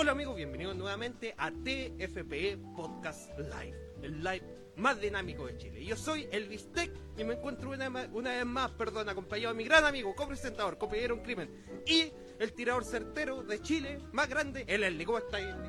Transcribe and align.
Hola 0.00 0.12
amigos, 0.12 0.36
bienvenidos 0.36 0.76
nuevamente 0.76 1.34
a 1.36 1.50
TFPE 1.50 2.56
Podcast 2.76 3.36
Live, 3.36 3.76
el 4.00 4.22
live 4.22 4.44
más 4.76 5.00
dinámico 5.00 5.44
de 5.48 5.56
Chile. 5.56 5.84
Yo 5.84 5.96
soy 5.96 6.28
el 6.30 6.48
Bistec 6.48 6.92
y 7.16 7.24
me 7.24 7.34
encuentro 7.34 7.70
una, 7.70 7.88
una 8.12 8.30
vez 8.30 8.46
más, 8.46 8.70
perdón, 8.70 9.08
acompañado 9.08 9.52
de 9.52 9.58
mi 9.58 9.64
gran 9.64 9.84
amigo, 9.84 10.14
copresentador, 10.14 10.78
compañero 10.78 11.16
en 11.16 11.22
crimen 11.22 11.82
y 11.84 12.12
el 12.38 12.52
tirador 12.52 12.84
certero 12.84 13.42
de 13.42 13.60
Chile 13.60 13.98
más 14.12 14.28
grande, 14.28 14.64
el 14.68 14.84
Eli. 14.84 15.04
¿Cómo 15.04 15.18
está 15.18 15.40
Eli? 15.40 15.68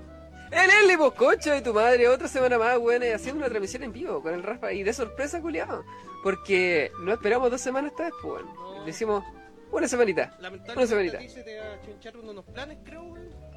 El 0.51 0.69
Eli, 0.83 0.95
pues 0.95 1.13
cocho 1.13 1.49
de 1.49 1.63
tu 1.63 1.73
madre, 1.73 2.07
otra 2.07 2.27
semana 2.27 2.59
más, 2.59 2.77
weón, 2.77 3.01
haciendo 3.01 3.39
una 3.39 3.49
transmisión 3.49 3.81
en 3.81 3.93
vivo 3.93 4.21
con 4.21 4.35
el 4.35 4.43
Rafa 4.43 4.71
y 4.71 4.83
de 4.83 4.93
sorpresa, 4.93 5.41
culiado. 5.41 5.83
Porque 6.21 6.91
no 6.99 7.13
esperamos 7.13 7.49
dos 7.49 7.61
semanas 7.61 7.93
esta 7.93 8.03
vez, 8.03 8.13
pues, 8.21 8.43
weón. 8.43 8.53
No. 8.53 8.85
Le 8.85 8.91
hicimos 8.91 9.23
una 9.71 9.87
semanita. 9.87 10.37
Una 10.75 10.85
semanita. 10.85 11.19
se 11.27 11.41
te 11.41 11.59
achuncharon 11.59 12.29
unos 12.29 12.45
planes, 12.45 12.77
creo, 12.83 13.01
weón. 13.05 13.48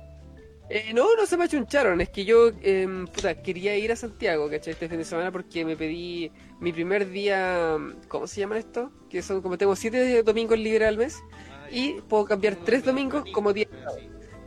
Eh, 0.74 0.94
no, 0.94 1.14
no 1.16 1.26
se 1.26 1.36
me 1.36 1.44
achuncharon, 1.44 2.00
es 2.00 2.08
que 2.08 2.24
yo, 2.24 2.50
em, 2.62 3.06
puta, 3.06 3.42
quería 3.42 3.76
ir 3.76 3.92
a 3.92 3.96
Santiago, 3.96 4.48
¿cachai? 4.48 4.72
Este 4.72 4.88
fin 4.88 4.96
de 4.96 5.04
semana 5.04 5.30
porque 5.30 5.66
me 5.66 5.76
pedí 5.76 6.32
mi 6.60 6.72
primer 6.72 7.10
día, 7.10 7.76
¿cómo 8.08 8.26
se 8.26 8.40
llaman 8.40 8.56
esto? 8.56 8.90
Que 9.10 9.20
son 9.20 9.42
como 9.42 9.58
tengo 9.58 9.76
siete 9.76 10.22
domingos 10.22 10.58
libres 10.58 10.88
al 10.88 10.96
mes 10.96 11.22
Ah, 11.50 11.68
y 11.70 12.00
puedo 12.08 12.24
cambiar 12.24 12.56
tres 12.56 12.86
domingos 12.86 13.24
como 13.34 13.52
día. 13.52 13.68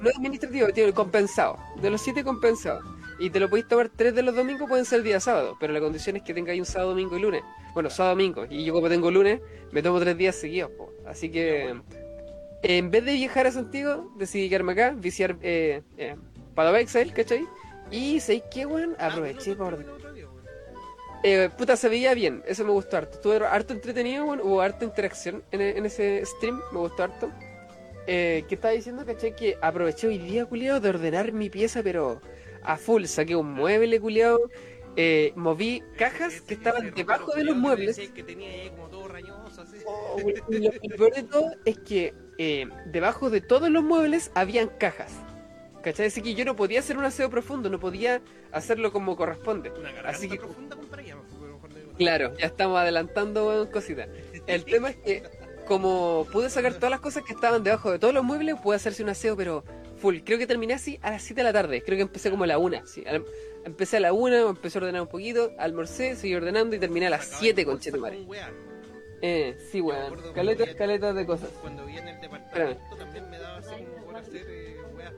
No 0.01 0.09
administrativo, 0.09 0.69
tiene 0.69 0.93
compensado. 0.93 1.59
De 1.79 1.91
los 1.91 2.01
siete 2.01 2.23
compensados. 2.23 2.83
Y 3.19 3.29
te 3.29 3.39
lo 3.39 3.47
podéis 3.47 3.67
tomar 3.67 3.89
tres 3.89 4.15
de 4.15 4.23
los 4.23 4.35
domingos, 4.35 4.67
pueden 4.67 4.85
ser 4.85 5.03
día 5.03 5.19
sábado. 5.19 5.55
Pero 5.59 5.73
la 5.73 5.79
condición 5.79 6.15
es 6.15 6.23
que 6.23 6.33
tengáis 6.33 6.59
un 6.59 6.65
sábado, 6.65 6.89
domingo 6.89 7.15
y 7.17 7.21
lunes. 7.21 7.43
Bueno, 7.75 7.91
sábado, 7.91 8.15
domingo. 8.15 8.47
Y 8.49 8.65
yo 8.65 8.73
como 8.73 8.89
tengo 8.89 9.11
lunes, 9.11 9.41
me 9.71 9.83
tomo 9.83 9.99
tres 9.99 10.17
días 10.17 10.35
seguidos. 10.35 10.71
po. 10.71 10.91
Así 11.05 11.29
que, 11.29 11.79
en 12.67 12.89
vez 12.91 13.05
de 13.05 13.13
viajar 13.13 13.47
a 13.47 13.51
Santiago, 13.51 14.11
decidí 14.17 14.49
quedarme 14.49 14.73
acá, 14.73 14.91
viciar 14.97 15.37
eh, 15.41 15.81
eh, 15.97 16.15
Padova 16.55 16.79
Excel, 16.79 17.13
¿cachai? 17.13 17.47
Y 17.91 18.19
¿sabéis 18.19 18.43
qué, 18.51 18.65
weón? 18.65 18.95
Ah, 18.97 19.07
Aproveché 19.07 19.53
bueno, 19.55 19.77
para... 19.77 19.95
Eh, 21.23 21.49
puta, 21.57 21.75
se 21.75 21.89
veía 21.89 22.13
bien, 22.13 22.43
eso 22.47 22.63
me 22.65 22.71
gustó 22.71 22.97
harto. 22.97 23.15
Estuvo 23.17 23.33
harto 23.45 23.73
entretenido, 23.73 24.25
weón, 24.25 24.41
hubo 24.41 24.61
harta 24.61 24.85
interacción 24.85 25.43
en, 25.51 25.61
en 25.61 25.85
ese 25.85 26.23
stream, 26.25 26.59
me 26.71 26.79
gustó 26.79 27.03
harto. 27.03 27.31
Eh, 28.07 28.43
¿Qué 28.47 28.55
estaba 28.55 28.73
diciendo, 28.73 29.05
cachai? 29.05 29.35
Que 29.35 29.57
aproveché 29.61 30.07
hoy 30.07 30.17
día, 30.19 30.45
culiado, 30.45 30.79
de 30.79 30.89
ordenar 30.89 31.31
mi 31.33 31.49
pieza, 31.49 31.81
pero 31.83 32.21
a 32.63 32.77
full. 32.77 33.05
Saqué 33.05 33.35
un 33.35 33.51
mueble, 33.53 33.99
culiado. 33.99 34.39
Eh, 34.97 35.33
moví 35.35 35.83
cajas 35.97 36.35
Ese- 36.35 36.45
que 36.45 36.53
estaban 36.53 36.93
debajo 36.93 37.33
de 37.33 37.43
los 37.43 37.55
que 37.55 37.59
muebles. 37.59 37.95
decías 37.97 38.13
Que 38.13 38.23
tenía 38.23 38.49
ahí 38.49 38.69
como 38.69 38.87
todo 38.89 39.07
rañoso, 39.07 39.61
así. 39.61 39.77
Oh, 39.85 40.17
y 40.49 40.59
lo 40.59 40.71
peor 40.95 41.13
de 41.15 41.23
todo 41.23 41.51
es 41.65 41.79
que 41.79 42.13
eh, 42.37 42.67
debajo 42.85 43.29
de 43.29 43.41
todos 43.41 43.69
los 43.69 43.83
muebles 43.83 44.31
habían 44.35 44.67
cajas. 44.67 45.13
¿Cachai? 45.81 46.07
Así 46.07 46.21
que 46.21 46.33
yo 46.33 46.45
no 46.45 46.55
podía 46.55 46.79
hacer 46.79 46.97
un 46.97 47.05
aseo 47.05 47.29
profundo, 47.29 47.69
no 47.69 47.79
podía 47.79 48.21
hacerlo 48.51 48.91
como 48.91 49.15
corresponde. 49.15 49.71
Una 49.71 49.91
Así 50.09 50.27
que 50.27 50.37
profunda 50.37 50.75
digo. 50.75 51.91
Claro, 51.97 52.35
ya 52.37 52.47
estamos 52.47 52.79
adelantando 52.79 53.69
cositas. 53.71 54.09
El 54.47 54.65
tema 54.65 54.89
es 54.89 54.97
que, 54.97 55.23
como 55.67 56.27
pude 56.31 56.49
sacar 56.49 56.73
todas 56.73 56.89
las 56.89 56.99
cosas 56.99 57.23
que 57.23 57.33
estaban 57.33 57.63
debajo 57.63 57.91
de 57.91 57.99
todos 57.99 58.13
los 58.13 58.23
muebles, 58.23 58.55
pude 58.61 58.75
hacerse 58.75 59.03
un 59.03 59.09
aseo, 59.09 59.37
pero 59.37 59.63
full. 59.97 60.17
Creo 60.25 60.37
que 60.37 60.47
terminé 60.47 60.73
así 60.73 60.99
a 61.01 61.11
las 61.11 61.23
7 61.23 61.39
de 61.39 61.43
la 61.43 61.53
tarde. 61.53 61.83
Creo 61.83 61.97
que 61.97 62.03
empecé 62.03 62.31
como 62.31 62.43
a 62.43 62.47
la 62.47 62.57
1. 62.57 62.85
Sí. 62.85 63.03
Empecé 63.63 63.97
a 63.97 63.99
la 63.99 64.13
1, 64.13 64.49
empecé 64.49 64.77
a 64.77 64.81
ordenar 64.81 65.01
un 65.01 65.07
poquito, 65.07 65.51
almorcé, 65.57 66.15
seguí 66.15 66.35
ordenando 66.35 66.75
y 66.75 66.79
terminé 66.79 67.07
a 67.07 67.11
las 67.11 67.25
Sacaba 67.25 67.39
7 67.41 67.61
en 67.61 67.67
con 67.67 67.79
Chetumare. 67.79 68.25
Eh, 69.27 69.57
sí, 69.71 69.81
weón. 69.81 70.15
Caletas, 70.33 70.67
vi- 70.67 70.75
caletas 70.75 71.15
de 71.15 71.25
cosas. 71.25 71.49
Cuando 71.61 71.85
vi 71.85 71.97
en 71.97 72.07
el 72.07 72.21
departamento 72.21 72.95
también 72.95 73.29
me 73.29 73.39
daba 73.39 73.57
así 73.57 73.71
como 73.83 74.05
por 74.05 74.15
hacer 74.17 74.45
eh, 74.47 74.77
weas, 74.95 75.13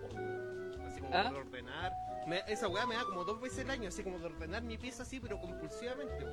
así 0.88 1.02
como 1.02 1.14
¿Ah? 1.14 1.30
por 1.30 1.42
ordenar. 1.42 1.92
Me- 2.26 2.42
esa 2.48 2.68
weá 2.70 2.86
me 2.86 2.96
da 2.96 3.04
como 3.04 3.24
dos 3.26 3.42
veces 3.42 3.66
al 3.66 3.72
año, 3.72 3.90
así 3.90 4.04
como 4.04 4.20
de 4.20 4.26
ordenar 4.28 4.62
mi 4.64 4.78
pieza 4.78 5.04
así, 5.04 5.20
pero 5.20 5.40
compulsivamente, 5.42 6.26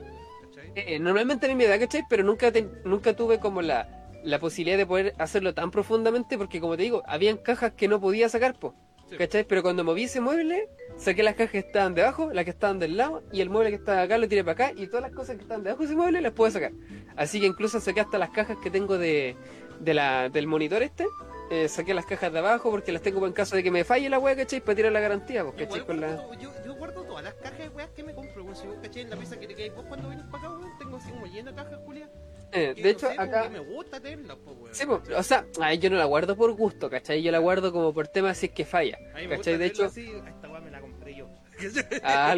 ¿cachai? 0.42 0.73
Eh, 0.77 0.98
normalmente 1.01 1.46
a 1.46 1.48
mí 1.48 1.55
me 1.57 1.67
da, 1.67 1.79
¿cachai? 1.79 2.02
Pero 2.08 2.23
nunca, 2.23 2.52
te- 2.52 2.68
nunca 2.85 3.14
tuve 3.14 3.39
como 3.40 3.61
la, 3.62 3.89
la 4.23 4.39
posibilidad 4.39 4.77
de 4.79 4.86
poder 4.86 5.14
hacerlo 5.18 5.52
tan 5.55 5.70
profundamente 5.73 6.39
porque, 6.39 6.61
como 6.61 6.77
te 6.77 6.83
digo, 6.85 7.02
habían 7.06 7.36
cajas 7.39 7.73
que 7.73 7.89
no 7.89 8.01
podía 8.01 8.29
sacar, 8.29 8.55
po. 8.55 8.74
¿Cachai? 9.19 9.45
Pero 9.45 9.63
cuando 9.63 9.85
moví 9.85 10.05
ese 10.05 10.20
mueble, 10.20 10.69
saqué 10.97 11.23
las 11.23 11.35
cajas 11.35 11.53
que 11.53 11.59
estaban 11.59 11.95
debajo, 11.95 12.31
las 12.33 12.45
que 12.45 12.51
estaban 12.51 12.79
del 12.79 12.97
lado, 12.97 13.23
y 13.33 13.41
el 13.41 13.51
mueble 13.51 13.70
que 13.70 13.77
estaba 13.77 14.03
acá 14.03 14.19
lo 14.19 14.29
tiré 14.29 14.42
para 14.45 14.67
acá, 14.69 14.81
y 14.81 14.87
todas 14.89 15.03
las 15.03 15.13
cosas 15.13 15.37
que 15.37 15.42
estaban 15.42 15.63
debajo 15.63 15.81
de 15.83 15.87
ese 15.87 15.97
mueble 15.97 16.20
las 16.20 16.33
pude 16.33 16.51
sacar. 16.51 16.73
Así 17.17 17.41
que 17.41 17.47
incluso 17.47 17.81
saqué 17.81 18.01
hasta 18.01 18.19
las 18.19 18.31
cajas 18.31 18.57
que 18.63 18.70
tengo 18.70 18.98
de, 18.98 19.37
de 19.81 19.95
la, 19.95 20.29
del 20.31 20.47
monitor 20.47 20.83
este. 20.83 21.07
eh, 21.51 21.69
saqué 21.69 21.95
las 21.95 22.07
cajas 22.07 22.33
de 22.33 22.39
abajo 22.39 22.70
porque 22.70 22.91
las 22.92 23.03
tengo 23.03 23.25
en 23.27 23.33
caso 23.33 23.55
de 23.57 23.63
que 23.63 23.70
me 23.70 23.85
falle 23.85 24.09
la 24.09 24.19
wea, 24.19 24.35
¿cachai? 24.37 24.61
Para 24.61 24.75
tirar 24.77 24.92
la 24.92 25.01
garantía, 25.01 25.45
pues, 25.45 25.55
¿cachai? 25.69 25.85
la... 25.97 26.17
yo, 26.41 26.51
yo 26.65 26.75
guardo 26.75 27.05
todas 27.05 27.23
las 27.25 27.35
cajas 27.35 27.59
de 27.59 27.69
weas 27.69 27.91
que 27.91 28.03
me 28.03 28.15
compro, 28.15 28.42
weón. 28.42 28.57
Si 28.57 28.67
vos 28.67 28.79
cachai 28.83 29.03
en 29.03 29.11
la 29.11 29.17
pieza 29.17 29.39
que 29.39 29.47
te 29.47 29.55
quedáis 29.55 29.75
vos 29.75 29.85
cuando 29.86 30.09
vienes 30.09 30.27
para 30.27 30.45
acá, 30.48 30.57
weón, 30.57 30.79
tengo 30.79 30.97
así 30.97 31.11
como 31.11 31.27
llena 31.27 31.55
cajas, 31.55 31.79
Julia. 31.85 32.11
Eh, 32.55 32.73
de 32.75 32.83
no 32.83 32.89
hecho, 32.89 33.09
sé, 33.09 33.15
acá... 33.19 33.48
me 33.48 33.59
gusta 33.59 34.01
tenerlas, 34.01 34.37
po, 34.37 34.53
weón. 34.53 34.75
Sí, 34.75 34.87
po, 34.87 35.03
o 35.17 35.23
sea, 35.23 35.45
ay, 35.61 35.79
yo 35.79 35.91
no 35.91 35.97
la 35.97 36.05
guardo 36.05 36.37
por 36.37 36.53
gusto, 36.53 36.89
¿cachai? 36.89 37.20
Yo 37.20 37.33
la 37.33 37.39
guardo 37.39 37.73
como 37.73 37.92
por 37.92 38.07
tema 38.07 38.33
si 38.33 38.47
es 38.47 38.53
que 38.53 38.65
falla, 38.65 38.97
A 39.13 39.19
mí 39.19 39.27
me 39.27 39.37
gusta 39.37 39.37
¿cachai? 39.37 39.59
De 39.59 39.67
hecho, 39.67 39.89
tenerla 39.89 40.20
así, 40.20 40.29
esta 40.37 40.48
weá 40.48 40.61
me 40.61 40.70
la 40.70 40.81
compré 40.81 41.17
yo. 41.17 41.29
ah. 42.05 42.37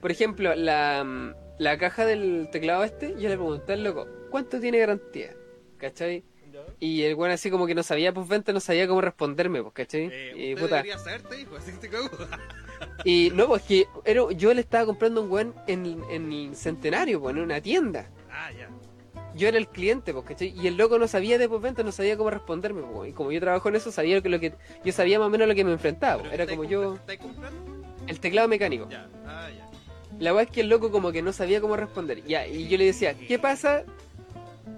Por 0.00 0.10
ejemplo, 0.10 0.54
la, 0.54 1.02
mm, 1.04 1.34
la 1.58 1.78
caja 1.78 2.06
del 2.06 2.48
teclado 2.52 2.84
este, 2.84 3.10
yo 3.18 3.28
le 3.28 3.36
pregunté 3.36 3.72
al 3.72 3.84
loco, 3.84 4.06
¿cuánto 4.30 4.60
tiene 4.60 4.78
garantía? 4.78 5.34
¿Cachai? 5.78 6.24
Y 6.80 7.02
el 7.02 7.14
weón 7.14 7.32
así 7.32 7.50
como 7.50 7.66
que 7.66 7.74
no 7.74 7.82
sabía 7.82 8.12
postventa, 8.12 8.52
no 8.52 8.60
sabía 8.60 8.86
cómo 8.86 9.00
responderme, 9.00 9.62
pues, 9.62 9.74
¿cachai? 9.74 10.08
Eh, 10.12 10.32
y, 10.36 10.54
puta, 10.54 10.76
debería 10.76 10.98
saber, 10.98 11.22
te 11.22 11.36
dijo, 11.36 11.56
así 11.56 11.72
que 11.72 11.78
te 11.78 11.88
cago. 11.88 12.08
y 13.04 13.30
no, 13.34 13.48
pues 13.48 13.62
que 13.62 13.86
era, 14.04 14.22
yo 14.32 14.54
le 14.54 14.60
estaba 14.60 14.86
comprando 14.86 15.22
un 15.22 15.30
weón 15.30 15.54
en, 15.66 16.02
en 16.10 16.32
el 16.32 16.56
centenario, 16.56 17.20
pues, 17.20 17.34
en 17.34 17.42
una 17.42 17.60
tienda. 17.60 18.08
ah, 18.30 18.50
ya. 18.52 18.68
Yo 19.34 19.48
era 19.48 19.58
el 19.58 19.66
cliente, 19.68 20.12
pues, 20.12 20.24
¿cachai? 20.26 20.54
Y 20.56 20.66
el 20.68 20.76
loco 20.76 20.98
no 20.98 21.08
sabía 21.08 21.38
de 21.38 21.48
postventa, 21.48 21.82
no 21.82 21.90
sabía 21.92 22.16
cómo 22.16 22.30
responderme, 22.30 22.82
pues, 22.82 23.10
y 23.10 23.12
como 23.12 23.32
yo 23.32 23.40
trabajo 23.40 23.68
en 23.68 23.76
eso, 23.76 23.90
sabía 23.90 24.20
que 24.20 24.28
lo 24.28 24.38
que 24.38 24.54
yo 24.84 24.92
sabía 24.92 25.18
más 25.18 25.26
o 25.26 25.30
menos 25.30 25.48
lo 25.48 25.54
que 25.54 25.64
me 25.64 25.72
enfrentaba, 25.72 26.20
pues. 26.22 26.32
Era 26.32 26.44
¿estáis 26.44 26.56
como 26.58 26.68
yo, 26.68 26.98
el 28.06 28.20
teclado 28.20 28.46
mecánico. 28.48 28.88
Ya, 28.88 29.08
ah, 29.26 29.48
ya. 29.50 29.68
La 30.20 30.32
weá 30.32 30.44
es 30.44 30.50
que 30.50 30.60
el 30.60 30.68
loco 30.68 30.92
como 30.92 31.10
que 31.10 31.22
no 31.22 31.32
sabía 31.32 31.60
cómo 31.60 31.76
responder. 31.76 32.22
Ya, 32.24 32.46
y 32.46 32.68
yo 32.68 32.78
le 32.78 32.84
decía, 32.84 33.14
¿qué 33.14 33.38
pasa? 33.38 33.82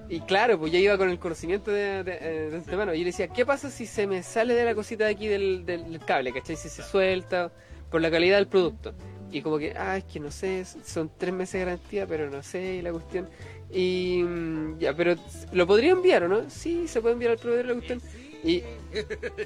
Y 0.09 0.21
claro, 0.21 0.59
pues 0.59 0.73
ya 0.73 0.79
iba 0.79 0.97
con 0.97 1.11
el 1.11 1.19
conocimiento 1.19 1.71
de, 1.71 2.03
de, 2.05 2.19
eh, 2.21 2.51
de. 2.51 2.59
Y 2.59 2.71
yo 2.71 2.93
le 2.95 3.05
decía, 3.05 3.29
¿qué 3.29 3.45
pasa 3.45 3.71
si 3.71 3.87
se 3.87 4.07
me 4.07 4.23
sale 4.23 4.55
de 4.55 4.65
la 4.65 4.75
cosita 4.75 5.05
de 5.05 5.11
aquí 5.11 5.27
del, 5.27 5.67
del- 5.67 5.91
del 5.91 6.01
cable? 6.01 6.33
¿Cachai? 6.33 6.57
Si 6.57 6.69
se 6.69 6.83
suelta 6.83 7.51
por 7.91 8.01
la 8.01 8.11
calidad 8.11 8.37
del 8.37 8.47
producto. 8.47 8.95
Y 9.33 9.43
como 9.43 9.59
que, 9.59 9.75
ah, 9.77 9.97
es 9.97 10.05
que 10.05 10.21
no 10.21 10.31
sé, 10.31 10.65
son 10.65 11.11
tres 11.19 11.35
meses 11.35 11.55
de 11.55 11.59
garantía, 11.67 12.07
pero 12.07 12.31
no 12.31 12.43
sé, 12.43 12.77
y 12.77 12.83
la 12.83 12.93
cuestión. 12.93 13.29
Y 13.73 14.25
ya, 14.79 14.95
pero 14.95 15.17
¿lo 15.53 15.67
podría 15.67 15.91
enviar 15.93 16.25
o 16.25 16.29
no? 16.29 16.49
Sí, 16.49 16.87
se 16.89 17.01
puede 17.01 17.15
enviar 17.15 17.33
al 17.33 17.39
proveedor 17.39 17.67
la 17.67 17.75
cuestión. 17.75 18.01
Y, 18.45 18.63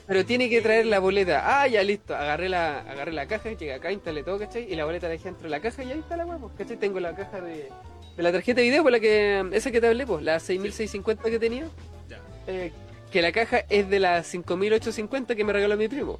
pero 0.06 0.24
tiene 0.26 0.50
que 0.50 0.60
traer 0.60 0.86
la 0.86 0.98
boleta. 0.98 1.42
Ah, 1.62 1.66
ya 1.66 1.82
listo. 1.82 2.14
Agarré 2.14 2.48
la, 2.48 2.80
agarré 2.80 3.12
la 3.12 3.26
caja, 3.26 3.50
llegué 3.50 3.72
acá, 3.72 3.90
instalé 3.90 4.22
todo, 4.22 4.38
¿cachai? 4.38 4.70
Y 4.70 4.76
la 4.76 4.84
boleta 4.84 5.06
la 5.06 5.12
dejé 5.12 5.24
dentro 5.24 5.44
de 5.44 5.50
la 5.50 5.60
caja 5.60 5.82
y 5.84 5.92
ahí 5.92 5.98
está 6.00 6.16
la 6.16 6.26
huevo, 6.26 6.50
¿cachai? 6.58 6.76
Tengo 6.76 7.00
la 7.00 7.14
caja 7.14 7.40
de, 7.40 7.70
de 8.16 8.22
la 8.22 8.30
tarjeta 8.32 8.60
de 8.60 8.66
video, 8.66 8.82
por 8.82 8.92
la 8.92 9.00
que, 9.00 9.48
esa 9.52 9.70
que 9.70 9.80
te 9.80 9.86
hablé, 9.86 10.06
pues, 10.06 10.22
la 10.22 10.38
6650 10.38 11.30
que 11.30 11.38
tenía. 11.38 11.64
Ya. 12.08 12.20
eh, 12.46 12.72
que 13.10 13.22
la 13.22 13.32
caja 13.32 13.64
es 13.70 13.88
de 13.88 14.00
la 14.00 14.22
5850 14.22 15.34
que 15.34 15.44
me 15.44 15.52
regaló 15.52 15.76
mi 15.76 15.88
primo. 15.88 16.18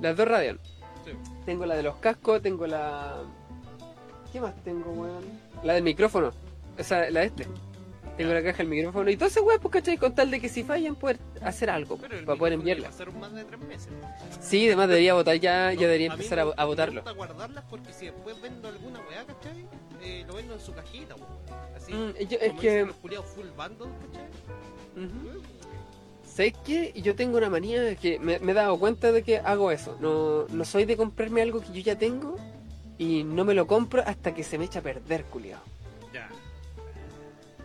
Las 0.00 0.16
dos 0.16 0.26
Radeon. 0.26 0.58
Sí. 1.04 1.12
Tengo 1.44 1.66
la 1.66 1.74
de 1.76 1.82
los 1.82 1.96
cascos, 1.96 2.40
tengo 2.42 2.66
la. 2.66 3.22
¿Qué 4.32 4.40
más 4.40 4.54
tengo, 4.64 4.90
weón? 4.92 5.22
La 5.62 5.74
del 5.74 5.82
micrófono. 5.82 6.32
Esa, 6.76 7.10
la 7.10 7.20
de 7.20 7.26
este. 7.26 7.46
Tengo 8.16 8.34
la 8.34 8.42
caja 8.42 8.58
del 8.58 8.68
micrófono 8.68 9.08
y 9.10 9.16
todo 9.16 9.28
ese 9.30 9.40
weón, 9.40 9.58
pues, 9.60 9.72
¿cachai? 9.72 9.96
Con 9.96 10.14
tal 10.14 10.30
de 10.30 10.38
que 10.38 10.48
si 10.50 10.62
fallan, 10.64 10.96
poder 10.96 11.18
hacer 11.42 11.70
algo, 11.70 11.96
Pero 11.96 12.18
el 12.18 12.24
para 12.26 12.38
poder 12.38 12.52
enviarla. 12.52 12.90
Pasaron 12.90 13.18
más 13.18 13.32
de 13.32 13.42
tres 13.44 13.60
meses. 13.60 13.88
Sí, 14.40 14.66
además 14.66 14.88
debería 14.88 15.14
votar 15.14 15.36
ya, 15.36 15.68
No, 15.72 15.80
ya 15.80 15.86
debería 15.86 16.08
empezar 16.08 16.44
me- 16.44 16.50
a, 16.50 16.54
a 16.54 16.56
Me 16.58 16.64
votarlo. 16.66 17.00
gusta 17.00 17.12
guardarlas 17.16 17.64
porque 17.70 17.90
si 17.94 18.06
después 18.06 18.40
vendo 18.42 18.68
alguna 18.68 19.00
weá, 19.08 19.24
¿cachai? 19.24 19.64
Eh, 20.02 20.24
lo 20.28 20.34
vendo 20.34 20.52
en 20.54 20.60
su 20.60 20.74
cajita, 20.74 21.14
weón. 21.14 21.28
Así. 21.74 21.92
Mm, 21.94 22.12
yo- 22.28 22.38
es 22.38 22.52
que. 22.60 22.84
los 22.84 22.96
full 22.96 23.46
bundle, 23.56 23.88
¿cachai? 24.12 24.28
¿Sabes 26.26 26.54
qué? 26.64 26.92
Yo 26.96 27.14
tengo 27.14 27.36
una 27.38 27.50
manía 27.50 27.94
que 27.96 28.18
me, 28.18 28.38
me 28.38 28.52
he 28.52 28.54
dado 28.54 28.78
cuenta 28.78 29.12
de 29.12 29.22
que 29.22 29.38
hago 29.38 29.70
eso. 29.70 29.96
No, 30.00 30.46
no 30.48 30.64
soy 30.64 30.84
de 30.84 30.96
comprarme 30.96 31.42
algo 31.42 31.60
que 31.60 31.72
yo 31.72 31.80
ya 31.82 31.96
tengo 31.98 32.36
y 32.98 33.22
no 33.24 33.44
me 33.44 33.54
lo 33.54 33.66
compro 33.66 34.02
hasta 34.06 34.34
que 34.34 34.42
se 34.42 34.56
me 34.58 34.64
echa 34.66 34.78
a 34.78 34.82
perder, 34.82 35.24
culiado. 35.24 35.62
Ya. 36.12 36.28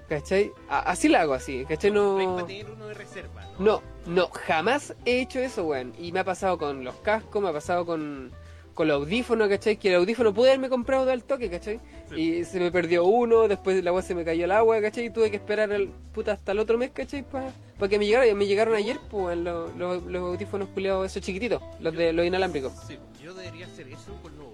¿Cachai? 0.10 0.52
A- 0.70 0.92
así 0.92 1.10
la 1.10 1.22
hago, 1.22 1.34
así, 1.34 1.66
¿cachai? 1.68 1.92
No. 1.92 2.18
para 2.36 2.48
tener 2.48 2.70
uno 2.72 2.88
de 2.88 2.94
reserva, 2.94 3.44
¿no? 3.60 3.66
No, 3.66 3.82
no, 4.06 4.30
jamás 4.32 4.96
he 5.06 5.20
hecho 5.22 5.40
eso, 5.40 5.66
weón. 5.66 5.94
Y 6.00 6.12
me 6.14 6.20
ha 6.22 6.24
pasado 6.24 6.58
con 6.58 6.84
los 6.86 6.96
cascos, 6.96 7.42
me 7.42 7.50
ha 7.50 7.54
pasado 7.54 7.86
con, 7.86 8.32
con 8.74 8.88
los 8.88 9.02
audífonos, 9.02 9.50
¿cachai? 9.50 9.76
Que 9.76 9.90
el 9.90 9.96
audífono 9.96 10.34
pude 10.34 10.50
haberme 10.50 10.70
comprado 10.70 11.06
del 11.06 11.24
toque, 11.26 11.50
¿cachai? 11.50 11.82
Sí. 12.10 12.16
Y 12.16 12.46
se 12.46 12.60
me 12.62 12.72
perdió 12.72 13.04
uno, 13.04 13.50
después 13.50 13.84
la 13.84 13.90
agua 13.90 14.02
se 14.02 14.16
me 14.16 14.24
cayó 14.24 14.46
el 14.46 14.52
agua, 14.52 14.80
¿cachai? 14.80 15.08
Y 15.08 15.10
tuve 15.10 15.30
que 15.30 15.36
esperar 15.38 15.74
el, 15.74 15.90
puta 16.14 16.32
hasta 16.32 16.54
el 16.54 16.60
otro 16.60 16.78
mes, 16.78 16.92
¿cachai? 16.92 17.24
Para 17.24 17.52
Porque 17.78 18.00
me 18.00 18.06
llegaron, 18.06 18.38
me 18.38 18.46
llegaron 18.48 18.76
ayer, 18.76 18.98
pues, 19.10 19.38
los, 19.38 19.76
los 19.76 20.22
audífonos 20.22 20.70
culiados 20.70 21.06
esos 21.06 21.22
chiquititos, 21.22 21.62
los 21.82 21.94
de 21.94 22.14
los 22.14 22.26
inalámbricos. 22.26 22.72
Sí, 22.88 22.98
yo 23.22 23.34
debería 23.34 23.66
hacer 23.66 23.90
eso 23.90 24.14
con 24.22 24.38
los 24.38 24.47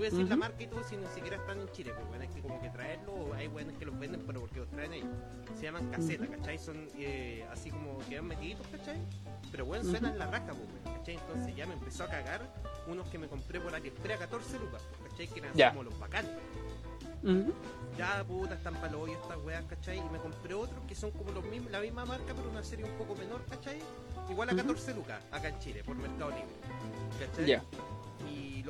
Voy 0.00 0.06
a 0.06 0.10
decir 0.12 0.28
la 0.28 0.34
Ujú. 0.34 0.40
marca 0.40 0.62
y 0.62 0.66
todo 0.66 0.82
si 0.82 0.96
ni 0.96 1.06
siquiera 1.08 1.36
están 1.36 1.60
en 1.60 1.70
Chile, 1.72 1.92
pues 1.94 2.08
bueno, 2.08 2.22
hay 2.22 2.30
que 2.30 2.40
como 2.40 2.58
que 2.58 2.70
traerlo, 2.70 3.12
o 3.12 3.34
hay 3.34 3.48
buenos 3.48 3.76
que 3.76 3.84
los 3.84 3.98
venden, 3.98 4.22
pero 4.26 4.40
porque 4.40 4.60
los 4.60 4.68
traen 4.70 4.94
ellos. 4.94 5.10
Se 5.58 5.64
llaman 5.64 5.90
casetas, 5.90 6.26
¿cachai? 6.30 6.58
Son 6.58 6.88
eh, 6.96 7.46
así 7.52 7.70
como 7.70 7.98
que 8.08 8.16
van 8.18 8.28
metiditos, 8.28 8.66
¿cachai? 8.68 8.96
Pero 9.52 9.66
bueno, 9.66 9.84
suenan 9.84 10.18
la 10.18 10.26
raja, 10.28 10.54
pues, 10.54 10.96
¿cachai? 10.96 11.16
Entonces 11.16 11.54
ya 11.54 11.66
me 11.66 11.74
empezó 11.74 12.04
a 12.04 12.08
cagar 12.08 12.40
unos 12.86 13.06
que 13.08 13.18
me 13.18 13.28
compré 13.28 13.60
por 13.60 13.74
AliExpress 13.74 14.16
a 14.16 14.18
14 14.20 14.58
lucas, 14.60 14.80
pues, 14.88 15.10
¿cachai? 15.10 15.28
Que 15.28 15.40
eran 15.40 15.70
como 15.74 15.82
los 15.82 15.98
bacanes. 15.98 16.30
Ya 17.98 18.24
puta, 18.24 18.54
están 18.54 18.76
para 18.76 18.96
hoyo 18.96 19.12
estas 19.12 19.36
weas, 19.44 19.66
¿cachai? 19.66 19.98
Y 19.98 20.08
me 20.10 20.18
compré 20.18 20.54
otros 20.54 20.82
que 20.88 20.94
son 20.94 21.10
como 21.10 21.30
los 21.32 21.44
mismos, 21.44 21.72
la 21.72 21.80
misma 21.80 22.06
marca, 22.06 22.32
pero 22.34 22.48
una 22.48 22.62
serie 22.62 22.86
un 22.86 22.96
poco 22.96 23.14
menor, 23.16 23.44
¿cachai? 23.50 23.78
Igual 24.30 24.48
a 24.48 24.52
Ujú. 24.54 24.62
14 24.62 24.94
lucas, 24.94 25.22
acá 25.30 25.48
en 25.48 25.58
Chile, 25.58 25.84
por 25.84 25.94
Mercado 25.96 26.30
Libre. 26.30 26.46
¿Cachai? 27.18 27.60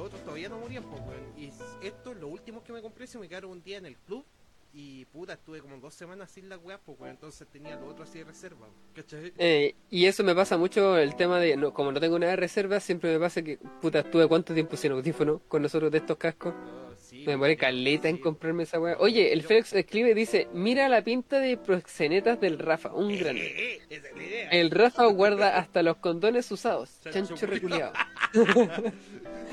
Los 0.01 0.07
otros 0.07 0.25
todavía 0.25 0.49
no 0.49 0.59
morían, 0.59 0.83
pues, 0.85 1.03
weón. 1.03 1.21
Y 1.37 1.53
estos, 1.87 2.17
los 2.17 2.31
últimos 2.31 2.63
que 2.63 2.73
me 2.73 2.81
compré, 2.81 3.07
se 3.07 3.19
me 3.19 3.29
quedaron 3.29 3.51
un 3.51 3.63
día 3.63 3.77
en 3.77 3.85
el 3.85 3.99
club. 3.99 4.25
Y 4.73 5.05
puta, 5.07 5.35
estuve 5.35 5.61
como 5.61 5.77
dos 5.77 5.93
semanas 5.93 6.31
sin 6.31 6.49
las 6.49 6.59
weas, 6.65 6.81
pues, 6.87 6.99
weón. 6.99 7.11
Entonces 7.11 7.47
tenía 7.49 7.77
los 7.77 7.91
otros 7.91 8.09
así 8.09 8.21
de 8.21 8.25
reserva, 8.25 8.67
¿cachai? 8.95 9.35
Eh, 9.37 9.75
y 9.91 10.07
eso 10.07 10.25
me 10.25 10.35
pasa 10.35 10.57
mucho 10.57 10.97
el 10.97 11.17
tema 11.17 11.39
de, 11.39 11.55
no, 11.59 11.75
como 11.75 11.93
no 11.93 12.01
tengo 12.01 12.19
nada 12.19 12.31
de 12.31 12.37
reserva, 12.37 12.81
siempre 12.81 13.13
me 13.13 13.21
pasa 13.21 13.43
que, 13.43 13.59
puta, 13.83 13.99
estuve 13.99 14.27
cuánto 14.27 14.55
tiempo 14.55 14.75
sin 14.79 14.93
audífono 14.93 15.43
con 15.49 15.61
nosotros 15.61 15.93
de 15.93 15.99
estos 15.99 16.17
cascos. 16.17 16.55
Sí, 16.55 16.90
Me 17.25 17.33
demoré 17.33 17.57
caleta 17.57 18.09
en 18.09 18.19
comprarme 18.19 18.63
esa 18.65 18.81
weá. 18.81 18.97
Oye, 18.99 19.33
el 19.33 19.43
Félix 19.43 19.73
escribe, 19.73 20.15
dice, 20.15 20.49
mira 20.53 20.89
la 20.89 21.03
pinta 21.03 21.39
de 21.41 21.57
proxenetas 21.57 22.41
del 22.41 22.59
Rafa, 22.59 22.93
un 22.95 23.17
gran. 23.19 23.37
Eh, 23.37 23.79
eh. 23.91 24.49
El 24.51 24.71
Rafa 24.71 25.07
guarda 25.07 25.57
hasta 25.57 25.83
los 25.83 25.97
condones 25.97 26.51
usados. 26.51 27.01
Chancho 27.11 27.35
reculeado. 27.47 27.93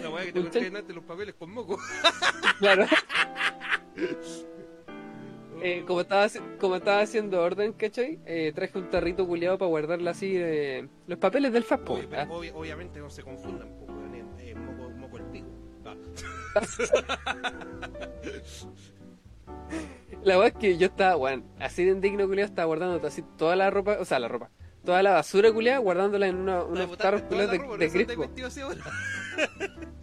La 0.02 0.10
wea 0.12 0.32
que 0.32 0.42
te 0.44 0.60
delante 0.62 0.94
los 0.94 1.04
papeles 1.04 1.34
con 1.36 1.52
moco. 1.52 1.80
Claro. 2.60 2.86
Eh, 5.64 5.84
como, 5.88 6.02
estaba, 6.02 6.28
como 6.60 6.76
estaba 6.76 7.02
haciendo 7.02 7.42
orden, 7.42 7.74
¿cachai? 7.74 8.20
Eh, 8.28 8.52
traje 8.54 8.78
un 8.78 8.92
tarrito 8.92 9.26
culiado 9.26 9.58
para 9.58 9.70
guardarla 9.70 10.12
así 10.12 10.34
eh, 10.36 10.88
los 11.08 11.18
papeles 11.18 11.52
del 11.52 11.64
FASPO. 11.64 12.00
¿ah? 12.16 12.28
obvi- 12.30 12.52
obviamente 12.54 13.00
no 13.00 13.10
se 13.10 13.24
confundan, 13.24 13.68
pues, 13.76 13.87
La 20.24 20.36
verdad 20.38 20.54
es 20.56 20.60
que 20.60 20.78
yo 20.78 20.88
estaba, 20.88 21.16
weón, 21.16 21.46
así 21.60 21.86
de 21.86 21.92
indigno 21.92 22.28
culiado, 22.28 22.50
estaba 22.50 22.66
guardando 22.66 23.06
así 23.08 23.24
toda 23.38 23.56
la 23.56 23.70
ropa, 23.70 23.98
o 24.00 24.06
sea, 24.06 24.20
la 24.20 24.28
ropa, 24.28 24.50
toda 24.84 25.02
la 25.02 25.12
basura 25.14 25.54
culiada, 25.54 25.78
guardándola 25.78 26.28
en 26.28 26.36
una, 26.38 26.64
unos 26.64 26.98
tarros 26.98 27.22
culiados 27.24 27.52
de, 27.52 27.58
ropa, 27.60 27.78
de 27.78 27.90
crispo. 27.90 28.26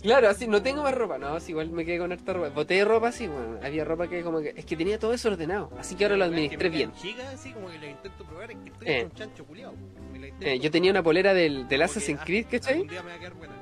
Claro, 0.01 0.29
así, 0.29 0.47
no 0.47 0.63
tengo 0.63 0.83
más 0.83 0.95
ropa, 0.95 1.17
no, 1.19 1.29
así 1.29 1.53
igual 1.53 1.71
me 1.71 1.85
quedé 1.85 1.99
con 1.99 2.13
harta 2.13 2.35
ropa. 2.35 2.51
Boté 2.51 2.75
de 2.75 2.85
ropa 2.85 3.09
así, 3.09 3.27
weón, 3.27 3.59
había 3.65 3.85
ropa 3.85 4.07
que 4.07 4.23
como 4.23 4.41
que, 4.41 4.53
es 4.55 4.65
que 4.67 4.77
tenía 4.77 4.99
todo 4.99 5.15
eso 5.15 5.29
ordenado, 5.29 5.71
así 5.79 5.95
que 5.97 6.05
ahora 6.05 6.17
lo 6.17 6.25
weá 6.25 6.31
administré 6.31 6.69
bien. 6.69 6.91
quedan 6.93 7.03
Chicas, 7.03 7.35
así 7.35 7.53
como 7.53 7.69
que 7.69 7.79
la 7.79 7.87
intento 7.87 8.25
probar, 8.25 8.51
es 8.51 8.59
que 8.59 8.69
estoy 8.69 8.89
Eh. 8.89 8.99
con 8.99 9.11
un 9.11 9.17
chancho 9.17 9.45
culiado. 9.47 9.75
Eh, 10.41 10.59
yo 10.61 10.71
tenía 10.71 10.91
una 10.91 11.03
polera 11.03 11.33
del, 11.35 11.67
del 11.69 11.83
Assassin's 11.83 12.21
que, 12.21 12.27
Creed, 12.27 12.45
ah, 12.47 12.51
¿cachai? 12.51 12.73
algún 12.75 12.89
día 12.89 13.03
me 13.03 13.11
va 13.11 13.17
a 13.17 13.19
quedar 13.19 13.35
buena. 13.35 13.54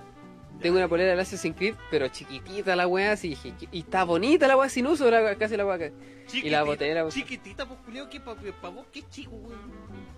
Tengo 0.62 0.76
una 0.76 0.88
polera 0.88 1.10
del 1.10 1.20
Assassin's 1.20 1.56
Creed, 1.56 1.74
pero 1.90 2.06
chiquitita 2.08 2.76
la 2.76 2.86
weá, 2.86 3.12
así 3.12 3.36
y 3.72 3.80
está 3.80 4.04
bonita 4.04 4.46
la 4.46 4.56
weá 4.56 4.68
sin 4.68 4.86
uso, 4.86 5.10
la, 5.10 5.34
casi 5.34 5.56
la 5.56 5.66
weá. 5.66 5.90
Y 6.32 6.50
la 6.50 6.62
boté, 6.62 6.94
la. 6.94 7.08
Chiquitita, 7.08 7.66
pues 7.66 7.80
culiado, 7.80 8.08
que 8.08 8.20
para 8.20 8.40
pa 8.60 8.68
vos, 8.68 8.86
que 8.92 9.00
es 9.00 9.10
chico, 9.10 9.34
weón. 9.36 9.58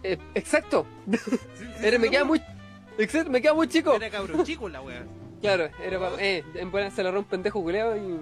Eh, 0.03 0.19
exacto, 0.35 0.87
Sí, 1.11 1.19
sí, 1.55 1.65
era, 1.83 1.99
me 1.99 2.11
queda 2.11 2.25
muy, 2.25 2.43
exacto, 2.99 3.31
me 3.31 3.41
queda 3.41 3.55
muy 3.55 3.69
chico. 3.69 3.95
Era 3.95 4.11
cabrón 4.11 4.45
chico 4.45 4.69
la 4.69 4.83
weá. 4.83 5.07
Claro, 5.41 5.71
era 5.83 5.99
para, 5.99 6.23
eh, 6.23 6.45
en 6.55 6.71
buena 6.71 6.91
se 6.91 7.03
la 7.03 7.11
rompe 7.11 7.27
un 7.27 7.31
pendejo 7.31 7.63
culeado 7.63 7.97
y, 7.97 8.19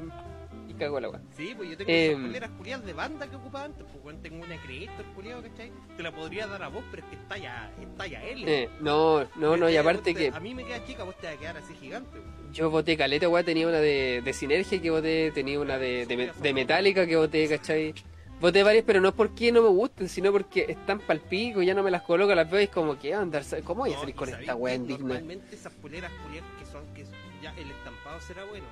y 0.72 0.78
cagó 0.78 1.00
la. 1.00 1.20
Sí, 1.36 1.54
pues 1.56 1.70
yo 1.70 1.76
tengo 1.76 1.90
Em. 1.90 2.10
esas 2.10 2.22
poleras 2.26 2.50
culiadas 2.58 2.86
de 2.86 2.92
banda 2.92 3.28
que 3.28 3.36
ocupaba 3.36 3.64
antes, 3.64 3.84
pues 3.90 4.04
weón, 4.04 4.22
tengo 4.22 4.44
una 4.44 4.56
Creator 4.62 5.04
culiado, 5.14 5.42
¿cachai? 5.42 5.72
Te 5.96 6.02
la 6.02 6.12
podría 6.12 6.46
dar 6.46 6.62
a 6.62 6.69
vos, 6.69 6.82
pero 6.90 7.02
es 7.04 7.08
que 7.10 7.16
está 7.16 7.36
ya, 7.38 7.72
está 7.80 8.06
ya 8.06 8.22
L. 8.24 8.44
Eh, 8.62 8.69
no, 8.80 9.24
no, 9.36 9.56
no, 9.56 9.70
y 9.70 9.76
aparte 9.76 10.14
que 10.14 10.28
A 10.28 10.40
mí 10.40 10.54
me 10.54 10.64
queda 10.64 10.84
chica, 10.84 11.04
vos 11.04 11.16
te 11.19 11.26
vas 11.26 11.36
a 11.36 11.38
quedar 11.38 11.56
así 11.56 11.74
gigante, 11.74 12.19
weón. 12.19 12.52
yo 12.52 12.70
voté 12.70 12.96
caleta, 12.96 13.28
weá, 13.28 13.42
tenía 13.44 13.66
una 13.69 13.78
de, 13.78 14.22
de 14.24 14.32
Sinergia 14.32 14.80
que 14.80 14.90
voté, 14.90 15.30
tenía 15.32 15.58
una 15.60 15.78
de, 15.78 16.06
de, 16.06 16.32
de 16.40 16.52
Metallica 16.54 17.06
que 17.06 17.16
voté, 17.16 17.48
¿cachai? 17.48 17.94
Voté 18.40 18.64
varias, 18.64 18.82
pero 18.84 19.00
no 19.00 19.14
porque 19.14 19.52
no 19.52 19.62
me 19.62 19.69
gusten, 19.69 20.08
sino 20.08 20.32
porque 20.32 20.66
están 20.69 20.98
pal 20.98 21.20
pico, 21.20 21.62
ya 21.62 21.74
no 21.74 21.82
me 21.84 21.92
las 21.92 22.02
coloco, 22.02 22.34
las 22.34 22.50
veo 22.50 22.60
y 22.60 22.64
es 22.64 22.70
como 22.70 22.98
que 22.98 23.14
andar, 23.14 23.44
¿cómo 23.62 23.82
voy 23.84 23.92
a 23.92 23.98
salir 23.98 24.16
con 24.16 24.28
esta 24.28 24.56
weá 24.56 24.74
indigna? 24.74 25.14
Normalmente 25.14 25.54
esas 25.54 25.72
poleras 25.74 26.10
culiadas 26.24 26.50
que 26.58 26.66
son, 26.66 26.82
que 26.92 27.04
ya 27.40 27.52
el 27.56 27.70
estampado 27.70 28.20
será 28.20 28.42
bueno, 28.44 28.66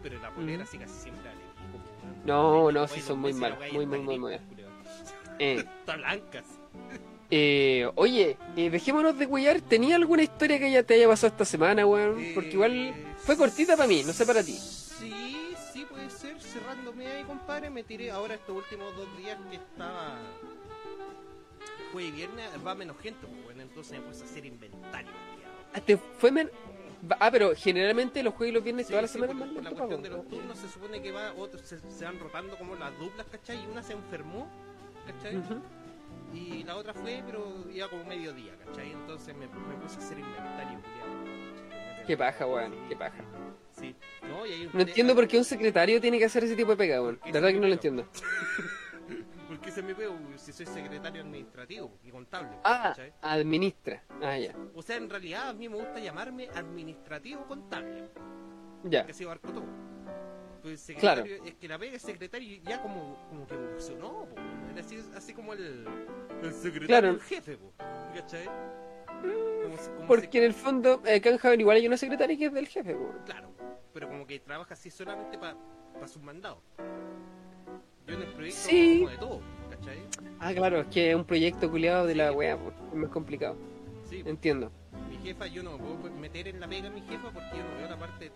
pero 0.00 0.20
la 0.20 0.30
polera 0.30 0.62
Ujú. 0.62 0.70
sí 0.72 0.78
casi 0.78 0.94
siempre 0.94 1.28
No, 2.24 2.64
weón. 2.64 2.74
no, 2.74 2.88
sí 2.88 3.00
son 3.00 3.18
muy 3.20 3.32
malas, 3.32 3.58
muy, 3.72 3.86
muy, 3.86 4.00
muy 4.00 4.18
culiao. 4.18 4.40
Eh, 5.38 5.54
Está 5.80 5.96
blancas. 5.96 6.44
eh, 7.30 7.90
oye, 7.94 8.36
eh, 8.56 8.70
dejémonos 8.70 9.18
de 9.18 9.26
huellar, 9.26 9.60
¿tenía 9.60 9.96
alguna 9.96 10.22
historia 10.22 10.58
que 10.58 10.70
ya 10.70 10.82
te 10.82 10.94
haya 10.94 11.08
pasado 11.08 11.28
esta 11.32 11.44
semana, 11.44 11.86
weón? 11.86 12.16
Porque 12.34 12.50
igual 12.50 12.72
Eh, 12.72 13.06
fue 13.18 13.36
cortita 13.36 13.76
para 13.76 13.88
mí, 13.88 14.02
no 14.04 14.12
sé 14.12 14.26
para 14.26 14.42
ti. 14.42 14.52
Sí, 14.52 15.54
sí 15.72 15.84
puede 15.88 16.10
ser. 16.10 16.38
Cerrándome 16.40 17.06
ahí, 17.06 17.24
compadre, 17.24 17.70
me 17.70 17.82
tiré 17.84 18.10
ahora 18.10 18.34
estos 18.34 18.56
últimos 18.56 18.94
dos 18.96 19.06
días 19.16 19.38
que 19.50 19.56
estaba. 19.56 20.18
Fue 21.92 22.04
y 22.04 22.10
viernes, 22.12 22.48
va 22.64 22.74
menos 22.74 22.96
gente, 23.00 23.26
pues 23.26 23.44
bueno, 23.44 23.62
entonces 23.62 23.98
me 23.98 24.00
puse 24.06 24.22
a 24.22 24.26
hacer 24.26 24.46
inventario. 24.46 25.10
¿Te 25.86 25.96
fue 25.96 26.30
men... 26.30 26.50
Ah, 27.18 27.30
pero 27.30 27.52
generalmente 27.56 28.22
los 28.22 28.34
juegos 28.34 28.50
y 28.50 28.54
los 28.54 28.64
viernes 28.64 28.86
Sí, 28.86 28.92
todas 28.92 29.02
las 29.04 29.10
sí, 29.10 29.18
semanas 29.18 29.36
por, 29.36 29.46
más 29.46 29.64
la 29.64 29.70
cuestión 29.70 30.02
de 30.02 30.10
los 30.10 30.28
turnos 30.28 30.58
se 30.58 30.68
supone 30.68 31.00
que 31.00 31.10
va, 31.12 31.32
otros 31.34 31.62
se, 31.62 31.78
se 31.90 32.04
van 32.04 32.18
rotando 32.18 32.56
como 32.58 32.74
las 32.76 32.96
duplas, 32.98 33.26
¿cachai? 33.30 33.62
Y 33.62 33.66
una 33.66 33.82
se 33.82 33.94
enfermó, 33.94 34.48
¿cachai? 35.06 35.40
Y 36.34 36.62
la 36.64 36.76
otra 36.76 36.92
fue, 36.94 37.22
pero 37.26 37.64
iba 37.72 37.88
como 37.88 38.04
mediodía, 38.04 38.52
¿cachai? 38.66 38.92
Entonces 38.92 39.34
me, 39.34 39.46
me 39.46 39.74
puse 39.82 39.96
a 39.96 39.98
hacer 39.98 40.18
inventario, 40.18 40.78
culiao. 40.80 42.06
Qué 42.06 42.16
paja, 42.16 42.46
weón, 42.46 42.74
qué 42.88 42.96
paja. 42.96 43.24
Sí. 43.72 43.94
No, 44.28 44.44
y 44.46 44.52
hay 44.52 44.60
un 44.66 44.72
No 44.72 44.84
te- 44.84 44.90
entiendo 44.90 45.14
por 45.14 45.26
qué 45.26 45.38
un 45.38 45.44
secretario 45.44 46.00
tiene 46.00 46.18
que 46.18 46.24
hacer 46.26 46.44
ese 46.44 46.54
tipo 46.56 46.70
de 46.72 46.76
pega, 46.76 47.00
weón. 47.00 47.18
De 47.24 47.32
verdad 47.32 47.48
que 47.48 47.60
no 47.60 47.66
lo 47.66 47.72
entiendo. 47.72 48.04
¿Por 49.60 49.66
qué 49.66 49.72
se 49.74 49.82
me 49.82 49.94
pegó? 49.94 50.16
Si 50.38 50.54
soy 50.54 50.64
secretario 50.64 51.20
administrativo 51.20 51.92
y 52.02 52.10
contable. 52.10 52.48
Ah, 52.64 52.96
administra. 53.20 54.02
Ah, 54.22 54.38
ya. 54.38 54.54
O 54.74 54.80
sea, 54.80 54.96
en 54.96 55.10
realidad 55.10 55.50
a 55.50 55.52
mí 55.52 55.68
me 55.68 55.76
gusta 55.76 55.98
llamarme 56.00 56.48
administrativo 56.54 57.44
contable, 57.44 58.08
Ya. 58.84 59.04
que 59.04 59.12
se 59.12 59.24
abarcó 59.24 59.52
todo. 59.52 59.66
Pues 60.62 60.82
Claro. 60.98 61.24
secretario, 61.24 61.44
es 61.44 61.54
que 61.56 61.68
la 61.68 61.78
pega 61.78 61.92
de 61.92 61.98
secretario 61.98 62.62
ya 62.64 62.80
como, 62.80 63.18
como 63.28 63.46
que 63.46 63.52
evolucionó, 63.54 64.08
po. 64.24 64.34
Era 64.72 64.80
así, 64.80 64.98
así 65.14 65.34
como 65.34 65.52
el, 65.52 65.86
el 66.42 66.52
secretario 66.54 66.86
Claro. 66.86 67.08
el 67.10 67.20
jefe, 67.20 67.58
po. 67.58 67.74
¿cachai? 68.14 68.46
Como 68.46 69.76
como 69.76 70.06
Porque 70.06 70.28
se- 70.32 70.38
en 70.38 70.44
el 70.44 70.54
fondo, 70.54 71.02
eh, 71.04 71.20
Javier 71.38 71.60
igual 71.60 71.76
hay 71.76 71.86
una 71.86 71.98
secretaria 71.98 72.34
que 72.38 72.46
es 72.46 72.52
del 72.54 72.66
jefe, 72.66 72.94
weón. 72.94 73.18
Claro, 73.26 73.50
pero 73.92 74.08
como 74.08 74.26
que 74.26 74.40
trabaja 74.40 74.72
así 74.72 74.88
solamente 74.90 75.36
para 75.36 75.54
sus 76.08 76.22
mandados. 76.22 76.62
Yo 78.10 78.16
en 78.16 78.22
el 78.22 78.28
proyecto 78.28 78.60
Sí. 78.60 78.98
como 78.98 79.10
de 79.10 79.16
todo, 79.18 79.40
¿cachai? 79.70 79.98
Ah, 80.40 80.52
claro, 80.54 80.80
es 80.80 80.86
que 80.88 81.10
es 81.10 81.16
un 81.16 81.24
proyecto 81.24 81.70
culiado 81.70 82.06
de 82.06 82.14
la 82.16 82.32
wea, 82.32 82.56
pues, 82.56 82.74
es 82.92 82.94
más 82.98 83.10
complicado. 83.10 83.56
Sí, 84.08 84.22
Entiendo. 84.26 84.72
mi 85.08 85.16
jefa, 85.18 85.46
yo 85.46 85.62
no 85.62 85.78
me 85.78 85.78
puedo 85.78 86.14
meter 86.16 86.48
en 86.48 86.58
la 86.60 86.66
pega 86.68 86.88
de 86.88 86.90
mi 86.90 87.02
jefa 87.02 87.30
porque 87.30 87.50
yo 87.56 87.62
no 87.62 87.76
veo 87.78 87.88
la 87.88 87.98
parte 87.98 88.32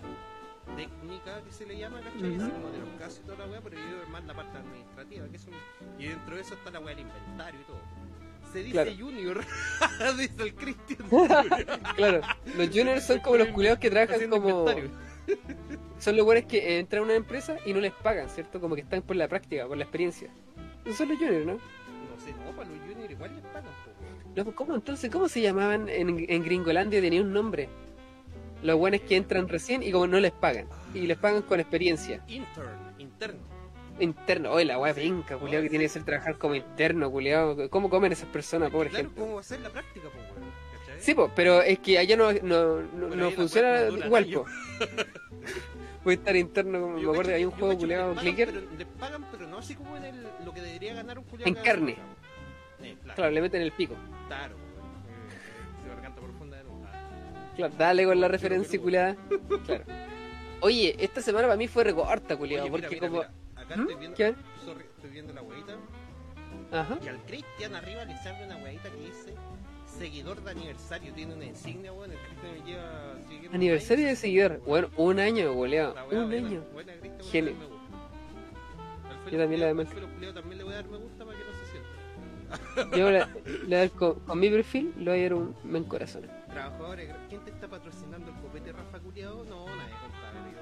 técnica 0.77 1.43
que 1.45 1.53
se 1.53 1.67
le 1.67 1.77
llama, 1.77 1.99
¿cachai? 2.01 2.37
Así 2.37 2.45
Ujú. 2.45 2.51
como 2.53 2.71
de 2.71 2.79
los 2.79 2.89
casos 2.99 3.21
y 3.23 3.27
toda 3.27 3.39
la 3.39 3.47
weá, 3.53 3.61
pero 3.63 3.77
yo 3.77 3.97
veo 3.99 4.09
más 4.11 4.25
la 4.25 4.35
parte 4.35 4.59
administrativa, 4.59 5.29
que 5.29 5.37
es 5.37 5.47
un... 5.47 5.55
Y 5.99 6.07
dentro 6.09 6.37
de 6.37 6.43
eso 6.43 6.55
está 6.55 6.71
la 6.71 6.81
weá 6.81 6.95
del 6.95 7.05
inventario 7.07 7.61
y 7.61 7.65
todo. 7.65 7.81
Se 8.53 8.59
dice 8.61 8.71
Claro. 8.73 8.91
Junior, 8.97 9.41
dice 10.19 10.43
el 10.43 10.55
Cristian. 10.55 11.09
Claro, 11.97 12.21
los 12.57 12.69
juniors 12.69 13.05
son 13.07 13.19
como 13.19 13.37
los 13.39 13.49
culiados 13.55 13.81
que 13.81 13.91
trabajan 13.91 14.31
como... 14.31 14.67
Son 15.99 16.17
los 16.17 16.25
buenos 16.25 16.45
que 16.45 16.79
entran 16.79 17.03
a 17.03 17.05
una 17.05 17.15
empresa 17.15 17.57
y 17.65 17.73
no 17.73 17.81
les 17.81 17.93
pagan, 17.93 18.29
¿cierto? 18.29 18.61
Como 18.61 18.75
que 18.75 18.83
están 18.83 19.03
por 19.03 19.17
la 19.17 19.29
práctica, 19.29 19.67
por 19.67 19.77
la 19.77 19.85
experiencia. 19.85 20.29
Esos 20.85 20.99
son 20.99 21.09
los 21.09 21.19
juniors, 21.19 21.47
¿no? 21.47 21.53
No 21.55 22.21
sé, 22.21 22.33
no, 22.45 22.57
para 22.57 22.69
los 22.69 22.79
Junior 22.81 23.11
igual 23.11 23.35
les 23.35 23.45
pagan, 23.47 23.73
po, 23.85 23.91
weón. 24.03 24.35
No, 24.37 24.45
pues, 24.45 24.57
¿Cómo 24.57 24.75
entonces? 24.75 25.11
¿Cómo 25.11 25.29
se 25.29 25.41
llamaban 25.41 25.89
en, 25.89 26.27
en 26.29 26.45
Gringolandia? 26.45 27.01
Tenía 27.01 27.23
un 27.23 27.33
nombre. 27.33 27.69
Los 28.63 28.79
buenos 28.79 29.01
que 29.03 29.17
entran 29.17 29.49
recién 29.49 29.83
y 29.83 29.93
como 29.93 30.07
no 30.07 30.21
les 30.21 30.33
pagan. 30.33 30.67
Y 30.95 31.01
les 31.03 31.17
pagan 31.17 31.43
con 31.43 31.61
experiencia. 31.61 32.23
Intern, 32.29 32.95
interno. 32.99 33.41
Interno. 34.01 34.53
Oye, 34.53 34.65
la 34.65 34.79
weá 34.79 34.95
penca, 34.95 35.37
culiado, 35.37 35.63
que 35.63 35.71
tiene 35.71 35.85
que 35.85 35.89
ser 35.91 36.05
trabajar 36.05 36.39
como 36.39 36.55
interno, 36.55 37.11
culiado. 37.11 37.71
¿Cómo 37.71 37.89
comen 37.89 38.13
esas 38.13 38.29
personas, 38.29 38.71
pobre 38.71 38.91
claro, 38.91 39.07
gente? 39.07 39.21
¿cómo 39.21 39.35
va 39.35 39.41
a 39.41 39.45
ser 39.45 39.61
la 39.61 39.71
práctica, 39.71 40.09
po, 40.09 40.19
weón? 40.19 40.65
Sí, 40.99 41.15
po, 41.15 41.31
pero 41.35 41.61
es 41.61 41.79
que 41.81 41.99
allá 41.99 42.17
no, 42.17 42.33
no, 42.33 42.81
no, 42.81 43.09
Pero 43.11 43.17
no 43.17 43.31
funciona 43.33 43.89
igual, 43.89 44.27
po. 44.33 44.47
Voy 46.05 46.15
a 46.15 46.17
estar 46.17 46.37
interno, 46.37 46.81
como 46.83 46.95
me 46.99 47.03
acuerdo 47.03 47.33
había 47.33 47.47
un 47.49 47.53
juego 47.55 47.79
pagan, 47.81 48.15
clicker. 48.17 48.53
pero- 48.53 48.67
Les 48.77 48.87
pagan, 48.87 49.27
pero 49.31 49.47
no 49.47 49.59
así 49.59 49.75
como 49.75 49.97
en 49.97 50.05
el, 50.05 50.27
lo 50.45 50.53
que 50.53 50.61
debería 50.61 50.95
ganar 50.95 51.19
un 51.19 51.25
culiado. 51.25 51.49
En 51.49 51.55
carne. 51.65 51.97
Eh, 52.83 52.97
claro, 53.03 53.17
Claro, 53.17 53.31
le 53.31 53.41
meten 53.41 53.63
el 53.63 53.73
pico. 53.73 53.95
claro. 54.29 54.55
eh, 54.57 55.89
garganta 55.89 56.21
profunda 56.21 56.57
de 56.59 56.65
nuevo. 56.65 56.85
Ah. 56.87 57.53
Claro, 57.57 57.75
dale 57.79 58.05
con 58.05 58.21
la 58.21 58.29
referencia 58.29 58.79
culiada. 58.81 59.17
Claro. 59.67 59.85
Oye, 60.61 60.95
esta 60.99 61.21
semana 61.21 61.47
para 61.47 61.57
mí 61.57 61.69
fue 61.69 61.85
recorta, 61.85 62.37
culiado, 62.37 62.69
porque 62.69 62.89
mira, 62.89 63.01
como. 63.09 63.19
mira, 63.21 63.31
Acá 63.57 63.77
¿Mm? 63.77 63.81
estoy 63.81 63.95
viendo. 63.97 64.17
¿Qué? 64.17 64.35
Sorry, 64.65 64.85
estoy 64.97 65.11
viendo 65.11 65.33
la 65.33 65.43
huevita. 65.43 65.73
Ajá. 66.73 66.99
Y 67.05 67.09
al 67.09 67.19
Cristian 67.25 67.75
arriba 67.75 68.05
le 68.05 68.17
sale 68.19 68.45
una 68.47 68.57
huevita 68.57 68.91
que 68.91 68.97
dice 68.97 69.35
seguidor 69.99 70.43
de 70.43 70.51
aniversario. 70.51 71.13
Tiene 71.15 71.35
una 71.35 71.45
insignia, 71.45 71.93
weón. 71.93 72.13
El 72.13 72.19
Cristian 72.19 72.53
me 72.53 72.65
lleva. 72.71 73.15
sigue 73.29 73.49
un 73.49 73.55
Aniversario 73.55 74.07
de 74.07 74.17
seguidor. 74.17 74.61
Bueno, 74.67 74.91
un 74.97 75.19
año, 75.19 75.53
culiado. 75.55 75.95
La 75.95 76.05
wea 76.07 76.21
Un 76.21 76.27
buena, 76.31 76.49
año. 76.49 76.65
buena, 76.73 76.93
Cristian, 76.95 77.45
me 77.45 77.53
gusta. 77.53 77.75
Al 79.09 79.31
Yo 79.31 79.39
también 79.39 79.61
le 79.61 79.67
también 80.33 80.65
voy 80.65 80.73
a 80.73 80.77
dar 80.77 80.87
me 80.87 80.97
gusta 80.99 81.25
para 81.25 81.39
que 81.39 81.45
no 81.45 81.53
se 81.53 81.67
sienta. 81.71 82.97
Yo 82.97 83.11
le, 83.11 83.19
le 83.19 83.65
voy 83.65 83.75
a 83.75 83.79
dar 83.79 83.91
con, 83.91 84.21
con 84.21 84.39
mi 84.39 84.51
perfil, 84.51 84.93
le 84.99 85.11
voy 85.11 85.21
a 85.21 85.23
dar 85.23 85.35
un 85.35 85.57
me 85.65 85.83
corazón. 85.85 86.29
Trabajadores, 86.49 87.11
¿quién 87.29 87.45
te 87.45 87.51
está 87.51 87.67
patrocinando 87.69 88.31
el 88.31 88.37
copete 88.41 88.73
Rafa 88.73 89.01
Culeado? 89.01 89.45
No, 89.45 89.67
nadie, 89.67 89.95
compadre. 90.03 90.53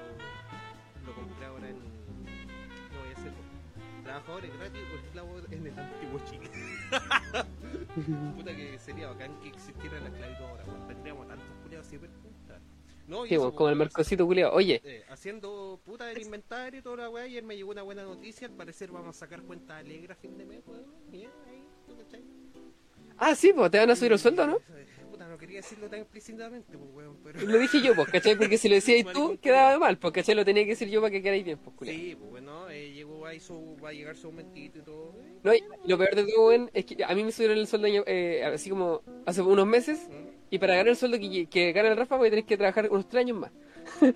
Yo 1.01 1.07
lo 1.07 1.13
compré 1.15 1.45
ahora 1.45 1.69
en. 1.69 1.75
No 1.75 2.99
voy 2.99 3.09
a 3.09 3.17
hacerlo. 3.17 3.37
Trabajadores 4.03 4.57
gratis 4.57 4.81
o 4.91 5.05
esclavos 5.05 5.43
en 5.51 5.67
el 5.67 5.79
antiguo 5.79 6.19
Chile. 6.29 6.49
Puta 8.35 8.55
que 8.55 8.79
sería 8.79 9.07
bacán 9.09 9.39
que 9.39 9.49
existiera 9.49 9.99
la 9.99 10.07
esclavitud 10.07 10.43
ahora, 10.45 10.63
weón. 10.65 10.87
Tendríamos 10.87 11.27
tantos 11.27 11.47
culiados 11.61 11.87
puta. 11.87 12.59
No, 13.07 13.25
y 13.25 13.29
Sí, 13.29 13.35
eso, 13.35 13.53
como 13.53 13.69
el 13.69 13.75
mercosito 13.75 14.25
culiado. 14.25 14.53
Oye, 14.53 14.81
eh, 14.83 15.03
haciendo 15.09 15.79
puta 15.83 16.05
del 16.05 16.21
inventario 16.21 16.79
y 16.79 16.83
toda 16.83 16.97
la 16.97 17.09
weá, 17.09 17.25
ayer 17.25 17.43
me 17.43 17.55
llegó 17.55 17.71
una 17.71 17.81
buena 17.81 18.03
noticia, 18.03 18.47
al 18.47 18.53
parecer 18.53 18.91
vamos 18.91 19.15
a 19.15 19.19
sacar 19.19 19.41
cuenta 19.43 19.77
alegre 19.77 20.13
a 20.13 20.15
fin 20.15 20.37
de 20.37 20.45
mes, 20.45 20.63
weón. 20.65 20.85
Bien, 21.11 21.29
ahí, 21.47 21.63
¿tú 21.85 21.97
cachai? 21.97 22.23
ah, 23.17 23.35
sí, 23.35 23.53
pues 23.53 23.69
te 23.71 23.77
van 23.77 23.89
a 23.89 23.95
subir 23.95 24.13
el 24.13 24.19
sueldo, 24.19 24.47
¿no? 24.47 24.57
Eh, 24.57 24.87
Puta, 25.11 25.27
no 25.27 25.37
quería 25.37 25.57
decirlo 25.57 25.87
tan 25.89 25.99
explícitamente, 25.99 26.77
pues 26.77 26.89
weón, 26.93 27.17
pero... 27.23 27.41
Lo 27.41 27.59
dije 27.59 27.81
yo, 27.81 27.93
pues, 27.93 28.07
¿cachai? 28.09 28.35
Porque 28.35 28.57
si 28.57 28.69
lo 28.69 28.75
decías 28.75 29.05
tú, 29.13 29.37
quedaba 29.39 29.77
mal, 29.77 29.97
pues, 29.97 30.13
¿cachai? 30.13 30.33
Lo 30.33 30.45
tenía 30.45 30.63
que 30.63 30.71
decir 30.71 30.89
yo 30.89 31.01
para 31.01 31.11
que 31.11 31.21
quedáis 31.21 31.43
bien, 31.45 31.59
pues, 31.59 31.75
culiado. 31.75 31.99
Sí, 31.99 32.15
pues 32.15 32.31
bueno, 32.31 32.69
eh, 32.69 32.92
llegó 33.23 33.27
ahí 33.27 33.39
su, 33.39 33.77
va 33.83 33.89
a 33.89 33.93
llegar 33.93 34.15
su 34.15 34.27
aumentito 34.27 34.79
y 34.79 34.81
todo. 34.81 35.13
No, 35.43 35.53
y 35.53 35.63
lo 35.85 35.97
peor 35.97 36.15
de 36.15 36.23
todo, 36.25 36.47
weón, 36.47 36.69
es 36.73 36.85
que 36.85 37.03
a 37.03 37.13
mí 37.15 37.23
me 37.23 37.31
subieron 37.31 37.57
el 37.57 37.67
sueldo 37.67 37.87
eh, 38.05 38.43
así 38.45 38.69
como 38.69 39.01
hace 39.25 39.41
unos 39.41 39.65
meses, 39.67 40.07
¿Mm? 40.09 40.29
y 40.51 40.59
para 40.59 40.73
ganar 40.73 40.89
el 40.89 40.95
sueldo 40.97 41.19
que, 41.19 41.47
que 41.47 41.71
gana 41.71 41.89
el 41.89 41.97
Rafa 41.97 42.17
voy 42.17 42.27
a 42.27 42.31
tener 42.31 42.45
que 42.45 42.57
trabajar 42.57 42.89
unos 42.91 43.07
tres 43.07 43.21
años 43.21 43.37
más. 43.37 43.51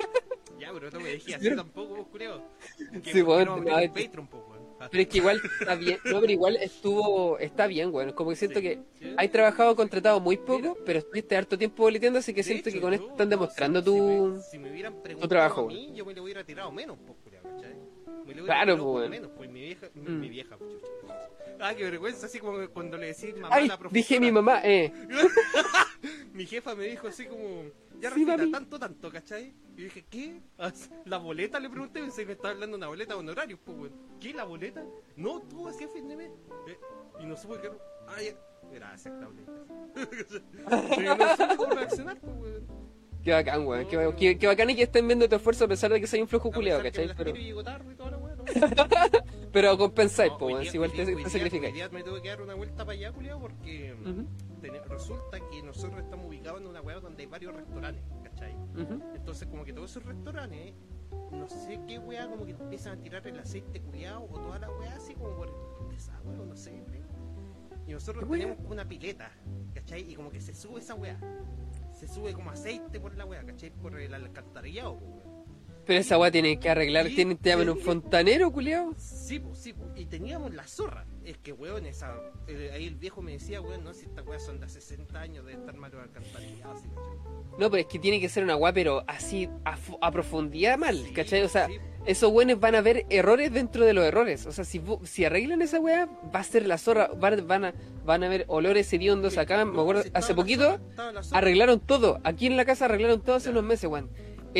Ya, 0.60 0.74
pero 0.74 0.90
no 0.90 1.00
me 1.00 1.10
dejé 1.10 1.36
así 1.36 1.56
tampoco, 1.56 1.94
pues 1.94 2.08
cureo. 2.08 2.42
Que 3.04 3.12
Sí, 3.14 3.20
no- 3.20 3.26
weón, 3.28 3.46
no 3.46 3.58
no, 3.58 3.64
Patreon. 3.94 4.28
Ah, 4.80 4.88
Pero 4.92 5.02
es 5.04 5.08
que 5.10 5.18
igual 5.20 5.40
está 5.60 5.76
bien, 5.76 6.00
no, 6.06 6.20
pero 6.20 6.32
igual 6.32 6.56
estuvo, 6.56 7.38
está 7.38 7.68
bien, 7.68 7.94
weón. 7.94 8.12
Como 8.14 8.32
que 8.32 8.36
siento 8.38 8.60
sí, 8.60 8.64
que 8.66 8.80
sí. 9.00 9.14
hay 9.18 9.28
trabajado 9.30 9.76
contratado 9.76 10.20
muy 10.20 10.38
poco, 10.38 10.60
Mira. 10.60 10.74
pero 10.84 10.98
estuviste 11.00 11.36
harto 11.38 11.60
tiempo 11.60 11.84
boleteando, 11.84 12.18
así 12.20 12.34
que 12.34 12.42
siento 12.42 12.70
hecho, 12.70 12.78
que 12.78 12.82
con 12.82 12.94
esto 12.94 13.08
están 13.08 13.28
no, 13.30 13.36
demostrando 13.38 13.80
si- 13.82 13.86
tu... 13.86 13.94
Si 13.96 14.32
me, 14.32 14.42
si 14.42 14.58
me 14.58 14.72
hubieran 14.72 14.96
preguntado 15.04 15.30
trabajo, 15.30 15.62
a 15.62 15.68
mí, 15.68 15.92
yo 15.94 16.06
me 16.06 16.14
lo 16.16 16.24
hubiera 16.24 16.44
tirado 16.44 16.72
menos, 16.72 16.98
¿cachai? 16.98 17.27
Me 18.28 18.36
lo 18.36 18.46
Claro, 18.46 18.78
pues, 18.78 19.10
menos, 19.10 19.32
pues 19.36 19.50
mi 19.50 19.62
vieja, 19.62 19.88
mi, 19.96 20.02
Mm. 20.10 20.20
mi 20.20 20.30
vieja, 20.30 20.58
chucha. 20.58 20.88
Ah, 21.60 21.74
qué 21.74 21.84
vergüenza, 21.86 22.26
así 22.28 22.40
como 22.40 22.68
cuando 22.70 22.98
le 22.98 23.08
decís 23.08 23.34
mamá 23.36 23.56
a 23.56 23.58
Ay, 23.58 23.68
la 23.68 23.78
profesora. 23.80 23.98
dije 23.98 24.20
mi 24.20 24.32
mamá, 24.32 24.62
eh. 24.64 24.92
mi 26.34 26.46
jefa 26.46 26.76
me 26.76 26.86
dijo 26.86 27.08
así 27.08 27.26
como, 27.26 27.64
ya 28.00 28.12
Sí, 28.12 28.26
mami. 28.26 28.52
tanto, 28.52 28.78
tanto, 28.78 29.12
¿cachai? 29.12 29.54
Y 29.76 29.84
dije, 29.84 30.06
¿qué? 30.10 30.42
Ah, 30.58 30.72
¿La 31.06 31.18
boleta? 31.18 31.60
Le 31.60 31.70
pregunté, 31.70 32.00
pensé 32.02 32.22
que 32.22 32.28
me 32.28 32.34
estaba 32.34 32.54
hablando 32.54 32.76
de 32.78 32.80
una 32.80 32.88
boleta 32.88 33.14
de 33.14 33.20
honorarios, 33.20 33.60
pues, 33.64 33.78
weón. 33.78 33.94
¿Qué, 34.20 34.34
la 34.34 34.44
boleta? 34.44 34.84
No, 35.16 35.42
tú 35.42 35.68
hacías 35.68 35.92
fin 35.92 36.08
de 36.08 36.16
mes. 36.16 36.32
Eh, 36.68 36.78
y 37.22 37.26
no 37.26 37.36
supe 37.38 37.60
que... 37.62 37.72
Ah, 38.08 38.22
ya. 38.22 38.34
Gracias, 38.72 39.14
yo 39.20 39.30
no 41.18 41.38
supe 41.38 41.56
cómo 41.58 41.74
reaccionar, 41.76 42.20
pues, 42.20 42.36
weón. 42.38 42.68
Qué 43.28 43.34
bacán, 43.34 43.68
weón. 43.68 43.86
Qué, 43.88 44.14
qué, 44.18 44.38
qué 44.40 44.48
bacán 44.48 44.70
y 44.70 44.76
que 44.78 44.84
estén 44.84 45.06
viendo 45.06 45.28
tu 45.28 45.36
esfuerzo 45.36 45.66
a 45.66 45.68
pesar 45.68 45.92
de 45.92 46.00
que 46.00 46.08
soy 46.08 46.22
un 46.22 46.30
flojo 46.30 46.50
culiado, 46.50 46.82
¿cachai? 46.82 47.10
Pero, 47.14 47.34
pero 49.52 49.78
compensáis, 49.78 50.32
No, 50.32 50.38
po, 50.38 50.48
día- 50.48 50.72
Si 50.72 50.78
igual 50.78 50.94
te, 50.94 51.06
te 51.06 51.30
sacrificáis. 51.30 51.92
me 51.92 52.04
tuve 52.04 52.22
que 52.22 52.30
dar 52.30 52.42
una 52.42 52.54
vuelta 52.54 52.86
para 52.86 52.94
allá, 52.98 53.12
culiado, 53.12 53.42
porque 53.42 53.94
mm, 53.94 54.10
Ujú, 54.10 54.28
tene- 54.62 54.80
resulta 54.88 55.40
que 55.52 55.62
nosotros 55.62 56.02
estamos 56.02 56.26
ubicados 56.28 56.62
en 56.62 56.68
una 56.68 56.80
weá 56.80 57.02
donde 57.02 57.24
hay 57.24 57.28
varios 57.28 57.54
restaurantes, 57.54 58.02
¿cachai? 58.24 58.54
ujú. 58.56 59.04
Entonces, 59.14 59.46
como 59.50 59.66
que 59.66 59.74
todos 59.74 59.92
esos 59.92 60.06
restaurantes, 60.06 60.74
no 61.30 61.50
sé 61.50 61.82
qué 61.86 62.00
weá, 62.00 62.30
como 62.30 62.46
que 62.46 62.52
empiezan 62.52 62.98
a 62.98 63.02
tirar 63.02 63.28
el 63.28 63.38
aceite 63.40 63.82
culiado 63.82 64.24
o 64.24 64.40
toda 64.40 64.58
la 64.58 64.70
weá 64.72 64.96
así 64.96 65.14
como 65.16 65.36
por 65.36 65.50
el 65.50 65.90
desagüe 65.90 66.40
o 66.40 66.46
no 66.46 66.56
sé, 66.56 66.72
weón. 66.72 67.06
Y 67.88 67.92
nosotros 67.92 68.24
tenemos 68.30 68.58
una 68.70 68.88
pileta, 68.88 69.32
¿cachai? 69.74 70.10
Y 70.12 70.16
como 70.16 70.30
que 70.32 70.40
se 70.40 70.54
sube 70.54 70.80
esa 70.80 70.96
weá. 70.96 71.20
Se 71.98 72.08
sube 72.08 72.32
como 72.32 72.52
aceite 72.52 73.00
por 73.00 73.18
la 73.18 73.26
weá, 73.26 73.44
¿cachai? 73.44 73.72
Por 73.72 74.00
el 74.00 74.14
alcantarillado. 74.14 75.00
Pero 75.88 76.00
esa 76.02 76.18
weá 76.18 76.30
tiene 76.30 76.60
que 76.60 76.70
arreglar, 76.70 77.06
tienen, 77.08 77.38
te 77.38 77.50
llaman 77.50 77.70
un 77.70 77.80
fontanero, 77.80 78.52
culiado. 78.52 78.94
Sí, 78.98 79.40
pues, 79.40 79.58
sí, 79.58 79.72
pues. 79.74 79.90
Y 79.96 80.06
teníamos 80.06 80.54
la 80.54 80.68
zorra. 80.68 81.06
Es 81.24 81.38
que, 81.38 81.54
weón, 81.54 81.86
esa, 81.86 82.14
eh, 82.48 82.72
ahí 82.74 82.86
el 82.88 82.96
viejo 82.96 83.22
me 83.22 83.32
decía, 83.34 83.62
weón, 83.62 83.84
no, 83.84 83.94
si 83.94 84.06
estas 84.06 84.26
weas 84.28 84.44
son 84.46 84.60
de 84.60 84.66
hace 84.66 84.82
60 84.82 85.20
años, 85.20 85.46
de 85.46 85.54
estar 85.54 85.76
mal 85.78 85.92
alcantarillados, 85.98 86.80
así, 86.80 86.88
¿cachai? 86.90 87.58
No, 87.58 87.70
pero 87.72 87.78
es 87.78 87.86
que 87.88 88.00
tiene 88.00 88.20
que 88.20 88.30
ser 88.30 88.44
una 88.44 88.56
weá, 88.58 88.74
pero 88.74 89.04
así 89.08 89.50
a, 89.66 89.76
fu- 89.78 89.98
a 90.02 90.12
profundidad 90.12 90.78
mal, 90.78 90.98
Sí, 90.98 91.14
¿cachai? 91.14 91.42
O 91.44 91.50
sea, 91.50 91.68
sí, 91.68 91.78
esos 92.06 92.32
weones 92.32 92.60
van 92.60 92.76
a 92.76 92.82
ver 92.82 93.06
errores 93.10 93.52
dentro 93.54 93.84
de 93.86 93.94
los 93.94 94.06
errores. 94.06 94.46
O 94.46 94.52
sea, 94.52 94.64
si, 94.66 94.80
vo- 94.80 95.06
si 95.06 95.24
arreglan 95.26 95.62
esa 95.62 95.80
weá, 95.80 96.06
va 96.34 96.40
a 96.40 96.44
ser 96.44 96.66
la 96.68 96.78
zorra. 96.78 97.10
Van, 97.18 97.48
van 97.48 97.66
a, 97.66 97.74
van 98.06 98.24
a 98.24 98.30
ver 98.30 98.46
olores 98.48 98.92
hediondos 98.94 99.38
acá. 99.38 99.64
Me 99.66 99.80
acuerdo, 99.82 100.02
estaba 100.02 100.20
hace 100.20 100.34
la 100.34 100.36
poquito 100.36 100.64
zorra, 100.64 100.82
estaba 100.90 101.12
la 101.14 101.24
zorra. 101.24 101.38
arreglaron 101.40 101.80
todo. 101.80 102.20
Aquí 102.24 102.46
en 102.48 102.56
la 102.58 102.66
casa 102.66 102.86
arreglaron 102.86 103.22
todo 103.22 103.36
hace 103.38 103.50
unos 103.50 103.64
meses, 103.64 103.90
weón. 103.90 104.10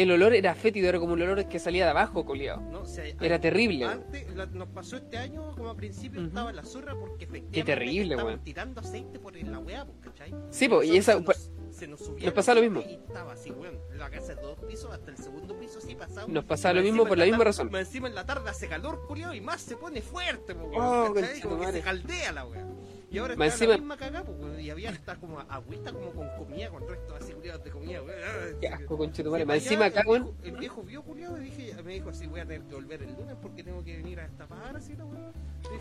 El 0.02 0.12
olor 0.12 0.34
era 0.36 0.54
fétido, 0.54 0.90
era 0.90 1.00
como 1.00 1.14
un 1.14 1.22
olor 1.24 1.48
que 1.50 1.58
salía 1.58 1.86
de 1.86 1.90
abajo, 1.90 2.24
culiado. 2.24 2.62
No, 2.62 2.82
o 2.82 2.86
sea, 2.86 3.04
Era 3.20 3.40
terrible. 3.42 3.86
Antes, 3.86 4.36
la- 4.36 4.46
nos 4.46 4.68
pasó 4.70 4.98
este 4.98 5.18
año, 5.18 5.56
como 5.56 5.70
a 5.70 5.76
principio 5.76 6.20
Ujú. 6.22 6.28
estaba 6.30 6.54
la 6.54 6.64
zorra 6.64 6.94
porque 7.00 7.26
efectivamente 7.26 7.64
terrible, 7.64 8.14
estaban 8.14 8.44
tirando 8.44 8.82
aceite 8.82 9.18
por 9.20 9.36
la 9.36 9.58
weá, 9.60 9.86
pues, 9.86 9.98
¿cachai? 10.02 10.36
Sí, 10.52 10.70
po, 10.70 10.84
y 10.84 10.98
esa- 10.98 11.14
se 11.14 11.22
nos, 11.22 11.52
se 11.72 11.88
nos 11.88 12.00
subía 12.00 12.26
nos 12.26 12.34
pasaba 12.36 12.56
lo 12.56 12.62
mismo. 12.70 12.82
Y 12.88 12.94
estaba 12.94 13.34
así, 13.34 13.50
weón. 13.52 13.80
La 13.98 14.10
casa 14.12 14.36
de 14.36 14.42
dos 14.42 14.60
pisos, 14.68 14.92
hasta 14.92 15.10
el 15.10 15.18
segundo 15.18 15.58
piso 15.60 15.82
sí 15.82 15.96
pasaba. 15.96 16.28
Nos 16.28 16.46
pasaba 16.46 16.76
lo 16.76 16.82
mismo 16.84 17.04
por 17.06 17.14
en 17.14 17.20
la 17.20 17.26
misma 17.26 17.44
razón. 17.44 17.76
Encima 17.76 18.08
en 18.08 18.14
la 18.16 18.26
tarde 18.26 18.50
hace 18.52 18.68
calor, 18.68 19.04
culiao, 19.08 19.34
y 19.34 19.42
más 19.42 19.62
se 19.62 19.76
pone 19.78 20.02
fuerte, 20.04 20.54
weón. 20.54 20.74
Oh, 20.76 21.14
¿cachai? 21.14 21.42
Como 21.42 21.60
que 21.60 21.72
se 21.72 21.82
caldea 21.82 22.32
la 22.34 22.46
weá. 22.46 22.68
Y 23.10 23.20
ahora 23.20 23.34
está 23.34 23.46
la 23.46 23.52
encima- 23.52 23.74
misma 23.78 23.98
cagada. 23.98 24.26
Y 24.60 24.70
había 24.70 24.90
hasta 24.90 25.16
como 25.16 25.40
agüita 25.40 25.94
como 25.94 26.12
con 26.12 26.28
comida, 26.38 26.70
con 26.70 26.88
restos 26.88 27.22
así, 27.22 27.32
culiados 27.34 27.64
de 27.64 27.72
comida, 27.72 28.02
weón. 28.02 28.20
Ah, 28.26 28.58
Qué 28.60 28.68
asco, 28.68 28.98
conchetumare. 28.98 29.44
Sí, 29.44 29.48
Más 29.48 29.58
encima 29.58 29.86
acá, 29.86 30.02
el 30.02 30.08
weón. 30.08 30.32
El 30.44 30.58
viejo 30.58 30.84
vio 30.84 31.02
culiado 31.04 31.38
y 31.38 31.46
dije, 31.46 31.74
me 31.84 31.94
dijo 31.94 32.10
así, 32.10 32.28
voy 32.28 32.42
a 32.42 32.46
tener 32.46 32.64
que 32.64 32.76
volver 32.76 33.02
el 33.04 33.14
lunes 33.14 33.36
porque 33.42 33.64
tengo 33.64 33.82
que 33.84 33.96
venir 33.98 34.20
a 34.20 34.24
destapar 34.24 34.76
así 34.76 34.94
la 34.98 35.06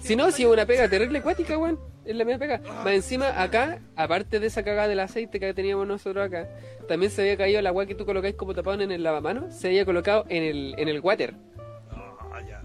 Si 0.00 0.14
no, 0.14 0.24
"Puta, 0.26 0.36
si 0.36 0.42
es 0.44 0.48
una 0.48 0.66
pega 0.66 0.88
terrible 0.88 1.18
acuática, 1.18 1.58
weón. 1.58 1.80
Es 2.04 2.14
la 2.14 2.24
misma 2.24 2.38
pega. 2.38 2.58
Más 2.84 2.92
encima, 2.94 3.42
acá, 3.42 3.80
aparte 3.96 4.38
de 4.38 4.46
esa 4.46 4.62
cagada 4.62 4.86
del 4.86 5.00
aceite 5.00 5.40
que 5.40 5.52
teníamos 5.52 5.86
nosotros 5.88 6.24
acá, 6.24 6.48
también 6.86 7.10
se 7.10 7.22
había 7.22 7.36
caído 7.36 7.60
la 7.60 7.70
agua 7.70 7.86
que 7.86 7.96
tú 7.96 8.06
colocáis 8.06 8.36
como 8.36 8.54
tapado 8.54 8.80
en 8.80 8.92
el 8.92 9.02
lavamanos, 9.02 9.52
se 9.52 9.66
había 9.66 9.84
colocado 9.84 10.24
en 10.28 10.44
el, 10.44 10.74
en 10.78 10.86
el 10.88 11.00
water. 11.00 11.34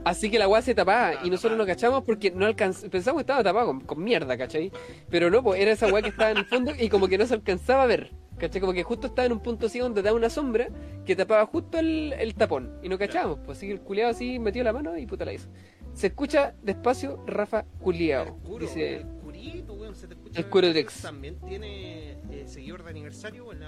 Así 0.03 0.31
que 0.31 0.39
la 0.39 0.45
agua 0.45 0.61
se 0.61 0.73
tapaba 0.73 1.23
y 1.23 1.29
nosotros 1.29 1.57
no 1.57 1.65
cachamos 1.65 2.03
porque 2.03 2.31
no 2.31 2.45
alcanz... 2.45 2.85
pensamos 2.89 3.19
que 3.19 3.23
estaba 3.23 3.43
tapado 3.43 3.67
con, 3.67 3.81
con 3.81 4.03
mierda, 4.03 4.37
¿cachai? 4.37 4.71
Pero 5.09 5.29
no, 5.29 5.43
pues 5.43 5.59
era 5.59 5.71
esa 5.71 5.87
agua 5.87 6.01
que 6.01 6.09
estaba 6.09 6.31
en 6.31 6.37
el 6.37 6.45
fondo 6.45 6.71
y 6.77 6.89
como 6.89 7.07
que 7.07 7.17
no 7.17 7.25
se 7.25 7.35
alcanzaba 7.35 7.83
a 7.83 7.87
ver. 7.87 8.11
¿Cachai? 8.37 8.59
Como 8.59 8.73
que 8.73 8.81
justo 8.81 9.07
estaba 9.07 9.27
en 9.27 9.33
un 9.33 9.39
punto 9.39 9.67
así 9.67 9.77
donde 9.77 10.01
da 10.01 10.13
una 10.13 10.29
sombra 10.29 10.69
que 11.05 11.15
tapaba 11.15 11.45
justo 11.45 11.77
el, 11.77 12.13
el 12.13 12.33
tapón. 12.33 12.71
Y 12.81 12.89
no 12.89 12.97
cachábamos, 12.97 13.39
pues 13.45 13.59
así 13.59 13.67
que 13.67 13.73
el 13.73 13.81
culiado 13.81 14.09
así 14.09 14.39
metió 14.39 14.63
la 14.63 14.73
mano 14.73 14.97
y 14.97 15.05
puta 15.05 15.25
la 15.25 15.33
hizo. 15.33 15.47
Se 15.93 16.07
escucha 16.07 16.55
despacio 16.63 17.23
Rafa 17.27 17.65
Culiao. 17.79 18.25
El 18.25 18.33
curo, 18.43 18.65
Dice, 18.65 19.05
curito, 19.23 19.73
weón, 19.73 19.95
se 19.95 20.07
te 20.07 20.13
escucha. 20.15 20.39
El 20.39 20.47
curo. 20.47 20.67
También 21.01 21.39
tiene 21.41 22.13
eh, 22.31 22.43
seguidor 22.47 22.83
de 22.83 22.89
aniversario, 22.89 23.45
weón, 23.45 23.59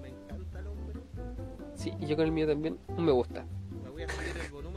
me 0.00 0.08
encanta 0.08 0.60
el 0.60 0.66
hombre. 0.68 1.00
sí, 1.74 1.92
y 2.00 2.06
yo 2.06 2.16
con 2.16 2.24
el 2.24 2.32
mío 2.32 2.46
también, 2.46 2.78
me 2.96 3.12
gusta. 3.12 3.44
Me 3.82 3.90
voy 3.90 4.04
a 4.04 4.08
subir 4.08 4.34
el 4.42 4.50
volumen 4.50 4.71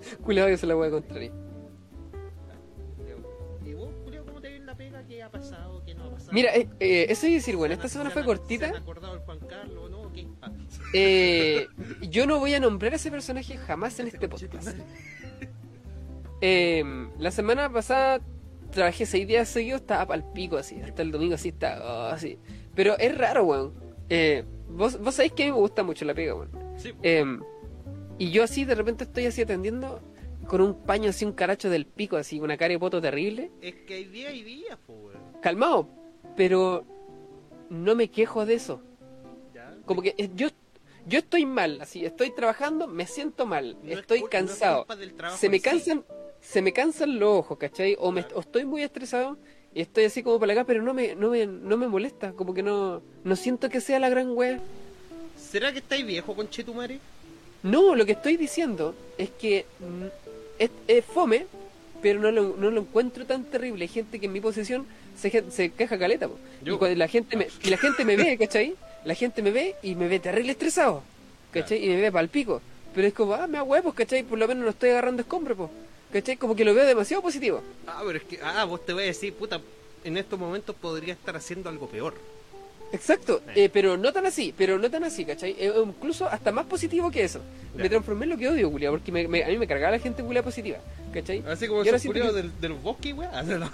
Culiao 0.22 0.46
que 0.48 0.56
se 0.56 0.66
la 0.66 0.74
voy 0.74 0.88
a 0.88 0.90
contraria. 0.90 1.32
¿Y 3.64 3.74
vos, 3.74 3.90
Julio, 4.04 4.24
cómo 4.24 4.40
te 4.40 4.50
ves 4.50 4.62
la 4.62 4.74
pega? 4.76 5.04
¿Qué 5.06 5.22
ha 5.22 5.30
pasado? 5.30 5.82
¿Qué 5.84 5.94
no 5.94 6.04
ha 6.04 6.10
pasado? 6.10 6.32
Mira, 6.32 6.54
eh, 6.54 6.68
eh, 6.80 7.06
eso 7.08 7.26
es 7.26 7.32
decir, 7.34 7.56
bueno, 7.56 7.74
¿Se 7.74 7.76
esta 7.76 7.88
semana 7.88 8.10
se 8.10 8.14
fue 8.14 8.24
cortita. 8.24 8.68
¿Se 8.68 8.76
han 8.76 8.82
acordado 8.82 9.14
el 9.14 9.20
Juan 9.20 9.38
Carlos 9.40 9.84
o 9.84 9.88
no? 9.88 10.12
¿Qué? 10.12 10.26
Ah, 10.42 10.50
Eh, 10.94 11.66
yo 12.02 12.26
no 12.26 12.38
voy 12.38 12.54
a 12.54 12.60
nombrar 12.60 12.92
a 12.92 12.96
ese 12.96 13.10
personaje 13.10 13.56
jamás 13.56 13.98
en 14.00 14.08
este 14.08 14.28
podcast. 14.28 14.76
Eh, 16.40 16.84
la 17.18 17.30
semana 17.30 17.70
pasada 17.70 18.20
trabajé 18.70 19.06
seis 19.06 19.26
días 19.26 19.48
seguidos, 19.48 19.80
estaba 19.80 20.06
pal 20.06 20.24
pico 20.32 20.56
así, 20.56 20.80
hasta 20.80 21.02
el 21.02 21.10
domingo 21.10 21.34
así 21.34 21.48
está 21.48 21.80
oh, 21.82 22.12
así. 22.12 22.38
Pero 22.74 22.96
es 22.98 23.16
raro, 23.16 23.44
weón. 23.44 23.74
Eh, 24.08 24.44
vos, 24.68 25.00
vos 25.00 25.14
sabéis 25.14 25.32
que 25.32 25.44
a 25.44 25.46
mí 25.46 25.52
me 25.52 25.58
gusta 25.58 25.82
mucho 25.82 26.04
la 26.04 26.14
pega, 26.14 26.34
weón. 26.34 26.50
Sí. 26.76 26.92
Eh, 27.02 27.24
Y 28.18 28.30
yo 28.30 28.42
así 28.42 28.64
de 28.64 28.74
repente 28.74 29.04
estoy 29.04 29.26
así 29.26 29.42
atendiendo 29.42 30.00
con 30.46 30.60
un 30.60 30.74
paño 30.82 31.10
así, 31.10 31.24
un 31.24 31.32
caracho 31.32 31.70
del 31.70 31.86
pico, 31.86 32.16
así, 32.16 32.40
una 32.40 32.56
cara 32.56 32.72
de 32.72 32.78
poto 32.78 33.00
terrible. 33.00 33.50
Es 33.60 33.74
que 33.86 33.94
hay 33.94 34.04
días 34.04 34.34
y 34.34 34.42
días, 34.42 34.78
weón. 34.88 35.16
Calmado, 35.42 35.88
pero 36.36 36.84
no 37.70 37.94
me 37.94 38.08
quejo 38.10 38.44
de 38.46 38.54
eso. 38.54 38.80
¿Ya? 39.54 39.76
Como 39.84 40.02
que 40.02 40.14
eh, 40.18 40.30
yo, 40.34 40.48
yo 41.06 41.18
estoy 41.18 41.44
mal, 41.46 41.80
así, 41.80 42.04
estoy 42.04 42.34
trabajando, 42.34 42.86
me 42.88 43.06
siento 43.06 43.46
mal, 43.46 43.76
No 43.82 43.90
es 43.92 43.98
estoy 44.00 44.18
cul- 44.20 44.22
no 44.22 44.26
es 44.26 44.30
cansado. 44.30 44.78
culpa 44.78 44.96
del 44.96 45.14
se 45.36 45.48
me 45.48 45.58
sí. 45.58 45.62
cansan, 45.62 46.04
se 46.40 46.62
me 46.62 46.72
cansan 46.72 47.18
los 47.18 47.28
ojos, 47.40 47.58
¿cachai? 47.58 47.96
O, 48.00 48.10
me, 48.10 48.22
Claro. 48.22 48.36
o 48.38 48.40
estoy 48.40 48.64
muy 48.64 48.82
estresado 48.82 49.36
y 49.74 49.82
estoy 49.82 50.04
así 50.04 50.22
como 50.22 50.40
para 50.40 50.52
acá, 50.54 50.64
pero 50.64 50.82
no 50.82 50.92
me, 50.94 51.14
no 51.14 51.28
me, 51.30 51.46
no 51.46 51.76
me 51.76 51.86
molesta, 51.88 52.32
como 52.32 52.54
que 52.54 52.62
no, 52.62 53.02
no 53.22 53.36
siento 53.36 53.68
que 53.68 53.80
sea 53.82 53.98
la 54.00 54.08
gran 54.08 54.30
wea. 54.30 54.58
¿Será 55.36 55.72
que 55.72 55.78
estáis 55.78 56.04
viejo, 56.06 56.34
conchetumare? 56.34 56.98
No, 57.62 57.94
lo 57.94 58.06
que 58.06 58.12
estoy 58.12 58.36
diciendo 58.36 58.94
es 59.16 59.30
que 59.30 59.66
mm, 59.80 60.06
es, 60.58 60.70
es 60.86 61.04
fome, 61.04 61.46
pero 62.00 62.20
no 62.20 62.30
lo, 62.30 62.56
no 62.56 62.70
lo 62.70 62.80
encuentro 62.80 63.26
tan 63.26 63.44
terrible. 63.44 63.84
Hay 63.84 63.88
gente 63.88 64.20
que 64.20 64.26
en 64.26 64.32
mi 64.32 64.40
posición 64.40 64.86
se, 65.20 65.44
se 65.50 65.70
queja 65.70 65.98
caleta. 65.98 66.28
Y 66.64 66.70
cuando 66.72 66.96
la 66.96 67.08
gente 67.08 67.36
me, 67.36 67.48
y 67.62 67.70
la 67.70 67.76
gente 67.76 68.04
me 68.04 68.16
ve, 68.16 68.36
¿cachai? 68.38 68.74
La 69.04 69.14
gente 69.14 69.42
me 69.42 69.50
ve 69.50 69.74
y 69.82 69.94
me 69.94 70.08
ve 70.08 70.20
terrible 70.20 70.52
estresado, 70.52 71.02
¿cachai? 71.52 71.84
Y 71.84 71.88
me 71.88 72.00
ve 72.00 72.12
pal 72.12 72.28
pico. 72.28 72.60
Pero 72.94 73.06
es 73.06 73.14
como, 73.14 73.34
ah, 73.34 73.46
me 73.46 73.60
huevos, 73.60 73.94
¿cachai? 73.94 74.22
Por 74.22 74.38
lo 74.38 74.48
menos 74.48 74.64
no 74.64 74.70
estoy 74.70 74.90
agarrando 74.90 75.22
escombros, 75.22 75.56
po. 75.56 75.70
¿cachai? 76.12 76.36
Como 76.36 76.54
que 76.56 76.64
lo 76.64 76.74
veo 76.74 76.86
demasiado 76.86 77.22
positivo. 77.22 77.62
Ah, 77.86 78.02
pero 78.06 78.18
es 78.18 78.24
que, 78.24 78.38
ah, 78.42 78.64
vos 78.64 78.84
te 78.84 78.92
voy 78.92 79.04
a 79.04 79.06
decir, 79.06 79.34
puta, 79.34 79.60
en 80.04 80.16
estos 80.16 80.38
momentos 80.38 80.74
podría 80.76 81.14
estar 81.14 81.36
haciendo 81.36 81.68
algo 81.68 81.86
peor. 81.88 82.14
Exacto, 82.92 83.42
Eh. 83.48 83.64
eh, 83.64 83.70
pero 83.70 83.96
no 83.96 84.12
tan 84.12 84.24
así, 84.26 84.54
pero 84.56 84.78
no 84.78 84.90
tan 84.90 85.04
así, 85.04 85.24
¿cachai? 85.24 85.54
Eh, 85.58 85.72
incluso 85.84 86.26
hasta 86.26 86.50
más 86.52 86.66
positivo 86.66 87.10
que 87.10 87.22
eso. 87.24 87.40
Me 87.74 87.88
transformé 87.88 88.24
en 88.24 88.30
lo 88.30 88.36
que 88.38 88.48
odio, 88.48 88.70
culia, 88.70 88.90
porque 88.90 89.12
me- 89.12 89.28
me- 89.28 89.44
a 89.44 89.48
mí 89.48 89.58
me 89.58 89.66
cargaba 89.66 89.92
la 89.92 89.98
gente 89.98 90.22
culia 90.22 90.42
positiva, 90.42 90.78
¿cachai? 91.12 91.44
Así 91.46 91.68
como 91.68 91.82
esos 91.82 92.02
culiados 92.02 92.32
que- 92.34 92.42
del, 92.42 92.60
del 92.60 92.72
bosque. 92.72 93.14
Ah, 93.32 93.42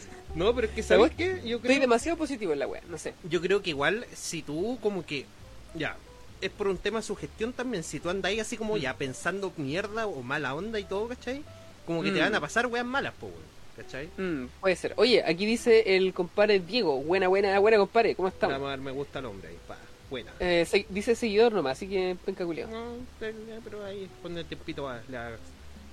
no, 0.34 0.54
pero 0.54 0.68
es 0.68 0.72
que, 0.74 0.82
¿Sabes 0.82 1.10
¿sabes 1.12 1.16
qué? 1.16 1.48
Yo 1.48 1.56
Estoy 1.56 1.68
creo, 1.70 1.80
demasiado 1.80 2.18
positivo 2.18 2.52
en 2.52 2.58
la 2.60 2.66
wea, 2.66 2.82
no 2.88 2.98
sé. 2.98 3.14
yo 3.28 3.40
creo 3.40 3.62
que 3.62 3.70
igual, 3.70 4.06
si 4.14 4.42
tú 4.42 4.78
como 4.80 5.04
que, 5.04 5.26
ya, 5.74 5.96
es 6.40 6.50
por 6.50 6.68
un 6.68 6.76
tema 6.78 6.98
de 7.00 7.02
sugestión 7.02 7.52
también, 7.52 7.82
si 7.82 7.98
tú 7.98 8.10
andas 8.10 8.28
ahí 8.30 8.38
así 8.40 8.56
como 8.56 8.76
Mm. 8.76 8.80
ya 8.80 8.94
pensando 8.94 9.52
mierda 9.56 10.06
o 10.06 10.22
mala 10.22 10.54
onda 10.54 10.78
y 10.78 10.84
todo, 10.84 11.08
¿cachai? 11.08 11.42
Como 11.86 12.02
que 12.02 12.10
te 12.12 12.18
Mm. 12.20 12.24
van 12.24 12.34
a 12.34 12.40
pasar 12.40 12.66
weas 12.66 12.84
malas, 12.86 13.12
po, 13.18 13.26
weón, 13.26 13.55
¿cachai? 13.76 14.08
Mm, 14.16 14.46
puede 14.60 14.76
ser. 14.76 14.94
Oye, 14.96 15.22
aquí 15.24 15.46
dice 15.46 15.96
el 15.96 16.12
compadre 16.14 16.60
Diego. 16.60 17.00
Buena, 17.02 17.28
buena, 17.28 17.58
buena, 17.58 17.76
compadre. 17.78 18.14
¿Cómo 18.14 18.28
estamos? 18.28 18.54
Vamos 18.54 18.66
a 18.68 18.70
dar 18.70 18.80
me 18.80 18.90
gusta 18.90 19.18
al 19.20 19.26
hombre 19.26 19.48
ahí, 19.50 19.58
pa, 19.68 19.76
buena. 20.10 20.32
Eh, 20.40 20.64
se- 20.68 20.86
dice 20.88 21.14
seguidor 21.14 21.52
nomás, 21.52 21.72
así 21.78 21.88
que 21.88 22.16
penca 22.24 22.44
culiao. 22.44 22.68
No, 22.70 22.94
pero, 23.20 23.84
ahí 23.84 24.08
pone 24.22 24.40
el 24.40 24.46
tiempito 24.46 24.88
a 24.88 25.00
la... 25.08 25.32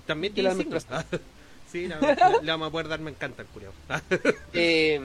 También 0.05 0.33
tiene 0.33 0.49
la 0.49 0.55
signos. 0.55 0.85
Sí, 1.71 1.87
la- 1.87 1.99
le 2.41 2.51
vamos 2.51 2.67
a 2.67 2.71
poder 2.71 2.87
dar 2.87 2.99
me 2.99 3.09
encanta 3.11 3.41
el 3.41 3.47
culiao. 3.47 3.73
Eh, 4.53 4.99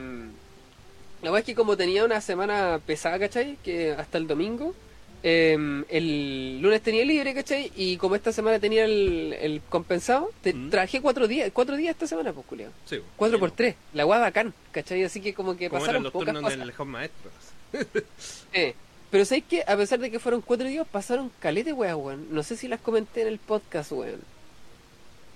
la 1.23 1.31
verdad 1.31 1.41
es 1.41 1.47
que 1.47 1.55
como 1.55 1.77
tenía 1.77 2.05
una 2.05 2.21
semana 2.21 2.79
pesada, 2.87 3.19
¿cachai? 3.19 3.57
Que 3.65 3.93
hasta 3.93 4.19
el 4.19 4.27
domingo. 4.27 4.75
Eh, 5.23 5.85
el 5.89 6.61
lunes 6.61 6.81
tenía 6.83 7.05
libre, 7.05 7.35
¿cachai? 7.35 7.73
Y 7.77 7.97
como 7.97 8.15
esta 8.15 8.33
semana 8.33 8.59
tenía 8.59 8.85
el, 8.85 9.35
el 9.41 9.61
compensado, 9.69 10.31
te, 10.43 10.53
Mm. 10.55 10.71
trabajé 10.71 11.01
cuatro 11.01 11.27
días, 11.29 11.51
cuatro 11.53 11.77
días 11.77 11.91
esta 11.93 12.07
semana, 12.07 12.33
pues, 12.33 12.47
culiao. 12.47 12.71
Sí, 12.87 12.97
Cuatro 13.17 13.39
bueno, 13.39 13.39
por 13.39 13.51
tres. 13.53 13.75
La 13.95 14.05
guada 14.05 14.23
bacán, 14.23 14.55
¿cachai? 14.73 15.03
Así 15.05 15.21
que 15.21 15.35
como 15.35 15.57
que 15.57 15.69
como 15.69 15.81
pasaron 15.81 16.03
los 16.03 16.13
pocas 16.13 16.27
turnos 16.27 16.43
cosas. 16.43 16.59
del 16.59 16.67
lejón 16.69 16.89
maestro. 16.89 17.31
Eh, 18.53 18.75
pero 19.11 19.25
sabéis 19.25 19.45
que 19.45 19.63
a 19.67 19.77
pesar 19.77 19.99
de 19.99 20.11
que 20.11 20.19
fueron 20.19 20.41
cuatro 20.43 20.67
días, 20.69 20.87
pasaron 20.91 21.31
calete, 21.41 21.73
weas, 21.73 21.97
weón. 21.97 22.27
No 22.31 22.43
sé 22.43 22.57
si 22.57 22.69
las 22.69 22.81
comenté 22.81 23.23
en 23.23 23.29
el 23.29 23.39
podcast, 23.39 23.93
weón. 23.93 24.21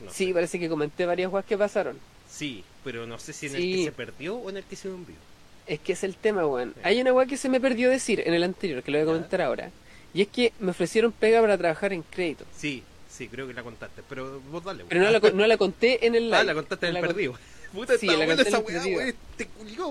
No 0.04 0.10
sí, 0.12 0.26
sé. 0.28 0.34
parece 0.34 0.58
que 0.58 0.68
comenté 0.68 1.06
varias 1.06 1.32
weas 1.32 1.44
que 1.46 1.56
pasaron. 1.56 1.98
Sí, 2.28 2.64
pero 2.84 3.06
no 3.06 3.18
sé 3.18 3.32
si 3.32 3.46
en 3.46 3.52
Sí. 3.52 3.72
el 3.72 3.78
que 3.78 3.84
se 3.84 3.92
perdió 3.92 4.36
o 4.36 4.50
en 4.50 4.56
el 4.58 4.64
que 4.64 4.76
se 4.76 4.88
envió. 4.88 5.16
Es 5.66 5.80
que 5.80 5.92
es 5.92 6.02
el 6.04 6.16
tema, 6.16 6.46
weón. 6.46 6.74
Hay 6.82 7.00
una 7.00 7.12
wea 7.12 7.26
que 7.26 7.36
se 7.36 7.48
me 7.48 7.60
perdió 7.60 7.88
decir 7.90 8.22
en 8.26 8.34
el 8.34 8.42
anterior, 8.42 8.82
que 8.82 8.90
lo 8.90 8.98
voy 8.98 9.02
a 9.02 9.06
Ya. 9.06 9.12
comentar 9.12 9.42
ahora. 9.42 9.70
Y 10.14 10.22
es 10.22 10.28
que 10.28 10.52
me 10.60 10.70
ofrecieron 10.72 11.12
pega 11.12 11.40
para 11.40 11.56
trabajar 11.56 11.92
en 11.92 12.02
crédito. 12.02 12.44
Sí, 12.56 12.82
sí, 13.08 13.28
creo 13.28 13.46
que 13.46 13.54
la 13.54 13.62
contaste, 13.62 14.02
pero 14.08 14.40
vos 14.50 14.62
dale. 14.64 14.84
Pero 14.88 15.00
no 15.02 15.10
la, 15.10 15.20
no 15.20 15.46
la 15.46 15.56
conté 15.56 16.04
en 16.06 16.14
el 16.14 16.24
live. 16.24 16.36
Ah, 16.36 16.44
la 16.44 16.54
contaste 16.54 16.88
en 16.88 16.96
el 16.96 17.00
perdido. 17.02 17.34
Puta, 17.72 17.96
Sí, 17.96 18.06
la 18.06 18.26
conté 18.26 18.48
en 18.48 18.54
el 18.54 18.62
weá, 18.62 18.82
weón. 18.84 19.08
Este 19.08 19.48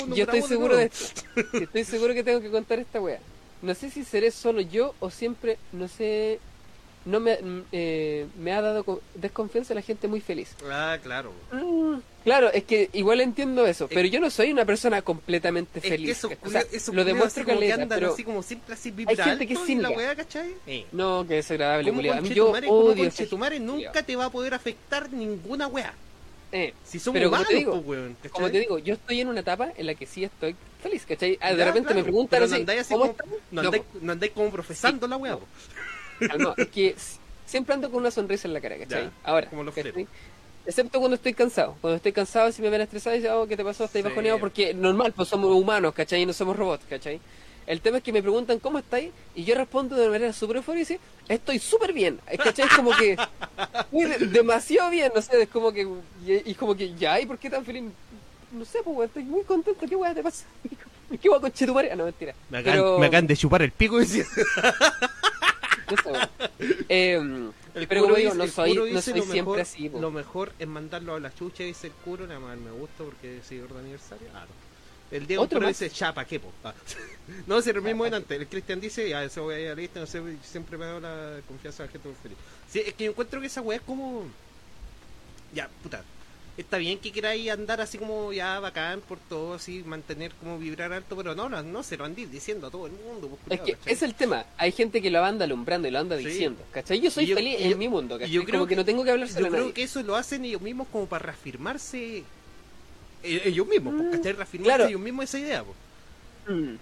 no 0.08 0.16
Yo 0.16 0.24
estoy 0.26 0.42
seguro 0.44 0.78
de 0.78 0.84
esto. 0.86 1.22
Estoy 1.54 1.84
seguro 1.86 2.14
que 2.14 2.24
tengo 2.24 2.40
que 2.42 2.52
contar 2.52 2.78
esta 2.80 3.02
wea. 3.02 3.20
No 3.64 3.74
sé 3.74 3.90
si 3.90 4.04
seré 4.04 4.30
solo 4.32 4.62
yo 4.62 4.94
o 5.00 5.10
siempre, 5.10 5.58
no 5.72 5.88
sé, 5.88 6.40
no 7.06 7.20
me, 7.20 7.38
mm, 7.42 7.62
eh, 7.72 8.28
me 8.40 8.52
ha 8.54 8.62
dado 8.62 8.84
co- 8.84 9.02
desconfianza 9.16 9.74
la 9.74 9.82
gente 9.82 10.08
muy 10.08 10.20
feliz. 10.22 10.56
Ah, 10.70 10.98
claro. 11.02 11.32
Mm, 11.52 11.98
claro, 12.24 12.52
es 12.52 12.64
que 12.64 12.90
igual 12.94 13.22
entiendo 13.22 13.66
eso, 13.66 13.88
pero 13.88 14.08
yo 14.08 14.20
no 14.20 14.30
soy 14.30 14.52
una 14.52 14.66
persona 14.66 15.02
completamente 15.02 15.80
Es 15.80 15.86
feliz. 15.88 16.22
que 16.22 16.36
¿cachai? 16.36 16.48
o 16.48 16.52
sea, 16.52 16.64
esos 16.72 16.96
lo 16.96 17.04
demuestro 17.04 17.46
como 17.46 17.60
que 17.60 17.74
andan 17.74 17.90
pero 17.90 18.14
así 18.14 18.24
como 18.24 18.44
siempre 18.44 18.74
así 18.74 18.94
Hay 19.08 19.16
gente 19.16 19.48
que 19.48 19.54
es 19.54 19.70
la 19.78 19.90
weá, 19.92 20.16
¿cachai? 20.16 20.54
Eh. 20.68 20.86
no, 20.92 21.26
que 21.28 21.36
desagradable, 21.36 21.90
Como 21.90 22.02
mí 22.02 22.30
yo 22.30 22.52
como 22.52 22.78
odio 22.86 23.12
gente, 23.12 23.60
nunca 23.60 24.04
te 24.04 24.16
va 24.16 24.26
a 24.26 24.30
poder 24.30 24.54
afectar 24.54 25.12
ninguna 25.12 25.68
weá. 25.68 25.94
Eh, 26.52 26.74
Si 26.84 27.00
somos 27.00 27.18
Pero 27.18 27.30
como 27.30 27.38
malos, 27.42 27.48
te 27.48 27.56
digo, 27.56 27.72
pues, 27.82 27.86
weón, 27.86 28.18
como 28.32 28.52
te 28.52 28.60
digo, 28.60 28.78
yo 28.80 28.94
estoy 28.96 29.22
en 29.22 29.30
una 29.30 29.40
etapa 29.40 29.72
en 29.76 29.86
la 29.86 29.96
que 29.96 30.06
sí 30.06 30.24
estoy 30.24 30.56
feliz, 30.84 31.06
¿cachai? 31.06 31.38
Ah, 31.42 31.52
de 31.54 31.58
Ya, 31.58 31.66
repente 31.66 31.90
me 31.90 31.94
claro, 31.94 32.04
preguntan 32.04 32.30
pero 32.32 32.46
así, 32.46 32.54
no 32.54 32.60
andáis 32.60 32.82
así 32.82 32.94
¿cómo 32.94 33.02
como, 33.04 33.12
estás? 33.12 33.28
no 33.52 33.62
andáis, 33.62 33.84
no 34.02 34.12
andáis 34.12 34.32
como 34.34 34.52
profesando 34.52 35.08
la 35.08 35.18
weá, 35.18 35.38
no. 36.38 36.54
es 36.58 36.68
que 36.68 36.96
siempre 37.46 37.74
ando 37.74 37.90
con 37.90 38.00
una 38.02 38.12
sonrisa 38.12 38.48
en 38.48 38.54
la 38.54 38.62
cara, 38.62 38.78
¿cachai? 38.78 39.04
Ya, 39.06 39.12
Ahora, 39.24 39.50
como 39.50 39.64
los 39.64 39.74
¿cachai? 39.74 40.08
Excepto 40.72 41.00
cuando 41.00 41.16
estoy 41.16 41.34
cansado. 41.34 41.76
Cuando 41.82 41.98
estoy 41.98 42.14
cansado, 42.14 42.50
si 42.50 42.62
me 42.62 42.70
ven 42.70 42.80
estresado, 42.80 43.14
dicen, 43.14 43.32
oh, 43.34 43.46
¿qué 43.46 43.58
te 43.58 43.64
pasó? 43.66 43.84
¿Estás 43.84 44.02
Sí. 44.02 44.08
bajoneado? 44.08 44.40
Porque 44.40 44.74
normal, 44.74 45.12
pues 45.14 45.28
somos 45.28 45.52
humanos, 45.54 45.94
¿cachai? 45.94 46.22
Y 46.22 46.26
no 46.26 46.32
somos 46.32 46.56
robots, 46.56 46.86
¿cachai? 46.90 47.20
El 47.68 47.82
tema 47.82 47.98
es 47.98 48.04
que 48.04 48.14
me 48.14 48.22
preguntan, 48.22 48.58
¿cómo 48.60 48.80
estáis? 48.80 49.12
Y 49.36 49.44
yo 49.44 49.54
respondo 49.56 49.98
de 49.98 50.08
manera 50.08 50.32
súper 50.32 50.56
eufórica 50.58 50.80
y 50.94 50.96
dice, 50.96 51.00
estoy 51.28 51.60
súper 51.60 51.92
bien. 51.92 52.22
¿Cachai? 52.42 52.68
Es 52.68 52.74
como 52.74 52.92
que, 52.92 53.18
demasiado 54.30 54.90
bien, 54.92 55.12
no 55.14 55.22
sé, 55.22 55.42
es 55.42 55.50
como 55.50 55.74
que, 55.74 55.82
y, 56.26 56.52
y 56.52 56.56
como 56.56 56.74
que, 56.74 56.94
ya, 56.96 57.20
¿y 57.20 57.26
por 57.26 57.38
qué 57.38 57.50
tan 57.50 57.66
feliz? 57.66 57.84
No 58.54 58.64
sé, 58.64 58.80
pues, 58.82 59.10
estoy 59.10 59.24
muy 59.24 59.44
contento, 59.44 59.86
¿qué 59.86 59.96
weá 59.98 60.14
te 60.14 60.24
pasa? 60.24 60.46
¿Qué 61.22 61.28
weá 61.28 61.42
con 61.42 61.52
Chetumare? 61.52 61.92
Ah, 61.92 61.98
no, 61.98 62.06
mentira. 62.06 62.34
Me 62.50 62.60
acaban, 62.60 62.80
Pero- 62.80 62.98
me 62.98 63.08
acaban 63.08 63.28
de 63.28 63.36
chupar 63.36 63.62
el 63.62 63.72
pico 63.74 63.98
y 64.02 64.06
decía. 64.06 64.24
no 65.92 65.98
sé, 65.98 66.80
weón. 66.90 67.54
El 67.74 67.88
pero 67.88 68.02
curo 68.04 68.16
dice- 68.16 68.36
no 68.36 68.44
el 68.44 68.52
soy, 68.52 68.70
curo 68.72 68.82
no 68.82 68.88
dice 68.88 69.12
soy 69.12 69.20
lo 69.20 69.26
siempre 69.26 69.42
mejor, 69.44 69.60
así. 69.62 69.90
Lo 69.90 70.12
mejor 70.12 70.54
es 70.60 70.68
mandarlo 70.68 71.16
a 71.16 71.20
la 71.20 71.34
chucha, 71.34 71.64
dice 71.64 71.88
el 71.88 71.94
curo, 71.94 72.28
nada 72.28 72.40
más 72.40 72.58
me 72.58 72.72
gusta 72.72 73.04
porque 73.04 73.38
es 73.38 73.46
seguidor 73.46 73.74
de 73.74 73.80
aniversario. 73.80 74.28
Ah, 74.34 74.46
no. 74.48 75.16
El 75.18 75.28
Diego 75.28 75.44
¿Otro 75.44 75.68
dice 75.68 75.90
chapa, 75.90 76.24
¿qué? 76.26 76.40
Ah. 76.64 76.74
No, 77.48 77.62
si 77.62 77.70
el 77.70 77.82
mismo 77.82 78.04
delante. 78.06 78.36
El 78.36 78.48
Cristian 78.48 78.80
dice, 78.80 79.08
ya, 79.10 79.24
eso 79.24 79.44
voy 79.44 79.56
a 79.56 79.60
ir 79.60 79.66
a 79.68 79.70
la 79.70 79.76
lista, 79.76 80.00
no 80.00 80.06
sé, 80.06 80.22
siempre 80.44 80.78
me 80.78 80.86
ha 80.86 80.88
dado 80.88 81.00
la 81.02 81.42
confianza 81.48 81.84
de 81.84 81.88
la 81.88 81.92
gente 81.94 82.10
feliz. 82.22 82.38
Sí, 82.70 82.80
es 82.86 82.94
que 82.94 83.06
yo 83.06 83.12
encuentro 83.12 83.40
que 83.42 83.48
esa 83.48 83.62
weá 83.62 83.78
es 83.78 83.84
como. 83.84 84.26
Ya, 85.54 85.70
puta. 85.84 86.04
Está 86.58 86.78
bien 86.78 87.00
que 87.00 87.12
queráis 87.12 87.50
andar 87.50 87.80
así 87.80 87.98
como 87.98 88.32
ya 88.34 88.60
bacán 88.60 89.00
por 89.02 89.18
todo, 89.18 89.54
así, 89.56 89.84
mantener 89.86 90.32
como 90.34 90.60
vibrar 90.60 90.92
alto, 90.92 91.16
pero 91.16 91.34
no, 91.34 91.48
no, 91.48 91.64
no 91.64 91.82
se 91.82 91.96
lo 91.98 92.04
andís 92.06 92.30
diciendo 92.30 92.68
a 92.68 92.70
todo 92.70 92.88
el 92.88 92.92
mundo. 92.92 93.30
pues, 93.48 93.60
Es 93.60 93.66
que 93.66 93.74
¿cachai? 93.74 93.94
es 93.94 94.02
el 94.04 94.14
tema. 94.14 94.46
Hay 94.58 94.72
gente 94.74 95.02
que 95.02 95.10
lo 95.10 95.24
anda 95.24 95.46
alumbrando 95.46 95.88
y 95.88 95.92
lo 95.92 96.00
anda 96.00 96.18
Sí. 96.18 96.26
diciendo, 96.26 96.62
¿cachai? 96.72 97.00
Yo 97.00 97.10
soy 97.10 97.26
yo- 97.26 97.36
feliz 97.36 97.56
en 97.60 97.78
mi 97.80 97.88
mundo, 97.88 98.16
¿cachai? 98.20 98.32
yo 98.32 98.44
creo 98.44 98.60
Como 98.60 98.68
que, 98.68 98.76
que- 98.76 98.76
no 98.76 98.86
tengo 98.86 99.04
que 99.06 99.12
hablárselo 99.12 99.46
Yo 99.46 99.52
creo 99.52 99.62
nadie. 99.64 99.74
que 99.74 99.84
eso 99.84 100.04
lo 100.04 100.16
hacen 100.18 100.44
ellos 100.44 100.62
mismos 100.62 100.88
como 100.92 101.06
para 101.08 101.26
reafirmarse. 101.28 102.24
eh, 103.24 103.42
Ellos 103.46 103.68
mismos, 103.68 103.94
Mm, 103.94 104.12
¿cachai? 104.12 104.34
Reafirmarse 104.34 104.64
claro. 104.64 104.86
ellos 104.88 105.00
mismos 105.02 105.26
esa 105.26 105.40
idea, 105.40 105.64
po. 105.64 105.74
Mm. 106.52 106.76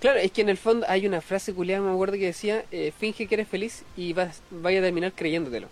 Claro, 0.00 0.18
es 0.20 0.32
que 0.32 0.40
en 0.40 0.48
el 0.48 0.56
fondo 0.56 0.86
hay 0.88 1.06
una 1.06 1.20
frase 1.20 1.52
culiada, 1.52 1.82
me 1.84 1.92
acuerdo 1.92 2.14
que 2.14 2.26
decía, 2.26 2.64
eh, 2.72 2.92
finge 2.98 3.26
que 3.26 3.34
eres 3.34 3.46
feliz 3.48 3.82
y 3.96 4.12
vas, 4.14 4.40
vaya 4.50 4.78
a 4.78 4.82
terminar 4.82 5.12
creyéndotelo. 5.12 5.68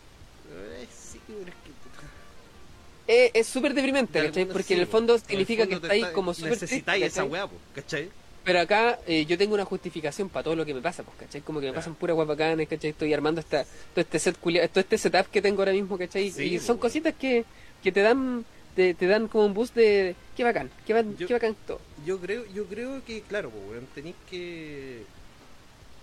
Eh, 3.12 3.30
es 3.34 3.48
súper 3.48 3.74
deprimente, 3.74 4.20
de 4.20 4.28
¿cachai? 4.28 4.44
Porque 4.46 4.62
sí, 4.62 4.74
en 4.74 4.80
el 4.80 4.86
fondo 4.86 5.14
En 5.14 5.20
el 5.20 5.26
significa 5.26 5.64
fondo 5.64 5.80
que 5.80 5.86
estáis 5.86 6.02
está- 6.04 6.14
como 6.14 6.32
súper 6.32 6.52
Necesitáis 6.52 7.04
esa 7.04 7.24
po, 7.26 7.50
¿cachai? 7.74 8.08
Pero 8.44 8.60
acá 8.60 9.00
eh, 9.06 9.26
yo 9.26 9.36
tengo 9.36 9.54
una 9.54 9.64
justificación 9.64 10.28
para 10.28 10.44
todo 10.44 10.54
lo 10.54 10.64
que 10.64 10.72
me 10.74 10.80
pasa, 10.80 11.02
pues, 11.02 11.16
¿cachai? 11.18 11.40
Como 11.40 11.58
que 11.60 11.66
me 11.66 11.72
Ya. 11.72 11.76
pasan 11.76 11.96
puras 11.96 12.14
guapacanes, 12.14 12.68
¿cachai? 12.68 12.90
Estoy 12.90 13.12
armando 13.12 13.40
esta, 13.40 13.64
todo 13.64 14.00
este 14.00 14.18
set 14.20 14.36
todo 14.38 14.80
este 14.80 14.96
setup 14.96 15.26
que 15.28 15.42
tengo 15.42 15.60
ahora 15.60 15.72
mismo, 15.72 15.98
¿cachai? 15.98 16.30
Sí, 16.30 16.42
y 16.44 16.50
pues, 16.50 16.62
son 16.62 16.76
bueno. 16.76 16.80
cositas 16.82 17.14
que, 17.18 17.44
que 17.82 17.90
te 17.92 18.00
dan 18.00 18.44
te, 18.76 18.94
te 18.94 19.06
dan 19.08 19.26
como 19.26 19.46
un 19.46 19.54
boost 19.54 19.74
de 19.74 20.14
qué 20.36 20.44
bacán, 20.44 20.70
qué, 20.86 20.92
ba- 20.94 21.02
Yo- 21.18 21.26
qué 21.26 21.34
bacán 21.34 21.56
todo. 21.66 21.80
Yo 22.06 22.18
creo, 22.20 22.46
yo 22.54 22.64
creo 22.66 23.04
que, 23.04 23.22
claro, 23.22 23.50
weón, 23.68 23.86
tenéis 23.94 24.14
que. 24.30 25.02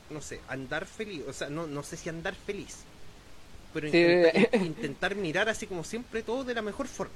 No 0.09 0.21
sé, 0.21 0.41
andar 0.49 0.85
feliz. 0.85 1.23
O 1.27 1.33
sea, 1.33 1.49
no, 1.49 1.67
no 1.67 1.83
sé 1.83 1.95
si 1.97 2.09
andar 2.09 2.35
feliz. 2.35 2.79
Pero 3.81 3.91
Sí. 3.91 4.47
intentar, 4.57 5.15
mirar 5.15 5.49
así 5.49 5.67
como 5.67 5.83
siempre 5.83 6.23
todo 6.23 6.43
de 6.43 6.53
la 6.53 6.61
mejor 6.61 6.87
forma. 6.87 7.13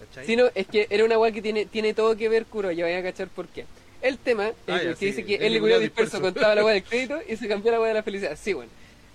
¿Cachai? 0.00 0.26
Si 0.26 0.36
no, 0.36 0.46
es 0.54 0.66
que 0.66 0.86
era 0.90 1.04
una 1.04 1.18
weá 1.18 1.32
que 1.32 1.42
tiene, 1.42 1.66
tiene 1.66 1.94
todo 1.94 2.16
que 2.16 2.28
ver, 2.28 2.46
Kuro, 2.46 2.70
ya 2.72 2.84
voy 2.84 2.94
a 2.94 3.02
cachar 3.02 3.28
por 3.28 3.46
qué. 3.48 3.66
El 4.00 4.18
tema 4.18 4.48
es 4.48 4.54
Ah, 4.68 4.80
que 4.80 4.96
sí, 4.96 5.06
dice 5.06 5.24
que 5.24 5.36
él 5.36 5.52
le 5.52 5.60
culiao 5.60 5.78
disperso, 5.78 6.20
contaba 6.20 6.54
la 6.54 6.64
weá 6.64 6.74
del 6.74 6.82
crédito 6.88 7.20
y 7.28 7.36
se 7.36 7.46
cambió 7.46 7.70
la 7.72 7.78
weá 7.80 7.88
de 7.88 7.94
la 7.94 8.02
felicidad. 8.02 8.36
Sí, 8.40 8.52
bueno. 8.52 8.70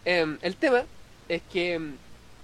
Em, 0.05 0.37
el 0.41 0.55
tema 0.55 0.85
es 1.27 1.41
que, 1.51 1.79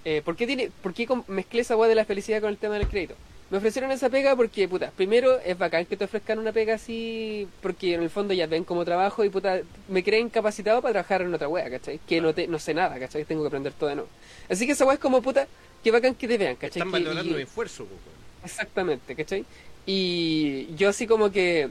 eh, 0.04 0.22
¿por 0.26 0.36
qué, 0.36 0.46
tiene, 0.46 0.70
por 0.82 0.94
qué 0.94 1.08
mezclé 1.28 1.62
esa 1.62 1.78
weá 1.78 1.88
de 1.88 1.96
la 1.96 2.04
felicidad 2.06 2.42
con 2.42 2.50
el 2.50 2.58
tema 2.58 2.76
del 2.78 2.88
crédito? 2.88 3.16
Me 3.54 3.60
ofrecieron 3.60 3.92
esa 3.92 4.10
pega 4.10 4.36
porque, 4.36 4.68
puta, 4.68 4.90
primero 4.98 5.40
es 5.40 5.56
bacán 5.56 5.86
que 5.86 5.96
te 5.96 6.06
ofrezcan 6.06 6.40
una 6.40 6.52
pega 6.52 6.74
así, 6.74 7.48
porque 7.62 7.94
en 7.94 8.02
el 8.02 8.10
fondo 8.10 8.34
ya 8.34 8.48
ven 8.48 8.64
como 8.64 8.84
trabajo 8.84 9.24
y, 9.24 9.30
puta, 9.30 9.62
me 9.90 10.04
creen 10.04 10.30
capacitado 10.30 10.82
para 10.82 10.94
trabajar 10.94 11.22
en 11.22 11.32
otra 11.32 11.48
wea, 11.48 11.70
¿cachai? 11.70 12.00
Que 12.08 12.20
no, 12.20 12.34
te, 12.34 12.48
no 12.48 12.58
sé 12.58 12.74
nada, 12.74 12.98
¿cachai? 12.98 13.26
Tengo 13.26 13.44
que 13.44 13.50
aprender 13.50 13.72
todo 13.74 13.90
de 13.90 13.96
nuevo. 13.98 14.10
Así 14.50 14.66
que 14.66 14.72
esa 14.72 14.86
wea 14.86 14.96
es 14.96 15.00
como, 15.00 15.22
puta, 15.22 15.48
que 15.84 15.92
bacán 15.92 16.16
que 16.16 16.28
te 16.28 16.40
vean, 16.40 16.56
¿cachai? 16.56 16.82
Están 16.82 16.88
Que- 16.88 17.04
valorando 17.08 17.32
y- 17.34 17.36
mi 17.36 17.42
esfuerzo, 17.44 17.86
po, 17.86 17.92
weón. 17.94 18.44
Exactamente, 18.44 19.16
¿cachai? 19.16 19.46
Y 19.86 20.74
yo 20.76 20.90
así 20.90 21.06
como 21.06 21.32
que... 21.32 21.70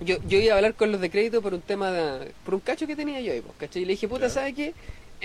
Yo, 0.00 0.16
yo 0.26 0.38
iba 0.40 0.54
a 0.54 0.56
hablar 0.56 0.72
con 0.74 0.90
los 0.92 1.00
de 1.02 1.10
crédito 1.10 1.42
por 1.42 1.52
un 1.52 1.60
tema 1.60 1.90
de... 1.92 2.32
Por 2.42 2.54
un 2.54 2.60
cacho 2.60 2.86
que 2.86 2.96
tenía 2.96 3.20
yo 3.20 3.34
ahí, 3.34 3.42
¿cachai? 3.58 3.82
Y 3.82 3.84
le 3.84 3.92
dije, 3.92 4.08
puta, 4.08 4.20
Claro. 4.20 4.32
¿sabes 4.34 4.54
qué? 4.54 4.72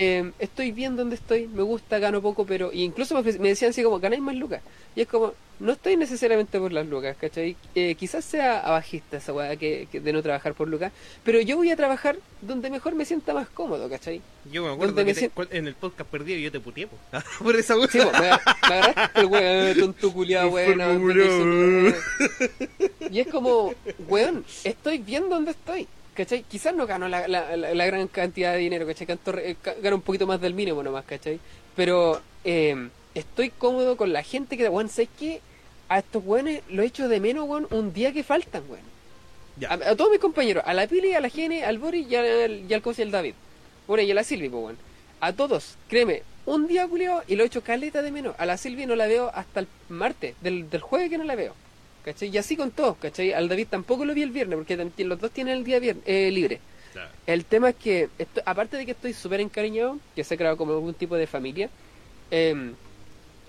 Eh, 0.00 0.30
estoy 0.38 0.70
bien 0.70 0.94
donde 0.96 1.16
estoy, 1.16 1.48
me 1.48 1.62
gusta, 1.62 1.98
gano 1.98 2.22
poco, 2.22 2.46
pero... 2.46 2.72
Y 2.72 2.84
incluso 2.84 3.20
me, 3.20 3.22
decían 3.32 3.70
así 3.70 3.82
como, 3.82 3.98
ganáis 3.98 4.22
más 4.22 4.36
lucas. 4.36 4.62
Y 4.94 5.00
es 5.00 5.08
como, 5.08 5.34
no 5.58 5.72
estoy 5.72 5.96
necesariamente 5.96 6.58
por 6.60 6.72
las 6.72 6.86
lucas, 6.86 7.16
¿cachai? 7.20 7.56
Eh, 7.74 7.96
quizás 7.96 8.24
sea 8.24 8.60
abajista 8.60 9.16
esa 9.16 9.32
weá 9.32 9.56
que, 9.56 9.88
que 9.90 9.98
de 10.00 10.12
no 10.12 10.22
trabajar 10.22 10.54
por 10.54 10.68
lucas, 10.68 10.92
pero 11.24 11.40
yo 11.40 11.56
voy 11.56 11.70
a 11.70 11.76
trabajar 11.76 12.16
donde 12.40 12.70
mejor 12.70 12.94
me 12.94 13.04
sienta 13.04 13.34
más 13.34 13.48
cómodo, 13.48 13.88
¿cachai? 13.88 14.20
Yo 14.52 14.62
me 14.64 14.72
acuerdo 14.72 14.94
que 14.94 15.04
me 15.04 15.14
te- 15.14 15.58
en 15.58 15.66
el 15.66 15.74
podcast 15.74 16.08
perdido 16.08 16.38
yo 16.38 16.52
te 16.52 16.60
puteé, 16.60 16.86
po. 16.86 16.96
por 17.42 17.56
esa 17.56 17.76
weá. 17.76 17.88
Sí, 17.88 17.98
po, 17.98 18.12
me, 18.12 18.20
me 18.20 18.28
agarraste 18.30 19.20
el 19.20 19.26
weón, 19.26 19.78
tonto 19.78 20.12
culiado, 20.12 20.48
weón. 20.52 21.94
Y 23.10 23.20
es 23.20 23.26
como, 23.26 23.74
weón, 24.08 24.44
estoy 24.62 24.98
bien 24.98 25.28
donde 25.28 25.50
estoy. 25.52 25.88
¿Cachai? 26.18 26.42
Quizás 26.42 26.74
no 26.74 26.84
gano 26.84 27.06
la, 27.06 27.28
la, 27.28 27.56
la- 27.56 27.74
la 27.74 27.86
gran 27.86 28.08
cantidad 28.08 28.52
de 28.52 28.58
dinero, 28.58 28.84
¿cachai? 28.88 29.06
Eh, 29.38 29.54
gano 29.80 29.96
un 29.96 30.02
poquito 30.02 30.26
más 30.26 30.40
del 30.40 30.52
mínimo 30.52 30.82
nomás, 30.82 31.04
¿cachai? 31.04 31.38
Pero 31.76 32.20
eh, 32.42 32.88
estoy 33.14 33.50
cómodo 33.50 33.96
con 33.96 34.12
la 34.12 34.24
gente 34.24 34.56
que, 34.56 34.68
weón, 34.68 34.88
¿sabes 34.88 35.10
qué? 35.16 35.40
A 35.88 36.00
estos 36.00 36.24
weones 36.26 36.62
lo 36.70 36.82
echo 36.82 37.06
de 37.08 37.20
menos, 37.20 37.48
weón, 37.48 37.68
un 37.70 37.92
día 37.92 38.12
que 38.12 38.24
faltan, 38.24 38.64
weón. 38.68 38.82
A, 39.70 39.74
a 39.90 39.94
todos 39.96 40.10
mis 40.10 40.18
compañeros, 40.18 40.64
a 40.66 40.74
la 40.74 40.88
Pili, 40.88 41.14
a 41.14 41.20
la 41.20 41.28
Gene, 41.28 41.62
al 41.64 41.78
Boris 41.78 42.04
y 42.10 42.16
al, 42.16 42.64
y 42.68 42.74
al 42.74 42.82
Cosi 42.82 43.02
y 43.02 43.04
al 43.04 43.10
David. 43.12 43.34
Bueno, 43.86 44.02
y 44.02 44.10
a 44.10 44.14
la 44.14 44.24
Silvi, 44.24 44.48
pues, 44.48 44.64
weón. 44.64 44.78
A 45.20 45.32
todos, 45.32 45.76
créeme, 45.88 46.22
un 46.46 46.66
día 46.66 46.88
culiao 46.88 47.22
y 47.28 47.36
lo 47.36 47.44
echo 47.44 47.62
caleta 47.62 48.02
de 48.02 48.10
menos. 48.10 48.34
A 48.38 48.44
la 48.44 48.56
Silvi 48.56 48.86
no 48.86 48.96
la 48.96 49.06
veo 49.06 49.30
hasta 49.32 49.60
el 49.60 49.68
martes, 49.88 50.34
del, 50.40 50.68
del 50.68 50.80
jueves 50.80 51.10
que 51.10 51.18
no 51.18 51.22
la 51.24 51.36
veo. 51.36 51.54
¿Cachai? 52.04 52.28
Y 52.30 52.38
así 52.38 52.56
con 52.56 52.70
todos, 52.70 52.96
¿cachai? 52.96 53.32
Al 53.32 53.48
David 53.48 53.68
tampoco 53.70 54.04
lo 54.04 54.14
vi 54.14 54.22
el 54.22 54.30
viernes, 54.30 54.56
porque 54.56 55.04
los 55.04 55.20
dos 55.20 55.30
tienen 55.30 55.58
el 55.58 55.64
día 55.64 55.80
eh, 56.06 56.30
libre. 56.30 56.60
Claro. 56.92 57.10
El 57.26 57.44
tema 57.44 57.70
es 57.70 57.76
que, 57.76 58.08
esto- 58.18 58.42
aparte 58.46 58.76
de 58.76 58.86
que 58.86 58.92
estoy 58.92 59.12
súper 59.12 59.40
encariñado, 59.40 59.98
que 60.16 60.24
se 60.24 60.34
ha 60.34 60.36
creado 60.36 60.56
como 60.56 60.72
algún 60.72 60.94
tipo 60.94 61.16
de 61.16 61.26
familia, 61.26 61.68
em, 62.30 62.74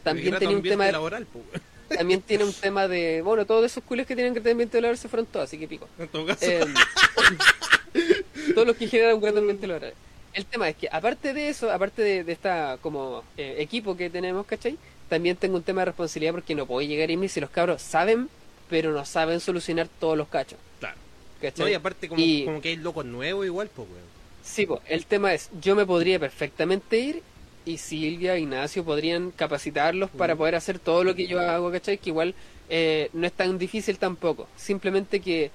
también 0.04 0.38
tenía 0.38 0.58
un 0.58 0.64
tema 0.64 0.86
de, 0.86 0.92
laboral, 0.92 1.26
po, 1.26 1.40
weón. 1.40 1.62
también 1.98 2.22
tiene 2.22 2.44
un 2.44 2.54
tema 2.54 2.88
de, 2.88 3.22
bueno, 3.22 3.46
todos 3.46 3.66
esos 3.66 3.84
culios 3.84 4.08
que 4.08 4.16
tienen 4.16 4.34
que 4.34 4.40
ambiente 4.50 4.80
laboral 4.82 4.98
se 4.98 5.08
fueron 5.08 5.26
todos, 5.26 5.46
así 5.46 5.58
que 5.58 5.68
pico. 5.68 5.88
En 5.98 6.08
todo 6.08 6.26
caso. 6.26 6.46
Eh, 6.46 6.66
todos 8.54 8.68
los 8.68 8.76
que 8.76 8.88
generan 8.88 9.16
un 9.16 9.22
gran 9.22 9.38
ambiente 9.38 9.68
laboral. 9.68 9.94
El 10.34 10.46
tema 10.46 10.70
es 10.70 10.76
que, 10.76 10.88
aparte 10.92 11.34
de 11.34 11.50
eso, 11.50 11.72
aparte 11.72 12.02
de, 12.02 12.24
de 12.24 12.32
esta 12.32 12.78
como 12.82 13.24
eh, 13.38 13.56
equipo 13.60 13.98
que 13.98 14.10
tenemos, 14.10 14.46
¿cachai? 14.46 14.78
También 15.10 15.36
tengo 15.36 15.56
un 15.58 15.64
tema 15.64 15.82
de 15.82 15.86
responsabilidad 15.86 16.34
porque 16.34 16.54
no 16.54 16.68
puedo 16.68 16.88
llegar 16.88 17.10
a 17.10 17.12
irme 17.12 17.28
si 17.28 17.42
los 17.42 17.50
cabros 17.50 17.82
saben, 17.82 18.30
pero 18.70 18.92
no 18.92 19.04
saben 19.06 19.40
solucionar 19.40 19.88
todos 20.00 20.18
los 20.18 20.28
cachos. 20.28 20.60
Claro. 20.80 20.96
¿cachai? 21.42 21.66
No, 21.66 21.70
y 21.72 21.74
aparte 21.74 22.08
como, 22.10 22.22
Y- 22.22 22.46
como 22.46 22.62
que 22.62 22.70
hay 22.70 22.76
locos 22.76 23.06
nuevos 23.06 23.46
igual, 23.46 23.70
pues, 23.76 23.88
weón. 23.90 24.04
Sí, 24.44 24.66
po, 24.66 24.82
el 24.88 25.06
tema 25.06 25.34
es, 25.34 25.50
yo 25.62 25.76
me 25.76 25.86
podría 25.86 26.20
perfectamente 26.20 26.98
ir 27.00 27.22
y 27.66 27.78
Silvia, 27.78 28.38
Ignacio 28.38 28.84
podrían 28.84 29.32
capacitarlos 29.32 30.10
para 30.10 30.34
Mm. 30.36 30.38
poder 30.38 30.56
hacer 30.56 30.80
todo 30.80 31.04
lo 31.04 31.14
que 31.16 31.28
yo 31.28 31.40
hago, 31.40 31.72
¿cachai? 31.72 31.98
Que 31.98 32.10
igual 32.10 32.34
eh, 32.72 33.10
no 33.14 33.26
es 33.26 33.34
tan 33.34 33.58
difícil 33.58 33.98
tampoco. 33.98 34.48
Simplemente 34.56 35.20
que 35.22 35.50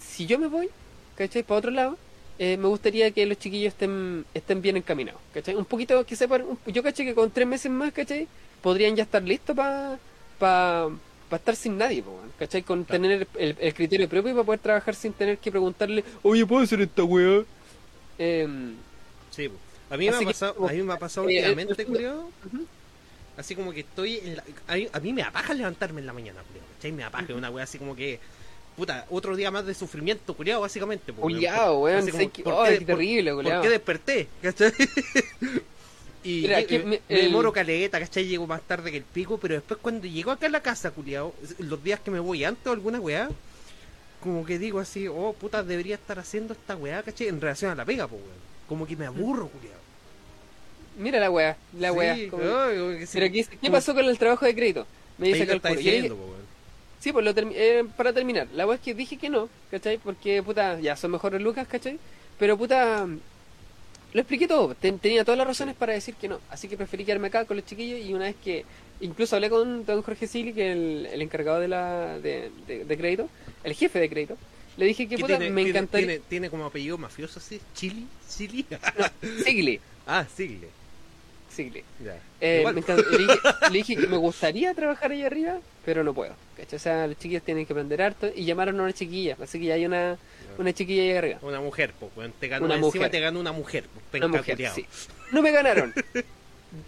si 0.00 0.26
yo 0.26 0.38
me 0.38 0.46
voy, 0.46 0.68
¿cachai? 1.16 1.42
Para 1.42 1.58
otro 1.58 1.70
lado, 1.72 1.98
eh, 2.38 2.56
me 2.56 2.68
gustaría 2.68 3.10
que 3.10 3.26
los 3.26 3.38
chiquillos 3.38 3.72
estén, 3.72 4.24
estén 4.34 4.62
bien 4.62 4.76
encaminados, 4.76 5.20
¿cachai? 5.32 5.54
Un 5.56 5.64
poquito 5.64 6.04
que 6.06 6.14
sepan, 6.16 6.42
un- 6.42 6.58
yo 6.72 6.82
caché 6.82 7.04
que 7.04 7.14
con 7.14 7.30
tres 7.30 7.46
meses 7.48 7.70
más, 7.72 7.92
¿cachai? 7.92 8.28
Podrían 8.62 8.94
ya 8.96 9.02
estar 9.02 9.22
listos 9.22 9.54
para 9.56 9.98
pa, 10.38 10.90
pa 11.34 11.38
estar 11.42 11.56
sin 11.56 11.76
nadie, 11.76 12.02
po, 12.02 12.14
¿cachai? 12.38 12.62
Con 12.62 12.84
Claro. 12.84 13.02
tener 13.02 13.26
el, 13.38 13.56
el 13.58 13.74
criterio 13.74 14.08
propio 14.08 14.30
y 14.30 14.34
para 14.34 14.44
poder 14.46 14.60
trabajar 14.60 14.94
sin 14.94 15.12
tener 15.12 15.38
que 15.38 15.50
preguntarle, 15.50 16.04
oye, 16.22 16.46
¿puedo 16.46 16.62
hacer 16.62 16.80
esta 16.80 17.02
weá? 17.04 17.42
Em, 18.18 18.74
Sí, 19.30 19.48
po. 19.48 19.56
A 19.90 19.96
mí, 19.96 20.08
me 20.10 20.16
ha 20.16 20.20
pasado, 20.20 20.68
a 20.68 20.72
mí 20.72 20.82
me 20.82 20.92
ha 20.92 20.98
pasado 20.98 21.28
eh, 21.28 21.36
últimamente, 21.38 21.82
eh. 21.82 22.12
Así 23.36 23.54
como 23.56 23.72
que 23.72 23.80
estoy 23.80 24.18
en 24.18 24.36
la... 24.36 24.44
a, 24.92 25.00
mí, 25.00 25.12
me 25.12 25.22
apaga 25.22 25.52
levantarme 25.54 26.00
en 26.00 26.06
la 26.06 26.12
mañana, 26.12 26.40
culiao. 26.46 26.66
¿Cachai? 26.76 26.92
Me 26.92 27.02
apaga 27.04 27.34
una 27.34 27.50
wea 27.50 27.64
así 27.64 27.78
como 27.78 27.94
que... 27.96 28.20
Puta, 28.76 29.06
otro 29.10 29.36
día 29.36 29.50
más 29.50 29.66
de 29.66 29.74
sufrimiento, 29.74 30.34
culiao, 30.34 30.60
básicamente. 30.60 31.12
po, 31.12 31.26
weón. 31.26 31.40
Como, 32.10 32.18
que- 32.32 32.42
¿por 32.42 32.66
qué- 32.68 32.78
qué 32.78 32.84
por- 32.84 32.86
terrible, 32.86 33.30
¿Por 33.32 33.42
culiao. 33.44 33.62
qué 33.62 33.68
desperté? 33.70 34.28
¿Cachai? 34.42 34.72
Y 36.24 36.40
Mira, 36.42 36.56
me, 36.56 36.62
aquí 36.62 36.78
me- 36.78 37.00
el- 37.08 37.22
demoro 37.26 37.52
caleta, 37.52 38.00
¿cachai? 38.00 38.26
Llego 38.26 38.46
más 38.46 38.62
tarde 38.62 38.90
que 38.90 38.96
el 38.96 39.04
pico, 39.04 39.38
pero 39.38 39.54
después 39.54 39.78
cuando 39.80 40.06
llego 40.06 40.30
acá 40.30 40.46
a 40.46 40.50
la 40.50 40.60
casa, 40.60 40.90
culiao, 40.90 41.34
los 41.58 41.84
días 41.84 42.00
que 42.00 42.10
me 42.10 42.18
voy 42.18 42.44
antes 42.44 42.66
o 42.66 42.72
alguna 42.72 42.98
weá, 42.98 43.28
como 44.22 44.44
que 44.46 44.58
digo 44.58 44.80
así, 44.80 45.06
oh, 45.06 45.34
puta, 45.38 45.62
debería 45.62 45.96
estar 45.96 46.18
haciendo 46.18 46.54
esta 46.54 46.76
weá, 46.76 47.02
¿cachai? 47.02 47.28
En 47.28 47.40
relación 47.40 47.70
a 47.70 47.74
la 47.74 47.84
pega, 47.84 48.08
po, 48.08 48.16
weón. 48.16 48.44
Como 48.68 48.86
que 48.86 48.96
me 48.96 49.04
aburro, 49.06 49.48
culiao. 49.48 49.78
Mira 50.96 51.18
la 51.20 51.30
weá, 51.30 51.56
la 51.78 51.90
Sí, 51.90 51.94
weá. 51.96 52.30
como- 52.30 52.42
ay, 52.58 52.78
como 52.78 52.90
que 52.98 53.06
sí. 53.06 53.18
Mira, 53.18 53.30
¿qué? 53.32 53.44
¿qué 53.60 53.70
pasó 53.70 53.94
con 53.94 54.04
el 54.06 54.18
trabajo 54.18 54.46
de 54.46 54.54
crédito? 54.54 54.86
Me 55.18 55.26
dice 55.28 55.44
le 55.46 55.76
diciendo, 55.76 56.16
po, 56.16 56.22
weón. 56.24 56.44
Sí, 57.00 57.12
pues 57.12 57.24
lo 57.24 57.34
termi- 57.34 57.52
eh, 57.54 57.84
para 57.98 58.12
terminar, 58.14 58.48
la 58.54 58.66
weá 58.66 58.76
es 58.76 58.80
que 58.80 58.94
dije 58.94 59.18
que 59.18 59.28
no, 59.28 59.48
¿cachai? 59.70 59.98
Porque, 59.98 60.42
puta, 60.42 60.80
ya 60.80 60.96
son 60.96 61.10
mejores 61.10 61.42
lucas, 61.42 61.68
¿cachai? 61.68 61.98
Pero, 62.38 62.56
puta, 62.56 63.06
lo 64.14 64.20
expliqué 64.20 64.48
todo, 64.48 64.74
ten- 64.74 64.98
tenía 64.98 65.24
todas 65.24 65.36
las 65.36 65.46
razones 65.46 65.74
para 65.74 65.92
decir 65.92 66.14
que 66.14 66.28
no. 66.28 66.40
Así 66.48 66.68
que 66.68 66.76
preferí 66.78 67.04
quedarme 67.04 67.28
acá 67.28 67.44
con 67.44 67.56
los 67.58 67.66
chiquillos 67.66 68.00
y 68.00 68.14
una 68.14 68.24
vez 68.24 68.36
que, 68.42 68.64
incluso 69.00 69.36
hablé 69.36 69.50
con 69.50 69.84
don 69.84 70.00
Jorge 70.02 70.26
Sili, 70.26 70.52
que 70.54 70.70
es 70.70 70.76
el, 70.76 71.06
el 71.12 71.20
encargado 71.22 71.60
de 71.60 71.68
la 71.68 72.18
de, 72.20 72.50
de- 72.66 72.84
de 72.86 72.96
crédito, 72.96 73.28
el 73.64 73.74
jefe 73.74 73.98
de 73.98 74.08
crédito, 74.08 74.38
le 74.76 74.86
dije 74.86 75.06
que, 75.06 75.16
¿Qué 75.16 75.22
puta, 75.22 75.36
tiene, 75.38 75.52
me 75.52 75.62
encantaría... 75.68 76.06
Tiene, 76.06 76.22
tiene 76.28 76.50
como 76.50 76.64
apellido 76.64 76.96
mafioso 76.98 77.38
así, 77.38 77.60
Chili, 77.74 78.06
Chili. 78.28 78.64
Sigli, 79.44 79.80
ah, 80.06 80.26
Sigle. 80.34 80.68
Sigli. 81.54 81.84
Eh, 82.40 82.62
me 82.64 82.80
encanta- 82.80 83.02
le, 83.10 83.18
dije, 83.18 83.38
le 83.70 83.78
dije 83.78 83.96
que 83.96 84.06
me 84.06 84.16
gustaría 84.16 84.74
trabajar 84.74 85.10
ahí 85.12 85.22
arriba, 85.22 85.58
pero 85.84 86.02
no 86.04 86.12
puedo. 86.12 86.34
¿cachai? 86.56 86.76
O 86.76 86.80
sea, 86.80 87.06
los 87.06 87.16
chiquillos 87.18 87.42
tienen 87.42 87.64
que 87.66 87.72
aprender 87.72 88.02
harto 88.02 88.30
y 88.34 88.44
llamaron 88.44 88.78
a 88.80 88.82
una 88.84 88.92
chiquilla, 88.92 89.36
así 89.42 89.58
que 89.58 89.66
ya 89.66 89.74
hay 89.74 89.86
una, 89.86 90.16
una 90.58 90.72
chiquilla 90.72 91.02
ahí 91.02 91.12
arriba. 91.12 91.38
Una 91.42 91.60
mujer, 91.60 91.92
pues. 91.98 92.32
Te 92.38 92.48
ganó, 92.48 92.66
Una 92.66 92.74
encima 92.74 92.86
mujer. 92.94 93.10
te 93.10 93.20
ganó 93.20 93.40
una 93.40 93.52
mujer, 93.52 93.84
pues, 94.10 94.22
Una 94.22 94.36
mujer, 94.38 94.70
sí. 94.74 94.86
No 95.32 95.42
me 95.42 95.50
ganaron. 95.50 95.94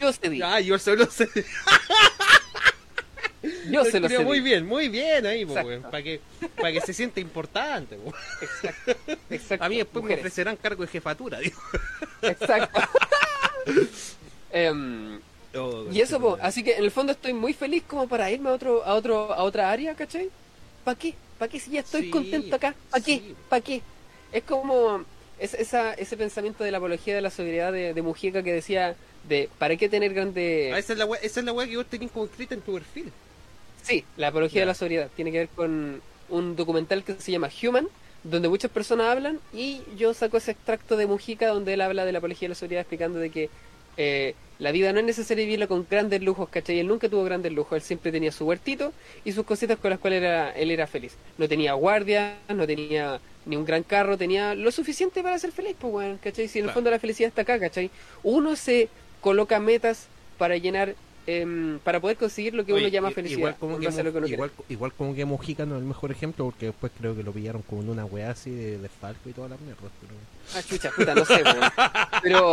Yo 0.00 0.12
se 0.12 0.28
di. 0.28 0.42
Ah, 0.42 0.60
yo 0.60 0.78
solo 0.78 1.06
sé. 1.06 1.28
Yo 3.70 3.84
se 3.84 4.00
lo 4.00 4.08
sé. 4.08 4.18
Muy 4.20 4.40
bien, 4.40 4.66
muy 4.66 4.88
bien 4.88 5.24
ahí, 5.26 5.44
pues. 5.44 5.64
Para 5.82 6.02
que, 6.02 6.20
para 6.56 6.72
que 6.72 6.80
se 6.80 6.92
sienta 6.92 7.20
importante, 7.20 7.96
pues. 7.96 8.14
Exacto. 8.42 8.96
Exacto. 9.30 9.64
A 9.64 9.68
mí 9.68 9.76
después 9.76 10.04
me 10.04 10.14
ofrecerán 10.14 10.56
cargo 10.56 10.82
de 10.82 10.88
jefatura, 10.88 11.38
digo. 11.38 11.60
Exacto. 12.22 12.80
Em, 14.56 15.20
y 15.92 16.00
eso, 16.00 16.20
po, 16.20 16.38
así 16.40 16.62
que 16.62 16.76
en 16.76 16.84
el 16.84 16.90
fondo 16.90 17.12
estoy 17.12 17.32
muy 17.32 17.52
feliz 17.52 17.82
como 17.86 18.08
para 18.08 18.30
irme 18.30 18.50
a 18.50 18.52
otro, 18.52 18.84
a 18.84 18.94
otro, 18.94 19.32
a 19.32 19.42
otra 19.42 19.70
área, 19.70 19.94
¿cachai? 19.94 20.30
¿Para 20.84 20.98
qué? 20.98 21.14
¿Para 21.38 21.50
qué 21.50 21.60
si 21.60 21.70
ya 21.72 21.80
estoy 21.80 22.04
Sí, 22.04 22.10
contento 22.10 22.56
acá? 22.56 22.74
¿Para 22.90 23.02
qué? 23.04 23.20
sí. 23.20 23.36
¿Para 23.48 23.62
qué? 23.62 23.82
Es 24.32 24.44
como 24.44 25.04
es, 25.38 25.54
esa, 25.54 25.94
ese 25.94 26.16
pensamiento 26.16 26.64
de 26.64 26.70
la 26.70 26.78
apología 26.78 27.14
de 27.14 27.20
la 27.22 27.30
sobriedad 27.30 27.72
de, 27.72 27.94
de 27.94 28.02
Mujica 28.02 28.42
que 28.42 28.52
decía 28.52 28.96
de 29.22 29.50
¿para 29.58 29.76
qué 29.76 29.88
tener 29.88 30.14
grande... 30.14 30.70
Ah, 30.74 30.78
esa 30.78 30.92
es 30.92 30.98
la 30.98 31.06
weá, 31.06 31.20
esa 31.22 31.40
es 31.40 31.46
la 31.46 31.52
weá 31.52 31.66
que 31.68 31.76
vos 31.76 31.86
tenés 31.86 32.10
como 32.10 32.26
escrita 32.26 32.54
en 32.54 32.62
tu 32.62 32.74
perfil. 32.74 33.12
Sí, 33.82 34.04
la 34.16 34.28
apología 34.28 34.62
de 34.62 34.66
la 34.66 34.74
sobriedad 34.74 35.10
tiene 35.14 35.32
que 35.32 35.38
ver 35.38 35.48
con 35.48 36.02
un 36.28 36.56
documental 36.56 37.04
que 37.04 37.14
se 37.20 37.32
llama 37.32 37.50
Human, 37.62 37.88
donde 38.24 38.48
muchas 38.48 38.70
personas 38.70 39.08
hablan 39.08 39.40
y 39.52 39.82
yo 39.96 40.12
saco 40.14 40.36
ese 40.38 40.50
extracto 40.52 40.96
de 40.96 41.06
Mujica 41.06 41.48
donde 41.48 41.74
él 41.74 41.80
habla 41.80 42.04
de 42.04 42.12
la 42.12 42.18
apología 42.18 42.46
de 42.46 42.50
la 42.50 42.54
sobriedad 42.56 42.82
explicando 42.82 43.18
de 43.20 43.30
que 43.30 43.50
eh, 43.96 44.34
la 44.58 44.72
vida 44.72 44.92
no 44.92 45.00
es 45.00 45.04
necesario 45.04 45.44
vivirla 45.44 45.66
con 45.66 45.86
grandes 45.88 46.22
lujos, 46.22 46.48
¿cachai? 46.48 46.78
Él 46.78 46.86
nunca 46.86 47.08
tuvo 47.08 47.24
grandes 47.24 47.52
lujos, 47.52 47.76
él 47.76 47.82
siempre 47.82 48.10
tenía 48.10 48.32
su 48.32 48.46
huertito 48.46 48.92
y 49.24 49.32
sus 49.32 49.44
cositas 49.44 49.78
con 49.78 49.90
las 49.90 49.98
cuales 49.98 50.22
era, 50.22 50.50
él 50.52 50.70
era 50.70 50.86
feliz. 50.86 51.14
No 51.36 51.46
tenía 51.46 51.74
guardia, 51.74 52.38
no 52.48 52.66
tenía 52.66 53.20
ni 53.44 53.56
un 53.56 53.66
gran 53.66 53.82
carro, 53.82 54.16
tenía 54.16 54.54
lo 54.54 54.70
suficiente 54.72 55.22
para 55.22 55.38
ser 55.38 55.52
feliz, 55.52 55.76
pues, 55.78 55.92
weón, 55.92 56.18
¿cachai? 56.18 56.48
Si 56.48 56.58
en 56.58 56.66
el 56.66 56.70
fondo 56.70 56.90
la 56.90 56.98
felicidad 56.98 57.28
está 57.28 57.42
acá, 57.42 57.60
¿cachai? 57.60 57.90
Uno 58.22 58.56
se 58.56 58.88
coloca 59.20 59.60
metas 59.60 60.06
para 60.38 60.56
llenar 60.56 60.94
em, 61.26 61.78
para 61.80 62.00
poder 62.00 62.16
conseguir 62.16 62.54
lo 62.54 62.64
que 62.64 62.72
uno 62.72 62.82
Oye, 62.82 62.90
llama 62.90 63.10
i- 63.10 63.14
felicidad. 63.14 63.38
Igual 63.38 63.56
como, 63.58 63.78
que 63.78 63.84
lo 64.02 64.12
que 64.12 64.18
uno 64.18 64.26
igual, 64.26 64.50
igual 64.68 64.92
como 64.92 65.14
que 65.14 65.24
Mojica 65.24 65.66
no 65.66 65.76
es 65.76 65.80
el 65.82 65.86
mejor 65.88 66.10
ejemplo 66.10 66.44
porque 66.46 66.66
después 66.66 66.92
creo 66.98 67.16
que 67.16 67.22
lo 67.22 67.32
pillaron 67.32 67.62
como 67.62 67.82
en 67.82 67.88
una 67.90 68.04
weá 68.04 68.30
así 68.30 68.50
de, 68.50 68.78
de 68.78 68.88
Falco 68.88 69.28
y 69.28 69.32
todas 69.32 69.50
las 69.50 69.60
mierdas. 69.60 69.90
Pero... 70.00 70.14
Ah, 70.54 70.62
chucha, 70.62 70.90
puta, 70.92 71.14
no 71.14 71.24
sé. 71.24 71.42
Pero 72.22 72.52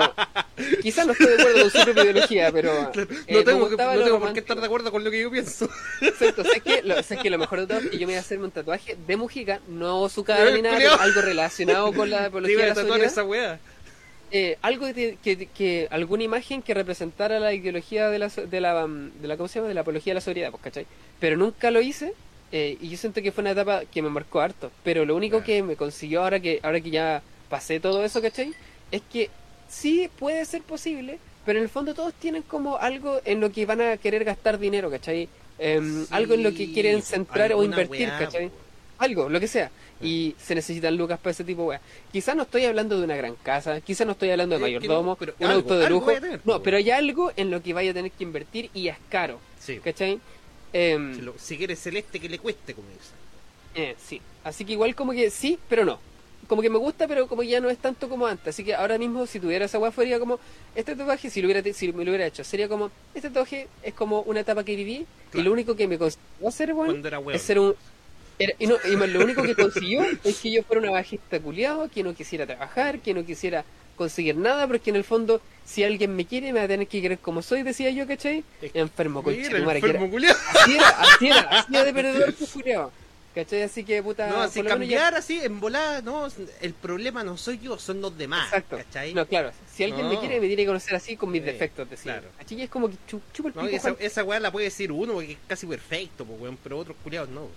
quizás 0.82 1.06
no 1.06 1.12
estoy 1.14 1.28
de 1.28 1.34
acuerdo 1.42 1.62
con 1.62 1.70
su 1.72 1.84
propia 1.84 2.04
ideología, 2.04 2.52
pero. 2.52 2.72
eh, 3.28 3.34
No 3.34 3.44
tengo, 3.44 3.70
que, 3.70 3.78
no 3.78 4.04
tengo 4.04 4.20
por 4.20 4.34
qué 4.34 4.40
estar 4.40 4.60
de 4.60 4.66
acuerdo 4.66 4.92
con 4.92 5.04
lo 5.04 5.12
que 5.12 5.22
yo 5.22 5.32
pienso. 5.32 5.70
Exacto, 6.02 6.44
¿sabes 6.44 6.64
qué? 6.64 6.82
Lo, 6.84 6.96
¿sabes 7.04 7.22
qué? 7.22 7.30
Lo 7.30 7.38
mejor 7.38 7.60
de 7.62 7.68
todo 7.68 7.78
es 7.80 7.90
que 7.90 7.98
yo 7.98 8.08
me 8.08 8.14
voy 8.14 8.18
a 8.18 8.20
hacerme 8.22 8.46
un 8.46 8.52
tatuaje 8.52 8.98
de 9.08 9.18
Mujica, 9.18 9.60
no 9.68 10.10
su 10.10 10.24
cara 10.24 10.50
ni 10.52 10.62
nada, 10.64 10.78
pero 10.78 11.00
algo 11.00 11.22
relacionado 11.22 11.94
con 11.94 12.10
la 12.10 12.26
apología 12.26 12.74
de 12.74 12.84
la 12.84 13.06
esa 13.06 13.24
weá. 13.24 13.60
Eh, 14.36 14.58
algo 14.64 14.88
que, 14.96 15.18
que, 15.24 15.46
que- 15.48 15.88
alguna 15.92 16.24
imagen 16.24 16.64
que 16.64 16.74
representara 16.74 17.40
la 17.40 17.54
ideología 17.54 18.10
de 18.10 18.18
la, 18.18 18.30
de 18.30 18.62
la, 18.62 18.88
mm, 18.88 19.22
de 19.22 19.28
la 19.28 19.38
¿cómo 19.38 19.48
se 19.48 19.60
llama? 19.60 19.68
de 19.68 19.76
la 19.76 19.82
apología 19.82 20.12
de 20.12 20.16
la 20.16 20.22
sobriedad, 20.22 20.50
pues, 20.50 20.64
¿cachai? 20.64 20.88
Pero 21.20 21.38
nunca 21.38 21.70
lo 21.70 21.82
hice 21.82 22.16
eh, 22.52 22.78
y 22.82 22.90
yo 22.90 22.98
siento 22.98 23.22
que 23.22 23.32
fue 23.32 23.44
una 23.44 23.52
etapa 23.52 23.86
que 23.86 24.02
me 24.02 24.10
marcó 24.10 24.42
harto, 24.42 24.72
pero 24.84 25.06
lo 25.06 25.16
único 25.16 25.44
que 25.44 25.62
me 25.62 25.76
consiguió 25.76 26.24
ahora 26.24 26.40
que 26.40 26.60
ahora 26.64 26.82
que 26.82 26.90
ya 26.90 27.22
pasé 27.48 27.80
todo 27.80 28.04
eso, 28.04 28.22
¿cachai? 28.24 28.56
Es 28.92 29.04
que 29.04 29.30
sí 29.68 30.10
puede 30.18 30.44
ser 30.46 30.64
posible, 30.64 31.20
pero 31.46 31.60
en 31.60 31.64
el 31.66 31.70
fondo 31.70 31.94
todos 31.94 32.14
tienen 32.16 32.42
como 32.44 32.78
algo 32.78 33.22
en 33.26 33.40
lo 33.40 33.52
que 33.52 33.66
van 33.68 33.82
a 33.82 33.98
querer 33.98 34.24
gastar 34.24 34.58
dinero, 34.58 34.90
¿cachai? 34.90 35.30
Em, 35.60 36.08
algo 36.10 36.34
en 36.34 36.42
lo 36.44 36.54
que 36.54 36.72
quieren 36.72 37.04
centrar 37.04 37.54
o 37.54 37.64
invertir, 37.64 38.10
weá, 38.10 38.18
¿cachai? 38.18 38.52
Algo, 38.98 39.30
lo 39.30 39.40
que 39.40 39.48
sea. 39.48 39.72
Y 40.02 40.36
se 40.38 40.56
necesitan 40.56 40.96
lucas 40.98 41.20
para 41.20 41.32
ese 41.32 41.44
tipo 41.44 41.62
de 41.64 41.68
weas. 41.70 41.82
Quizás 42.12 42.36
no 42.36 42.44
estoy 42.44 42.66
hablando 42.66 42.98
de 42.98 43.04
una 43.06 43.16
gran 43.16 43.36
casa, 43.36 43.80
quizás 43.82 44.06
no 44.06 44.14
estoy 44.14 44.32
hablando 44.32 44.58
de 44.58 44.62
Eh, 44.62 44.66
que 44.66 44.80
mayordomo, 44.80 45.18
no, 45.20 45.34
un 45.40 45.46
algo- 45.48 45.56
auto 45.62 45.78
de 45.80 45.90
lujo. 45.90 46.12
tener, 46.12 46.42
no, 46.44 46.62
pero 46.62 46.78
hay 46.78 46.92
algo 46.92 47.32
en 47.36 47.52
lo 47.52 47.62
que 47.64 47.74
vaya 47.74 47.92
a 47.92 47.94
tener 47.94 48.12
que 48.12 48.24
invertir 48.24 48.70
y 48.74 48.88
es 48.90 48.98
caro, 49.10 49.40
Sí. 49.60 49.80
¿cachai? 49.84 50.20
Em, 50.74 51.16
Si, 51.16 51.22
lo- 51.22 51.36
si 51.38 51.58
quieres 51.58 51.80
celeste, 51.80 52.20
que 52.20 52.28
le 52.30 52.40
cueste, 52.40 52.74
como 52.74 52.88
dice. 52.90 53.12
eh, 53.76 53.96
sí. 54.04 54.22
Así 54.44 54.66
que 54.66 54.74
igual 54.74 54.94
como 54.96 55.14
que 55.14 55.30
sí, 55.30 55.58
pero 55.70 55.86
no. 55.86 56.00
Como 56.48 56.62
que 56.62 56.70
me 56.70 56.78
gusta, 56.78 57.08
pero 57.08 57.28
como 57.28 57.42
que 57.42 57.48
ya 57.48 57.62
no 57.62 57.70
es 57.70 57.78
tanto 57.78 58.10
como 58.10 58.28
antes. 58.28 58.50
Así 58.50 58.64
que 58.66 58.76
ahora 58.76 58.98
mismo, 58.98 59.26
si 59.26 59.40
tuviera 59.40 59.64
esa 59.66 59.80
wea, 59.80 59.92
sería 59.92 60.20
como, 60.20 60.40
este 60.76 60.94
tatuaje, 60.96 61.30
si, 61.30 61.42
lo 61.42 61.48
hubiera, 61.48 61.64
si 61.74 61.94
me 61.94 62.04
lo 62.04 62.12
hubiera 62.12 62.26
hecho, 62.28 62.44
sería 62.44 62.68
como, 62.68 62.92
este 63.16 63.30
tatuaje 63.30 63.68
es 63.82 63.94
como 63.94 64.22
una 64.24 64.42
etapa 64.42 64.64
que 64.66 64.76
viví 64.76 65.06
y 65.34 65.42
lo 65.42 65.54
único 65.54 65.76
que 65.78 65.88
me 65.88 65.98
consiguió 65.98 66.48
hacer, 66.50 66.74
weón. 66.74 67.02
es 67.34 67.42
ser 67.42 67.60
un... 67.60 67.76
era- 68.40 68.54
y, 68.60 68.68
no, 68.68 68.76
y 68.86 68.96
lo 68.96 69.24
único 69.24 69.44
que 69.44 69.56
consiguió 69.56 70.04
es 70.24 70.40
que 70.40 70.52
yo 70.52 70.64
fuera 70.64 70.82
una 70.82 70.92
bajista 70.92 71.40
culiado, 71.40 71.90
que 71.90 72.04
no 72.04 72.14
quisiera 72.14 72.46
trabajar, 72.46 73.00
que 73.00 73.14
no 73.14 73.26
quisiera 73.26 73.64
conseguir 73.96 74.36
nada, 74.38 74.68
porque 74.68 74.90
en 74.90 74.96
el 74.96 75.04
fondo, 75.04 75.40
si 75.66 75.84
alguien 75.84 76.16
me 76.16 76.26
quiere, 76.26 76.52
me 76.52 76.60
va 76.60 76.66
a 76.66 76.68
tener 76.68 76.88
que 76.88 77.02
querer 77.02 77.20
como 77.20 77.42
soy, 77.44 77.62
decía 77.64 77.90
yo, 77.92 78.08
¿cachai? 78.08 78.44
Es 78.62 78.72
que- 78.72 78.80
Enfermo, 79.84 80.06
que 80.06 80.12
culiao. 80.12 80.36
Así 80.56 80.76
era, 80.76 80.88
así 80.90 81.28
era, 81.28 81.40
así 81.42 81.76
era 81.76 81.84
de 81.86 81.94
perdedor, 81.94 82.34
pues, 82.34 82.50
culiao. 82.52 82.92
¿Cachai? 83.34 83.64
Así 83.64 83.84
que, 83.84 84.04
puta, 84.04 84.28
No, 84.28 84.42
así 84.44 84.62
ya- 84.62 84.70
cambiar 84.70 85.16
así, 85.16 85.40
en 85.42 85.60
volada, 85.60 86.02
no, 86.04 86.28
el 86.62 86.74
problema 86.76 87.24
no 87.24 87.36
soy 87.36 87.58
yo, 87.58 87.80
son 87.80 88.00
los 88.00 88.16
demás, 88.16 88.46
Exacto. 88.46 88.78
¿cachai? 88.78 89.12
No, 89.16 89.26
claro, 89.26 89.52
si 89.74 89.84
alguien 89.84 90.08
me 90.08 90.20
quiere, 90.20 90.36
me 90.40 90.46
tiene 90.46 90.62
que 90.62 90.68
conocer 90.68 90.96
así 90.96 91.18
con 91.18 91.32
mis 91.32 91.42
Sí, 91.42 91.48
defectos, 91.48 91.90
decía. 91.90 92.14
claro. 92.20 92.28
Así 92.40 92.56
que 92.56 92.64
es 92.66 92.70
como 92.70 92.90
que 92.90 92.96
chu- 93.08 93.22
chupa 93.34 93.50
el 93.50 93.56
No, 93.56 93.62
pico, 93.64 93.76
esa, 93.76 93.96
esa 94.00 94.24
weá 94.24 94.40
la 94.40 94.52
puede 94.52 94.66
decir 94.66 94.92
uno 94.92 95.14
porque 95.14 95.32
es 95.32 95.38
casi 95.48 95.66
perfecto, 95.66 96.26
pues, 96.26 96.40
weón, 96.42 96.58
pero 96.62 96.78
otros 96.78 96.96
culiados 97.04 97.30
no. 97.30 97.48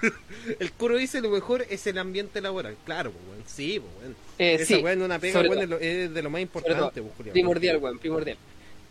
el 0.60 0.72
curo 0.72 0.96
dice 0.96 1.20
lo 1.20 1.30
mejor 1.30 1.66
es 1.68 1.86
el 1.88 1.98
ambiente 1.98 2.40
laboral, 2.40 2.76
claro, 2.84 3.10
pues, 3.10 3.24
weón, 3.28 3.42
sí, 3.46 3.80
pues, 3.80 3.92
weón. 4.02 4.16
Eh, 4.38 4.54
esa 4.54 4.64
sí, 4.66 4.74
weá 4.82 4.92
en 4.92 5.02
una 5.02 5.18
pega, 5.18 5.40
weón, 5.40 5.62
es, 5.62 5.68
lo- 5.68 5.78
es 5.80 6.14
de 6.14 6.22
lo 6.22 6.30
más 6.30 6.40
importante, 6.42 7.02
culiao. 7.02 7.32
primordial, 7.32 7.76
weón, 7.78 7.98
primordial. 7.98 8.36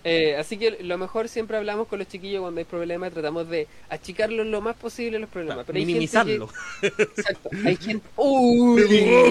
Eh, 0.03 0.35
así 0.35 0.57
que 0.57 0.83
lo 0.83 0.97
mejor 0.97 1.29
siempre 1.29 1.57
hablamos 1.57 1.87
con 1.87 1.99
los 1.99 2.07
chiquillos 2.07 2.41
cuando 2.41 2.57
hay 2.59 2.65
problemas, 2.65 3.13
tratamos 3.13 3.47
de 3.49 3.67
achicarlos 3.89 4.47
lo 4.47 4.59
más 4.59 4.75
posible 4.75 5.19
los 5.19 5.29
problemas. 5.29 5.63
Pero 5.65 5.77
hay 5.77 5.85
minimizarlo. 5.85 6.47
Gente 6.47 6.95
que, 6.97 7.03
exacto, 7.03 7.49
hay 7.65 7.75
gente... 7.77 8.07
Uy, 8.17 8.81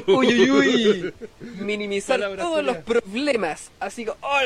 uy, 0.06 0.50
uy, 0.50 0.50
uy. 0.50 1.14
Minimizar 1.58 2.20
todos 2.36 2.64
los 2.64 2.76
problemas. 2.78 3.70
Así 3.80 4.04
que... 4.04 4.10
oh. 4.12 4.40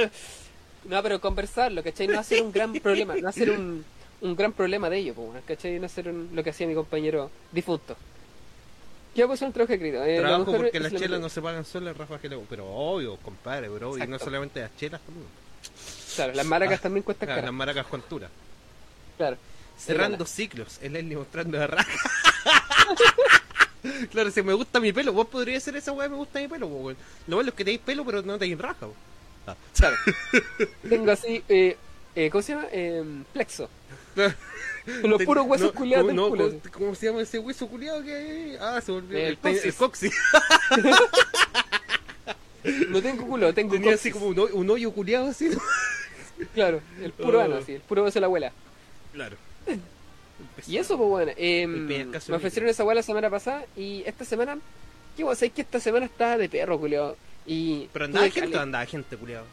No, 0.87 1.03
pero 1.03 1.21
conversarlo, 1.21 1.83
¿cachai? 1.83 2.07
No 2.09 2.19
hacer 2.19 2.43
un 2.43 2.53
gran 2.53 2.73
problema, 2.81 3.15
no 3.17 3.29
hacer 3.29 3.51
un, 3.51 3.85
un 4.21 4.37
gran 4.37 4.53
problema 4.53 4.91
de 4.91 4.99
ello, 4.99 5.15
¿cachai? 5.47 5.79
No 5.79 5.87
hacer 5.87 6.09
un- 6.09 6.31
lo 6.35 6.43
que 6.45 6.51
hacía 6.51 6.67
mi 6.67 6.75
compañero 6.75 7.31
difunto. 7.53 7.97
¿Qué 9.15 9.27
pasar 9.27 9.47
un 9.49 9.53
trabajo 9.53 9.73
escrito? 9.75 10.03
Eh, 10.05 10.19
Trabajo 10.19 10.57
porque 10.57 10.81
las 10.81 10.93
chelas 10.93 11.21
no 11.21 11.29
se 11.29 11.41
pagan 11.41 11.65
solas, 11.65 11.97
Rafa 11.97 12.19
Geleo. 12.19 12.43
Pero 12.51 12.67
obvio, 12.67 13.17
compadre, 13.19 13.69
obvio. 13.69 14.03
Y 14.03 14.07
no 14.09 14.19
solamente 14.19 14.61
las 14.61 14.77
chelas 14.77 15.01
también. 15.03 15.27
Claro, 16.15 16.33
las 16.35 16.47
maracas 16.47 16.79
Ah, 16.79 16.83
también 16.83 17.03
cuestan 17.03 17.27
Claro, 17.27 17.41
caras. 17.41 17.51
las 17.51 17.55
maracas 17.59 17.87
con 17.87 18.01
altura. 18.01 18.29
Claro. 19.17 19.37
Cerrando 19.79 20.25
ciclos, 20.27 20.79
el 20.83 20.93
Leslie 20.93 21.17
mostrando 21.17 21.59
la 21.59 21.67
raja. 21.67 21.91
claro, 24.13 24.31
si 24.31 24.43
me 24.43 24.53
gusta 24.55 24.81
mi 24.81 24.93
pelo, 24.93 25.13
vos 25.13 25.27
podrías 25.27 25.63
ser 25.63 25.77
esa 25.77 25.93
weá, 25.93 26.09
me 26.09 26.17
gusta 26.17 26.41
mi 26.41 26.49
pelo, 26.49 26.67
weón. 26.69 26.97
Lo 27.27 27.37
malo 27.37 27.49
es 27.49 27.55
que 27.55 27.65
tenéis 27.65 27.81
pelo, 27.85 28.05
pero 28.05 28.23
no 28.23 28.39
tenéis 28.39 28.59
raja. 28.59 28.87
Ah. 29.47 29.57
Claro. 29.77 29.97
Tengo 30.89 31.11
así, 31.11 31.43
eh, 31.49 31.77
eh, 32.15 32.31
¿cómo 32.31 32.43
se 32.43 32.53
llama? 32.55 32.67
Eh, 32.73 33.03
plexo. 33.33 33.69
Los 35.03 35.23
puros 35.25 35.47
huesos 35.47 35.73
no, 35.73 35.79
culiados 35.79 36.07
del 36.09 36.17
no, 36.17 36.29
culo. 36.29 36.53
¿cómo, 36.71 36.95
se 36.95 37.07
llama 37.07 37.23
ese 37.23 37.39
hueso 37.39 37.67
culiado 37.67 38.03
que 38.03 38.15
hay? 38.15 38.57
Ah, 38.61 38.81
se 38.85 38.93
volvió. 38.93 39.17
El 39.19 39.39
El, 39.43 39.75
coxis. 39.75 40.13
No 42.89 43.03
tengo 43.03 43.27
culo, 43.27 43.53
tengo 43.53 43.73
Tenía 43.73 43.93
coxis. 43.93 44.01
así 44.01 44.11
como 44.13 44.27
un, 44.29 44.39
un 44.53 44.71
hoyo 44.71 44.91
culiado 44.93 45.29
así. 45.29 45.51
Claro, 46.53 46.81
el 47.03 47.13
puro 47.13 47.39
Oh. 47.39 47.43
ano, 47.43 47.63
sí, 47.63 47.73
el 47.75 47.81
puro 47.81 48.03
beso 48.05 48.15
de 48.15 48.21
la 48.21 48.27
abuela. 48.27 48.53
Claro. 49.13 49.37
Y 50.67 50.77
eso, 50.79 50.97
pues 50.99 51.09
bueno, 51.09 51.33
eh, 51.37 51.67
pescazo 51.89 52.33
me 52.33 52.37
ofrecieron 52.39 52.69
esa 52.69 52.83
abuela 52.83 52.99
la 52.99 53.03
semana 53.05 53.31
pasada 53.31 53.65
y 53.77 54.03
esta 54.05 54.25
semana, 54.25 54.59
¿qué 55.17 55.23
vos 55.23 55.39
sabés 55.39 55.53
que 55.53 55.63
esta 55.63 55.79
semana 55.79 56.07
estaba 56.07 56.37
de 56.37 56.49
perro, 56.49 56.79
culiado? 56.79 57.17
Y 57.47 57.89
Pero 57.93 58.07
andaba 58.07 58.29
gente 58.29 58.57
o 58.57 58.61
andaba 58.61 58.85
gente 58.85 59.17
culiado. 59.17 59.47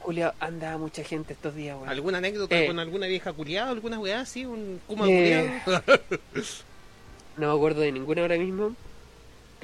Culiao, 0.00 0.32
andaba 0.40 0.76
mucha 0.76 1.04
gente 1.04 1.34
estos 1.34 1.54
días, 1.54 1.76
weón. 1.76 1.88
¿Alguna 1.88 2.18
anécdota 2.18 2.60
Eh. 2.60 2.66
con 2.66 2.78
alguna 2.80 3.06
vieja 3.06 3.32
culiada? 3.32 3.70
¿Alguna 3.70 3.98
weá 4.00 4.20
así? 4.20 4.44
¿Un 4.44 4.80
kuma 4.88 5.06
Eh. 5.08 5.60
culiado? 5.64 5.82
No 7.36 7.48
me 7.50 7.54
acuerdo 7.56 7.80
de 7.80 7.92
ninguna 7.92 8.22
ahora 8.22 8.36
mismo. 8.36 8.74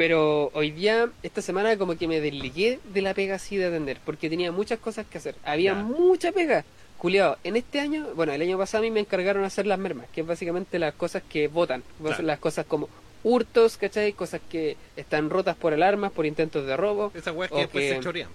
Pero 0.01 0.51
hoy 0.55 0.71
día, 0.71 1.11
esta 1.23 1.43
semana, 1.43 1.77
como 1.77 1.95
que 1.95 2.09
me 2.09 2.23
desligué 2.23 2.81
de 2.95 3.03
la 3.03 3.13
pega 3.13 3.35
así 3.35 3.59
de 3.59 3.67
atender. 3.67 3.99
Porque 4.03 4.31
tenía 4.31 4.51
muchas 4.51 4.79
cosas 4.79 5.05
que 5.07 5.19
hacer. 5.19 5.35
Había 5.45 5.75
mucha 5.75 6.33
pega. 6.33 6.65
Culiado, 6.97 7.37
en 7.45 7.57
este 7.59 7.81
año, 7.81 8.07
bueno, 8.15 8.33
el 8.33 8.41
año 8.41 8.57
pasado 8.57 8.81
a 8.81 8.85
mí 8.85 8.91
me 8.91 9.01
encargaron 9.01 9.45
hacer 9.45 9.67
las 9.67 9.79
mermas. 9.79 10.07
Que 10.15 10.23
es 10.23 10.27
básicamente 10.27 10.79
las 10.79 10.95
cosas 10.95 11.23
que 11.29 11.49
votan. 11.49 11.83
Claro. 12.03 12.23
Las 12.23 12.39
cosas 12.39 12.65
como 12.65 12.89
hurtos, 13.25 13.77
¿cachai? 13.77 14.15
Cosas 14.15 14.41
que 14.49 14.79
están 14.97 15.29
rotas 15.29 15.55
por 15.55 15.75
alarmas, 15.75 16.13
por 16.13 16.25
intentos 16.25 16.65
de 16.65 16.79
robo. 16.79 17.13
Esa 17.15 17.33
weá 17.33 17.51
que 17.51 17.57
después 17.57 17.85
que- 17.85 17.95
se 17.97 18.01
chorean. 18.01 18.31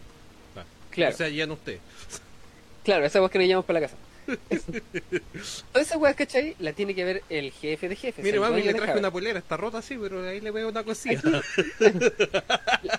Claro. 0.91 1.15
O 1.15 1.17
sea, 1.17 1.29
ya 1.29 1.47
no 1.47 1.53
usted. 1.55 1.79
Claro, 2.83 3.05
esa 3.07 3.21
weá 3.21 3.29
que 3.31 3.39
nos 3.39 3.47
llevamos 3.47 3.65
para 3.65 3.79
la 3.79 3.87
casa. 3.87 3.97
Toda 5.71 5.81
esa 5.83 5.97
weá, 5.97 6.13
¿cachai? 6.13 6.55
La 6.59 6.73
tiene 6.73 6.95
que 6.95 7.03
ver 7.05 7.23
el 7.29 7.51
jefe 7.51 7.89
de 7.89 7.95
jefes. 7.95 8.23
Mire, 8.23 8.39
mami, 8.39 8.61
le 8.63 8.73
traje 8.73 8.97
una 8.97 9.11
polera, 9.11 9.39
está 9.39 9.57
rota 9.57 9.79
así, 9.79 9.97
pero 9.97 10.27
ahí 10.27 10.41
le 10.41 10.51
veo 10.51 10.69
una 10.69 10.83
cosilla. 10.83 11.21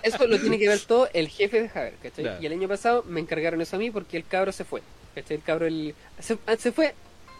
Eso 0.03 0.27
lo 0.27 0.39
tiene 0.39 0.57
que 0.59 0.67
ver 0.67 0.79
todo 0.81 1.09
el 1.13 1.27
jefe 1.29 1.61
de 1.63 1.69
Javier, 1.69 1.93
¿cachai? 2.01 2.23
Claro. 2.23 2.41
Y 2.41 2.45
el 2.45 2.53
año 2.53 2.67
pasado 2.67 3.03
me 3.07 3.19
encargaron 3.19 3.61
eso 3.61 3.75
a 3.75 3.79
mí 3.79 3.91
porque 3.91 4.17
el 4.17 4.25
cabro 4.25 4.51
se 4.51 4.63
fue, 4.63 4.81
¿cachai? 5.15 5.37
El 5.37 5.43
cabro 5.43 5.65
el, 5.65 5.95
se, 6.19 6.37
ah, 6.45 6.55
se 6.57 6.71
fue, 6.71 6.93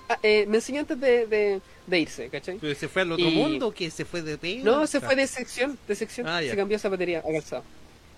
ah, 0.09 0.17
eh, 0.23 0.45
me 0.47 0.57
enseñó 0.57 0.81
antes 0.81 0.99
de, 0.99 1.27
de, 1.27 1.61
de 1.85 1.99
irse, 1.99 2.29
¿cachai? 2.29 2.57
¿Pero 2.59 2.75
¿Se 2.75 2.87
fue 2.87 3.01
al 3.03 3.11
otro 3.11 3.25
Y- 3.27 3.31
mundo 3.35 3.67
o 3.67 3.71
que 3.73 3.89
se 3.91 4.05
fue 4.05 4.21
de 4.21 4.37
pega? 4.37 4.63
No, 4.63 4.87
se 4.87 4.99
fue 5.01 5.15
de 5.15 5.27
sección, 5.27 5.77
de 5.87 5.95
sección, 5.95 6.27
Ah, 6.27 6.41
se 6.41 6.55
cambió 6.55 6.77
zapatería 6.79 7.19
a 7.19 7.23
calzado. 7.23 7.63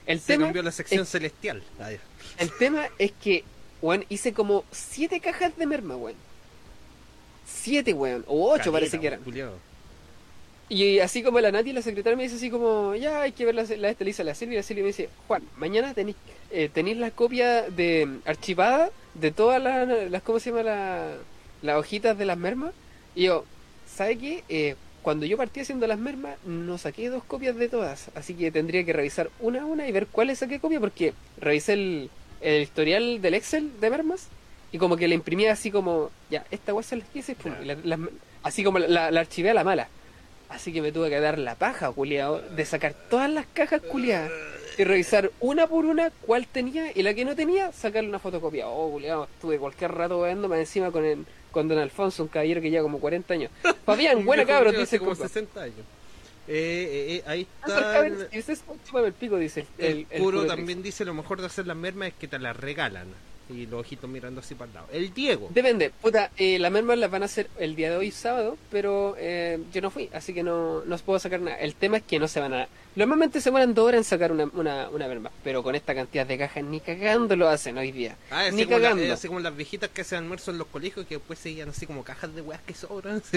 El 0.06 0.20
Se 0.20 0.28
tema, 0.34 0.46
cambió 0.46 0.64
la 0.64 0.72
sección 0.72 1.04
es- 1.04 1.10
celestial. 1.10 1.62
Ah, 1.80 1.92
el 2.40 2.52
tema 2.58 2.88
es 2.98 3.12
que, 3.22 3.44
weón, 3.82 4.06
hice 4.10 4.34
como 4.34 4.64
siete 4.72 5.20
cajas 5.20 5.56
de 5.58 5.66
merma, 5.66 5.96
weón. 5.96 6.16
Siete, 7.46 7.94
weón, 7.94 8.24
o 8.28 8.52
ocho 8.52 8.72
Caleta, 8.72 8.72
parece 8.72 9.00
que 9.00 9.08
eran. 9.08 9.22
Y 10.70 11.00
así 11.00 11.24
como 11.24 11.40
la 11.40 11.52
Nati, 11.52 11.74
la 11.74 11.82
secretaria, 11.82 12.16
me 12.16 12.24
dice 12.24 12.36
así 12.36 12.52
como, 12.52 12.94
ya 12.96 13.22
hay 13.22 13.32
que 13.32 13.44
ver 13.44 13.56
la, 13.56 13.64
la 13.64 13.90
esta, 13.90 14.04
le 14.04 14.10
dice 14.10 14.22
a 14.22 14.26
la 14.26 14.36
Silvia, 14.36 14.54
y 14.54 14.58
la 14.58 14.64
Silvia 14.64 14.84
me 14.84 14.90
dice, 14.90 15.10
Juan, 15.28 15.42
mañana 15.58 15.96
tenéis 15.96 16.16
eh, 16.52 16.70
tenéis 16.72 16.98
la 16.98 17.12
copia 17.12 17.64
de 17.70 18.20
archivada 18.26 18.90
de 19.14 19.32
todas 19.32 19.62
las, 19.62 20.10
las 20.10 20.24
¿cómo 20.24 20.40
se 20.40 20.50
llama? 20.50 20.64
La, 20.64 21.16
las 21.62 21.78
hojitas 21.78 22.18
de 22.18 22.26
las 22.26 22.38
mermas. 22.38 22.74
Y 23.16 23.26
yo, 23.26 23.46
¿sabe 23.88 24.18
qué? 24.18 24.44
Eh, 24.50 24.76
cuando 25.02 25.26
yo 25.26 25.38
partí 25.38 25.60
haciendo 25.60 25.88
las 25.88 26.00
mermas, 26.00 26.38
no 26.46 26.78
saqué 26.78 27.10
dos 27.10 27.24
copias 27.24 27.56
de 27.56 27.70
todas. 27.70 28.10
Así 28.16 28.34
que 28.34 28.52
tendría 28.52 28.84
que 28.84 28.94
revisar 28.94 29.30
una 29.40 29.62
a 29.62 29.66
una 29.66 29.88
y 29.88 29.92
ver 29.92 30.08
cuáles 30.08 30.40
saqué 30.40 30.60
copia, 30.60 30.80
porque 30.80 31.14
revisé 31.40 31.74
el, 31.74 32.10
el 32.42 32.62
historial 32.64 33.22
del 33.22 33.34
Excel 33.34 33.80
de 33.80 33.90
mermas 33.90 34.28
y 34.72 34.78
como 34.78 34.98
que 34.98 35.08
le 35.08 35.16
imprimía 35.16 35.52
así 35.54 35.72
como, 35.72 36.12
ya, 36.30 36.46
esta 36.52 36.72
guasa 36.72 36.96
las 36.96 37.08
hice, 37.16 37.36
pum, 37.36 37.54
y 37.62 37.66
la- 37.66 37.78
las- 37.84 38.00
así 38.44 38.64
como 38.64 38.80
la, 38.80 39.08
archivé 39.08 39.50
a 39.50 39.54
la 39.54 39.64
mala. 39.64 39.88
Así 40.50 40.74
que 40.74 40.82
me 40.82 40.92
tuve 40.92 41.10
que 41.10 41.20
dar 41.20 41.38
la 41.38 41.56
paja, 41.56 41.92
culiao, 41.92 42.40
de 42.42 42.66
sacar 42.66 42.94
todas 43.10 43.30
las 43.30 43.46
cajas 43.54 43.82
culiadas. 43.82 44.32
y 44.78 44.84
revisar 44.86 45.30
una 45.42 45.68
por 45.68 45.84
una 45.86 46.10
cuál 46.10 46.48
tenía 46.48 46.92
y 46.96 47.04
la 47.04 47.14
que 47.14 47.26
no 47.26 47.36
tenía, 47.36 47.72
sacarle 47.74 48.08
una 48.08 48.18
fotocopia. 48.20 48.66
Oh, 48.70 48.90
culiao, 48.92 49.26
estuve 49.26 49.58
cualquier 49.60 49.92
rato 49.92 50.24
viéndome 50.24 50.58
encima 50.58 50.90
con 50.90 51.04
el, 51.04 51.26
con 51.52 51.68
don 51.68 51.78
Alfonso, 51.80 52.24
un 52.24 52.30
caballero 52.30 52.62
que 52.62 52.70
lleva 52.70 52.84
como 52.84 52.98
40 53.00 53.34
años. 53.34 53.52
Fabián, 53.86 54.24
buena 54.24 54.46
dice 54.46 54.82
hace 54.84 55.00
como 55.00 55.12
Coco. 55.12 55.24
60 55.28 55.62
años. 55.64 55.76
Eh, 56.52 56.52
eh, 56.52 57.16
eh, 57.18 57.24
ahí 57.28 57.48
Ah, 57.62 57.68
está. 57.68 58.08
El, 58.08 58.28
el 59.06 59.14
pico, 59.14 59.38
dice 59.38 59.68
el 59.78 60.08
el, 60.10 60.20
puro 60.20 60.48
también 60.48 60.82
dice 60.82 61.06
lo 61.06 61.14
mejor 61.14 61.40
de 61.42 61.46
hacer 61.46 61.68
las 61.68 61.78
mermas 61.78 62.08
es 62.08 62.14
que 62.16 62.28
te 62.28 62.40
las 62.40 62.58
regalan. 62.58 63.08
Y 63.50 63.66
los 63.66 63.82
ojitos 63.82 64.10
mirando 64.10 64.42
así 64.42 64.54
para 64.56 64.70
el 64.70 64.76
lado. 64.76 64.88
El 64.92 65.14
Diego. 65.14 65.48
Depende, 65.52 65.90
puta, 66.02 66.32
eh, 66.38 66.60
las 66.60 66.72
mermas 66.72 66.98
las 67.00 67.10
van 67.10 67.24
a 67.24 67.26
hacer 67.26 67.50
el 67.58 67.76
día 67.76 67.90
de 67.90 67.98
hoy 67.98 68.12
sábado, 68.12 68.58
pero 68.72 69.16
eh, 69.18 69.60
yo 69.74 69.82
no 69.82 69.90
fui, 69.90 70.10
así 70.14 70.34
que 70.34 70.44
no, 70.44 70.84
no 70.86 70.96
os 70.96 71.02
puedo 71.02 71.18
sacar 71.20 71.40
nada. 71.42 71.58
El 71.58 71.74
tema 71.76 71.98
es 71.98 72.04
que 72.04 72.20
no 72.20 72.28
se 72.28 72.40
van 72.40 72.54
a... 72.54 72.68
Normalmente 72.96 73.40
se 73.40 73.50
demoran 73.50 73.74
dos 73.74 73.88
horas 73.88 74.00
en 74.00 74.04
sacar 74.04 74.32
una, 74.32 74.46
una, 74.54 74.90
una 74.90 75.08
merma, 75.08 75.32
pero 75.44 75.64
con 75.64 75.74
esta 75.76 75.96
cantidad 75.96 76.26
de 76.26 76.38
cajas 76.38 76.64
ni 76.64 76.80
cagando 76.80 77.36
lo 77.36 77.48
hacen 77.48 77.78
hoy 77.78 77.92
día. 77.92 78.18
Ah, 78.30 78.42
así 78.48 78.56
ni 78.56 78.66
como, 78.66 78.78
la- 78.80 78.84
cagando. 78.90 79.04
eh, 79.04 79.12
así 79.12 79.28
como 79.28 79.40
las 79.40 79.56
viejitas 79.56 79.90
que 79.90 80.02
hacen 80.02 80.18
almuerzo 80.20 80.52
en 80.52 80.58
los 80.58 80.68
colegios 80.68 81.06
que 81.06 81.16
después 81.16 81.40
seguían 81.40 81.70
así 81.70 81.86
como 81.88 82.04
cajas 82.04 82.34
de 82.36 82.42
weas 82.42 82.62
que 82.62 82.74
sobran. 82.74 83.22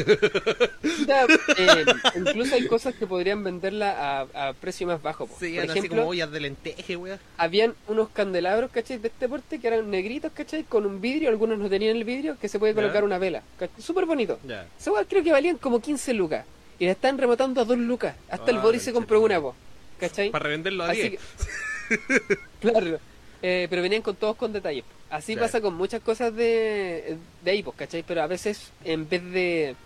Puta, 0.82 1.26
eh, 1.58 1.84
incluso 2.16 2.54
hay 2.54 2.66
cosas 2.66 2.94
que 2.94 3.06
podrían 3.06 3.44
venderla 3.44 4.22
a, 4.32 4.48
a 4.48 4.52
precio 4.54 4.86
más 4.86 5.00
bajo. 5.02 5.26
po. 5.26 5.36
seguían 5.38 5.62
Por 5.66 5.70
así 5.70 5.78
ejemplo, 5.80 5.98
como 6.00 6.10
ollas 6.10 6.30
de 6.30 6.40
lenteje, 6.40 6.96
wea. 6.96 7.18
habían 7.36 7.74
unos 7.88 8.08
candelabros, 8.10 8.70
¿cachai? 8.70 8.98
De 8.98 9.08
este 9.08 9.28
porte 9.28 9.58
que 9.60 9.66
eran 9.68 9.90
negritos, 10.02 10.32
¿cachai? 10.34 10.64
Con 10.64 10.84
un 10.84 11.00
vidrio, 11.00 11.28
algunos 11.28 11.58
no 11.58 11.68
tenían 11.70 11.96
el 11.96 12.04
vidrio, 12.04 12.36
que 12.40 12.48
se 12.48 12.58
puede 12.58 12.74
colocar 12.74 13.04
una 13.04 13.18
vela. 13.18 13.42
Súper 13.78 14.04
bonito. 14.06 14.38
Weá 14.44 15.04
creo 15.08 15.22
que 15.22 15.30
valían 15.32 15.56
como 15.58 15.80
15 15.80 16.12
lucas. 16.14 16.44
Y 16.78 16.86
la 16.86 16.92
están 16.92 17.16
rematando 17.16 17.60
a 17.60 17.64
2 17.64 17.78
lucas. 17.78 18.16
Hasta 18.28 18.50
el 18.50 18.56
Ah, 18.56 18.62
Boris 18.62 18.82
se 18.82 18.92
compró 18.92 19.20
una, 19.20 19.40
po. 19.40 19.54
¿Cachai? 20.00 20.30
Para 20.30 20.44
revenderlo 20.44 20.82
a 20.84 20.90
Así 20.90 21.10
10. 21.10 21.20
que- 21.88 22.36
claro. 22.60 22.98
Eh, 23.40 23.66
pero 23.70 23.82
venían 23.82 24.02
con 24.02 24.16
todos 24.16 24.36
con 24.36 24.52
detalles. 24.52 24.84
Así 25.10 25.36
pasa 25.36 25.60
con 25.60 25.74
muchas 25.74 26.00
cosas 26.00 26.34
de, 26.34 27.16
de 27.44 27.50
ahí, 27.50 27.62
pues, 27.62 27.76
¿cachai? 27.76 28.02
Pero 28.02 28.22
a 28.22 28.26
veces, 28.26 28.70
en 28.84 29.08
vez 29.08 29.22
de, 29.30 29.76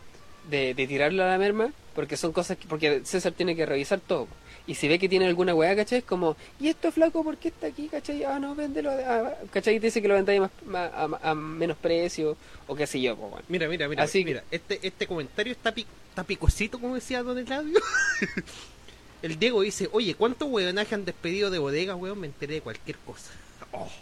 de, 0.48 0.72
de 0.74 0.86
tirarlo 0.86 1.22
a 1.24 1.26
la 1.26 1.38
merma, 1.38 1.70
porque 1.94 2.16
son 2.16 2.32
cosas 2.32 2.56
que, 2.56 2.66
porque 2.68 3.00
César 3.04 3.32
tiene 3.32 3.56
que 3.56 3.66
revisar 3.66 4.00
todo. 4.00 4.28
Y 4.68 4.74
si 4.74 4.88
ve 4.88 4.98
que 4.98 5.08
tiene 5.08 5.26
alguna 5.26 5.54
weá, 5.54 5.76
¿cachai? 5.76 5.98
Es 5.98 6.04
como, 6.04 6.36
¿y 6.58 6.68
esto 6.68 6.90
flaco 6.90 7.22
por 7.22 7.36
qué 7.36 7.48
está 7.48 7.68
aquí, 7.68 7.86
cachai? 7.88 8.24
Ah, 8.24 8.38
no, 8.40 8.54
véndelo. 8.56 8.90
ah, 8.90 9.32
¿cachai? 9.52 9.76
Y 9.76 9.80
te 9.80 9.86
dice 9.86 10.02
que 10.02 10.08
lo 10.08 10.14
vendáis 10.14 10.40
más, 10.40 10.50
más- 10.66 10.90
a, 10.92 11.30
a 11.30 11.34
menos 11.36 11.76
precio, 11.76 12.36
o 12.66 12.74
qué 12.74 12.86
sé 12.86 13.00
yo, 13.00 13.14
pues, 13.16 13.30
bueno. 13.30 13.44
Mira, 13.48 13.68
mira, 13.68 13.88
mira, 13.88 14.02
Así 14.02 14.20
que- 14.20 14.24
mira, 14.30 14.44
este, 14.50 14.80
este 14.84 15.06
comentario 15.06 15.52
está, 15.52 15.72
pi- 15.72 15.86
está 16.08 16.24
picosito, 16.24 16.80
como 16.80 16.96
decía 16.96 17.22
Don 17.22 17.38
Eladio. 17.38 17.78
El 19.22 19.38
Diego 19.38 19.62
dice, 19.62 19.88
oye, 19.92 20.14
¿cuántos 20.14 20.48
weonajes 20.50 20.92
han 20.92 21.04
despedido 21.04 21.50
de 21.50 21.58
bodega, 21.58 21.94
weón? 21.96 22.20
Me 22.20 22.26
enteré 22.26 22.54
de 22.54 22.60
cualquier 22.60 22.96
cosa. 22.98 23.30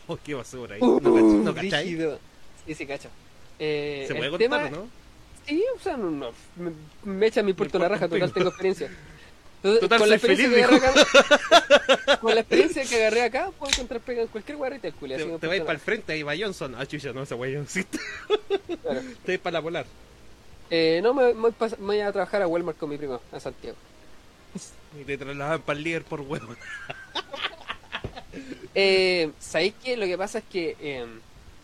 Oh, 0.07 0.17
qué 0.23 0.35
basura 0.35 0.75
ahí. 0.77 0.81
¿No, 0.81 1.01
cach- 1.01 1.43
no 1.45 1.51
Uh, 1.51 1.55
cachai? 1.55 1.97
Sí, 2.67 2.75
sí, 2.75 2.87
cacho. 2.87 3.09
Eh, 3.59 4.05
Se 4.07 4.15
puede 4.15 4.31
contar, 4.31 4.49
tema- 4.49 4.67
¿o 4.67 4.71
¿no? 4.85 4.89
Sí, 5.47 5.63
o 5.77 5.81
sea, 5.81 5.97
no, 5.97 6.11
no, 6.11 6.31
me, 6.57 6.71
me 7.05 7.27
echa 7.27 7.43
mi 7.43 7.53
puerto 7.55 7.79
la 7.79 7.89
raja, 7.89 8.09
total 8.09 8.33
tengo 8.33 8.49
experiencia. 8.49 8.89
Total, 9.81 9.99
con 9.99 10.11
la 10.11 10.19
soy 10.19 10.37
feliz, 10.37 10.49
que 10.51 10.63
agarré 10.63 10.77
acá, 10.77 12.19
con 12.21 12.35
la 12.35 12.41
experiencia 12.43 12.85
que 12.85 12.97
agarré 12.97 13.23
acá, 13.23 13.51
puedo 13.59 13.73
encontrar 13.73 14.01
pega 14.03 14.21
en 14.23 14.29
cualquier 14.29 14.59
guarrita 14.59 14.83
del 14.83 14.95
culo. 14.95 15.15
así 15.17 15.25
Te, 15.41 15.47
vais 15.47 15.63
para 15.63 15.73
el 15.73 15.79
frente, 15.81 16.13
ahí 16.13 16.23
va 16.23 16.35
Johnson. 16.39 16.75
Ah, 16.77 16.85
chucha, 16.85 17.13
no, 17.15 17.23
esa 17.23 17.35
existe. 17.35 17.99
nada. 17.99 18.61
Claro. 18.83 19.01
Te 19.25 19.33
vais 19.33 19.41
para 19.41 19.53
la 19.55 19.63
polar. 19.63 19.87
Eh, 20.71 21.01
no, 21.03 21.15
me, 21.15 21.25
me 21.29 21.33
voy 21.41 21.53
pas- 21.53 21.79
me 21.79 21.87
voy 21.87 22.01
a 22.01 22.13
trabajar 22.13 22.43
a 22.43 22.47
Walmart 22.47 22.77
con 22.79 22.91
mi 22.91 22.99
primo, 22.99 23.21
a 23.33 23.41
Santiago. 23.41 23.77
Y 25.01 25.05
te 25.05 25.17
trasladan 25.19 25.63
para 25.63 25.79
el 25.79 25.85
líder 25.85 26.05
por 26.05 26.21
huevo. 26.21 26.55
Eh, 28.75 29.31
¿Sabéis 29.39 29.75
qué? 29.85 29.97
Lo 29.97 30.07
que 30.07 30.19
pasa 30.19 30.39
es 30.39 30.45
que 30.51 30.77
eh, 30.81 31.07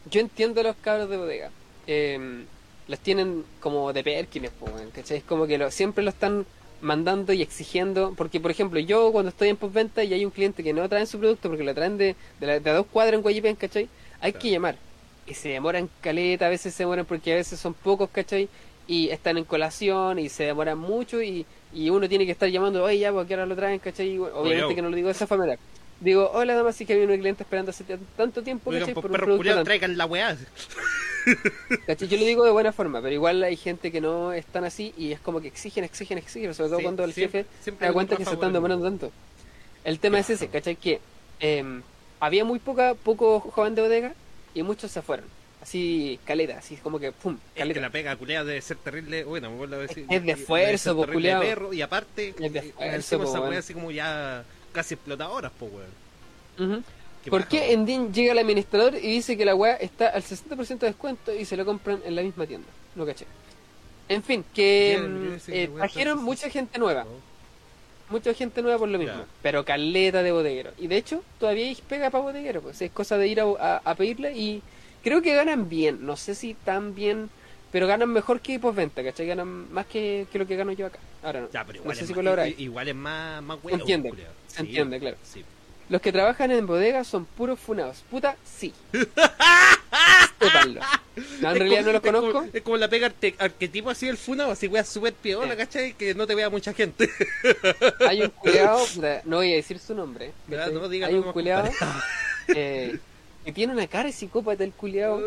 yo 0.09 0.21
entiendo 0.21 0.61
a 0.61 0.65
los 0.65 0.77
cabros 0.77 1.11
de 1.11 1.17
bodega. 1.17 1.51
Eh, 1.89 2.45
los 2.87 2.99
tienen 3.01 3.45
como 3.61 3.93
de 3.93 4.05
Perkins, 4.05 4.51
¿cachai? 4.95 5.19
Es 5.19 5.25
como 5.25 5.47
que 5.47 5.59
lo- 5.59 5.71
siempre 5.73 6.05
lo 6.05 6.11
están 6.11 6.47
mandando 6.81 7.33
y 7.33 7.43
exigiendo. 7.43 8.15
Porque, 8.17 8.41
por 8.41 8.51
ejemplo, 8.51 8.79
yo 8.81 9.11
cuando 9.13 9.29
estoy 9.31 9.49
en 9.49 9.57
postventa 9.57 10.03
y 10.05 10.13
hay 10.15 10.25
un 10.25 10.31
cliente 10.31 10.63
que 10.63 10.73
no 10.73 10.89
traen 10.89 11.07
su 11.07 11.19
producto 11.19 11.49
porque 11.49 11.65
lo 11.65 11.75
traen 11.75 11.99
de, 11.99 12.17
de, 12.41 12.47
la- 12.47 12.61
de 12.61 12.71
a 12.71 12.75
dos 12.75 12.87
cuadras 12.87 13.15
en 13.15 13.23
Guayipen, 13.23 13.57
¿cachai? 13.57 13.89
Hay 14.21 14.33
Claro. 14.33 14.43
que 14.43 14.51
llamar. 14.51 14.77
Y 15.27 15.35
se 15.35 15.49
demoran 15.51 15.89
caleta, 16.01 16.47
a 16.47 16.51
veces 16.51 16.75
se 16.75 16.83
demoran 16.83 17.07
porque 17.07 17.33
a 17.33 17.37
veces 17.37 17.59
son 17.61 17.75
pocos, 17.75 18.11
¿cachai? 18.11 18.49
Y 18.87 19.11
están 19.11 19.39
en 19.39 19.45
colación 19.45 20.19
y 20.19 20.29
se 20.29 20.45
demoran 20.45 20.77
mucho 20.79 21.23
y, 21.23 21.47
y 21.73 21.91
uno 21.91 22.09
tiene 22.09 22.27
que 22.27 22.33
estar 22.33 22.49
llamando, 22.49 22.83
oye, 22.83 22.99
ya, 22.99 23.13
porque 23.13 23.35
ahora 23.35 23.47
lo 23.47 23.55
traen, 23.55 23.79
¿cachai? 23.79 24.15
Y, 24.15 24.19
Obviamente 24.19 24.65
Oye, 24.65 24.75
que 24.75 24.83
no 24.83 24.91
lo 24.91 24.97
digo 24.97 25.07
de 25.09 25.13
esa 25.13 25.27
manera. 25.29 25.59
Digo, 26.01 26.31
hola 26.35 26.55
damas, 26.55 26.75
sí 26.77 26.87
que 26.87 26.95
había 26.95 27.05
un 27.07 27.17
cliente 27.19 27.43
esperando 27.45 27.71
hace 27.71 27.85
tanto 28.17 28.43
tiempo, 28.43 28.71
Oigan, 28.71 28.81
¿cachai? 28.83 28.95
pues 28.95 29.03
Por 29.03 29.11
un 29.13 29.17
producto 29.27 29.55
tan- 29.55 29.65
traigan 29.65 29.97
la 29.99 30.07
weá. 30.07 30.37
¿cachai? 31.87 32.09
Yo 32.09 32.17
lo 32.19 32.25
digo 32.25 32.45
de 32.45 32.51
buena 32.51 32.73
forma, 32.73 33.01
pero 33.01 33.15
igual 33.15 33.43
hay 33.43 33.57
gente 33.57 33.91
que 33.93 34.01
no 34.01 34.33
es 34.33 34.47
tan 34.47 34.65
así 34.65 34.93
y 34.97 35.13
es 35.13 35.21
como 35.21 35.41
que 35.41 35.49
exigen, 35.49 35.85
exigen, 35.85 36.19
exigen, 36.19 36.55
sobre 36.55 36.69
todo 36.71 36.79
Sí, 36.79 36.85
cuando 36.85 37.05
el 37.05 37.13
siempre- 37.13 37.45
jefe 37.45 37.63
siempre 37.63 37.87
da 37.87 37.93
cuenta 37.93 38.17
que 38.17 38.25
se 38.25 38.33
están 38.35 38.53
demorando 38.53 38.85
tanto. 38.85 39.13
El 39.85 39.99
tema 39.99 40.19
es 40.19 40.31
ese, 40.31 40.49
¿cachai? 40.49 40.77
Que 40.77 41.01
em, 41.41 41.83
había 42.21 42.45
muy 42.45 42.59
poca, 42.59 42.95
poco 42.95 43.41
joven 43.41 43.75
de 43.75 43.83
bodega 43.83 44.15
y 44.55 44.63
muchos 44.63 44.91
se 44.91 45.03
fueron. 45.03 45.27
Así, 45.63 46.19
caleta, 46.25 46.57
así 46.59 46.77
como 46.77 46.99
que, 46.99 47.13
pum, 47.13 47.35
Es 47.35 47.53
que 47.55 47.59
caleta. 47.61 47.81
la 47.81 47.91
pega 47.91 48.17
culiada 48.17 48.45
debe 48.47 48.63
ser 48.63 48.79
terrible. 48.79 49.25
Bueno, 49.25 49.51
me 49.51 49.57
vuelvo 49.57 49.77
a 49.77 49.79
decir. 49.81 50.07
Es 50.09 50.23
de 50.25 50.33
esfuerzo, 50.33 50.97
po, 50.97 51.07
perro, 51.07 51.73
Y 51.73 51.83
aparte, 51.83 52.35
Es 52.39 52.53
de 52.53 52.59
eh, 52.61 52.73
esfuerzo, 52.97 53.43
po, 53.45 53.51
así 53.51 53.75
como 53.75 53.91
ya 53.91 54.43
casi 54.73 54.95
explotadoras, 54.95 55.53
po 55.53 55.67
weón. 55.67 56.71
Ujú. 56.73 56.83
Qué 57.25 57.31
¿Por 57.31 57.47
qué 57.47 57.73
en 57.73 57.85
DIN 57.85 58.15
llega 58.15 58.33
el 58.33 58.39
administrador 58.39 58.95
y 58.95 59.09
dice 59.09 59.37
que 59.37 59.45
la 59.45 59.55
weá 59.55 59.75
está 59.75 60.09
al 60.09 60.23
60% 60.23 60.79
de 60.79 60.87
descuento 60.87 61.35
y 61.35 61.45
se 61.45 61.57
lo 61.57 61.67
compran 61.67 62.01
en 62.05 62.17
la 62.17 62.23
misma 62.23 62.47
tienda? 62.47 62.69
No 62.95 63.05
caché. 63.05 63.27
En 64.09 64.23
fin, 64.23 64.45
que 64.55 64.97
Bien, 64.99 65.15
mm, 65.15 65.29
bien, 65.29 65.41
eh, 65.49 65.71
trajeron 65.77 66.23
mucha 66.23 66.49
gente 66.49 66.79
nueva. 66.79 67.05
No. 67.05 67.11
Mucha 68.11 68.35
gente 68.35 68.61
nueva 68.61 68.79
por 68.79 68.89
lo 68.89 68.99
mismo. 68.99 69.15
Ya. 69.15 69.27
Pero 69.43 69.65
caleta 69.65 70.23
de 70.23 70.33
bodeguero. 70.33 70.73
Y 70.79 70.89
de 70.89 70.97
hecho, 70.97 71.23
todavía 71.39 71.67
hay 71.67 71.77
pega 71.77 72.11
para 72.11 72.25
bodeguero. 72.25 72.61
Pues 72.61 72.83
es 72.83 72.91
cosa 72.91 73.17
de 73.19 73.29
ir 73.29 73.41
a, 73.41 73.81
a, 73.85 73.97
y 74.03 74.63
creo 75.05 75.23
que 75.23 75.35
ganan 75.35 75.69
bien. 75.69 76.05
No 76.05 76.17
sé 76.17 76.35
si 76.35 76.55
tan 76.55 76.95
bien, 76.95 77.31
pero 77.71 77.87
ganan 77.87 78.09
mejor 78.09 78.41
que 78.41 78.59
postventa, 78.59 79.05
¿cachai? 79.05 79.27
Ganan 79.27 79.73
más 79.73 79.87
que, 79.87 80.27
que 80.33 80.39
lo 80.41 80.47
que 80.47 80.57
gano 80.57 80.73
yo 80.73 80.87
acá. 80.87 80.99
Ahora 81.23 81.43
no. 81.43 81.51
Ya, 81.53 81.65
pero 81.65 81.79
no 81.79 81.83
igual, 81.83 81.97
sé 81.97 82.03
es, 82.03 82.09
si 82.09 82.15
más, 82.15 82.49
igual 82.59 82.89
es 82.89 82.95
más, 82.97 83.43
más 83.43 83.59
huevo, 83.63 83.79
entiende, 83.79 84.13
entiende, 84.57 84.99
claro. 84.99 85.17
Sí. 85.23 85.45
Los 85.91 86.01
que 86.01 86.13
trabajan 86.13 86.51
en 86.53 86.67
bodega 86.67 87.05
son 87.05 87.25
puros 87.27 87.59
funados. 87.61 88.03
Puta, 88.11 88.37
sí. 88.45 88.73
Sépanlo. 90.41 90.81
No, 91.41 91.51
en 91.51 91.57
Es 91.57 91.59
realidad 91.59 91.81
como- 91.81 91.87
no 91.87 91.93
los 91.93 92.01
como- 92.03 92.33
conozco. 92.33 92.57
Es 92.57 92.63
como 92.63 92.77
la 92.79 92.89
pega 92.89 93.07
arte- 93.09 93.35
arquetipo 93.39 93.91
así 93.91 94.07
del 94.07 94.17
funado, 94.17 94.53
así 94.53 94.69
weá 94.69 94.85
súper 94.85 95.13
piola, 95.15 95.53
Sí. 95.53 95.57
¿cachai? 95.59 95.93
Que 95.95 96.15
no 96.15 96.27
te 96.27 96.35
vea 96.35 96.49
mucha 96.49 96.73
gente. 96.73 97.11
Hay 98.09 98.23
un 98.23 98.31
culeado, 98.31 98.79
no 99.25 99.37
voy 99.37 99.53
a 99.53 99.57
decir 99.57 99.79
su 99.79 99.95
nombre. 99.95 100.33
Hay 101.05 101.15
un 101.15 101.33
culeado 101.33 101.69
eh, 102.49 102.99
que 103.45 103.53
tiene 103.53 103.73
una 103.73 103.87
cara 103.87 104.05
de 104.07 104.13
psicópata 104.13 104.65
el 104.65 104.73
culeado. 104.73 105.21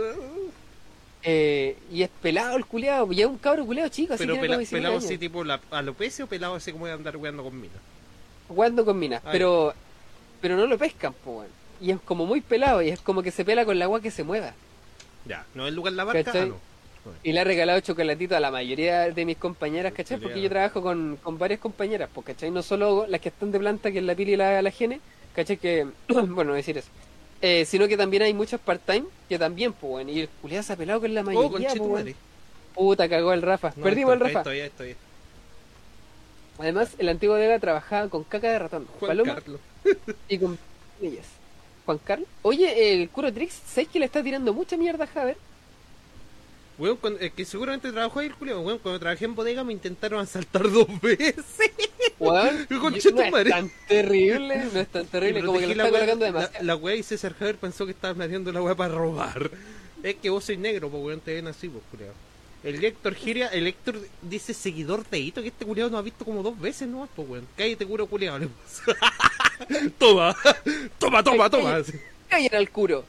Eh, 1.25 1.77
y 1.91 2.03
es 2.03 2.09
pelado 2.21 2.57
el 2.57 2.65
culeado, 2.65 3.11
y 3.13 3.21
es 3.21 3.27
un 3.27 3.37
cabro 3.37 3.65
culeado 3.65 3.89
chico, 3.89 4.13
así 4.13 4.23
Pero 4.23 4.35
pela- 4.35 4.47
como 4.47 4.59
19 4.59 4.83
pelado 4.83 4.97
así 5.05 5.17
tipo 5.17 5.43
la, 5.45 5.59
alopecia 5.71 6.25
o 6.25 6.27
pelado 6.27 6.55
así 6.55 6.71
como 6.73 6.85
de 6.85 6.91
andar 6.93 7.15
weando 7.15 7.43
con 7.43 7.59
minas. 7.61 7.77
jugando 8.49 8.83
con 8.83 8.99
minas, 8.99 9.21
pero 9.31 9.73
pero 10.43 10.57
no 10.57 10.67
lo 10.67 10.77
pescan, 10.77 11.15
weón. 11.25 11.47
Y 11.79 11.91
es 11.91 11.99
como 12.03 12.25
muy 12.25 12.41
pelado, 12.41 12.81
y 12.81 12.89
es 12.89 12.99
como 12.99 13.23
que 13.23 13.31
se 13.31 13.45
pela 13.45 13.63
con 13.63 13.77
el 13.77 13.81
agua 13.81 14.01
que 14.01 14.11
se 14.11 14.25
mueva. 14.25 14.51
Ya, 15.25 15.45
no 15.55 15.65
es 15.69 15.73
lugar 15.73 15.93
la 15.93 16.03
barca, 16.03 16.31
ah, 16.35 16.45
no. 16.45 16.57
Y 17.23 17.31
le 17.31 17.39
ha 17.39 17.43
regalado 17.45 17.79
chocolatito 17.79 18.35
a 18.35 18.41
la 18.41 18.51
mayoría 18.51 19.09
de 19.09 19.25
mis 19.25 19.37
compañeras, 19.37 19.93
¿cachai? 19.93 20.19
Porque 20.19 20.41
yo 20.41 20.49
trabajo 20.49 20.81
con, 20.81 21.17
con 21.23 21.37
varias 21.37 21.61
compañeras, 21.61 22.09
pues, 22.13 22.27
¿cachai? 22.27 22.51
No 22.51 22.61
solo 22.61 23.05
las 23.07 23.21
que 23.21 23.29
están 23.29 23.53
de 23.53 23.59
planta, 23.59 23.89
que 23.89 23.99
es 23.99 24.03
la 24.03 24.15
Pili 24.15 24.33
y 24.33 24.35
la, 24.35 24.61
la 24.61 24.69
Gene, 24.71 24.99
¿cachai? 25.33 25.55
Que, 25.55 25.87
bueno, 26.09 26.43
no 26.43 26.53
decir 26.55 26.77
eso. 26.77 26.89
Eh, 27.41 27.63
sino 27.65 27.87
que 27.87 27.95
también 27.95 28.23
hay 28.23 28.33
muchos 28.33 28.59
part-time 28.59 29.05
que 29.29 29.39
también, 29.39 29.71
pues, 29.71 29.91
bueno, 29.91 30.11
y 30.11 30.19
el 30.21 30.27
culiado 30.41 30.63
se 30.63 30.73
ha 30.73 30.75
pelado 30.75 30.99
con 30.99 31.13
la 31.13 31.21
Oh, 31.21 31.23
mayoría, 31.23 31.69
pues, 31.69 31.89
madre. 31.89 32.15
Puta, 32.75 33.07
cagó 33.07 33.31
el 33.31 33.41
Rafa. 33.41 33.71
No, 33.77 33.83
Perdimos 33.83 34.13
esto- 34.13 34.25
el 34.25 34.33
Rafa. 34.33 34.39
Esto 34.41 34.53
ya, 34.53 34.65
esto 34.65 34.85
ya. 34.85 34.95
Además, 36.59 36.95
el 36.99 37.07
antiguo 37.09 37.35
Vega 37.35 37.59
trabajaba 37.59 38.09
con 38.09 38.23
caca 38.25 38.51
de 38.51 38.59
ratón, 38.59 38.87
Juan 38.99 39.09
paloma 39.09 39.35
Carlos. 39.35 39.59
y 40.29 40.37
con 40.37 40.57
ellas. 41.01 41.25
Juan 41.85 41.97
Carlos. 42.03 42.27
Oye, 42.43 42.93
el 42.93 43.09
Curo 43.09 43.31
Trix, 43.33 43.59
¿sabes 43.67 43.89
que 43.89 43.99
le 43.99 44.05
está 44.05 44.23
tirando 44.23 44.53
mucha 44.53 44.77
mierda 44.77 45.03
a 45.03 45.07
Javer? 45.07 45.37
Weón, 46.77 46.97
cuando- 46.97 47.19
es 47.19 47.31
que 47.33 47.45
seguramente 47.45 47.91
trabajó 47.91 48.19
ahí 48.19 48.27
el 48.27 48.35
culiao. 48.35 48.61
Weón, 48.61 48.79
cuando 48.79 48.99
trabajé 48.99 49.25
en 49.25 49.35
bodega 49.35 49.63
me 49.63 49.73
intentaron 49.73 50.19
asaltar 50.19 50.69
dos 50.71 50.87
veces. 51.01 51.45
Weón, 52.19 52.67
no 52.69 52.95
es 52.95 53.49
tan 53.49 53.71
terrible, 53.87 54.65
no 54.73 54.79
es 54.79 54.87
tan 54.87 55.05
terrible, 55.05 55.43
como 55.43 55.59
que 55.59 55.67
lo 55.67 55.75
la 55.75 55.83
está 55.85 55.97
colocando 55.97 56.25
la, 56.25 56.31
demasiado. 56.31 56.65
la 56.65 56.75
wea 56.75 56.95
y 56.95 57.03
César 57.03 57.33
Javier 57.33 57.57
pensó 57.57 57.85
que 57.85 57.91
estabas 57.91 58.19
haciendo 58.25 58.51
la 58.51 58.61
wea 58.61 58.75
para 58.75 58.93
robar. 58.95 59.51
Es 60.01 60.15
que 60.15 60.29
vos 60.29 60.43
sois 60.45 60.57
negro, 60.59 60.89
pues 60.89 61.03
weón, 61.03 61.19
te 61.19 61.33
ven 61.35 61.47
así, 61.47 61.69
pues 61.69 61.83
culiao. 61.91 62.13
El 62.63 62.83
Héctor 62.83 63.15
Giria, 63.15 63.47
el 63.49 63.67
Héctor 63.67 63.99
dice 64.21 64.53
seguidor 64.53 65.05
de 65.09 65.19
Hito, 65.19 65.41
que 65.41 65.49
este 65.49 65.65
culiao 65.65 65.89
nos 65.89 65.99
ha 65.99 66.03
visto 66.03 66.23
como 66.25 66.41
dos 66.41 66.57
veces, 66.59 66.87
¿no? 66.87 67.07
Pues 67.15 67.27
weón, 67.27 67.47
cállate 67.57 67.85
curo 67.85 68.07
culiao, 68.07 68.39
le. 68.39 68.47
toma, 69.97 70.35
toma, 70.99 71.23
toma, 71.23 71.49
toma. 71.49 71.81
Callen 72.29 72.55
al 72.55 72.69
curo. 72.69 73.03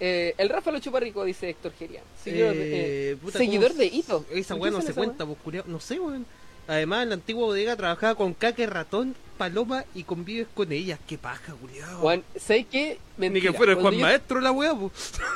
Eh, 0.00 0.34
el 0.38 0.48
Rafa 0.48 0.70
lo 0.70 0.78
chupa 0.78 1.00
rico, 1.00 1.24
dice 1.24 1.48
Héctor 1.50 1.72
Gerian. 1.78 2.04
Seguidor, 2.22 2.54
de, 2.54 2.62
Eh, 2.62 3.10
eh, 3.12 3.16
puta, 3.20 3.38
seguidor 3.38 3.68
¿cómo 3.70 3.80
de 3.80 3.86
Hito. 3.86 4.24
Esa 4.32 4.54
¿Por 4.54 4.62
weá 4.62 4.70
no 4.70 4.80
se 4.82 4.94
cuenta, 4.94 5.26
pues 5.26 5.38
culiao. 5.42 5.64
No 5.66 5.80
sé, 5.80 5.98
weón. 5.98 6.24
Además, 6.68 7.02
en 7.04 7.08
la 7.08 7.14
antigua 7.14 7.46
bodega 7.46 7.74
trabajaba 7.76 8.14
con 8.14 8.34
caca, 8.34 8.64
ratón, 8.66 9.14
paloma 9.38 9.84
y 9.94 10.02
convives 10.04 10.46
con 10.54 10.70
ellas. 10.70 10.98
Qué 11.08 11.16
paja, 11.16 11.54
culiao. 11.54 11.98
Juan, 12.00 12.22
¿sabes 12.38 12.66
qué? 12.70 12.98
Ni 13.16 13.30
Mentira. 13.30 13.50
que 13.50 13.56
fuera 13.56 13.72
el 13.72 13.78
Juan 13.80 13.94
yo- 13.94 14.00
Maestro 14.00 14.40
la 14.40 14.52
weá, 14.52 14.74
pues. 14.74 14.92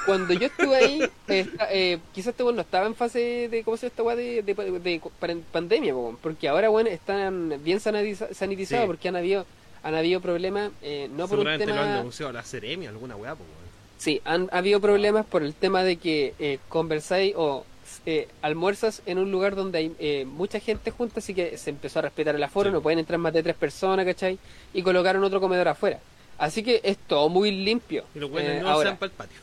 Cuando 0.07 0.35
yo 0.35 0.47
estuve 0.47 0.77
ahí, 0.77 1.01
eh, 1.29 1.47
eh, 1.71 1.99
quizás 2.13 2.29
este 2.29 2.43
weón 2.45 2.57
no 2.57 2.63
estaba 2.63 2.87
en 2.87 2.95
fase 2.95 3.49
de, 3.51 3.65
¿cómo 3.65 3.77
se 3.79 3.87
llama 3.87 3.91
esta 3.93 4.03
weá? 4.03 4.15
De, 4.17 4.43
de, 4.43 4.55
de- 4.55 4.79
de 4.79 5.01
pan- 5.19 5.43
pandemia, 5.51 5.97
weón, 5.97 6.19
porque 6.19 6.49
ahora, 6.49 6.69
bueno, 6.69 6.91
están 6.91 7.59
bien 7.65 7.81
sanitiza- 7.81 8.33
sanitizados 8.35 8.85
Sí. 8.85 8.87
porque 8.87 9.09
han 9.09 9.17
habido, 9.17 9.47
han 9.83 9.95
habido 9.95 10.21
problemas, 10.21 10.71
eh, 10.83 11.09
no 11.13 11.29
por 11.29 11.39
un 11.41 11.45
lo 11.47 11.51
han 11.51 11.59
tema... 11.59 11.97
denunciado 11.97 12.31
a 12.31 12.33
la 12.33 12.43
Ceremia, 12.43 12.91
alguna 12.91 13.17
weá, 13.17 13.35
pues. 13.35 13.49
Sí, 13.99 14.21
han 14.25 14.49
habido 14.53 14.81
problemas 14.81 15.25
por 15.27 15.43
el 15.43 15.55
tema 15.55 15.85
de 15.85 15.97
que 15.97 16.35
eh, 16.39 16.59
conversáis 16.69 17.35
o 17.37 17.65
eh, 18.05 18.29
almuerzas 18.43 19.03
en 19.07 19.19
un 19.19 19.31
lugar 19.31 19.55
donde 19.55 19.79
hay 19.79 19.93
eh, 19.99 20.25
mucha 20.25 20.59
gente 20.59 20.91
junta, 20.91 21.21
así 21.21 21.35
que 21.35 21.57
se 21.57 21.71
empezó 21.71 22.01
a 22.01 22.03
respetar 22.03 22.35
el 22.35 22.43
aforo, 22.43 22.71
Sí. 22.71 22.75
no 22.75 22.81
pueden 22.83 22.99
entrar 22.99 23.19
más 23.19 23.33
de 23.33 23.43
tres 23.43 23.55
personas, 23.55 24.05
¿cachai? 24.07 24.39
Y 24.75 24.83
colocaron 24.83 25.23
otro 25.23 25.41
comedor 25.41 25.69
afuera. 25.69 26.01
Así 26.39 26.63
que 26.65 26.81
es 26.83 26.97
todo 26.99 27.29
muy 27.29 27.51
limpio. 27.53 28.05
Y 28.15 28.19
los 28.19 28.31
weones 28.31 28.59
eh, 28.59 28.63
no 28.63 28.71
ahora. 28.71 28.91
sean 28.91 28.97
para 28.99 29.13
el 29.13 29.17
patio. 29.17 29.39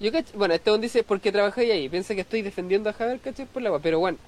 Yo 0.00 0.10
bueno, 0.34 0.54
este 0.54 0.76
dice, 0.78 1.02
¿por 1.04 1.20
qué 1.20 1.32
trabajáis 1.32 1.70
ahí? 1.70 1.88
Piensa 1.88 2.14
que 2.14 2.20
estoy 2.22 2.42
defendiendo 2.42 2.90
a 2.90 2.92
Javier, 2.92 3.20
¿cachai? 3.20 3.46
Por 3.46 3.62
la 3.62 3.68
agua. 3.68 3.80
Pero 3.80 3.98
bueno, 3.98 4.18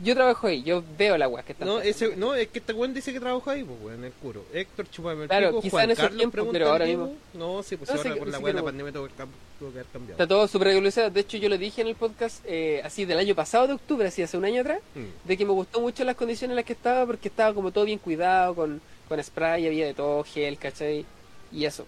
yo 0.00 0.14
trabajo 0.14 0.46
ahí, 0.48 0.62
yo 0.62 0.82
veo 0.98 1.16
la 1.16 1.26
agua 1.26 1.42
que 1.42 1.52
están 1.52 1.68
No, 1.68 1.80
ese, 1.80 2.16
no, 2.16 2.34
es 2.34 2.48
que 2.48 2.58
este 2.58 2.72
weón 2.72 2.92
dice 2.94 3.12
que 3.12 3.20
trabajó 3.20 3.50
ahí, 3.50 3.62
pues, 3.64 3.78
weón, 3.82 3.98
en 4.00 4.04
el 4.06 4.12
curo. 4.12 4.44
Héctor, 4.52 4.90
chupame 4.90 5.22
el 5.22 5.28
Claro, 5.28 5.48
pico, 5.50 5.60
quizá 5.62 5.70
Juan 5.70 5.84
en 5.84 5.90
esos 5.92 6.16
tiempos, 6.16 6.48
pero 6.52 6.68
ahora 6.70 6.84
mismo- 6.86 7.14
No, 7.34 7.62
sí, 7.62 7.76
pues 7.76 7.90
No, 7.90 7.96
ahora 7.96 8.12
sí, 8.12 8.18
con 8.18 8.30
la 8.30 8.38
sí 8.38 8.42
weá 8.44 8.52
de 8.52 8.58
la 8.60 8.64
pandemia 8.64 8.92
tuvo 8.92 9.06
que 9.08 9.22
haber 9.22 9.84
cambiado. 9.86 10.12
Está 10.12 10.26
todo 10.26 10.48
súper 10.48 10.68
regulado. 10.68 11.10
De 11.10 11.20
hecho, 11.20 11.36
yo 11.38 11.48
lo 11.48 11.56
dije 11.56 11.80
en 11.82 11.88
el 11.88 11.94
podcast 11.94 12.44
eh, 12.44 12.82
así 12.84 13.04
del 13.04 13.18
año 13.18 13.34
pasado, 13.34 13.66
de 13.68 13.74
octubre, 13.74 14.08
así 14.08 14.20
hace 14.22 14.36
un 14.36 14.44
año 14.44 14.60
atrás, 14.60 14.80
Mm. 14.94 15.28
de 15.28 15.36
que 15.36 15.44
me 15.44 15.52
gustó 15.52 15.80
mucho 15.80 16.02
las 16.04 16.16
condiciones 16.16 16.52
en 16.52 16.56
las 16.56 16.64
que 16.64 16.72
estaba 16.72 17.06
porque 17.06 17.28
estaba 17.28 17.54
como 17.54 17.70
todo 17.70 17.84
bien 17.84 17.98
cuidado, 17.98 18.54
con, 18.54 18.80
con 19.08 19.22
spray, 19.22 19.66
había 19.66 19.86
de 19.86 19.94
todo, 19.94 20.24
gel, 20.24 20.58
¿cachai? 20.58 21.06
Y 21.52 21.64
eso. 21.64 21.86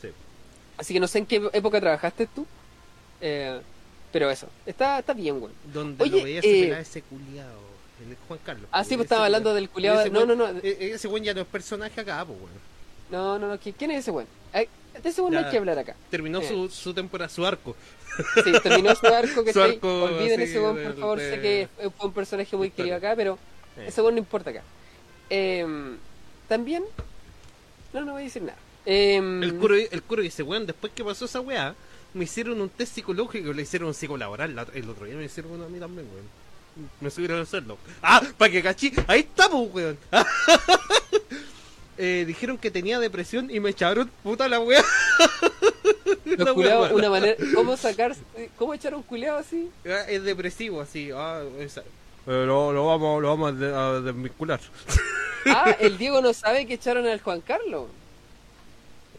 Sí. 0.00 0.08
Así 0.78 0.94
que 0.94 1.00
no 1.00 1.06
sé 1.06 1.18
en 1.18 1.26
qué 1.26 1.48
época 1.52 1.80
trabajaste 1.80 2.26
tú, 2.26 2.46
eh, 3.20 3.60
pero 4.16 4.30
eso. 4.30 4.48
Está, 4.64 4.98
está 5.00 5.12
bien, 5.12 5.38
güey. 5.40 5.52
Donde 5.74 6.02
Oye, 6.02 6.16
lo 6.16 6.24
veía 6.24 6.40
eh, 6.42 6.78
ese 6.80 7.02
culiao, 7.02 7.60
el 8.08 8.16
Juan 8.26 8.40
Carlos. 8.42 8.66
Ah, 8.72 8.82
sí, 8.82 8.94
pues 8.96 9.04
estaba 9.04 9.26
hablando 9.26 9.52
del 9.52 9.68
culiao. 9.68 10.00
ese 10.00 10.08
No, 10.08 10.24
no, 10.24 10.34
no. 10.34 10.48
e- 10.62 10.92
Ese 10.94 11.06
weón 11.06 11.22
ya 11.22 11.34
no 11.34 11.42
es 11.42 11.46
personaje 11.46 12.00
acá, 12.00 12.24
pues, 12.24 12.38
weón. 12.38 12.50
No, 13.10 13.38
no, 13.38 13.46
no. 13.46 13.60
¿qui- 13.60 13.74
¿Quién 13.76 13.90
es 13.90 13.98
ese 13.98 14.10
güey? 14.12 14.26
De 14.54 15.10
ese 15.10 15.20
güey 15.20 15.34
no 15.34 15.40
hay 15.40 15.50
que 15.50 15.58
hablar 15.58 15.78
acá. 15.78 15.94
Terminó 16.10 16.40
Eh. 16.40 16.48
su, 16.48 16.70
su 16.70 16.94
temporada, 16.94 17.28
su 17.28 17.44
arco. 17.44 17.76
Sí, 18.42 18.52
terminó 18.62 18.94
su 18.94 19.06
arco, 19.06 19.44
que 19.44 19.52
Su 19.52 19.60
arco, 19.62 20.04
Olviden 20.04 20.40
ese 20.40 20.58
weón, 20.58 20.76
por 20.82 20.96
favor. 20.96 21.18
de- 21.18 21.30
Sé 21.30 21.40
que 21.42 21.68
fue 21.98 22.06
un 22.06 22.14
personaje 22.14 22.56
muy 22.56 22.70
querido 22.70 22.96
acá, 22.96 23.12
pero 23.14 23.38
Eh. 23.76 23.84
ese 23.88 24.00
weón 24.00 24.14
no 24.14 24.20
importa 24.20 24.48
acá. 24.48 24.62
Em, 25.28 25.98
También. 26.48 26.82
No, 27.92 28.00
no 28.06 28.12
voy 28.12 28.22
a 28.22 28.24
decir 28.24 28.40
nada. 28.42 28.56
Em, 28.86 29.42
El 29.42 29.56
curo, 29.58 29.74
el 29.74 30.02
curo 30.04 30.22
dice, 30.22 30.42
weón, 30.42 30.64
después 30.64 30.92
que 30.94 31.04
pasó 31.04 31.24
esa 31.26 31.40
weá, 31.40 31.74
me 32.16 32.24
hicieron 32.24 32.60
un 32.60 32.68
test 32.70 32.94
psicológico, 32.94 33.52
le 33.52 33.62
hicieron 33.62 33.88
un 33.88 33.94
psicolaboral. 33.94 34.54
la- 34.56 34.66
El 34.74 34.88
otro 34.90 35.04
día 35.06 35.14
me 35.16 35.24
hicieron 35.24 35.52
uno 35.52 35.64
a 35.64 35.68
mí 35.68 35.78
también, 35.78 36.06
weón. 36.12 36.26
Me 37.00 37.10
subieron 37.10 37.38
a 37.38 37.42
hacerlo. 37.42 37.78
Ah, 38.02 38.20
para 38.36 38.50
que 38.52 38.62
cachí. 38.62 38.92
Ahí 39.06 39.20
estamos, 39.20 39.72
weón. 39.72 39.98
Eh, 41.98 42.24
dijeron 42.26 42.58
que 42.58 42.70
tenía 42.70 42.98
depresión 42.98 43.50
y 43.50 43.58
me 43.58 43.70
echaron 43.70 44.10
puta 44.22 44.48
la 44.50 44.60
weá. 44.60 44.84
Los 46.26 46.50
culeados, 46.54 46.92
una 46.92 47.08
manera. 47.08 47.36
¿Cómo 47.54 47.74
sacar. 47.78 48.14
¿Cómo 48.58 48.74
echar 48.74 48.94
un 48.94 49.02
culeado 49.02 49.38
así? 49.38 49.70
Ah, 49.86 50.02
Es 50.06 50.22
depresivo, 50.22 50.82
así. 50.82 51.10
Ah, 51.14 51.42
esa- 51.58 51.80
Eh, 52.26 52.44
lo, 52.46 52.70
lo 52.72 52.84
vamos, 52.86 53.22
lo 53.22 53.28
vamos 53.28 53.50
a, 53.50 53.54
de- 53.54 53.74
a 53.74 53.92
desvincular. 54.00 54.60
Ah, 55.48 55.76
el 55.78 55.96
Diego 55.96 56.20
no 56.20 56.34
sabe 56.34 56.66
que 56.66 56.74
echaron 56.74 57.06
al 57.06 57.20
Juan 57.20 57.40
Carlos. 57.40 57.86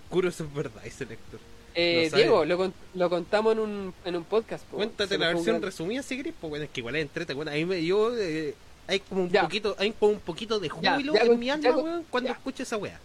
Curo, 0.10 0.28
eso 0.28 0.43
es 0.43 0.54
verdad, 0.54 0.86
ese 0.86 1.06
lector. 1.06 1.39
Eh, 1.80 2.09
No. 2.11 2.17
Diego, 2.17 2.45
lo, 2.45 2.57
con- 2.57 2.73
lo 2.95 3.09
contamos 3.09 3.53
en 3.53 3.59
un, 3.59 3.93
en 4.03 4.15
un 4.15 4.23
podcast. 4.23 4.65
po. 4.65 4.78
Cuéntate 4.78 5.15
la 5.17 5.28
versión 5.28 5.61
resumida 5.61 6.01
si 6.01 6.17
querés, 6.17 6.34
bueno, 6.41 6.65
es 6.65 6.71
que 6.71 6.80
igual 6.80 6.95
es 6.95 7.03
entrete, 7.03 7.34
bueno, 7.36 7.51
ahí 7.51 7.65
me 7.65 7.84
yo 7.86 8.17
eh, 8.17 8.55
hay 8.88 8.99
como 9.01 9.21
un 9.23 9.30
Ya. 9.30 9.43
poquito, 9.43 9.75
hay 9.78 9.91
como 9.91 10.13
un 10.13 10.19
poquito 10.19 10.59
de 10.59 10.69
Ya, 10.69 10.73
júbilo 10.95 11.13
ya 11.13 11.21
en 11.21 11.28
con- 11.28 11.39
mi 11.39 11.45
ya 11.45 11.53
alma, 11.53 11.78
weón, 11.78 12.05
cuando 12.09 12.30
ya. 12.30 12.34
escucho 12.34 12.63
esa 12.63 12.78
weá. 12.78 12.99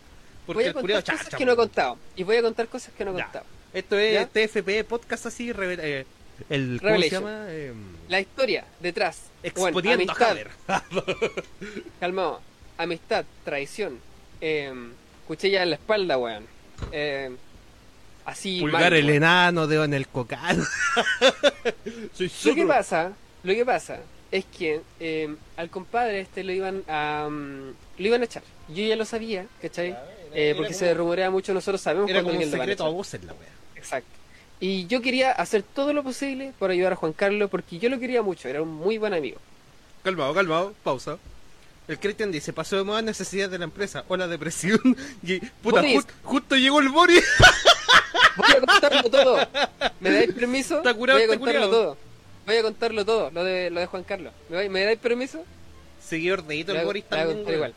Voy 0.47 0.55
Porque 0.55 0.65
a 0.65 0.67
el 0.69 0.73
contar 0.73 0.83
culiao 0.83 1.01
cosas 1.03 1.25
chacha, 1.27 1.37
que 1.37 1.45
no 1.45 1.53
he 1.53 1.57
contado. 1.57 1.99
Y 2.17 2.23
voy 2.23 2.37
a 2.37 2.43
contar 2.43 2.67
cosas 2.69 2.95
que 2.97 3.05
no 3.05 3.13
he 3.13 3.19
Ya. 3.19 3.25
contado. 3.25 3.45
Esto 3.75 3.99
es 3.99 4.15
¿Ya? 4.15 4.27
TFP 4.27 4.85
podcast 4.85 5.27
así, 5.27 5.53
revel- 5.53 5.79
eh, 5.83 6.07
el 6.49 6.81
¿cómo 6.83 6.99
se 6.99 7.11
llama? 7.11 7.45
Eh, 7.49 7.73
La 8.09 8.21
historia 8.21 8.65
detrás. 8.81 9.21
Bueno, 9.55 9.69
exponiendo 9.69 10.13
a 10.13 10.15
amistad, 10.17 10.31
Haber. 10.31 10.51
calmado. 12.01 12.41
Amistad, 12.79 13.25
traición. 13.45 13.99
Eh, 14.41 14.73
cuchilla 15.27 15.63
en 15.63 15.71
la 15.71 15.77
espalda, 15.77 16.19
weón. 16.19 16.47
Eh, 16.91 17.31
así. 18.25 18.61
Pulgar 18.61 18.83
mal, 18.83 18.93
el 18.95 19.05
weón. 19.07 19.17
enano, 19.17 19.67
dedo 19.67 19.85
en 19.85 19.95
el. 19.95 20.07
Soy 22.15 22.31
Lo 22.45 22.55
que 22.55 22.67
pasa, 22.67 23.13
lo 23.43 23.55
que 23.55 23.65
pasa 23.65 24.01
es 24.31 24.45
que 24.47 24.81
eh, 25.01 25.35
al 25.57 25.71
compadre 25.71 26.21
este 26.21 26.45
lo 26.45 26.53
iban 26.53 26.83
a 26.89 27.29
mm, 27.31 27.69
lo 27.99 28.07
iban 28.07 28.23
a 28.23 28.25
echar. 28.25 28.43
Yo 28.69 28.85
ya 28.85 28.97
lo 28.97 29.05
sabía, 29.05 29.47
¿cachai? 29.61 29.91
era- 29.91 30.07
Eh, 30.35 30.49
era 30.49 30.57
porque 30.57 30.73
como- 30.73 30.79
se 30.79 30.95
rumorea 30.95 31.31
mucho, 31.31 31.53
nosotros 31.53 31.81
sabemos 31.81 32.09
Era 32.11 32.23
como 32.23 32.39
un 32.39 32.51
secreto 32.51 32.85
a 32.85 32.89
la 32.89 32.95
weá. 33.35 33.49
Exacto. 33.77 34.09
Y 34.61 34.87
yo 34.87 35.03
quería 35.03 35.33
hacer 35.33 35.63
todo 35.63 35.93
lo 35.93 36.03
posible 36.03 36.53
por 36.59 36.71
ayudar 36.71 36.93
a 36.93 36.97
Juan 36.97 37.13
Carlos 37.13 37.51
porque 37.51 37.79
yo 37.79 37.91
lo 37.91 37.99
quería 37.99 38.23
mucho, 38.23 38.49
era 38.49 38.63
un 38.63 38.73
muy 38.73 38.97
buen 38.97 39.13
amigo. 39.13 39.39
Calmado, 40.05 40.33
calmado, 40.33 40.75
pausa. 40.83 41.19
El 41.89 41.99
Christian 41.99 42.31
dice, 42.33 42.53
pasó 42.53 42.77
de 42.77 42.85
moda 42.85 43.03
necesidad 43.03 43.51
de 43.51 43.59
la 43.59 43.65
empresa 43.65 44.05
o 44.09 44.17
la 44.17 44.27
depresión. 44.29 44.81
Y 45.23 45.41
puta, 45.41 45.83
ju- 45.83 46.07
justo 46.23 46.57
llegó 46.57 46.81
el 46.81 46.89
Boris. 46.89 47.23
Voy 48.37 48.51
a 48.57 48.61
contarlo 48.61 49.11
todo. 49.11 49.49
¿Me 50.01 50.11
dais 50.11 50.33
permiso? 50.33 50.79
Está 50.79 50.95
curado 50.95 51.19
Voy 51.19 51.25
a 51.25 51.39
contarlo 51.39 51.71
todo. 51.71 51.97
Voy 52.47 52.57
a 52.57 52.63
contarlo 52.63 53.05
todo, 53.05 53.31
lo 53.31 53.45
de, 53.45 53.71
lo 53.71 53.81
de 53.81 53.87
Juan 53.87 54.03
Carlos. 54.05 54.33
¿Me, 54.49 54.69
me 54.69 54.85
dais 54.85 54.99
permiso? 54.99 55.45
Seguidor 56.05 56.45
de 56.45 56.57
Hito 56.57 56.73
el 56.75 56.85
Boris 56.85 57.05
también. 57.05 57.49
igual. 57.49 57.75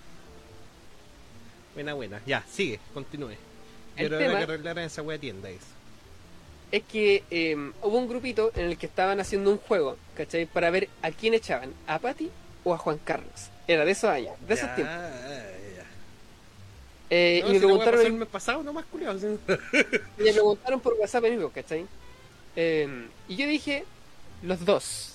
Buena, 1.73 1.93
buena. 1.93 2.21
Ya, 2.25 2.43
sigue, 2.49 2.79
continúe. 2.93 3.33
Tema- 3.95 4.15
ahora 4.15 4.37
que 4.37 4.43
arreglaran 4.43 4.83
esa 4.85 5.01
wea 5.01 5.17
tienda 5.19 5.49
eso. 5.49 5.65
Es 6.71 6.83
que 6.83 7.23
eh, 7.29 7.55
hubo 7.83 7.97
un 7.97 8.07
grupito 8.09 8.51
en 8.55 8.65
el 8.65 8.77
que 8.77 8.87
estaban 8.87 9.19
haciendo 9.19 9.51
un 9.51 9.57
juego, 9.59 9.97
¿cachai? 10.15 10.45
Para 10.45 10.69
ver 10.71 10.89
a 11.01 11.11
quién 11.11 11.33
echaban, 11.33 11.73
a 11.87 11.99
Patty 11.99 12.29
o 12.63 12.73
a 12.73 12.77
Juan 12.77 12.99
Carlos. 13.03 13.49
Era 13.67 13.85
de 13.85 13.91
esos 13.91 14.09
años, 14.09 14.33
de 14.47 14.53
esos 14.53 14.67
Ya, 14.69 14.75
tiempos. 14.75 14.95
Eh, 17.09 17.39
No, 17.43 17.49
y 17.49 17.53
me 17.53 17.59
si 17.59 17.65
preguntaron, 17.65 18.01
el 18.05 18.13
mes 18.13 18.27
pasado, 18.29 18.63
no 18.63 18.73
más 18.73 18.85
culiao. 18.85 19.17
sí. 19.19 19.27
me 20.17 20.33
preguntaron 20.33 20.79
por 20.79 20.93
WhatsApp 20.93 21.23
mismo, 21.25 21.49
¿cachai? 21.49 21.85
Eh, 22.55 23.07
y 23.27 23.35
yo 23.35 23.47
dije, 23.47 23.83
los 24.43 24.63
dos. 24.65 25.11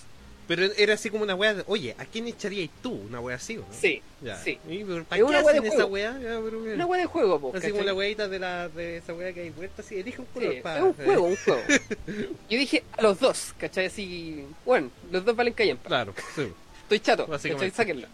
Pero 0.46 0.64
era 0.76 0.94
así 0.94 1.10
como 1.10 1.22
una 1.22 1.36
wea 1.36 1.54
de, 1.54 1.62
oye, 1.68 1.94
¿a 1.96 2.04
quién 2.04 2.26
echarías 2.26 2.68
tú? 2.82 2.90
Una 2.92 3.20
wea 3.20 3.36
así, 3.36 3.56
¿o 3.56 3.60
¿no? 3.60 3.66
Sí, 3.70 4.02
Ya. 4.20 4.36
sí. 4.36 4.58
¿Y, 4.68 4.82
pero, 4.82 4.98
Es 5.02 5.04
¿Para 5.06 5.24
una 5.24 5.38
qué 5.38 5.44
wea 5.44 5.52
de 5.52 5.58
hacen 5.58 5.66
esa 5.66 5.74
juego. 5.76 5.90
wea? 5.90 6.12
Ya, 6.20 6.40
pero. 6.44 6.58
Una 6.74 6.86
wea 6.86 7.00
de 7.02 7.06
juego, 7.06 7.40
po, 7.40 7.48
Así 7.50 7.54
¿cachai? 7.54 7.70
como 7.70 7.84
la 7.84 7.94
weita 7.94 8.26
de, 8.28 8.38
la, 8.40 8.68
de 8.68 8.96
esa 8.96 9.14
wea 9.14 9.32
que 9.32 9.42
hay 9.42 9.50
vuelta, 9.50 9.82
así, 9.82 9.98
elige 10.00 10.20
un 10.20 10.26
color. 10.26 10.52
Sí, 10.54 10.60
pa- 10.60 10.76
es 10.78 10.82
un 10.82 10.90
eh, 10.90 11.04
juego, 11.04 11.24
un 11.26 11.36
juego. 11.36 11.62
Yo 12.50 12.58
dije 12.58 12.82
a 12.98 13.02
los 13.02 13.20
dos, 13.20 13.54
¿cachai? 13.58 13.86
Así, 13.86 14.44
bueno, 14.66 14.90
los 15.12 15.24
dos 15.24 15.36
valen 15.36 15.54
callampa. 15.54 15.86
Claro, 15.88 16.14
sí. 16.34 16.48
Estoy 16.82 16.98
chato. 17.00 17.26
¿cachai? 17.28 17.70
Sáquenlo. 17.70 18.08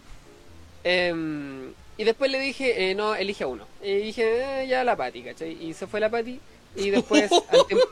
Em, 0.83 1.73
y 1.97 2.03
después 2.03 2.31
le 2.31 2.39
dije, 2.39 2.89
eh, 2.91 2.95
no, 2.95 3.15
elige 3.15 3.43
a 3.43 3.47
uno. 3.47 3.67
Y 3.83 3.95
dije, 3.97 4.63
eh, 4.63 4.67
ya 4.67 4.83
la 4.83 4.95
Pati, 4.95 5.23
¿cachai? 5.23 5.57
Y 5.63 5.73
se 5.73 5.87
fue 5.87 5.99
la 5.99 6.09
Pati. 6.09 6.39
Y 6.75 6.89
después, 6.91 7.29
al 7.49 7.65
tiempo, 7.67 7.85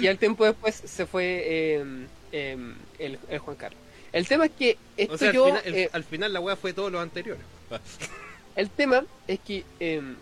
y 0.00 0.06
al 0.06 0.18
tiempo 0.18 0.44
después 0.44 0.74
se 0.84 1.06
fue 1.06 1.74
em, 1.76 2.06
em, 2.30 2.74
el, 2.98 3.18
el 3.28 3.38
Juan 3.40 3.56
Carlos. 3.56 3.80
El 4.12 4.28
tema 4.28 4.46
es 4.46 4.52
que 4.58 4.76
esto 4.96 5.14
O 5.14 5.18
sea, 5.18 5.28
al, 5.28 5.34
yo, 5.34 5.46
final, 5.46 5.62
el- 5.64 5.74
eh, 5.74 5.90
al 5.92 6.04
final 6.04 6.32
la 6.32 6.40
wea 6.40 6.54
fue 6.56 6.72
todo 6.72 6.90
lo 6.90 7.00
anterior. 7.00 7.36
el 8.56 8.70
tema 8.70 9.04
es 9.26 9.40
que 9.40 9.64
em, 9.80 10.14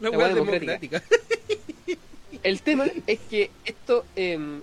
La 0.00 0.10
La 0.10 0.16
wea 0.18 0.26
wea 0.26 0.34
democrática. 0.34 1.02
El 2.42 2.60
tema 2.62 2.86
es 3.06 3.20
que 3.30 3.50
esto 3.64 4.04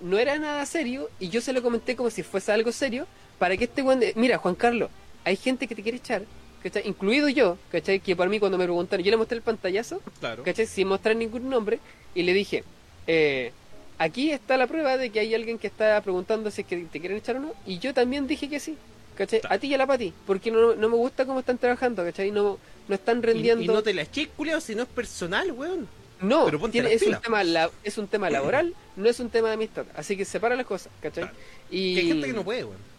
no 0.02 0.18
era 0.20 0.38
nada 0.38 0.66
serio 0.66 1.10
y 1.20 1.30
yo 1.30 1.42
se 1.42 1.54
lo 1.54 1.64
comenté 1.64 1.96
como 1.96 2.10
si 2.10 2.22
fuese 2.22 2.52
algo 2.52 2.72
serio 2.72 3.08
para 3.40 3.58
que 3.58 3.64
este 3.64 3.82
weón... 3.82 4.02
Mira, 4.16 4.38
Juan 4.38 4.54
Carlos, 4.56 4.92
hay 5.24 5.36
gente 5.36 5.68
que 5.68 5.74
te 5.74 5.82
quiere 5.82 5.98
echar, 5.98 6.24
¿cachai? 6.64 6.88
Incluido 6.88 7.30
yo, 7.30 7.58
¿cachai? 7.72 8.00
Que 8.00 8.16
para 8.16 8.30
mí 8.30 8.40
cuando 8.40 8.58
me 8.58 8.64
preguntaron, 8.66 9.04
yo 9.04 9.12
le 9.12 9.18
mostré 9.18 9.38
el 9.38 9.44
pantallazo, 9.44 10.02
Claro. 10.20 10.44
¿cachai? 10.44 10.66
Sin 10.68 10.88
mostrar 10.88 11.16
ningún 11.16 11.50
nombre 11.50 11.80
y 12.16 12.24
le 12.24 12.34
dije, 12.34 12.64
eh, 13.08 13.52
aquí 13.98 14.32
está 14.32 14.58
la 14.58 14.68
prueba 14.68 14.98
de 14.98 15.10
que 15.10 15.20
hay 15.20 15.34
alguien 15.36 15.58
que 15.60 15.68
está 15.68 16.00
preguntando 16.02 16.50
si 16.52 16.62
es 16.62 16.68
que 16.68 16.78
te 16.92 17.00
quieren 17.00 17.18
echar 17.18 17.36
o 17.38 17.40
no 17.40 17.54
y 17.66 17.80
yo 17.80 17.94
también 17.94 18.28
dije 18.28 18.50
que 18.50 18.60
sí, 18.60 18.78
¿cachai? 19.16 19.40
Claro. 19.42 19.56
A 19.56 19.60
ti 19.60 19.68
y 19.68 19.74
a 19.74 19.78
la 19.78 19.88
Pati, 19.88 20.14
porque 20.28 20.52
no, 20.52 20.76
no 20.76 20.90
me 20.90 20.96
gusta 20.96 21.26
cómo 21.26 21.40
están 21.40 21.58
trabajando, 21.58 22.04
¿cachai? 22.04 22.32
No, 22.32 22.58
no 22.88 22.96
están 22.96 23.22
rendiendo. 23.24 23.64
y 23.64 23.68
no 23.68 23.82
te 23.84 23.94
la 23.94 24.04
eches, 24.04 24.28
culiao, 24.36 24.60
si 24.62 24.76
no 24.76 24.84
es 24.84 24.90
personal, 24.90 25.52
weón. 25.52 25.88
No, 26.22 26.46
tiene- 26.70 26.94
es, 26.94 27.02
un 27.02 27.20
tema 27.20 27.44
la- 27.44 27.72
es 27.84 27.98
un 27.98 28.08
tema 28.08 28.30
laboral, 28.30 28.76
no 28.96 29.10
es 29.10 29.20
un 29.20 29.32
tema 29.32 29.48
de 29.48 29.56
amistad. 29.56 29.86
Así 29.96 30.16
que 30.16 30.24
separa 30.24 30.56
las 30.56 30.68
cosas, 30.68 30.94
¿cachai? 31.02 31.24
Claro. 31.24 31.38
Y, 31.72 31.96
Que 31.96 32.02
hay 32.02 32.08
gente 32.10 32.28
que 32.28 32.34
no 32.34 32.44
puede, 32.44 32.64
weón. 32.64 32.91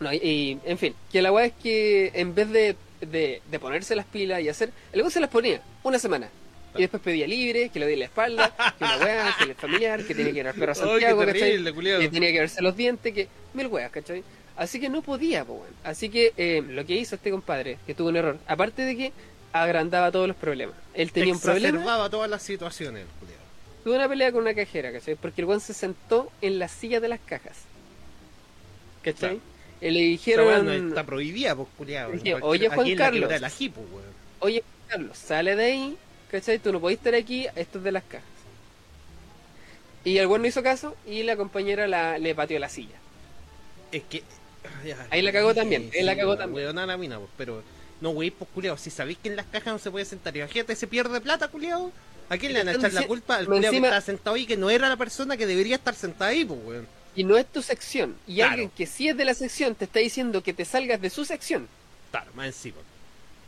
No, 0.00 0.12
y, 0.12 0.58
en 0.64 0.78
fin, 0.78 0.94
que 1.12 1.22
la 1.22 1.30
weá 1.30 1.46
es 1.46 1.52
que 1.62 2.10
en 2.14 2.34
vez 2.34 2.50
de, 2.50 2.76
de, 3.00 3.42
de 3.50 3.58
ponerse 3.58 3.94
las 3.94 4.06
pilas 4.06 4.40
y 4.40 4.48
hacer. 4.48 4.72
El 4.92 5.00
weón 5.00 5.10
se 5.10 5.20
las 5.20 5.30
ponía 5.30 5.62
una 5.82 5.98
semana. 5.98 6.28
Y 6.74 6.82
después 6.82 7.02
pedía 7.02 7.26
libre, 7.26 7.68
que 7.68 7.80
le 7.80 7.86
di 7.86 7.96
la 7.96 8.04
espalda, 8.04 8.54
que 8.78 8.84
una 8.84 8.96
weá, 8.98 9.34
que 9.36 9.44
el 9.44 9.54
familiar, 9.56 10.04
que 10.04 10.14
tenía 10.14 10.32
que 10.32 10.38
ir 10.38 10.46
al 10.46 10.54
perro 10.54 10.72
a 10.72 10.74
qué 10.76 10.80
Santiago. 10.80 11.26
Que 11.26 12.08
tenía 12.08 12.32
que 12.32 12.38
verse 12.40 12.62
los 12.62 12.76
dientes, 12.76 13.12
que. 13.12 13.28
Mil 13.54 13.66
weas, 13.66 13.90
¿cachai? 13.90 14.22
Así 14.56 14.78
que 14.78 14.88
no 14.88 15.02
podía, 15.02 15.44
po, 15.44 15.54
weón. 15.54 15.74
Así 15.82 16.08
que 16.08 16.32
eh, 16.36 16.62
lo 16.66 16.86
que 16.86 16.94
hizo 16.94 17.16
este 17.16 17.30
compadre, 17.30 17.78
que 17.86 17.94
tuvo 17.94 18.08
un 18.08 18.16
error, 18.16 18.38
aparte 18.46 18.82
de 18.82 18.96
que 18.96 19.12
agrandaba 19.52 20.12
todos 20.12 20.28
los 20.28 20.36
problemas. 20.36 20.76
Él 20.94 21.10
tenía 21.12 21.34
un 21.34 21.40
problema. 21.40 21.68
Exacerbaba 21.68 22.08
todas 22.08 22.30
las 22.30 22.42
situaciones, 22.42 23.04
culiao. 23.18 23.40
Tuve 23.82 23.96
una 23.96 24.08
pelea 24.08 24.30
con 24.30 24.42
una 24.42 24.54
cajera, 24.54 24.92
¿cachai? 24.92 25.16
Porque 25.16 25.40
el 25.40 25.46
weón 25.46 25.60
se 25.60 25.74
sentó 25.74 26.30
en 26.40 26.58
la 26.58 26.68
silla 26.68 27.00
de 27.00 27.08
las 27.08 27.20
cajas. 27.20 27.64
¿Cachai? 29.02 29.38
Claro. 29.38 29.49
Le 29.80 30.00
dijeron, 30.00 30.66
no 30.66 30.72
está 30.72 31.04
prohibida, 31.04 31.56
pues, 31.56 31.68
Cualquier- 31.78 32.38
oye, 32.42 32.68
Juan 32.68 32.96
Carlos. 32.96 33.40
la 33.40 33.50
oye, 34.40 34.62
Carlos, 34.88 35.16
sale 35.16 35.56
de 35.56 35.64
ahí, 35.64 35.96
¿cachai? 36.30 36.58
Tú 36.58 36.72
no 36.72 36.80
podés 36.80 36.98
estar 36.98 37.14
aquí, 37.14 37.46
esto 37.56 37.78
es 37.78 37.84
de 37.84 37.92
las 37.92 38.02
cajas. 38.04 38.28
Y 40.04 40.18
el 40.18 40.26
weón 40.26 40.42
no 40.42 40.48
hizo 40.48 40.62
caso 40.62 40.96
y 41.06 41.22
la 41.22 41.36
compañera 41.36 41.86
la, 41.86 42.18
le 42.18 42.34
pateó 42.34 42.58
la 42.58 42.68
silla. 42.68 42.96
Es 43.92 44.02
que. 44.04 44.22
ya, 44.84 45.06
Ahí 45.10 45.22
la 45.22 45.32
cagó 45.32 45.54
también, 45.54 45.90
sí, 45.92 46.02
la 46.02 46.16
cagó 46.16 46.36
también. 46.36 46.66
weón, 46.66 46.86
la 46.86 46.96
mina, 46.96 47.18
pues, 47.18 47.30
pero. 47.36 47.62
No, 48.00 48.10
wey, 48.10 48.30
pues, 48.30 48.50
culiao. 48.54 48.78
Si 48.78 48.90
sabéis 48.90 49.18
que 49.18 49.28
en 49.28 49.36
las 49.36 49.44
cajas 49.46 49.74
no 49.74 49.78
se 49.78 49.90
puede 49.90 50.06
sentar, 50.06 50.34
imagínate, 50.34 50.74
se 50.74 50.86
pierde 50.86 51.20
plata, 51.20 51.48
culiao. 51.48 51.92
¿A 52.30 52.38
quién 52.38 52.52
le 52.52 52.60
van 52.60 52.68
a 52.68 52.72
echar 52.72 52.92
la 52.92 53.06
culpa 53.06 53.36
al 53.36 53.46
culiao 53.46 53.72
que 53.72 53.76
estaba 53.78 54.00
sentado 54.00 54.36
ahí, 54.36 54.46
que 54.46 54.56
no 54.56 54.70
era 54.70 54.88
la 54.88 54.96
persona 54.96 55.36
que 55.36 55.46
debería 55.46 55.76
estar 55.76 55.94
sentada 55.94 56.30
ahí, 56.30 56.44
pues, 56.44 56.60
weón? 56.64 56.86
Y 57.16 57.24
no 57.24 57.36
es 57.36 57.46
tu 57.46 57.60
sección. 57.62 58.16
Y 58.26 58.36
Claro. 58.36 58.52
alguien 58.52 58.70
que 58.70 58.86
sí 58.86 59.08
es 59.08 59.16
de 59.16 59.24
la 59.24 59.34
sección 59.34 59.74
te 59.74 59.84
está 59.86 59.98
diciendo 60.00 60.42
que 60.42 60.52
te 60.54 60.64
salgas 60.64 61.00
de 61.00 61.10
su 61.10 61.24
sección. 61.24 61.68
Claro, 62.10 62.30
más 62.34 62.46
encima. 62.46 62.76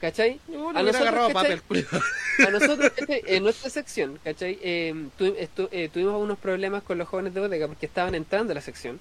¿Cachai? 0.00 0.40
A 0.74 0.82
nosotros, 0.82 1.32
¿cachai? 1.32 1.60
A 2.46 2.50
nosotros, 2.50 2.90
¿cachai? 2.96 3.22
en 3.26 3.42
nuestra 3.44 3.70
sección, 3.70 4.18
¿cachai? 4.24 4.58
Eh, 4.60 5.06
tu- 5.16 5.36
estu- 5.36 5.68
eh, 5.70 5.88
tuvimos 5.92 6.20
unos 6.20 6.38
problemas 6.38 6.82
con 6.82 6.98
los 6.98 7.06
jóvenes 7.06 7.34
de 7.34 7.40
bodega 7.40 7.68
porque 7.68 7.86
estaban 7.86 8.16
entrando 8.16 8.50
a 8.50 8.54
la 8.56 8.60
sección 8.62 8.98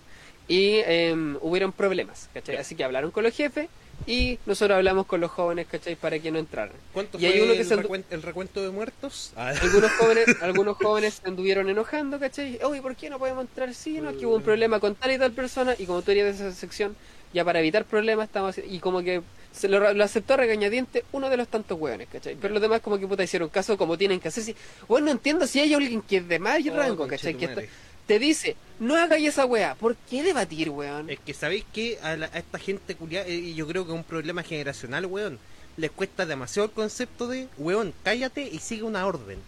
y 0.47 0.75
eh, 0.85 1.15
hubieron 1.41 1.71
problemas, 1.71 2.29
¿cachai? 2.35 2.57
Así 2.57 2.75
que 2.75 2.83
hablaron 2.83 3.09
con 3.09 3.23
los 3.23 3.35
jefes 3.35 3.67
y 4.05 4.39
nosotros 4.45 4.77
hablamos 4.77 5.05
con 5.05 5.21
los 5.21 5.31
jóvenes, 5.31 5.67
¿cachai? 5.67 5.95
Para 5.95 6.19
que 6.19 6.31
no 6.31 6.39
entraran. 6.39 6.75
¿Cuánto 6.93 7.19
Y 7.19 7.25
hay 7.25 7.39
uno 7.41 7.53
que 7.53 7.61
el, 7.61 7.67
se 7.67 7.73
el 8.15 8.21
recuento 8.21 8.61
de 8.61 8.69
muertos? 8.69 9.33
Ah, 9.35 9.53
Algunos 9.61 9.91
jóvenes, 9.91 10.25
algunos 10.41 10.77
jóvenes 10.77 11.21
se 11.21 11.27
anduvieron 11.27 11.69
enojando, 11.69 12.19
¿cachai? 12.19 12.59
Oye, 12.63 12.81
¿por 12.81 12.95
qué 12.95 13.09
no 13.09 13.19
podemos 13.19 13.43
entrar? 13.45 13.73
Sí, 13.73 14.01
no, 14.01 14.15
que 14.17 14.25
hubo 14.25 14.35
un 14.35 14.43
problema 14.43 14.79
con 14.79 14.95
tal 14.95 15.11
y 15.11 15.17
tal 15.17 15.31
persona 15.31 15.75
y 15.77 15.85
como 15.85 16.01
tú 16.01 16.11
eres 16.11 16.39
de 16.39 16.47
esa 16.47 16.57
sección, 16.57 16.95
ya 17.33 17.45
para 17.45 17.59
evitar 17.59 17.85
problemas 17.85 18.27
estamos 18.27 18.57
y 18.57 18.79
como 18.79 19.01
que 19.01 19.21
se 19.51 19.67
lo, 19.67 19.93
lo 19.93 20.03
aceptó 20.03 20.33
a 20.33 20.37
regañadiente 20.37 21.03
uno 21.11 21.29
de 21.29 21.37
los 21.37 21.47
tantos 21.47 21.79
hueones, 21.79 22.07
¿cachai? 22.11 22.35
Pero 22.39 22.53
los 22.53 22.61
demás 22.61 22.81
como 22.81 22.97
que 22.97 23.07
puta 23.07 23.23
hicieron 23.23 23.49
caso 23.49 23.77
como 23.77 23.97
tienen 23.97 24.19
que 24.19 24.29
hacer. 24.29 24.43
Si, 24.43 24.55
bueno, 24.87 25.05
no 25.05 25.11
entiendo 25.11 25.45
si 25.45 25.59
hay 25.59 25.73
alguien 25.73 26.01
que 26.01 26.17
es 26.17 26.27
de 26.27 26.39
más 26.39 26.59
oh, 26.65 26.75
rango, 26.75 27.07
¿cachai? 27.07 27.35
Que 27.35 27.45
está- 27.45 27.61
te 28.07 28.19
dice, 28.19 28.55
no 28.79 28.95
hagáis 28.95 29.29
esa 29.29 29.45
weá, 29.45 29.75
¿por 29.75 29.95
qué 30.09 30.23
debatir, 30.23 30.69
weón? 30.69 31.09
Es 31.09 31.19
que 31.19 31.33
sabéis 31.33 31.65
que 31.73 31.97
a, 32.01 32.09
a 32.11 32.37
esta 32.39 32.59
gente 32.59 32.95
culiada, 32.95 33.27
eh, 33.27 33.35
y 33.35 33.53
yo 33.53 33.67
creo 33.67 33.85
que 33.85 33.91
es 33.91 33.97
un 33.97 34.03
problema 34.03 34.43
generacional, 34.43 35.05
weón, 35.05 35.39
les 35.77 35.91
cuesta 35.91 36.25
demasiado 36.25 36.65
el 36.67 36.71
concepto 36.73 37.27
de, 37.27 37.47
weón, 37.57 37.93
cállate 38.03 38.41
y 38.51 38.59
sigue 38.59 38.83
una 38.83 39.05
orden. 39.05 39.39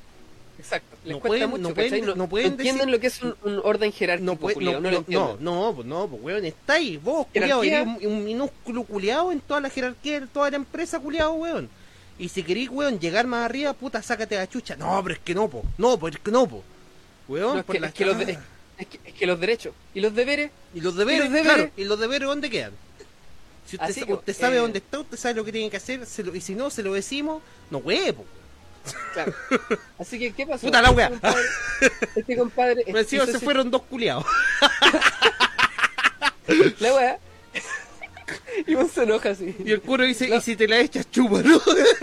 Exacto, 0.60 0.96
les 1.04 1.16
no 1.16 1.20
cuesta 1.20 1.28
pueden- 1.30 1.50
mucho, 1.50 1.62
no 1.64 1.74
pueden-. 1.76 2.06
No, 2.06 2.16
no 2.16 2.30
pueden 2.30 2.52
entienden 2.52 2.88
decir- 2.88 2.92
lo 2.92 3.00
que 3.00 3.08
es 3.08 3.22
un, 3.24 3.36
un 3.44 3.62
orden 3.64 3.92
jerárquico, 3.92 4.32
No, 4.32 4.40
puede, 4.40 4.54
culiao, 4.54 4.74
no, 4.80 4.80
no, 4.82 4.84
lo 4.84 4.92
no, 4.92 4.92
no, 4.92 5.00
entienden. 5.32 5.44
no, 5.46 5.74
pues 5.76 5.88
no, 5.88 6.08
pues 6.08 6.22
weón, 6.24 6.46
estáis 6.46 7.02
vos, 7.04 7.28
culiado, 7.34 7.64
eres 7.64 7.88
un, 7.88 8.00
un 8.06 8.24
minúsculo 8.24 8.84
culiado 8.84 9.32
en 9.32 9.42
toda 9.42 9.60
la 9.62 9.70
jerarquía 9.70 10.22
de 10.22 10.28
toda 10.28 10.52
la 10.52 10.58
empresa, 10.58 11.00
culiado, 11.00 11.34
weón. 11.34 11.70
Y 12.20 12.30
si 12.30 12.44
queréis, 12.44 12.70
weón, 12.70 13.00
llegar 13.00 13.26
más 13.26 13.44
arriba, 13.46 13.74
puta, 13.74 14.02
sácate 14.04 14.36
la 14.36 14.48
chucha. 14.48 14.76
No, 14.76 15.02
pero 15.02 15.16
es 15.16 15.20
que 15.22 15.34
no, 15.34 15.50
po, 15.50 15.64
no, 15.80 15.98
pues 15.98 16.14
es 16.16 16.22
que 16.22 16.32
no, 16.32 16.48
po. 16.48 16.64
Weón, 17.34 17.54
No, 17.54 17.60
es 17.60 17.66
por 17.66 17.76
que- 17.76 17.80
la 17.82 17.88
es 17.88 17.94
que 17.94 18.06
los 18.06 18.18
de-. 18.18 18.40
Es 18.78 18.88
que, 18.88 19.00
es 19.06 19.14
que 19.14 19.26
los 19.28 19.40
derechos 19.40 19.74
y 19.94 20.02
los 20.02 20.14
deberes 20.16 20.50
Y 20.74 20.82
los 20.82 20.96
deberes, 20.96 21.22
y 21.22 21.24
los 21.30 21.34
deberes. 21.34 21.54
claro, 21.56 21.72
y 21.78 21.84
los 21.86 22.00
deberes, 22.00 22.28
¿dónde 22.28 22.50
quedan? 22.50 22.72
Si 23.68 23.76
usted, 23.78 23.94
sa- 23.94 24.06
que, 24.06 24.14
usted 24.14 24.36
sabe 24.36 24.58
eh, 24.58 24.60
dónde 24.60 24.80
está, 24.80 25.00
usted 25.00 25.18
sabe 25.18 25.36
lo 25.36 25.46
que 25.46 25.52
tiene 25.52 25.70
que 25.70 25.78
hacer, 25.78 26.06
se 26.06 26.24
lo- 26.24 26.36
y 26.36 26.42
si 26.42 26.56
no, 26.56 26.70
se 26.70 26.84
lo 26.84 26.94
decimos, 26.94 27.42
no 27.70 27.78
huevo. 27.80 28.26
Claro. 29.14 29.34
Así 29.98 30.20
que, 30.20 30.34
¿qué 30.34 30.46
pasó? 30.46 30.66
Puta 30.68 30.82
la 30.82 30.90
Este 30.90 30.98
wea. 30.98 31.12
Este 32.18 32.36
compadre. 32.38 32.84
Me 32.92 33.00
encima 33.00 33.24
hizo 33.24 33.32
se 33.32 33.40
fueron 33.40 33.72
dos 33.72 33.84
culiados. 33.84 34.26
La 36.80 36.94
wea. 36.94 37.18
Y 38.68 38.76
uno 38.76 38.88
se 38.88 39.04
enoja 39.04 39.32
así. 39.32 39.56
Y 39.66 39.72
el 39.72 39.82
curo 39.82 40.04
dice, 40.04 40.28
No. 40.28 40.36
y 40.38 40.42
si 40.42 40.56
te 40.56 40.68
la 40.68 40.80
echas, 40.80 41.10
chupa, 41.12 41.42
¿no? 41.42 41.60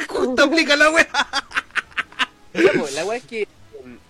Justo 0.09 0.43
aplica 0.45 0.77
la 0.77 0.91
wea. 0.91 1.09
La 2.95 3.05
wea 3.05 3.19
es 3.19 3.25
que. 3.25 3.49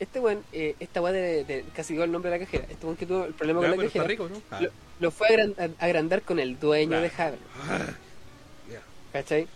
Este 0.00 0.18
weón, 0.18 0.42
eh, 0.52 0.74
esta 0.80 1.00
wea 1.02 1.12
de, 1.12 1.44
de- 1.44 1.64
Casi 1.76 1.92
digo 1.92 2.04
el 2.04 2.10
nombre 2.10 2.30
de 2.30 2.38
la 2.38 2.44
cajera. 2.44 2.64
Este 2.70 2.84
weón 2.86 2.96
que 2.96 3.06
tuvo 3.06 3.24
el 3.26 3.34
problema 3.34 3.60
con 3.60 3.70
la 3.70 3.76
cajera. 3.84 4.04
rico, 4.06 4.28
¿no? 4.28 4.40
Ah, 4.50 4.60
Lo, 4.62 4.70
lo 4.98 5.10
fue 5.10 5.28
a, 5.28 5.30
agran- 5.30 5.74
a 5.78 5.84
agrandar 5.84 6.22
con 6.22 6.38
el 6.40 6.58
dueño 6.58 6.88
Claro. 6.98 7.02
de 7.02 7.22
Havel. 7.22 7.38
ya. 8.72 8.80
¿Cachai? 9.12 9.46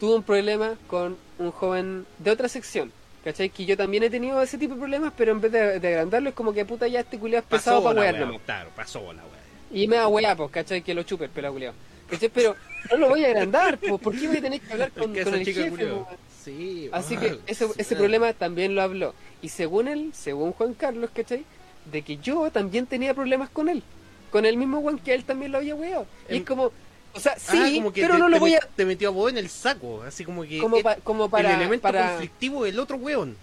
Tuvo 0.00 0.14
un 0.14 0.22
problema 0.22 0.76
con 0.86 1.16
un 1.38 1.50
joven 1.50 2.06
de 2.18 2.30
otra 2.30 2.48
sección. 2.48 2.92
¿Cachai? 3.24 3.50
Que 3.50 3.64
yo 3.66 3.76
también 3.76 4.04
he 4.04 4.10
tenido 4.10 4.40
ese 4.40 4.56
tipo 4.56 4.74
de 4.74 4.80
problemas, 4.80 5.12
pero 5.16 5.32
en 5.32 5.40
vez 5.40 5.50
de, 5.50 5.80
de 5.80 5.88
agrandarlo 5.88 6.28
es 6.28 6.34
como 6.34 6.52
que 6.52 6.64
puta 6.64 6.86
ya 6.86 7.00
este 7.00 7.18
culiao 7.18 7.40
es 7.40 7.46
pesado 7.46 7.82
para 7.82 8.00
wear 8.00 8.18
nomás. 8.18 8.40
claro, 8.44 8.70
pasó 8.76 9.12
la. 9.12 9.22
Y 9.70 9.86
me 9.88 9.96
da 9.96 10.06
weá, 10.08 10.34
pues, 10.36 10.50
¿cachai? 10.50 10.82
Que 10.82 10.94
lo 10.94 11.02
chupe 11.02 11.24
el 11.24 11.30
pelado 11.30 11.54
culiao. 11.54 11.74
¿Cachai? 12.08 12.28
Pero 12.28 12.54
no 12.90 12.96
lo 12.96 13.08
voy 13.08 13.24
a 13.24 13.28
agrandar, 13.28 13.76
pues, 13.78 14.00
¿por 14.00 14.16
qué 14.16 14.28
voy 14.28 14.36
a 14.38 14.40
tener 14.40 14.60
que 14.60 14.72
hablar 14.72 14.92
con, 14.96 15.10
Es 15.10 15.24
que 15.24 15.24
con 15.24 15.34
esa 15.34 15.50
el 15.50 15.56
jefe? 15.72 15.86
po? 15.88 16.08
Sí, 16.44 16.88
Así 16.92 17.16
que 17.18 17.40
ese, 17.46 17.66
ese 17.76 17.96
problema 17.96 18.32
también 18.32 18.74
lo 18.74 18.80
habló. 18.80 19.14
Y 19.42 19.48
según 19.50 19.88
él, 19.88 20.10
según 20.14 20.52
Juan 20.52 20.74
Carlos, 20.74 21.10
¿cachai? 21.14 21.44
De 21.90 22.02
que 22.02 22.16
yo 22.18 22.50
también 22.50 22.86
tenía 22.86 23.14
problemas 23.14 23.48
con 23.50 23.68
él. 23.68 23.82
Con 24.30 24.44
el 24.44 24.56
mismo 24.56 24.80
Juan 24.80 24.98
que 24.98 25.14
él 25.14 25.24
también 25.24 25.52
lo 25.52 25.58
había 25.58 25.74
weado. 25.74 26.06
Y 26.28 26.34
Em- 26.36 26.40
es 26.42 26.46
como, 26.46 26.72
o 27.14 27.20
sea, 27.20 27.32
Ah, 27.36 27.38
sí, 27.38 27.76
como 27.76 27.92
que 27.92 28.02
pero 28.02 28.14
te, 28.14 28.20
no 28.20 28.28
lo 28.28 28.38
voy 28.38 28.54
a... 28.54 28.60
Te 28.60 28.84
metió 28.84 29.08
a 29.08 29.12
vos 29.12 29.30
en 29.30 29.38
el 29.38 29.48
saco, 29.48 30.02
así 30.02 30.24
como 30.24 30.42
que 30.42 30.58
Como, 30.58 30.76
es 30.76 30.82
pa- 30.82 30.96
como 30.96 31.30
para... 31.30 31.50
el 31.54 31.60
elemento 31.60 31.82
para 31.82 32.10
conflictivo 32.10 32.64
del 32.64 32.78
otro 32.78 32.96
weón. 32.96 33.36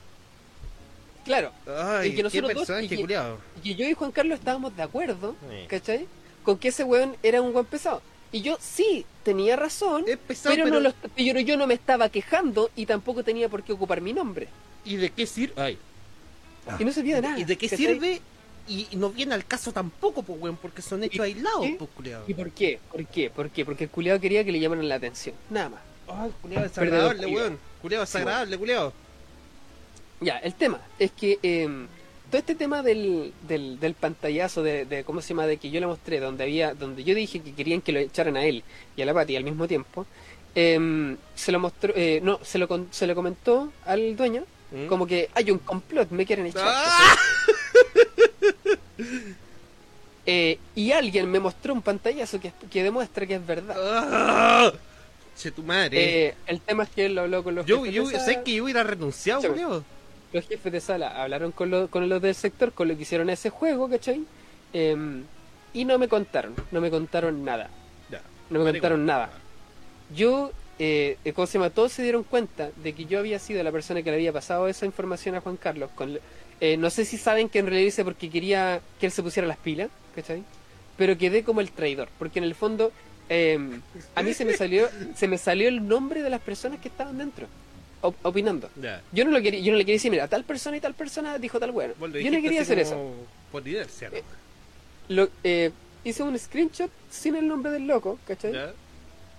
claro, 1.24 1.52
Ay, 1.68 2.10
Y 2.10 2.12
que 2.12 2.18
qué 2.18 2.24
nosotros 2.24 2.54
dos- 2.54 2.68
personaje 2.68 2.86
y 2.86 2.90
que- 2.90 2.96
y 3.64 3.74
que 3.74 3.76
yo 3.76 3.90
y 3.90 3.94
Juan 3.94 4.12
Carlos 4.12 4.38
estábamos 4.40 4.76
de 4.76 4.84
acuerdo, 4.84 5.36
Sí. 5.50 5.68
¿cachai? 5.68 6.08
Con 6.44 6.58
que 6.60 6.68
ese 6.68 6.84
weón 6.84 7.16
era 7.24 7.42
un 7.42 7.52
buen 7.54 7.66
pesado. 7.66 8.02
Y 8.36 8.42
yo 8.42 8.58
sí, 8.60 9.06
tenía 9.24 9.56
razón, 9.56 10.04
pesado, 10.28 10.56
pero, 10.56 10.66
pero, 10.66 10.76
No 10.76 10.82
lo, 10.82 10.94
pero 11.16 11.40
yo 11.40 11.56
no 11.56 11.68
me 11.68 11.74
estaba 11.74 12.10
quejando 12.10 12.70
y 12.76 12.86
tampoco 12.86 13.24
tenía 13.24 13.48
por 13.48 13.64
qué 13.64 13.72
ocupar 13.72 14.02
mi 14.02 14.12
nombre. 14.12 14.50
¿y 14.84 14.98
de 14.98 15.10
qué 15.10 15.26
sirve? 15.26 15.54
Ay. 15.56 15.78
Y 16.78 16.84
no 16.84 16.92
servía 16.92 17.16
de 17.16 17.22
nada. 17.22 17.40
¿Y 17.40 17.46
de 17.46 17.58
qué 17.58 17.70
sirve? 17.70 18.20
Y 18.68 18.88
y 18.92 18.98
no 18.98 19.12
viene 19.12 19.36
al 19.36 19.46
caso 19.46 19.72
tampoco, 19.72 20.22
pues, 20.22 20.38
weón, 20.42 20.58
porque 20.58 20.82
son 20.82 21.06
hechos 21.06 21.22
aislados, 21.22 21.66
pues, 21.80 21.90
culiao. 21.96 22.24
¿Y 22.28 22.34
por 22.34 22.52
qué? 22.52 22.78
¿Por 22.92 23.06
qué? 23.06 23.30
¿Por 23.30 23.50
qué? 23.52 23.64
Porque 23.64 23.86
el 23.86 23.90
culiado 23.90 24.20
quería 24.20 24.44
que 24.44 24.52
le 24.52 24.60
llamaran 24.60 24.90
la 24.90 24.96
atención. 24.96 25.34
Nada 25.50 25.70
más. 25.70 25.82
Ay, 26.10 26.34
culiao 26.42 26.62
Perdedor, 26.64 27.16
desagradable, 27.16 27.28
weón. 27.28 27.60
Culiao 27.82 28.02
desagradable, 28.02 28.58
culiao. 28.58 28.94
Ya, 30.20 30.40
el 30.40 30.56
tema 30.56 30.82
es 31.00 31.12
que 31.12 31.40
eh, 31.42 31.88
todo 32.36 32.40
este 32.52 32.56
tema 32.56 32.84
del, 32.84 33.32
del, 33.48 33.80
del 33.80 33.94
pantallazo 33.94 34.62
de, 34.62 34.84
de, 34.84 35.06
¿cómo 35.06 35.22
se 35.22 35.30
llama? 35.30 35.48
De 35.48 35.56
que 35.56 35.70
yo 35.72 35.80
le 35.80 35.88
mostré, 35.88 36.20
donde 36.20 36.44
había, 36.44 36.74
donde 36.74 37.06
yo 37.06 37.16
dije 37.16 37.40
que 37.42 37.54
querían 37.54 37.80
que 37.80 37.94
lo 37.94 38.00
echaran 38.00 38.36
a 38.36 38.44
él 38.44 38.62
y 38.98 39.02
a 39.02 39.06
la 39.06 39.14
Pati 39.14 39.38
al 39.38 39.46
mismo 39.46 39.70
tiempo, 39.70 40.06
eh, 40.54 41.16
se 41.34 41.52
lo 41.54 41.60
mostró, 41.62 41.94
eh, 41.96 42.20
no, 42.22 42.40
se 42.44 42.58
lo, 42.58 42.68
con- 42.68 42.90
se 42.92 43.08
lo 43.08 43.16
comentó 43.16 43.72
al 43.86 44.18
dueño, 44.18 44.44
¿Mm? 44.72 44.88
como 44.88 45.08
que 45.08 45.30
hay 45.34 45.50
un 45.50 45.60
complot, 45.60 46.10
me 46.12 46.26
quieren 46.26 46.46
echar. 46.48 46.64
¡Ah! 46.68 47.16
Eh, 50.26 50.58
y 50.76 50.92
alguien 50.92 51.30
me 51.32 51.40
mostró 51.40 51.74
un 51.74 51.82
pantallazo 51.82 52.40
que, 52.40 52.52
que 52.70 52.84
demuestra 52.84 53.26
que 53.26 53.36
es 53.36 53.46
verdad. 53.48 53.76
¡Ah! 53.80 54.74
Che, 55.38 55.52
tu 55.52 55.64
madre. 55.64 56.28
Eh, 56.28 56.36
el 56.48 56.60
tema 56.62 56.84
es 56.84 56.90
que 56.90 57.06
él 57.06 57.16
lo 57.16 57.22
habló 57.22 57.44
con 57.44 57.56
los 57.56 57.66
yo, 57.66 57.86
yo. 57.86 58.10
¿sabes 58.10 58.40
que 58.44 58.56
yo 58.56 58.64
hubiera 58.66 58.84
renunciado? 58.84 59.84
Los 60.36 60.48
jefes 60.48 60.72
de 60.72 60.82
sala 60.82 61.22
hablaron 61.24 61.52
con, 61.52 61.70
lo- 61.72 61.88
con 61.90 62.08
los 62.10 62.22
del 62.22 62.36
sector, 62.36 62.72
con 62.74 62.88
lo 62.88 62.96
que 62.96 63.04
hicieron 63.04 63.30
ese 63.30 63.50
juego, 63.50 63.90
¿cachai? 63.90 64.24
Em, 64.74 65.24
y 65.74 65.86
no 65.86 65.98
me 65.98 66.08
contaron, 66.08 66.54
no 66.72 66.82
me 66.82 66.90
contaron 66.90 67.44
nada, 67.44 67.70
Ya. 68.12 68.22
no 68.50 68.60
me 68.64 68.72
contaron 68.72 69.06
nada. 69.06 69.30
Yo, 70.16 70.52
eh, 70.80 71.18
eh, 71.26 71.34
¿cómo 71.34 71.48
se 71.48 71.58
llama? 71.58 71.70
Todos 71.70 71.94
se 71.94 72.04
dieron 72.04 72.24
cuenta 72.24 72.70
de 72.84 72.94
que 72.94 73.06
yo 73.06 73.20
había 73.20 73.40
sido 73.40 73.64
la 73.64 73.72
persona 73.72 74.02
que 74.04 74.10
le 74.12 74.18
había 74.18 74.34
pasado 74.34 74.68
esa 74.68 74.86
información 74.86 75.36
a 75.36 75.42
Juan 75.42 75.58
Carlos. 75.58 75.90
Con, 75.96 76.20
eh, 76.62 76.78
no 76.78 76.90
sé 76.90 77.06
si 77.06 77.18
saben 77.18 77.50
que 77.50 77.60
en 77.60 77.68
realidad 77.68 77.88
hice 77.88 78.04
porque 78.04 78.30
quería 78.30 78.82
que 79.00 79.06
él 79.08 79.12
se 79.12 79.24
pusiera 79.24 79.48
las 79.48 79.58
pilas, 79.58 79.90
¿cachai? 80.16 80.44
Pero 80.98 81.18
quedé 81.18 81.44
como 81.44 81.62
el 81.62 81.72
traidor, 81.72 82.08
porque 82.20 82.40
en 82.40 82.46
el 82.46 82.56
fondo 82.56 82.92
eh, 83.30 83.58
a 84.16 84.22
mí 84.22 84.34
se 84.34 84.46
me 84.46 84.54
salió 84.56 84.88
se 85.16 85.28
me 85.28 85.38
salió 85.38 85.68
el 85.68 85.88
nombre 85.88 86.22
de 86.22 86.30
las 86.30 86.42
personas 86.42 86.80
que 86.80 86.90
estaban 86.90 87.18
dentro 87.18 87.48
op- 88.08 88.26
opinando. 88.26 88.70
Yo 89.12 89.26
no 89.26 89.32
lo 89.32 89.42
quería, 89.42 89.60
yo 89.60 89.72
no 89.72 89.78
le 89.78 89.84
quería 89.86 89.96
decir, 89.96 90.12
mira, 90.12 90.28
tal 90.28 90.44
persona 90.44 90.78
y 90.78 90.82
tal 90.82 90.94
persona 90.94 91.38
dijo 91.38 91.60
tal 91.60 91.72
bueno. 91.72 91.94
Yo 92.00 92.32
no 92.32 92.42
quería 92.42 92.62
hacer 92.62 92.80
eso. 92.80 92.96
como 92.96 93.14
Por 93.52 93.68
inercia, 93.68 94.10
¿no? 94.10 94.16
Eh, 94.18 94.24
Lo, 95.10 95.30
eh, 95.44 95.72
hice 96.04 96.24
un 96.24 96.38
screenshot 96.38 96.90
sin 97.10 97.36
el 97.36 97.48
nombre 97.48 97.72
del 97.72 97.86
loco, 97.88 98.18
¿cachai? 98.28 98.54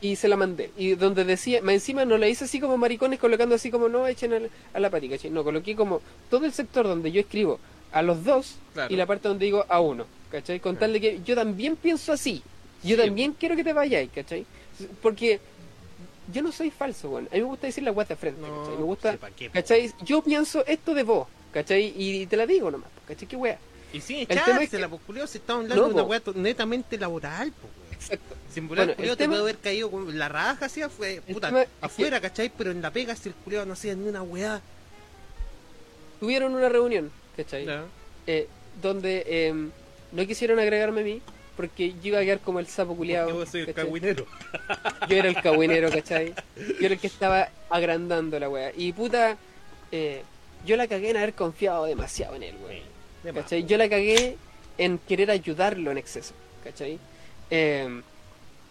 Y 0.00 0.16
se 0.16 0.28
la 0.28 0.36
mandé. 0.36 0.70
Y 0.76 0.94
donde 0.94 1.24
decía, 1.24 1.62
más 1.62 1.74
encima 1.74 2.04
no 2.04 2.18
la 2.18 2.28
hice 2.28 2.44
así 2.44 2.60
como 2.60 2.76
maricones 2.76 3.18
colocando 3.18 3.54
así 3.54 3.70
como 3.70 3.88
no 3.88 4.06
echen 4.06 4.32
al- 4.32 4.50
a 4.74 4.78
la 4.80 4.90
pati, 4.90 5.08
¿cachai? 5.08 5.30
No, 5.30 5.42
coloqué 5.42 5.74
como 5.74 6.02
todo 6.30 6.44
el 6.44 6.52
sector 6.52 6.86
donde 6.86 7.10
yo 7.10 7.20
escribo 7.20 7.58
a 7.92 8.02
los 8.02 8.22
dos 8.24 8.56
Claro. 8.74 8.92
y 8.92 8.96
la 8.96 9.06
parte 9.06 9.26
donde 9.28 9.46
digo 9.46 9.64
a 9.68 9.80
uno, 9.80 10.04
¿cachai? 10.30 10.60
Con 10.60 10.76
tal 10.76 10.92
de 10.92 11.00
que 11.00 11.20
yo 11.24 11.34
también 11.34 11.76
pienso 11.76 12.12
así. 12.12 12.42
Yo 12.82 12.94
Sí. 12.96 13.02
también 13.02 13.32
quiero 13.32 13.56
que 13.56 13.64
te 13.64 13.72
vayáis, 13.72 14.10
¿cachai? 14.14 14.44
Porque 15.00 15.40
yo 16.32 16.42
no 16.42 16.52
soy 16.52 16.70
falso, 16.70 17.08
bueno. 17.10 17.28
A 17.30 17.34
mí 17.34 17.40
me 17.40 17.46
gusta 17.46 17.66
decir 17.66 17.84
la 17.84 17.90
guata 17.90 18.14
de 18.14 18.20
frente, 18.20 18.40
No, 18.40 18.60
¿cachai? 18.62 18.76
Me 18.76 18.82
gusta, 18.84 19.12
sepa 19.12 19.30
qué, 19.30 19.48
po. 19.48 19.54
¿cachai? 19.54 19.92
Yo 20.04 20.22
pienso 20.22 20.64
esto 20.66 20.94
de 20.94 21.02
vos, 21.02 21.28
¿cachai? 21.52 21.92
Y 21.96 22.26
te 22.26 22.36
la 22.36 22.46
digo 22.46 22.70
nomás, 22.70 22.90
¿cachai? 23.06 23.26
¿Qué 23.28 23.36
wea? 23.36 23.58
Y 23.92 23.98
El 23.98 24.26
tema 24.26 24.62
es 24.62 24.70
que- 24.70 24.88
pues, 24.88 25.00
culiao, 25.06 25.26
si 25.26 25.38
estamos 25.38 25.62
hablando 25.62 25.82
No, 25.82 25.88
de 25.88 25.94
una 25.94 26.02
po. 26.04 26.08
weá 26.10 26.22
netamente 26.42 26.98
laboral, 26.98 27.52
pues, 27.52 27.72
weón. 27.72 27.92
Exacto. 27.94 28.34
Sin 28.52 28.68
volar, 28.68 28.86
Bueno, 28.88 29.02
el 29.02 29.08
te 29.10 29.16
tema- 29.16 29.30
puede 29.32 29.42
haber 29.42 29.58
caído 29.58 29.90
con 29.90 30.18
la 30.18 30.28
raja, 30.28 30.66
así, 30.66 30.82
fue, 30.94 31.22
puta, 31.26 31.48
tema 31.48 31.64
afuera, 31.80 32.20
¿cachai? 32.20 32.50
Pero 32.56 32.70
en 32.72 32.82
la 32.82 32.90
pega, 32.90 33.14
si 33.16 33.28
el 33.30 33.34
culiao 33.34 33.64
no 33.64 33.72
hacía 33.74 33.94
ni 33.94 34.08
una 34.08 34.22
weá. 34.22 34.60
Tuvieron 36.20 36.54
una 36.54 36.68
reunión, 36.68 37.10
¿cachai? 37.36 37.66
Eh, 38.26 38.48
donde 38.82 39.22
eh, 39.26 39.54
no 40.12 40.26
quisieron 40.26 40.58
agregarme 40.58 41.00
a 41.02 41.04
mí 41.04 41.22
porque 41.56 41.92
yo 41.94 42.08
iba 42.08 42.18
a 42.18 42.22
quedar 42.22 42.40
como 42.40 42.60
el 42.60 42.66
sapo 42.66 42.94
culiado. 42.96 43.30
Yo 43.30 43.46
soy 43.46 43.62
el 43.62 43.74
cagüinero. 43.74 44.26
Yo 45.08 45.16
era 45.16 45.28
el 45.28 45.40
cagüinero, 45.40 45.90
¿cachai? 45.90 46.34
Yo 46.56 46.86
era 46.86 46.94
el 46.94 47.00
que 47.00 47.06
estaba 47.06 47.48
agrandando 47.70 48.38
la 48.38 48.48
wea. 48.48 48.72
Y 48.76 48.92
puta, 48.92 49.36
eh, 49.92 50.22
yo 50.64 50.76
la 50.76 50.88
cagué 50.88 51.10
en 51.10 51.16
haber 51.16 51.32
confiado 51.34 51.84
demasiado 51.84 52.34
en 52.36 52.42
él, 52.42 52.56
weón. 52.62 53.34
¿Cachai? 53.34 53.64
Yo 53.64 53.76
la 53.76 53.88
cagué 53.88 54.36
en 54.78 54.98
querer 54.98 55.30
ayudarlo 55.30 55.90
en 55.90 55.98
exceso, 55.98 56.34
¿cachai? 56.62 56.98
Eh, 57.50 58.02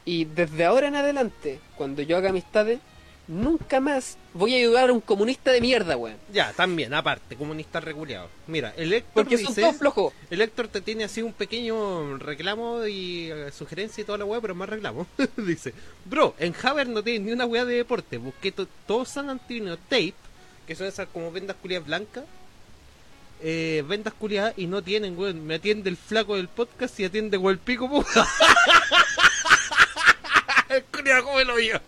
y 0.06 0.26
desde 0.26 0.66
ahora 0.66 0.88
en 0.88 0.96
adelante, 0.96 1.60
cuando 1.76 2.02
yo 2.04 2.18
haga 2.18 2.30
amistades, 2.30 2.80
nunca 3.28 3.80
más 3.80 4.18
voy 4.34 4.54
a 4.54 4.58
ayudar 4.58 4.90
a 4.90 4.94
un 4.94 5.02
comunista 5.02 5.52
de 5.52 5.62
mierda, 5.62 5.98
weón. 5.98 6.18
Ya, 6.32 6.54
también, 6.54 6.94
aparte, 6.94 7.36
comunista 7.36 7.80
reculeado. 7.80 8.30
Mira, 8.48 8.74
el 8.78 8.94
Héctor 8.94 9.14
Porque 9.24 9.38
son 9.38 9.48
dice... 9.48 9.62
todos 9.62 9.78
flojos. 9.78 10.14
El 10.30 10.42
Héctor 10.42 10.68
te 10.68 10.82
tiene 10.82 11.04
así 11.06 11.22
un 11.22 11.34
pequeño 11.34 12.18
reclamo 12.18 12.86
y 12.86 13.32
eh, 13.32 13.52
sugerencia 13.52 14.02
y 14.02 14.06
toda 14.06 14.18
la 14.20 14.26
weá, 14.26 14.42
pero 14.42 14.54
más 14.56 14.70
reclamo. 14.70 15.08
Dice, 15.38 15.74
bro, 16.06 16.36
en 16.40 16.54
Haber 16.64 16.88
no 16.88 17.04
tiene 17.04 17.26
ni 17.26 17.32
una 17.32 17.46
weá 17.46 17.66
de 17.66 17.76
deporte. 17.76 18.18
Busqué 18.18 18.52
to- 18.52 18.68
todo 18.86 19.06
San 19.06 19.30
Antonio 19.30 19.78
Tape, 19.78 20.14
que 20.68 20.76
son 20.76 20.88
esas 20.88 21.08
como 21.08 21.32
vendas 21.32 21.56
culiadas 21.62 21.88
blancas. 21.88 22.24
Eh, 23.42 23.84
vendas 23.88 24.14
culiadas 24.14 24.54
y 24.58 24.66
no 24.68 24.82
tienen, 24.82 25.18
weón. 25.18 25.46
Me 25.46 25.56
atiende 25.56 25.90
el 25.90 25.98
flaco 25.98 26.36
del 26.36 26.48
podcast 26.48 27.00
y 27.00 27.06
atiende 27.06 27.40
con 27.40 27.52
el 27.52 27.58
pico, 27.60 27.90
po. 27.90 28.06
el 30.70 30.84
culiado 30.86 31.24
como 31.24 31.40
lo 31.42 31.56
vio. 31.56 31.82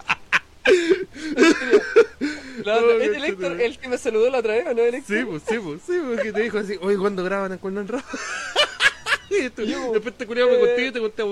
La- 2.64 2.82
No, 2.82 2.90
¿Es 2.92 3.16
el 3.16 3.24
Héctor 3.26 3.62
el 3.62 3.78
que 3.78 3.88
me 3.88 3.98
saludó 3.98 4.30
la 4.30 4.40
otra 4.40 4.54
vez 4.54 4.66
o 4.68 4.74
no 4.74 4.82
el 4.82 4.96
Héctor? 4.96 5.18
Sí, 5.18 5.26
pues, 5.26 5.44
sí, 5.48 5.56
pues, 5.64 5.82
sí, 5.86 5.94
pues, 6.06 6.22
que 6.22 6.34
te 6.34 6.42
dijo 6.42 6.58
así, 6.58 6.76
oye, 6.82 6.98
cuando 6.98 7.24
graban 7.24 7.52
a 7.52 7.58
Cuerno 7.58 7.82
en 7.82 7.88
Rap? 7.88 8.04
Y 9.30 9.50
tú- 9.50 9.64
Yo, 9.64 9.92
Después 9.94 10.18
te 10.18 10.26
culiado 10.26 10.50
me 10.50 10.56
eh, 10.56 10.60
conté 10.60 10.88
y 10.88 10.92
te 10.92 11.00
conté. 11.00 11.24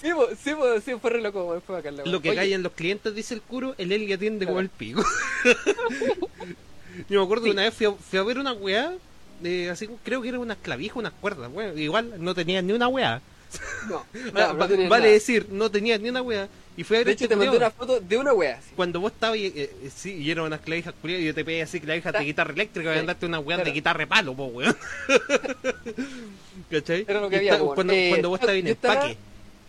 Sí, 0.00 0.10
po, 0.12 0.28
sí, 0.42 0.50
po, 0.54 0.80
sí, 0.84 0.92
fue 1.00 1.10
re 1.10 1.22
loco, 1.22 1.62
fue 1.66 1.76
bacán 1.76 1.96
la 1.96 2.04
Lo 2.04 2.20
que 2.20 2.34
callan 2.34 2.62
los 2.62 2.72
clientes, 2.72 3.14
dice 3.14 3.32
el 3.34 3.40
curo, 3.42 3.74
el 3.78 3.92
Eli 3.92 4.12
atiende 4.12 4.44
como 4.46 4.60
el 4.60 4.68
pico. 4.68 5.04
Yo 7.08 7.20
me 7.20 7.24
acuerdo 7.24 7.44
Sí. 7.44 7.50
que 7.50 7.54
una 7.54 7.62
vez 7.62 7.74
fui 7.74 7.86
a, 7.86 7.92
fui 7.92 8.18
a 8.18 8.22
ver 8.22 8.38
una 8.38 8.52
weá, 8.52 8.92
de, 9.40 9.70
así 9.70 9.88
creo 10.04 10.20
que 10.22 10.28
era 10.28 10.38
unas 10.38 10.58
clavijas, 10.58 10.96
unas 10.96 11.12
cuerdas, 11.12 11.50
weá. 11.52 11.72
Igual 11.74 12.14
no 12.18 12.34
tenía 12.34 12.60
ni 12.62 12.72
una 12.72 12.88
weá. 12.88 13.20
No, 13.88 14.04
no, 14.14 14.40
Ah, 14.40 14.52
no 14.52 14.58
va- 14.58 14.68
tenía 14.68 14.88
vale 14.88 15.04
nada. 15.04 15.12
decir, 15.14 15.46
no 15.50 15.70
tenía 15.70 15.98
ni 15.98 16.08
una 16.08 16.22
weá. 16.22 16.48
Y 16.76 16.82
fui 16.82 16.96
a 16.96 17.00
ver 17.00 17.06
De 17.06 17.12
este 17.12 17.24
hecho, 17.26 17.28
te 17.30 17.36
mandé 17.36 17.56
una 17.56 17.70
foto 17.70 18.00
de 18.00 18.16
una 18.16 18.32
wea. 18.32 18.60
Cuando 18.74 18.98
vos 19.00 19.12
estabas, 19.12 19.36
eh, 19.38 19.52
eh, 19.54 19.90
sí, 19.94 20.14
y 20.14 20.30
eran 20.30 20.46
unas 20.46 20.60
clavijas 20.60 20.92
culiadas, 21.00 21.22
y 21.22 21.26
yo 21.26 21.34
te 21.34 21.44
pedí 21.44 21.60
así 21.60 21.78
clavijas 21.80 22.12
de 22.12 22.24
guitarra 22.24 22.52
eléctrica, 22.52 22.98
Sí, 23.00 23.06
darte 23.06 23.26
una 23.26 23.38
weá 23.38 23.58
de 23.58 23.70
guitarra 23.70 24.00
de 24.00 24.06
palo, 24.08 24.34
po, 24.34 24.46
weón. 24.46 24.76
¿Cachai? 26.70 27.04
Era 27.08 27.20
lo 27.20 27.28
que 27.28 27.36
Y 27.36 27.38
había, 27.38 27.52
está- 27.52 27.64
po, 27.64 27.74
cuando, 27.74 27.92
eh, 27.92 28.06
cuando 28.10 28.28
vos 28.28 28.40
estabas 28.40 28.56
en 28.56 28.62
yo 28.64 28.68
el 28.70 28.74
estaba- 28.74 29.00
paque. 29.02 29.16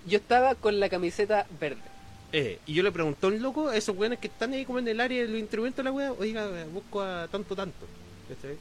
Yo 0.08 0.18
estaba 0.18 0.56
con 0.56 0.80
la 0.80 0.90
camiseta 0.90 1.46
verde. 1.60 1.82
Eh, 2.32 2.60
y 2.66 2.74
yo 2.74 2.84
le 2.84 2.92
pregunté 2.92 3.26
a 3.26 3.30
un 3.30 3.42
loco, 3.42 3.70
a 3.70 3.78
esos 3.78 3.96
weones 3.96 4.20
que 4.20 4.28
están 4.28 4.54
ahí 4.54 4.66
como 4.66 4.80
en 4.80 4.88
el 4.88 5.00
área 5.00 5.22
de 5.22 5.28
los 5.30 5.40
instrumentos 5.40 5.78
de 5.78 5.84
la 5.84 5.92
wea, 5.92 6.12
oiga, 6.14 6.48
busco 6.74 7.02
a 7.02 7.28
tanto 7.32 7.56
tanto. 7.56 7.86
¿Cachai? 8.30 8.58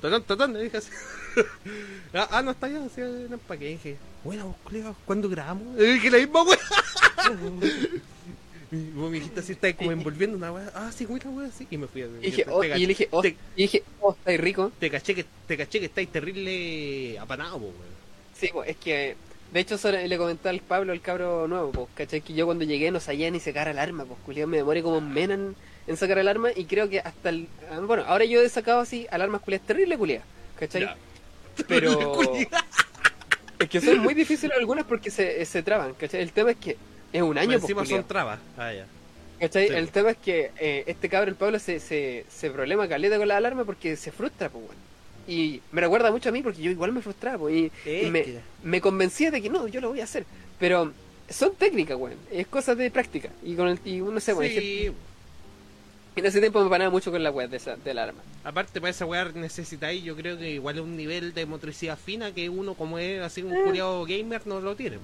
Tanto 0.00 0.36
tanto, 0.36 0.58
le 0.58 0.64
dije 0.64 0.78
así. 0.78 0.90
ah, 2.14 2.28
ah, 2.30 2.42
no 2.42 2.50
está 2.52 2.66
allá, 2.66 2.84
así 2.84 3.00
en 3.00 3.32
el 3.32 3.38
paque. 3.38 3.70
Y 3.70 3.72
dije, 3.74 3.96
bueno, 4.24 4.56
colega, 4.64 4.94
¿cuándo 5.04 5.28
grabamos? 5.28 5.78
Y 5.78 5.84
dije 5.84 6.10
la 6.10 6.18
misma 6.18 6.42
wea. 6.42 6.58
y 8.72 8.90
vos 8.92 9.10
me 9.10 9.18
dijiste 9.18 9.40
así, 9.40 9.52
estás 9.52 9.74
como 9.74 9.92
envolviendo 9.92 10.36
una 10.36 10.52
wea. 10.52 10.70
Ah, 10.74 10.90
sí, 10.92 11.04
wea, 11.06 11.20
wea, 11.28 11.50
sí. 11.50 11.66
Y 11.70 11.76
me 11.76 11.86
fui 11.86 12.02
a 12.02 12.06
Y 12.06 12.30
dije, 12.30 12.46
oh, 12.48 12.64
y 12.64 12.68
caché- 12.68 12.78
le 12.80 12.86
dije, 12.86 13.08
oh, 13.10 13.22
te, 13.22 13.28
y 13.56 13.62
dije, 13.62 13.82
oh, 14.00 14.12
estáis 14.12 14.40
rico. 14.40 14.72
te 14.78 14.90
caché 14.90 15.14
que, 15.14 15.24
te 15.46 15.56
caché 15.56 15.80
que 15.80 15.86
estáis 15.86 16.08
terrible 16.10 17.18
apanado, 17.18 17.56
weón. 17.56 17.74
Sí, 18.34 18.48
pues 18.52 18.70
es 18.70 18.76
que. 18.76 19.16
De 19.52 19.58
hecho, 19.60 19.74
eso 19.74 19.90
le 19.90 20.06
le 20.06 20.16
comenté 20.16 20.48
al 20.48 20.60
Pablo, 20.60 20.92
el 20.92 21.00
cabro 21.00 21.48
nuevo, 21.48 21.72
pues, 21.72 21.88
¿cachai? 21.94 22.20
Que 22.20 22.34
yo 22.34 22.46
cuando 22.46 22.64
llegué 22.64 22.92
no 22.92 23.00
sabía 23.00 23.28
ni 23.32 23.40
sacar 23.40 23.66
el 23.66 23.80
arma, 23.80 24.04
pues, 24.04 24.18
culiao, 24.24 24.46
me 24.46 24.58
demoré 24.58 24.80
como 24.82 24.98
un 24.98 25.12
mena 25.12 25.36
en, 25.86 25.96
sacar 25.96 26.18
el 26.18 26.28
arma 26.28 26.50
y 26.54 26.64
creo 26.64 26.88
que 26.88 27.00
hasta 27.00 27.30
el. 27.30 27.48
Bueno, 27.86 28.04
ahora 28.06 28.24
yo 28.24 28.40
he 28.40 28.48
sacado 28.48 28.80
así 28.80 29.06
alarmas 29.10 29.40
culiadas 29.42 29.66
terrible 29.66 29.96
culiadas, 29.98 30.26
¿cachai? 30.58 30.82
Ya. 30.82 30.96
Pero. 31.68 32.18
Es 33.60 33.68
que 33.68 33.78
son 33.82 33.98
muy 33.98 34.14
difíciles 34.14 34.56
algunas 34.56 34.86
porque 34.86 35.10
se, 35.10 35.44
se 35.44 35.62
traban, 35.62 35.92
¿cachai? 35.92 36.22
El 36.22 36.32
tema 36.32 36.52
es 36.52 36.56
que 36.56 36.78
es 37.12 37.20
un 37.20 37.36
año, 37.36 37.50
pues, 37.50 37.64
Encima 37.64 37.84
son 37.84 38.04
trabas. 38.04 38.40
Ah, 38.56 38.72
ya. 38.72 38.86
¿Cachai? 39.38 39.68
Sí, 39.68 39.74
el 39.74 39.86
po. 39.86 39.92
tema 39.92 40.10
es 40.12 40.16
que 40.16 40.50
eh, 40.58 40.84
este 40.86 41.10
cabro, 41.10 41.30
el 41.30 41.36
Pablo, 41.36 41.58
se, 41.58 41.78
se, 41.78 42.24
se 42.30 42.50
problema 42.50 42.88
caleta 42.88 43.18
con 43.18 43.28
la 43.28 43.36
alarma 43.36 43.66
porque 43.66 43.96
se 43.96 44.12
frustra, 44.12 44.48
pues, 44.48 44.64
weón. 44.64 44.76
Y 45.28 45.60
me 45.72 45.82
recuerda 45.82 46.10
mucho 46.10 46.30
a 46.30 46.32
mí 46.32 46.42
porque 46.42 46.62
yo 46.62 46.70
igual 46.70 46.92
me 46.92 47.02
frustraba, 47.02 47.36
pues, 47.36 47.70
y, 47.84 48.10
me, 48.10 48.24
me 48.62 48.80
convencía 48.80 49.30
de 49.30 49.42
que 49.42 49.50
no, 49.50 49.68
yo 49.68 49.82
lo 49.82 49.90
voy 49.90 50.00
a 50.00 50.04
hacer. 50.04 50.24
Pero 50.58 50.92
son 51.28 51.54
técnicas, 51.54 51.98
weón. 51.98 52.16
Es 52.30 52.46
cosas 52.46 52.78
de 52.78 52.90
práctica. 52.90 53.28
Y 53.42 53.56
con 53.56 53.68
el, 53.68 53.78
y 53.84 53.98
no 53.98 54.20
sé, 54.20 54.32
weón. 54.32 54.50
Sí, 54.50 54.90
En 56.16 56.26
ese 56.26 56.40
tiempo 56.40 56.62
me 56.62 56.68
panaba 56.68 56.90
mucho 56.90 57.10
con 57.12 57.22
la 57.22 57.30
web 57.30 57.48
de, 57.48 57.56
esa, 57.58 57.76
de 57.76 57.94
la 57.94 58.02
alarma. 58.02 58.20
Aparte, 58.42 58.80
para 58.80 58.90
esa 58.90 59.06
weá 59.06 59.26
necesitáis, 59.32 60.02
yo 60.02 60.16
creo 60.16 60.36
que 60.36 60.50
igual 60.50 60.76
es 60.76 60.82
un 60.82 60.96
nivel 60.96 61.32
de 61.32 61.46
motricidad 61.46 61.96
fina 61.96 62.32
que 62.34 62.48
uno, 62.48 62.74
como 62.74 62.98
es 62.98 63.20
así 63.22 63.42
un 63.42 63.54
Eh. 63.54 63.60
curiado 63.64 64.04
gamer, 64.04 64.44
no 64.46 64.60
lo 64.60 64.74
tiene. 64.74 64.98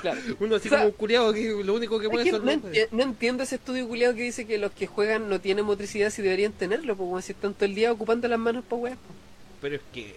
Claro. 0.00 0.20
Uno 0.40 0.56
así 0.56 0.68
O 0.68 0.70
sea, 0.70 0.78
como 0.78 0.90
un 0.90 0.96
curiado 0.96 1.32
que 1.34 1.62
lo 1.62 1.74
único 1.74 1.98
que 1.98 2.06
Es 2.06 2.10
puede 2.10 2.24
que 2.24 2.30
ser. 2.30 2.42
no, 2.42 2.50
enti- 2.50 2.88
no 2.92 3.02
entiendo 3.02 3.42
ese 3.42 3.56
estudio 3.56 3.86
culiado 3.86 4.14
que 4.14 4.22
dice 4.22 4.46
que 4.46 4.56
los 4.58 4.72
que 4.72 4.86
juegan 4.86 5.28
no 5.28 5.38
tienen 5.40 5.66
motricidad 5.66 6.08
si 6.10 6.22
deberían 6.22 6.52
tenerlo, 6.52 6.96
pues 6.96 7.08
weón, 7.10 7.22
si 7.22 7.32
están 7.32 7.52
todo 7.52 7.66
el 7.66 7.74
día 7.74 7.92
ocupando 7.92 8.26
las 8.26 8.38
manos 8.38 8.64
para 8.64 8.80
weas. 8.82 8.98
pues. 9.06 9.18
Pero 9.60 9.74
es 9.76 9.82
que 9.92 10.14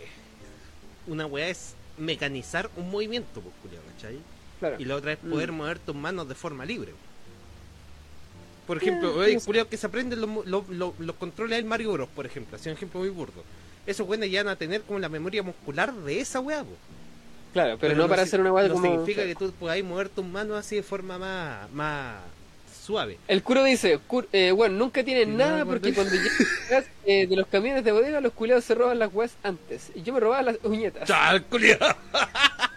una 1.07 1.25
weá 1.25 1.49
es 1.49 1.75
mecanizar 1.97 2.69
un 2.77 2.89
movimiento, 2.89 3.41
pues, 3.41 3.53
culiao, 3.61 3.83
¿cachai? 3.95 4.17
Claro. 4.59 4.75
Y 4.79 4.85
la 4.85 4.95
otra 4.95 5.11
es 5.11 5.17
poder 5.19 5.51
Mm. 5.51 5.55
mover 5.55 5.79
tus 5.79 5.95
manos 5.95 6.29
de 6.29 6.35
forma 6.35 6.65
libre. 6.65 6.93
Por 8.67 8.77
Eh, 8.77 8.79
ejemplo, 8.81 9.21
hay 9.21 9.39
sé. 9.39 9.45
culiados 9.45 9.69
que 9.69 9.77
se 9.77 9.87
aprenden 9.87 10.21
los, 10.21 10.45
los- 10.69 10.93
los 10.99 11.15
controles 11.17 11.57
del 11.57 11.65
Mario 11.65 11.91
Bros, 11.93 12.09
por 12.15 12.25
ejemplo, 12.25 12.55
así 12.57 12.69
un 12.69 12.75
ejemplo 12.75 12.99
muy 13.01 13.09
burdo. 13.09 13.43
Esos 13.85 14.07
buenos 14.07 14.29
ya 14.29 14.43
van 14.43 14.53
a 14.53 14.55
tener 14.55 14.81
como 14.83 14.99
la 14.99 15.09
memoria 15.09 15.43
muscular 15.43 15.93
de 15.93 16.19
esa 16.21 16.39
weá. 16.39 16.63
Claro, 17.51 17.77
pero, 17.79 17.95
no, 17.95 18.07
para 18.07 18.23
si- 18.23 18.29
hacer 18.29 18.41
una 18.41 18.51
wea 18.53 18.67
no 18.67 18.75
como... 18.75 18.85
significa 18.87 19.23
que 19.25 19.35
tú 19.35 19.51
podáis 19.59 19.83
mover 19.83 20.09
tus 20.09 20.25
manos 20.25 20.57
así 20.57 20.77
de 20.77 20.83
forma 20.83 21.17
más, 21.19 21.69
más 21.71 22.15
suave. 22.83 23.17
El 23.27 23.43
curo 23.43 23.63
dice, 23.63 23.99
"Cur- 24.09 24.27
eh, 24.33 24.51
bueno, 24.51 24.75
nunca 24.77 25.03
tienen 25.03 25.37
nada 25.37 25.63
porque 25.65 25.93
cuando- 25.93 26.11
cuando 26.15 26.29
llegas 26.69 26.85
eh, 27.05 27.27
de 27.27 27.35
los 27.35 27.47
camiones 27.47 27.83
de 27.83 27.91
bodega 27.91 28.21
los 28.21 28.33
culeados 28.33 28.63
se 28.63 28.73
roban 28.75 28.97
las 28.99 29.13
weas 29.13 29.33
antes. 29.43 29.91
Y 29.93 30.01
yo 30.01 30.13
me 30.13 30.19
robaba 30.21 30.41
las 30.41 30.57
uñetas. 30.63 31.07
¡Chal, 31.07 31.43
culiao! 31.43 31.77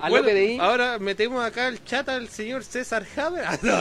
A 0.00 0.08
Bueno, 0.08 0.62
ahora 0.62 0.98
metemos 0.98 1.44
acá 1.44 1.68
el 1.68 1.82
chat 1.84 2.08
al 2.08 2.28
señor 2.28 2.64
César 2.64 3.06
Haber. 3.16 3.44
Ah, 3.48 3.58
no. 3.62 3.76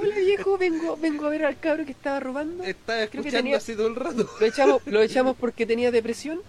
hola 0.00 0.16
viejo, 0.16 0.56
vengo, 0.58 0.96
vengo 0.96 1.26
a 1.26 1.30
ver 1.30 1.44
al 1.44 1.58
cabro 1.58 1.84
que 1.84 1.92
estaba 1.92 2.20
robando. 2.20 2.64
Está 2.64 2.94
Creo 2.94 3.10
que 3.10 3.16
escuchando 3.18 3.38
tenía- 3.38 3.56
así 3.58 3.74
todo 3.74 3.88
el 3.88 3.96
rato. 3.96 4.28
Lo 4.40 4.46
echamos, 4.46 4.82
lo 4.86 5.02
echamos 5.02 5.36
porque 5.38 5.66
tenía 5.66 5.90
depresión. 5.90 6.40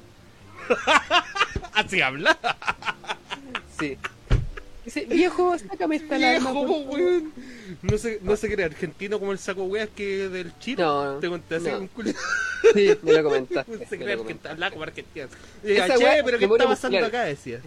Así 1.73 2.01
habla. 2.01 2.37
Sí. 3.79 3.97
Dice, 4.87 5.05
viejo, 5.05 5.59
sácame 5.59 5.97
esta 5.97 6.15
alarma. 6.15 6.51
Viejo, 6.51 6.65
favor". 6.67 6.87
weón. 6.99 7.33
No 7.81 7.97
se, 7.97 8.19
no 8.23 8.37
se 8.37 8.49
cree 8.49 8.65
argentino 8.65 9.19
como 9.19 9.33
el 9.33 9.37
saco 9.37 9.65
weas 9.65 9.89
que 9.93 10.29
del 10.29 10.57
chino. 10.59 11.15
No, 11.15 11.19
Te 11.19 11.27
conté 11.27 11.55
así 11.55 11.65
no. 11.69 11.79
un 11.79 11.87
culo. 11.89 12.11
Sí, 12.73 12.89
me 13.03 13.11
lo 13.13 13.23
comentaste. 13.23 13.71
No 13.73 13.79
me 13.79 13.85
cree 13.85 13.99
lo 13.99 14.05
argentino. 14.05 14.17
comentaste. 14.23 14.49
Habla 14.49 14.71
como 14.71 14.83
argentino. 14.83 15.25
Esa 15.25 15.33
Decía, 15.63 15.87
che, 15.97 16.03
wea, 16.05 16.23
pero 16.23 16.39
¿qué 16.39 16.45
está 16.45 16.57
pasando 16.67 16.97
muscular. 16.99 17.03
acá? 17.21 17.23
Decía. 17.25 17.59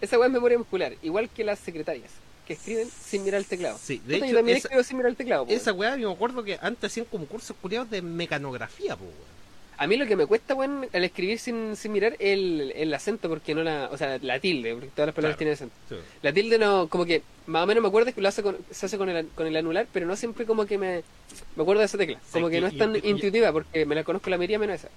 Esa 0.00 0.18
weá 0.18 0.26
es 0.28 0.32
memoria 0.32 0.56
muscular, 0.58 0.94
igual 1.02 1.28
que 1.28 1.44
las 1.44 1.58
secretarias, 1.58 2.10
que 2.46 2.54
escriben 2.54 2.88
sin 3.04 3.22
mirar 3.24 3.40
el 3.40 3.46
teclado. 3.46 3.78
Sí, 3.82 4.00
de 4.06 4.16
hecho, 4.16 4.26
yo 4.26 4.36
también 4.36 4.56
esa- 4.56 4.68
escribo 4.68 4.82
sin 4.82 4.96
mirar 4.96 5.10
el 5.10 5.16
teclado. 5.16 5.46
po, 5.46 5.52
Esa 5.52 5.72
weá, 5.74 5.96
yo 5.96 6.08
me 6.08 6.14
acuerdo 6.14 6.42
que 6.42 6.58
antes 6.62 6.90
hacían 6.90 7.04
como 7.06 7.26
cursos 7.26 7.54
culiados 7.60 7.90
de 7.90 8.00
mecanografía, 8.02 8.96
po, 8.96 9.04
weón. 9.04 9.36
A 9.78 9.86
mí 9.86 9.96
lo 9.98 10.06
que 10.06 10.16
me 10.16 10.24
cuesta, 10.26 10.54
weón, 10.54 10.86
al 10.92 11.04
escribir 11.04 11.38
sin, 11.38 11.76
sin 11.76 11.92
mirar 11.92 12.16
el, 12.18 12.72
el 12.74 12.94
acento, 12.94 13.28
porque 13.28 13.54
no 13.54 13.62
la. 13.62 13.90
O 13.92 13.98
sea, 13.98 14.18
la 14.22 14.40
tilde, 14.40 14.72
porque 14.72 14.88
todas 14.88 15.08
las 15.08 15.14
palabras 15.14 15.36
Claro. 15.36 15.38
tienen 15.38 15.54
acento. 15.54 16.02
La 16.22 16.32
tilde 16.32 16.58
no, 16.58 16.88
como 16.88 17.04
que, 17.04 17.22
más 17.46 17.62
o 17.62 17.66
menos 17.66 17.82
me 17.82 17.88
acuerdo 17.88 18.14
que 18.14 18.20
lo 18.22 18.28
hace 18.28 18.42
con, 18.42 18.56
se 18.70 18.86
hace 18.86 18.96
con 18.96 19.08
el, 19.10 19.28
con 19.34 19.46
el 19.46 19.54
anular, 19.56 19.86
pero 19.92 20.06
no 20.06 20.16
siempre 20.16 20.46
como 20.46 20.64
que 20.64 20.78
me, 20.78 21.02
me 21.56 21.62
acuerdo 21.62 21.80
de 21.80 21.86
esa 21.86 21.98
tecla. 21.98 22.18
Sí, 22.24 22.32
Como 22.32 22.48
que 22.48 22.56
y- 22.56 22.60
no 22.62 22.66
es 22.68 22.78
tan 22.78 22.96
y- 22.96 23.00
intuitiva, 23.04 23.52
porque 23.52 23.84
me 23.84 23.94
la 23.94 24.02
conozco 24.04 24.30
la 24.30 24.38
mayoría 24.38 24.58
menos 24.58 24.76
esa. 24.76 24.88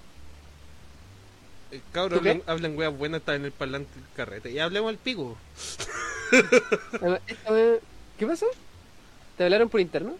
Eh, 1.72 1.80
Cabros, 1.92 2.18
¿Tú 2.18 2.22
qué? 2.24 2.30
hablan, 2.30 2.42
hablan 2.48 2.76
weas 2.78 2.96
buenas, 2.96 3.20
está 3.20 3.34
en 3.34 3.44
el 3.44 3.52
parlante 3.52 3.94
del 3.94 4.04
carrete. 4.16 4.50
Y 4.50 4.58
hablemos 4.58 4.88
al 4.88 4.96
pico. 4.98 5.36
¿Qué 8.18 8.26
pasó? 8.26 8.46
¿Te 9.36 9.44
hablaron 9.44 9.68
por 9.68 9.80
interno? 9.80 10.16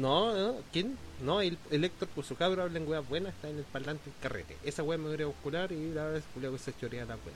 No, 0.00 0.32
no, 0.34 0.54
¿quién? 0.72 0.96
No, 1.22 1.40
el, 1.42 1.58
el 1.70 1.84
Héctor 1.84 2.08
puso 2.08 2.34
cabro, 2.34 2.62
hablan 2.62 2.88
weas 2.88 3.06
buenas, 3.08 3.34
está 3.34 3.48
en 3.50 3.58
el 3.58 3.64
parlante 3.64 4.04
del 4.08 4.14
carrete. 4.22 4.56
Esa 4.64 4.82
wea 4.82 4.96
me 4.96 5.04
debería 5.04 5.26
muscular 5.26 5.70
y 5.72 5.90
la 5.92 6.06
vez 6.06 6.24
culiao 6.32 6.52
que 6.52 6.58
se 6.58 6.72
chorea 6.80 7.04
la 7.04 7.14
wea. 7.16 7.34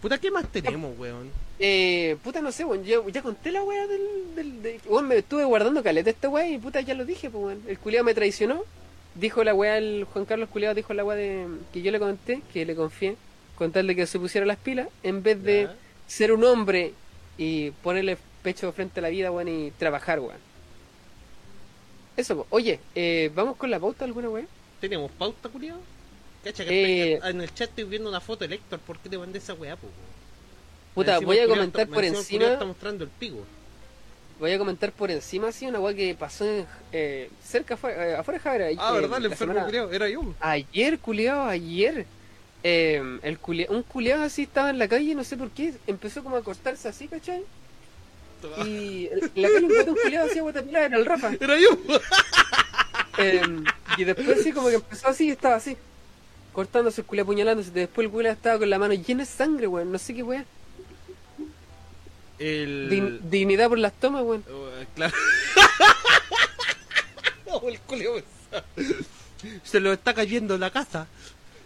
Puta, 0.00 0.18
¿qué 0.18 0.30
más 0.30 0.46
tenemos, 0.50 0.96
weón? 0.98 1.30
Eh, 1.58 2.16
puta, 2.24 2.40
no 2.40 2.52
sé, 2.52 2.64
weón. 2.64 2.84
Yo 2.84 3.08
ya 3.08 3.22
conté 3.22 3.50
la 3.50 3.62
weá 3.62 3.86
del. 3.86 4.34
del 4.34 4.62
de- 4.62 4.80
weón, 4.86 5.08
me 5.08 5.18
estuve 5.18 5.44
guardando 5.44 5.82
caleta 5.82 6.10
esta 6.10 6.28
weá 6.28 6.48
y 6.48 6.58
puta, 6.58 6.80
ya 6.80 6.94
lo 6.94 7.04
dije, 7.04 7.28
pues, 7.30 7.44
weón. 7.44 7.62
El 7.66 7.78
culiado 7.78 8.04
me 8.04 8.14
traicionó. 8.14 8.62
Dijo 9.14 9.42
la 9.44 9.54
weá, 9.54 9.78
el 9.78 10.04
Juan 10.04 10.24
Carlos 10.26 10.48
culiado 10.50 10.74
dijo 10.74 10.92
la 10.94 11.04
weá 11.04 11.16
de. 11.16 11.46
que 11.72 11.82
yo 11.82 11.90
le 11.90 11.98
comenté, 11.98 12.42
que 12.52 12.64
le 12.64 12.74
confié, 12.76 13.16
con 13.56 13.72
tal 13.72 13.86
de 13.86 13.96
que 13.96 14.06
se 14.06 14.18
pusiera 14.18 14.46
las 14.46 14.58
pilas, 14.58 14.88
en 15.02 15.22
vez 15.22 15.42
de 15.42 15.62
Ya. 15.64 15.76
ser 16.06 16.32
un 16.32 16.44
hombre 16.44 16.92
y 17.38 17.70
ponerle 17.82 18.16
pecho 18.42 18.70
frente 18.72 19.00
a 19.00 19.02
la 19.02 19.08
vida, 19.08 19.30
weón, 19.30 19.48
y 19.48 19.70
trabajar, 19.72 20.20
weón. 20.20 20.45
Eso, 22.16 22.46
oye, 22.50 22.80
eh, 22.94 23.30
¿vamos 23.34 23.56
con 23.56 23.70
la 23.70 23.78
pauta 23.78 24.04
alguna 24.04 24.28
weá? 24.30 24.46
¿Tenemos 24.80 25.10
pauta, 25.12 25.48
culiao? 25.48 25.78
Cacha 26.44 26.64
que 26.64 27.12
Eh, 27.14 27.20
en 27.22 27.40
el 27.40 27.52
chat 27.52 27.68
estoy 27.70 27.84
viendo 27.84 28.08
una 28.08 28.20
foto 28.20 28.44
del 28.44 28.54
Héctor, 28.54 28.78
¿por 28.80 28.98
qué 28.98 29.08
te 29.08 29.18
mandé 29.18 29.38
esa 29.38 29.54
weá, 29.54 29.76
po? 29.76 29.88
Puta, 30.94 31.18
voy 31.20 31.36
a 31.38 31.40
culiao 31.42 31.48
comentar 31.48 31.86
por 31.88 32.04
encima 32.04 32.38
culiao 32.38 32.52
está 32.54 32.64
mostrando 32.64 33.04
el 33.04 33.10
pico. 33.10 33.44
Voy 34.38 34.52
a 34.52 34.58
comentar 34.58 34.92
por 34.92 35.10
encima, 35.10 35.48
así, 35.48 35.66
una 35.66 35.80
weá 35.80 35.94
que 35.94 36.14
pasó 36.14 36.44
en, 36.46 36.66
eh, 36.92 37.30
cerca, 37.42 37.74
afuera, 37.74 38.06
eh, 38.08 38.16
afuera 38.16 38.38
de 38.38 38.42
Javera. 38.44 38.66
Ah, 38.82 38.92
¿verdad? 38.92 39.18
El 39.18 39.26
enfermo 39.26 39.52
semana- 39.54 39.66
culiao, 39.66 39.92
era 39.92 40.08
yo. 40.08 40.22
Ayer, 40.40 40.98
culiado, 40.98 41.44
ayer. 41.44 42.06
eh, 42.68 43.18
el 43.22 43.38
culia- 43.40 43.68
un 43.70 43.82
culiado 43.84 44.24
así 44.24 44.42
estaba 44.42 44.70
en 44.70 44.78
la 44.78 44.88
calle, 44.88 45.14
no 45.14 45.22
sé 45.22 45.36
por 45.36 45.50
qué, 45.50 45.74
empezó 45.86 46.24
como 46.24 46.34
a 46.36 46.42
cortarse 46.42 46.88
así, 46.88 47.06
¿cachai? 47.06 47.44
Y 48.66 49.08
en 49.12 49.20
la 49.42 49.48
encontró 49.48 49.92
un 49.92 49.98
culiado 50.02 50.28
así 50.30 50.38
a 50.38 50.42
guatapilá, 50.42 50.84
era 50.84 50.96
el 50.98 51.06
Rafa. 51.06 51.32
Era 51.40 51.58
yo. 51.58 51.68
Eh, 53.18 53.40
y 53.96 54.04
después 54.04 54.42
sí, 54.42 54.52
como 54.52 54.68
que 54.68 54.74
empezó 54.76 55.08
así, 55.08 55.30
estaba 55.30 55.54
así, 55.56 55.76
cortándose 56.52 57.00
el 57.00 57.06
culiado, 57.06 57.24
apuñalándose. 57.24 57.70
Después 57.70 58.04
el 58.04 58.10
culiado 58.10 58.36
estaba 58.36 58.58
con 58.58 58.68
la 58.70 58.78
mano 58.78 58.94
llena 58.94 59.20
de 59.24 59.26
sangre, 59.30 59.66
weón, 59.66 59.90
no 59.90 59.98
sé 59.98 60.14
qué 60.14 60.22
weón. 60.22 60.44
El... 62.38 62.90
Din- 62.90 63.20
dignidad 63.30 63.68
por 63.70 63.78
las 63.78 63.94
tomas, 63.94 64.22
weón. 64.22 64.44
Oh, 64.52 64.68
claro. 64.94 65.14
Oh, 67.48 67.68
el 67.68 67.78
culiao. 67.80 68.20
Se 69.64 69.80
lo 69.80 69.92
está 69.92 70.12
cayendo 70.12 70.58
la 70.58 70.70
casa. 70.70 71.06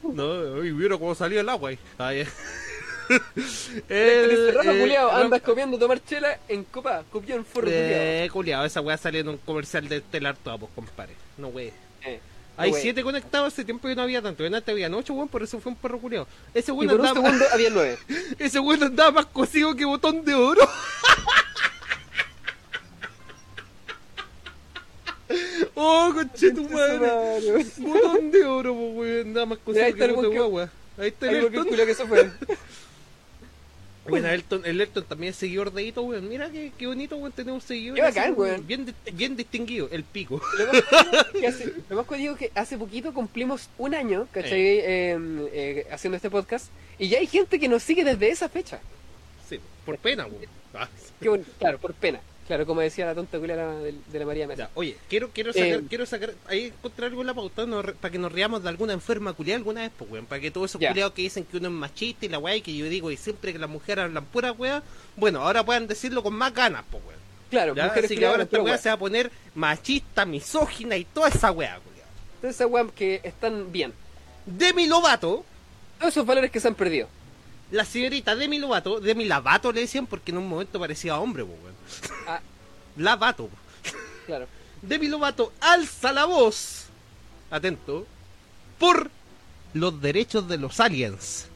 No, 0.03 0.65
y 0.65 0.73
mira 0.73 0.97
cómo 0.99 1.15
salió 1.15 1.41
el 1.41 1.49
agua 1.49 1.71
ahí. 1.71 1.79
Ah, 1.99 2.13
ya. 2.15 2.27
El, 3.89 4.55
Rafa, 4.55 4.71
culiado, 4.71 5.09
Rafa- 5.11 5.21
andas 5.25 5.43
comiendo 5.43 5.79
tomar 5.79 6.05
chela 6.05 6.39
en 6.49 6.65
copa, 6.65 7.03
copió 7.11 7.35
en 7.37 7.45
forro, 7.45 7.67
culiado. 7.67 7.85
Eh, 7.89 8.29
culiao, 8.33 8.65
esa 8.65 8.81
weá 8.81 8.97
salió 8.97 9.21
en 9.21 9.29
un 9.31 9.39
comercial 9.39 9.89
de 9.89 9.97
Estelar 9.97 10.37
toda, 10.37 10.59
pues, 10.59 10.71
compadre. 10.75 11.15
No, 11.37 11.49
wey. 11.49 11.73
Eh, 12.05 12.21
Hay 12.57 12.71
wey. 12.73 12.83
siete 12.83 13.03
conectados, 13.03 13.53
hace 13.53 13.65
tiempo 13.65 13.89
que 13.89 13.95
no 13.97 14.03
había 14.03 14.23
tanto. 14.23 14.45
En 14.45 14.55
antes 14.55 14.73
habían 14.73 14.95
ocho, 14.95 15.13
weón, 15.15 15.29
por 15.29 15.43
eso 15.43 15.59
fue 15.61 15.73
un 15.73 15.77
perro 15.79 15.99
culiao. 15.99 16.27
Ese 16.55 16.71
weón 16.73 16.91
por 16.91 17.01
un 17.01 17.07
andaba, 17.07 17.27
segundo 17.27 17.45
había 17.53 17.71
nueve. 17.71 17.99
ese 18.39 18.61
weón 18.61 18.83
andaba 18.83 19.11
más 19.11 19.27
cosido 19.27 19.75
que 19.75 19.85
botón 19.85 20.25
de 20.25 20.35
oro. 20.35 20.61
oh, 25.75 26.13
conche 26.15 26.51
tu 26.53 26.69
madre. 26.69 27.11
Botón 27.79 28.31
de 28.31 28.45
oro, 28.45 28.75
po, 28.75 28.91
weón. 28.91 29.27
Andaba 29.29 29.47
más 29.47 29.59
cosido 29.59 29.85
que 29.95 30.07
botón 30.13 30.31
de 30.31 30.37
guagua. 30.39 30.71
Ahí 30.99 31.09
está 31.09 31.31
el 31.31 31.51
que 31.51 31.87
que 31.87 31.95
se 31.95 32.07
fue. 32.07 32.31
Bueno, 34.11 34.29
Elton, 34.29 34.63
el 34.65 34.81
Elton 34.81 35.05
también 35.05 35.31
es 35.31 35.37
seguidor 35.37 35.73
de 35.73 35.83
Hito, 35.83 36.03
weón. 36.03 36.29
Mira 36.29 36.51
qué, 36.51 36.73
qué 36.77 36.87
bonito, 36.87 37.17
weón, 37.17 37.33
tener 37.33 37.53
un 37.55 37.61
seguidor. 37.61 37.97
Qué 37.97 38.03
bacán, 38.03 38.25
así, 38.25 38.33
weón. 38.33 38.67
Bien, 38.67 38.95
bien 39.13 39.37
distinguido, 39.37 39.89
el 39.91 40.05
pico. 40.05 40.41
Lo 40.59 40.67
más 40.67 41.27
que 41.33 41.47
hace, 41.47 41.73
lo 41.91 41.97
más 41.97 42.07
jodido 42.07 42.37
que 42.37 42.51
hace 42.55 42.77
poquito 42.77 43.13
cumplimos 43.15 43.69
un 43.79 43.95
año, 43.95 44.27
¿cachai? 44.33 44.53
Eh, 44.61 45.19
eh, 45.53 45.87
haciendo 45.91 46.17
este 46.17 46.31
podcast. 46.31 46.67
Y 46.99 47.09
ya 47.09 47.19
hay 47.19 47.27
gente 47.27 47.59
que 47.59 47.69
nos 47.69 47.83
sigue 47.83 48.05
desde 48.05 48.29
esa 48.31 48.49
fecha. 48.49 48.81
Sí, 49.49 49.59
por 49.87 49.97
pena, 49.99 50.27
weón. 50.27 50.45
Ah, 50.75 50.89
Qué 51.21 51.29
bon- 51.29 51.45
claro, 51.59 51.79
por 51.79 51.95
pena. 51.95 52.21
Claro, 52.51 52.67
como 52.67 52.81
decía 52.81 53.07
la 53.07 53.15
tonta 53.15 53.39
culiara 53.39 53.77
de, 53.77 53.95
de 54.09 54.19
la 54.19 54.27
María 54.27 54.49
Mesa. 54.49 54.65
ya, 54.65 54.71
oye, 54.75 54.97
quiero, 55.09 55.31
quiero 55.33 55.53
sacar, 55.53 55.69
Eh, 55.69 55.83
quiero 55.89 56.05
sacar, 56.05 56.35
ahí 56.49 56.65
encontrar 56.77 57.11
algo 57.11 57.21
en 57.21 57.29
la 57.29 57.35
pauta 57.35 57.65
no, 57.65 57.81
para 57.81 58.11
que 58.11 58.19
nos 58.19 58.33
riamos 58.33 58.65
de 58.65 58.69
alguna 58.69 58.93
enferma 58.93 59.33
culiada 59.35 59.59
alguna 59.59 59.83
vez, 59.83 59.93
pues, 59.97 60.11
weón. 60.11 60.27
Para 60.27 60.41
que 60.41 60.51
todos 60.51 60.69
esos 60.73 60.81
culiados 60.85 61.13
que 61.13 61.23
dicen 61.23 61.45
que 61.45 61.59
uno 61.59 61.69
es 61.69 61.75
machista 61.75 62.27
y 62.27 62.29
la 62.29 62.41
weá, 62.41 62.57
y 62.57 62.61
que 62.61 62.75
yo 62.75 62.87
digo, 62.87 63.13
y 63.13 63.17
siempre 63.17 63.53
que 63.53 63.61
las 63.61 63.71
mujeres 63.71 64.07
hablan 64.07 64.25
pura 64.25 64.51
weá, 64.51 64.83
bueno, 65.15 65.43
ahora 65.43 65.65
puedan 65.65 65.87
decirlo 65.87 66.25
con 66.25 66.35
más 66.35 66.53
ganas, 66.53 66.83
pues, 66.91 67.05
weón. 67.07 67.21
Claro, 67.51 67.77
Ya, 67.77 67.85
mujeres 67.87 68.11
Así 68.11 68.17
que 68.19 68.27
ahora 68.27 68.43
esta 68.43 68.61
weá 68.61 68.79
se 68.79 68.89
va 68.89 68.95
a 68.97 68.99
poner 68.99 69.31
machista, 69.55 70.27
misógina 70.27 70.97
y 70.97 71.05
toda 71.05 71.29
esa 71.29 71.53
weá, 71.53 71.79
culiado. 71.79 72.09
Todas 72.41 72.57
esas 72.57 72.67
weas 72.69 72.89
que 72.97 73.21
están 73.23 73.71
bien. 73.71 73.93
Demi 74.45 74.89
Lovato, 74.89 75.45
Todos 76.01 76.13
esos 76.15 76.27
valores 76.27 76.51
que 76.51 76.59
se 76.59 76.67
han 76.67 76.75
perdido. 76.75 77.07
la 77.71 77.85
señorita 77.85 78.35
Demi 78.35 78.59
Lovato, 78.59 78.99
Demi 78.99 79.25
Lavato 79.27 79.71
le 79.71 79.83
decían 79.83 80.09
porque 80.09 80.33
en 80.33 80.39
un 80.39 80.49
momento 80.49 80.81
parecía 80.81 81.17
hombre, 81.21 81.45
pues, 81.45 81.57
weón. 81.63 81.80
Ah, 82.27 82.41
Lavato, 82.97 83.49
claro. 84.27 84.47
Demi 84.83 85.09
Lovato 85.09 85.53
alza 85.61 86.13
la 86.13 86.25
voz, 86.25 86.87
atento, 87.51 88.07
por 88.79 89.11
los 89.75 90.01
derechos 90.01 90.49
de 90.49 90.59
los 90.59 90.81
aliens. 90.81 91.47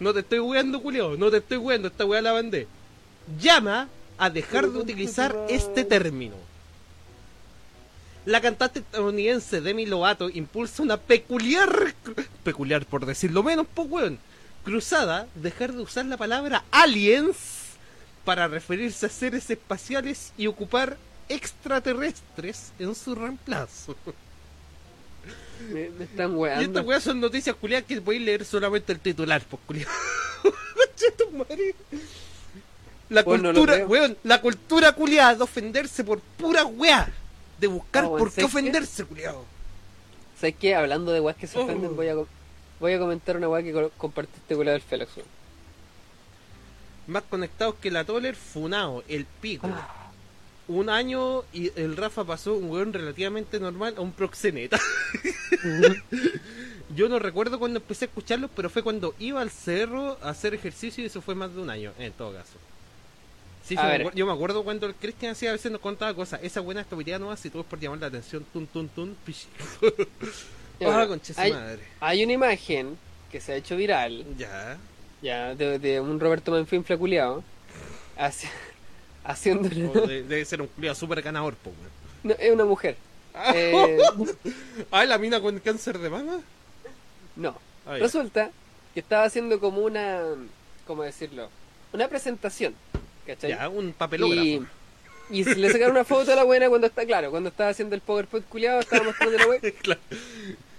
No 0.00 0.14
te 0.14 0.20
estoy 0.20 0.38
weando, 0.38 0.80
Julio, 0.80 1.16
no 1.18 1.30
te 1.30 1.38
estoy 1.38 1.58
weando, 1.58 1.88
esta 1.88 2.04
weá 2.04 2.22
la 2.22 2.32
bandé. 2.32 2.66
Llama 3.40 3.88
a 4.16 4.30
dejar 4.30 4.70
de 4.70 4.78
utilizar 4.78 5.36
este 5.48 5.84
término. 5.84 6.36
La 8.24 8.40
cantante 8.40 8.80
estadounidense 8.80 9.60
Demi 9.60 9.86
Lovato 9.86 10.28
impulsa 10.28 10.82
una 10.82 10.98
peculiar, 10.98 11.94
peculiar 12.44 12.84
por 12.86 13.06
decirlo 13.06 13.42
menos, 13.42 13.66
pues 13.72 13.88
weón, 13.90 14.18
cruzada, 14.64 15.26
dejar 15.34 15.72
de 15.72 15.82
usar 15.82 16.04
la 16.06 16.16
palabra 16.16 16.64
aliens 16.70 17.57
para 18.28 18.46
referirse 18.46 19.06
a 19.06 19.08
seres 19.08 19.48
espaciales 19.48 20.34
y 20.36 20.48
ocupar 20.48 20.98
extraterrestres 21.30 22.72
en 22.78 22.94
su 22.94 23.14
reemplazo. 23.14 23.96
Me, 25.72 25.88
me 25.88 26.04
están 26.04 26.32
Y 26.32 26.34
weando. 26.34 26.62
estas 26.78 26.84
weas 26.86 27.02
son 27.02 27.20
noticias 27.20 27.56
culiadas 27.56 27.86
que 27.86 27.98
podéis 28.02 28.22
leer 28.22 28.44
solamente 28.44 28.92
el 28.92 29.00
titular, 29.00 29.40
pues 29.48 29.62
culiado. 29.66 29.90
La 33.08 33.24
cultura, 33.24 33.74
creo. 33.76 33.86
weón, 33.88 34.18
la 34.24 34.42
cultura 34.42 34.92
culiada 34.92 35.34
de 35.34 35.42
ofenderse 35.42 36.04
por 36.04 36.20
pura 36.20 36.66
wea. 36.66 37.10
De 37.58 37.66
buscar 37.66 38.04
Ah, 38.04 38.08
por 38.08 38.30
qué 38.30 38.44
ofenderse, 38.44 39.06
culiado. 39.06 39.42
¿Sabes 40.38 40.54
qué? 40.60 40.74
Hablando 40.74 41.12
de 41.12 41.20
weas 41.20 41.36
que 41.38 41.46
se 41.46 41.58
Oh. 41.58 41.62
ofenden, 41.64 41.96
voy 41.96 42.08
a, 42.08 42.14
voy 42.78 42.92
a 42.92 42.98
comentar 42.98 43.38
una 43.38 43.48
wea 43.48 43.62
que 43.62 43.72
co- 43.72 43.90
compartiste 43.96 44.54
la 44.62 44.72
del 44.72 44.82
Félix. 44.82 45.16
weón. 45.16 45.37
Más 47.08 47.24
conectados 47.24 47.74
que 47.80 47.90
la 47.90 48.04
Toller, 48.04 48.36
Funao, 48.36 49.02
el 49.08 49.24
pico. 49.24 49.66
Ah. 49.70 50.10
Un 50.68 50.90
año 50.90 51.44
y 51.52 51.72
el 51.80 51.96
Rafa 51.96 52.24
pasó 52.24 52.54
un 52.54 52.70
weón 52.70 52.92
relativamente 52.92 53.58
normal 53.58 53.94
a 53.96 54.00
un 54.02 54.12
proxeneta. 54.12 54.78
Yo 56.94 57.08
no 57.08 57.18
recuerdo 57.18 57.58
cuando 57.58 57.78
empecé 57.80 58.04
a 58.04 58.08
escucharlos, 58.08 58.50
pero 58.54 58.70
fue 58.70 58.82
cuando 58.82 59.14
iba 59.18 59.40
al 59.40 59.50
cerro 59.50 60.18
a 60.22 60.30
hacer 60.30 60.54
ejercicio 60.54 61.02
y 61.02 61.06
eso 61.06 61.20
fue 61.20 61.34
más 61.34 61.54
de 61.54 61.60
un 61.60 61.70
año, 61.70 61.92
en 61.98 62.12
todo 62.12 62.32
caso. 62.32 62.52
Sí, 63.64 63.76
A 63.76 63.84
me 63.84 64.10
yo 64.14 64.26
me 64.26 64.32
acuerdo 64.32 64.64
cuando 64.64 64.86
el 64.86 64.94
Cristian 64.94 65.32
hacía 65.32 65.50
a 65.50 65.52
veces 65.52 65.70
nos 65.70 65.80
contaba 65.80 66.14
cosas. 66.14 66.40
Esa 66.42 66.60
buena 66.60 66.80
estabilidad 66.80 67.20
no 67.20 67.30
hace 67.30 67.50
todo 67.50 67.62
es 67.62 67.68
por 67.68 67.78
llamar 67.78 67.98
la 67.98 68.06
atención. 68.06 68.44
Tun, 68.52 68.66
tun, 68.66 68.88
tun, 68.88 69.16
Ah, 70.80 71.04
bueno, 71.06 71.20
su 71.22 71.34
hay, 71.36 71.52
madre. 71.52 71.82
hay 72.00 72.24
una 72.24 72.32
imagen 72.34 72.96
que 73.32 73.40
se 73.40 73.52
ha 73.52 73.56
hecho 73.56 73.76
viral 73.76 74.24
Ya. 74.38 74.78
Ya 75.22 75.54
de, 75.54 75.78
de 75.78 76.00
un 76.00 76.18
Roberto 76.20 76.50
Manfín 76.52 76.84
flaculeado 76.84 77.42
haci- 78.18 78.48
haciendo 79.24 79.68
O 79.90 80.06
de- 80.06 80.22
debe 80.22 80.44
ser 80.44 80.60
un 80.62 80.68
culiao 80.68 80.94
súper 80.94 81.22
ganador, 81.22 81.54
po, 81.54 81.70
no, 82.22 82.34
es 82.34 82.52
una 82.52 82.64
mujer 82.64 82.96
Ah, 83.34 83.52
Eh, 83.54 83.98
Ah, 84.90 85.04
la 85.04 85.18
mina 85.18 85.40
con 85.40 85.58
cáncer 85.60 85.98
de 85.98 86.10
mama. 86.10 86.40
no 87.36 87.56
Ah, 87.86 87.96
resulta 87.98 88.50
que 88.94 89.00
estaba 89.00 89.24
haciendo 89.24 89.60
como 89.60 89.80
una 89.82 90.22
¿cómo 90.86 91.02
decirlo? 91.02 91.48
Una 91.92 92.08
presentación, 92.08 92.74
¿cachai? 93.26 93.50
Ya, 93.50 93.68
un 93.68 93.92
papelógrafo. 93.92 94.42
Y, 94.42 94.66
y 95.30 95.44
le 95.44 95.70
sacaron 95.70 95.92
una 95.92 96.04
foto 96.04 96.32
a 96.32 96.36
la 96.36 96.44
buena 96.44 96.68
cuando 96.68 96.86
está, 96.86 97.04
claro, 97.06 97.30
cuando 97.30 97.48
estaba 97.50 97.70
haciendo 97.70 97.94
el 97.94 98.00
PowerPoint 98.00 98.46
culiado, 98.48 98.80
estaba 98.80 99.04
mostrando 99.04 99.38
la 99.38 99.46
web. 99.46 99.74
Claro. 99.82 100.00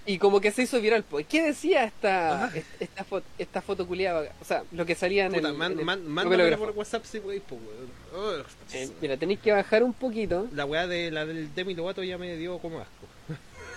Y 0.06 0.18
como 0.18 0.42
que 0.42 0.52
se 0.52 0.64
hizo 0.64 0.80
viral. 0.82 1.04
pues. 1.04 1.28
¿Qué 1.28 1.44
decía 1.44 1.84
esta, 1.84 2.46
Ajá. 2.46 2.58
esta, 2.80 3.04
foto, 3.04 3.26
esta 3.38 3.62
foto 3.62 3.86
culiada? 3.88 4.32
O 4.42 4.46
sea, 4.46 4.64
lo 4.72 4.86
que 4.86 4.96
salía 4.96 5.26
en 5.26 5.34
Puta, 5.34 5.50
el, 5.50 5.54
man- 5.54 5.72
en 5.74 5.80
el 5.80 5.86
man- 5.86 6.00
mándamelo 6.08 6.44
papelógrafo. 6.44 6.66
por 6.66 6.78
WhatsApp 6.78 7.06
si 7.06 7.20
podéis, 7.20 7.44
po, 7.44 7.56
weón. 7.56 7.92
Oh, 8.16 8.44
Eh, 8.74 8.90
mira, 9.02 9.18
tenéis 9.18 9.40
que 9.40 9.52
bajar 9.52 9.84
un 9.84 9.94
poquito. 9.94 10.48
La 10.54 10.66
weá 10.66 10.88
de 10.88 11.12
la 11.12 11.26
del 11.26 11.54
Demi 11.54 11.76
Lovato 11.76 12.02
ya 12.04 12.18
me 12.18 12.36
dio 12.38 12.58
como 12.60 12.80
asco. 12.80 13.08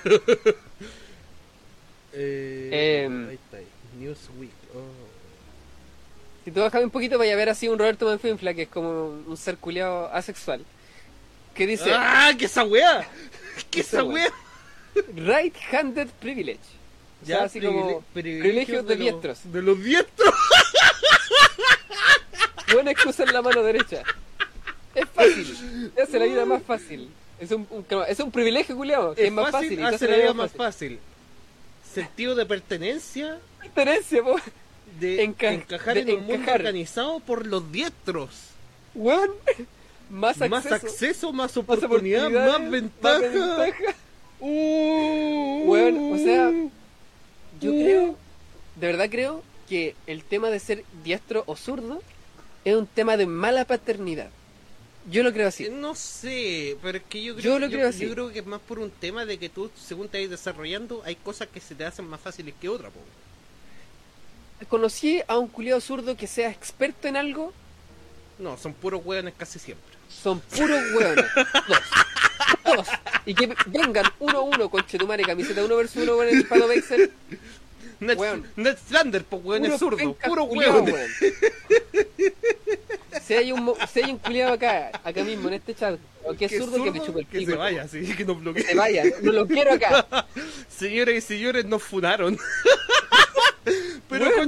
eh, 2.13 3.03
Em. 3.05 3.29
ahí 3.29 3.35
está. 3.35 3.57
ahí. 3.59 3.67
Newsweek. 3.99 4.51
Oh. 4.75 4.81
Si 6.45 6.51
tú 6.51 6.61
bajas 6.61 6.83
un 6.83 6.91
poquito, 6.91 7.19
vaya 7.19 7.35
a 7.35 7.37
ver 7.37 7.51
así 7.51 7.69
un 7.69 7.79
Roberto 7.79 8.07
Manfinfla, 8.07 8.55
que 8.55 8.63
es 8.63 8.69
como 8.69 9.09
un 9.27 9.37
ser 9.37 9.57
culiado 9.59 10.09
asexual. 10.13 10.65
Que 11.55 11.67
dice, 11.67 11.93
¡Ah! 11.95 12.33
¿Qué 12.39 12.47
esa 12.47 12.65
weá? 12.65 13.07
¿Qué 13.71 13.81
Esa 13.81 13.99
esa 13.99 14.05
weá. 14.05 14.33
Right-handed 15.17 16.09
privilege. 16.21 16.61
O 17.23 17.27
sea, 17.27 17.45
así 17.45 17.61
como 17.61 18.03
privile- 18.15 18.41
privilegios 18.41 18.87
de 18.87 18.97
los- 18.97 18.99
diestros. 18.99 19.53
De 19.53 19.63
los 19.63 19.83
diestros. 19.83 20.35
Buena 22.73 22.95
que 22.95 23.09
usan 23.09 23.33
la 23.33 23.43
mano 23.43 23.63
derecha. 23.63 24.03
Es 24.95 25.05
fácil. 25.15 25.93
Te 25.95 26.03
hace 26.03 26.19
la 26.19 26.25
vida 26.27 26.45
más 26.45 26.63
fácil. 26.63 27.09
Es 27.39 27.51
un, 27.51 27.67
un- 27.71 27.85
es 28.09 28.21
un 28.21 28.31
privilegio, 28.31 28.77
culiado. 28.77 29.15
Que 29.15 29.27
es, 29.27 29.33
más 29.33 29.51
fácil. 29.51 29.77
te 29.77 29.85
hace 29.85 30.09
la 30.09 30.17
vida 30.17 30.35
más 30.35 30.53
fácil. 30.53 30.99
Sentido 31.93 32.35
de 32.35 32.47
pertenencia, 32.47 33.39
Diferencia, 33.63 34.23
po. 34.23 34.37
de 34.99 35.25
Enca- 35.27 35.53
encajar 35.53 35.95
de 35.95 36.01
en 36.01 36.11
un 36.11 36.17
mundo 36.21 36.35
encajar. 36.35 36.61
organizado 36.61 37.21
por 37.21 37.47
los 37.47 37.71
diestros. 37.71 38.31
Weón. 38.95 39.31
Más 40.11 40.43
acceso. 40.43 40.51
Más 40.51 40.67
acceso, 40.73 41.33
más 41.33 41.57
oportunidad, 41.57 42.29
más 42.29 42.71
ventaja. 42.71 43.19
ventaja. 43.19 43.95
Uh, 44.45 45.63
Weón, 45.67 46.13
o 46.13 46.19
sea, 46.19 46.51
Yo 47.61 47.71
creo, 47.71 48.17
de 48.75 48.87
verdad 48.89 49.09
creo 49.09 49.43
que 49.69 49.95
el 50.09 50.25
tema 50.25 50.51
de 50.51 50.59
ser 50.59 50.85
diestro 51.05 51.45
o 51.47 51.55
zurdo 51.55 52.03
es 52.65 52.75
un 52.75 52.89
tema 52.89 53.17
de 53.17 53.27
mala 53.27 53.65
paternidad. 53.65 54.31
Yo 55.09 55.23
lo 55.23 55.33
creo 55.33 55.47
así. 55.47 55.69
No 55.71 55.95
sé, 55.95 56.77
pero 56.83 56.99
es 56.99 57.05
que 57.05 57.23
yo 57.23 57.35
creo, 57.37 57.45
Yo 57.45 57.59
lo 57.61 57.69
creo 57.69 57.89
así. 57.89 58.05
yo 58.07 58.11
creo 58.13 58.33
que 58.33 58.41
es 58.41 58.47
más 58.47 58.61
por 58.61 58.81
un 58.81 58.91
tema 58.91 59.25
de 59.25 59.39
que 59.39 59.49
tú, 59.49 59.71
según 59.77 60.09
te 60.09 60.21
vas 60.21 60.31
desarrollando, 60.31 61.03
hay 61.05 61.15
cosas 61.15 61.47
que 61.47 61.61
se 61.61 61.77
te 61.77 61.85
hacen 61.85 62.07
más 62.09 62.21
fáciles 62.21 62.53
que 62.61 62.69
otras. 62.69 62.93
po. 62.93 64.67
Conocí 64.69 65.21
a 65.29 65.39
un 65.39 65.49
culiado 65.49 65.81
zurdo 65.81 66.17
que 66.17 66.27
sea 66.27 66.51
experto 66.51 67.07
en 67.09 67.17
algo, 67.17 67.53
No, 68.43 68.57
son 68.59 68.75
puros 68.75 69.01
hueones 69.05 69.35
casi 69.39 69.59
siempre. 69.59 69.95
son 70.09 70.41
puros 70.41 70.81
hueones. 70.95 71.25
Dos. 71.69 71.79
Todos. 72.65 72.87
Y 73.25 73.35
que 73.35 73.55
vengan 73.67 74.05
uno 74.19 74.39
a 74.39 74.43
uno 74.43 74.69
con 74.69 74.85
Chetumare, 74.87 75.23
camiseta 75.25 75.65
uno 75.65 75.77
versus 75.77 76.03
uno 76.03 76.17
con 76.17 76.29
el 76.29 76.45
Pato 76.47 76.67
Bexel. 76.69 77.13
Ned. 78.01 78.19
Ned 78.57 78.77
Flanders, 78.77 79.25
pues 79.31 79.45
hueones 79.45 79.69
Puro 79.71 79.79
zurdos, 79.79 80.01
penca 80.01 80.29
puro 80.29 80.45
weón. 80.45 80.87
Si 83.25 83.35
hay 83.35 83.53
un, 83.53 83.73
si 83.93 84.03
hay 84.03 84.11
un 84.11 84.19
culiado 84.19 84.55
acá, 84.55 84.91
acá 85.05 85.23
mismo 85.23 85.47
en 85.49 85.55
este 85.55 85.75
chat, 85.75 85.99
que 86.37 86.47
es 86.47 86.51
Que 86.51 86.59
zurdo, 86.59 86.83
que 86.83 86.91
me 86.91 87.01
chupe 87.01 87.21
el 87.21 87.27
que 87.27 87.39
pico. 87.39 87.53
se 87.53 87.57
vaya, 87.57 87.87
sí, 87.87 88.01
que 88.17 88.25
nos 88.25 88.37
Que 88.39 88.43
bloquee. 88.43 88.65
se 88.65 88.75
vaya, 88.75 89.05
no 89.23 89.33
lo 89.33 89.47
quiero 89.47 89.73
acá. 89.75 90.27
Señoras 90.69 91.15
y 91.15 91.21
señores, 91.21 91.65
nos 91.65 91.83
funaron. 91.83 92.37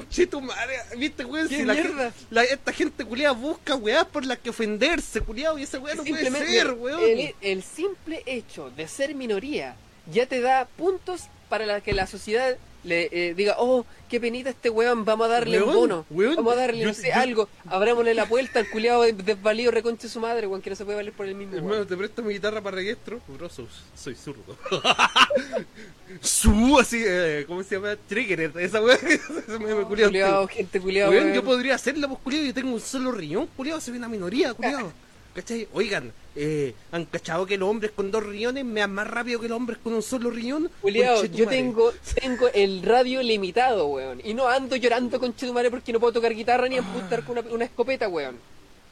Pero 0.01 0.09
Weón. 0.11 0.31
con 0.31 0.47
madre, 0.47 0.77
viste, 0.97 1.25
weón, 1.25 1.49
¿Qué 1.49 1.57
si 1.59 1.63
la, 1.65 2.13
la- 2.31 2.45
esta 2.45 2.73
gente 2.73 3.05
culiada 3.05 3.33
busca 3.35 3.75
weás 3.77 4.05
por 4.07 4.25
las 4.25 4.39
que 4.39 4.51
ofenderse, 4.51 5.21
culiado, 5.21 5.59
y 5.59 5.63
esa 5.63 5.79
weá 5.79 5.95
no 5.95 6.05
puede 6.05 6.31
ser, 6.31 6.73
weón. 6.73 7.01
el, 7.03 7.35
el 7.41 7.63
simple 7.63 8.23
hecho 8.27 8.71
de 8.71 8.89
ser 8.89 9.15
minoría 9.15 9.77
ya 10.13 10.27
te 10.27 10.41
da 10.41 10.67
puntos 10.77 11.23
para 11.49 11.67
la 11.67 11.81
que 11.81 11.93
la 11.93 12.07
sociedad 12.07 12.57
le 12.85 13.09
eh, 13.11 13.35
diga, 13.35 13.57
oh, 13.59 13.85
qué 14.09 14.21
penita 14.21 14.51
este 14.51 14.71
weón, 14.71 15.05
vamos 15.05 15.27
a 15.27 15.31
darle 15.31 15.59
un 15.63 15.69
Weón, 15.69 15.77
bono, 15.81 16.07
weón, 16.11 16.37
vamos 16.37 16.53
a 16.53 16.57
darle, 16.57 16.81
yo- 16.83 16.89
no 16.89 16.95
sé, 16.95 17.09
yo- 17.09 17.15
algo, 17.21 17.49
abrámosle 17.67 18.15
la 18.15 18.27
puerta 18.27 18.61
al 18.61 18.69
culiado 18.71 19.03
desvalido 19.03 19.71
reconche 19.71 20.09
su 20.09 20.21
madre, 20.21 20.47
weón, 20.47 20.61
que 20.63 20.71
no 20.71 20.77
se 20.77 20.85
puede 20.85 20.97
valer 20.97 21.13
por 21.13 21.27
el 21.27 21.35
mismo 21.35 21.57
Hermano, 21.57 21.75
weón. 21.77 21.89
te 21.89 21.97
presto 21.97 22.23
mi 22.23 22.35
guitarra 22.35 22.61
para 22.61 22.77
registro. 22.77 23.21
Bro, 23.29 23.49
soy, 23.49 23.67
soy 23.97 24.15
zurdo. 24.15 24.57
Su, 26.21 26.79
así, 26.79 27.03
eh, 27.05 27.45
¿cómo 27.47 27.63
se 27.63 27.75
llama? 27.77 27.97
Trigger, 28.09 28.53
esa 28.59 28.81
weá. 28.83 28.95
Ese 28.97 29.59
me, 29.59 29.83
Culiado, 29.85 30.47
gente 30.49 30.81
culiado, 30.81 31.11
Weón, 31.11 31.25
weón. 31.25 31.35
yo 31.35 31.43
podría 31.45 31.75
hacerla, 31.75 32.07
pues, 32.09 32.21
culiado. 32.21 32.47
Yo 32.47 32.55
tengo 32.55 32.73
un 32.75 32.81
solo 32.81 33.11
riñón, 33.11 33.49
culiado. 33.57 33.81
Soy 33.81 33.97
una 33.97 34.09
minoría, 34.09 34.55
culiado. 34.55 34.93
¿Cachai? 35.35 35.67
Oigan, 35.73 36.13
eh, 36.37 36.75
¿han 36.93 37.07
cachado 37.07 37.45
que 37.45 37.59
los 37.59 37.69
hombres 37.69 37.91
con 37.91 38.11
dos 38.13 38.23
riñones 38.25 38.65
me 38.65 38.81
dan 38.81 38.93
más 38.95 39.07
rápido 39.09 39.41
que 39.41 39.49
los 39.49 39.57
hombres 39.57 39.79
con 39.83 39.93
un 39.93 40.03
solo 40.03 40.31
riñón? 40.31 40.71
Tu 40.81 40.89
yo 40.91 41.49
tengo, 41.49 41.93
tengo 42.21 42.49
el 42.55 42.83
radio 42.83 43.21
limitado, 43.21 43.87
weón. 43.89 44.21
Y 44.23 44.33
no 44.33 44.47
ando 44.49 44.77
llorando 44.77 45.19
con 45.19 45.35
Chetumare 45.35 45.71
porque 45.71 45.93
no 45.93 45.99
puedo 45.99 46.13
tocar 46.13 46.33
guitarra 46.35 46.69
ni 46.69 46.79
apuntar 46.79 47.25
con 47.25 47.39
una, 47.39 47.51
una 47.51 47.65
escopeta, 47.65 48.09
weón. 48.09 48.39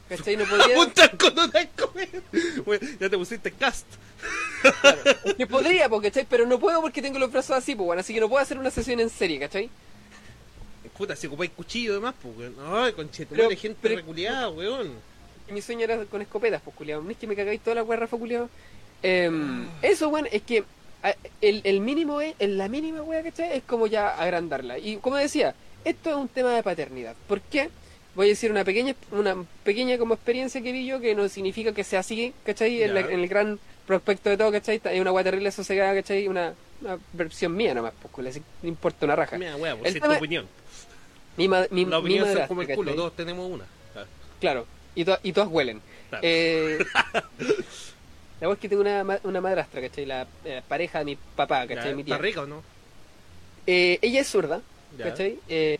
¿Cachai? 0.09 0.35
No 0.35 0.43
podía. 0.45 0.75
Apuntar 0.75 1.17
con 1.17 1.39
una 1.39 1.59
escopeta. 1.61 2.19
Weón, 2.65 2.81
ya 2.99 3.09
te 3.09 3.17
pusiste 3.17 3.51
cast. 3.51 3.85
Claro. 4.81 5.01
Que 5.37 5.47
podría, 5.47 5.87
po, 5.87 6.01
¿cachai? 6.01 6.25
Pero 6.29 6.45
no 6.45 6.59
puedo 6.59 6.81
porque 6.81 7.01
tengo 7.01 7.19
los 7.19 7.31
brazos 7.31 7.55
así, 7.55 7.73
pues, 7.73 7.85
bueno, 7.85 8.01
así 8.01 8.13
que 8.13 8.19
no 8.19 8.27
puedo 8.27 8.41
hacer 8.43 8.57
una 8.57 8.69
sesión 8.69 8.99
en 8.99 9.09
serie, 9.09 9.39
¿cachai? 9.39 9.69
Puta, 10.97 11.15
si 11.15 11.27
ocupáis 11.27 11.51
cuchillo 11.51 11.93
además, 11.93 12.15
pues, 12.21 12.37
weón. 12.37 12.55
Ay, 12.67 12.91
conchetumare, 12.93 13.55
gente 13.55 13.79
pero- 13.81 13.95
reculeada, 13.95 14.49
weón. 14.49 14.91
Mi 15.53 15.61
sueño 15.61 15.83
era 15.85 15.97
con 16.05 16.21
escopetas, 16.21 16.61
pues, 16.63 16.75
culiado. 16.75 17.01
No 17.01 17.11
es 17.11 17.17
que 17.17 17.27
me 17.27 17.35
cagáis 17.35 17.61
toda 17.61 17.75
la 17.75 17.83
guerra, 17.83 18.07
culiado. 18.07 18.49
Em, 19.01 19.67
eso, 19.81 20.09
weón, 20.09 20.27
es 20.31 20.41
que 20.43 20.63
el, 21.41 21.61
el 21.63 21.79
mínimo 21.81 22.21
es, 22.21 22.33
en 22.39 22.57
la 22.57 22.67
mínima, 22.67 23.01
weón, 23.01 23.23
¿cachai? 23.23 23.57
Es 23.57 23.63
como 23.63 23.87
ya 23.87 24.09
agrandarla. 24.09 24.77
Y 24.79 24.97
como 24.97 25.17
decía, 25.17 25.53
esto 25.85 26.09
es 26.09 26.15
un 26.15 26.27
tema 26.29 26.53
de 26.55 26.63
paternidad. 26.63 27.15
¿Por 27.27 27.41
qué? 27.41 27.69
Voy 28.15 28.27
a 28.27 28.29
decir 28.29 28.51
una 28.51 28.63
pequeña, 28.63 28.95
una 29.11 29.35
pequeña 29.63 29.97
como 29.97 30.13
experiencia 30.13 30.61
que 30.61 30.71
vi 30.71 30.85
yo, 30.85 30.99
que 30.99 31.15
no 31.15 31.27
significa 31.29 31.73
que 31.73 31.83
sea 31.83 31.99
así, 32.01 32.33
¿cachai? 32.45 32.83
En, 32.83 32.93
la- 32.93 32.99
en 33.01 33.19
el 33.19 33.27
gran 33.27 33.59
prospecto 33.87 34.29
de 34.29 34.37
todo, 34.37 34.51
¿cachai? 34.51 34.79
Hay 34.85 34.99
una 34.99 35.11
guay 35.11 35.23
terrible 35.23 35.51
sosegada, 35.51 35.93
¿cachai? 35.95 36.27
Una, 36.27 36.53
una 36.81 36.97
versión 37.11 37.55
mía 37.55 37.73
nomás, 37.73 37.93
pues, 38.13 38.39
no 38.61 38.69
importa 38.69 39.05
una 39.05 39.15
raja. 39.15 39.37
Mira, 39.37 39.55
El 39.55 39.91
si 39.91 39.97
es 39.97 40.03
tu 40.03 40.11
opinión. 40.11 40.47
Mi, 41.35 41.47
mi, 41.47 41.85
La 41.85 41.97
opinión 41.97 42.21
madrastra, 42.21 42.47
como 42.47 42.61
el 42.61 42.67
culo, 42.67 42.81
¿cachai? 42.91 42.95
todos 42.95 43.15
tenemos 43.15 43.51
una. 43.51 43.65
Claro, 44.39 44.67
y, 44.95 45.05
to- 45.05 45.19
y 45.23 45.33
todas 45.33 45.49
huelen. 45.49 45.81
claro. 46.09 46.23
Eh, 46.27 46.77
la 48.39 48.47
verdad 48.47 48.53
es 48.57 48.59
que 48.59 48.69
tengo 48.69 48.81
una, 48.81 49.03
ma- 49.03 49.19
una 49.23 49.41
madrastra, 49.41 49.81
¿cachai? 49.81 50.05
La, 50.05 50.27
eh, 50.43 50.61
pareja 50.67 50.99
de 50.99 51.05
mi 51.05 51.15
papá, 51.35 51.61
Ya, 51.61 51.67
¿cachai? 51.67 51.93
Mi 51.95 52.03
tía. 52.03 52.13
¿Está 52.13 52.23
rica 52.23 52.41
o 52.41 52.47
no? 52.47 52.63
Eh, 53.65 53.99
ella 54.01 54.21
es 54.21 54.27
zurda, 54.27 54.61
Ya. 54.97 55.05
¿cachai? 55.05 55.39
Eh, 55.47 55.77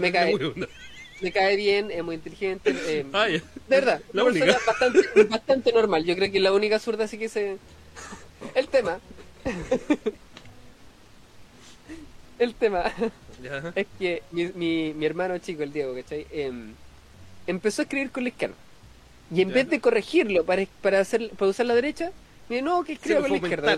me 0.00 0.12
cae, 0.12 0.34
me 1.20 1.32
cae 1.32 1.56
bien, 1.56 1.90
es 1.90 2.04
muy 2.04 2.14
inteligente. 2.16 2.70
eh, 3.00 3.04
Ah, 3.12 3.28
ya. 3.28 3.40
de 3.66 3.76
verdad, 3.76 4.02
La 4.12 4.24
única. 4.24 4.56
bastante, 4.66 5.00
bastante 5.28 5.72
normal. 5.72 6.04
Yo 6.04 6.14
creo 6.16 6.30
que 6.30 6.38
es 6.38 6.42
la 6.42 6.52
única 6.52 6.78
zurda 6.78 7.04
así 7.04 7.18
que 7.18 7.28
se... 7.28 7.58
El 8.54 8.68
tema... 8.70 9.00
El 12.38 12.56
tema 12.56 12.92
Ya. 13.38 13.74
es 13.74 13.86
que 13.98 14.24
mi, 14.30 14.52
mi, 14.52 14.94
mi 14.94 15.06
hermano 15.06 15.38
chico, 15.38 15.62
el 15.62 15.72
Diego, 15.72 15.94
¿cachai? 15.94 16.26
Em, 17.46 17.56
empezó 17.56 17.82
a 17.82 17.84
escribir 17.84 18.10
con 18.10 18.22
la 18.24 18.28
izquierda. 18.30 18.54
Y 19.34 19.40
en 19.42 19.48
Ya. 19.48 19.54
vez 19.54 19.70
de 19.70 19.80
corregirlo 19.80 20.44
para, 20.44 20.64
para, 20.82 21.00
hacer, 21.00 21.30
para 21.30 21.50
usar 21.50 21.66
la 21.66 21.74
derecha, 21.74 22.10
me 22.48 22.56
dice, 22.56 22.64
no, 22.64 22.84
que 22.84 22.92
escriba 22.94 23.20
con 23.20 23.30
la 23.30 23.36
izquierda. 23.38 23.76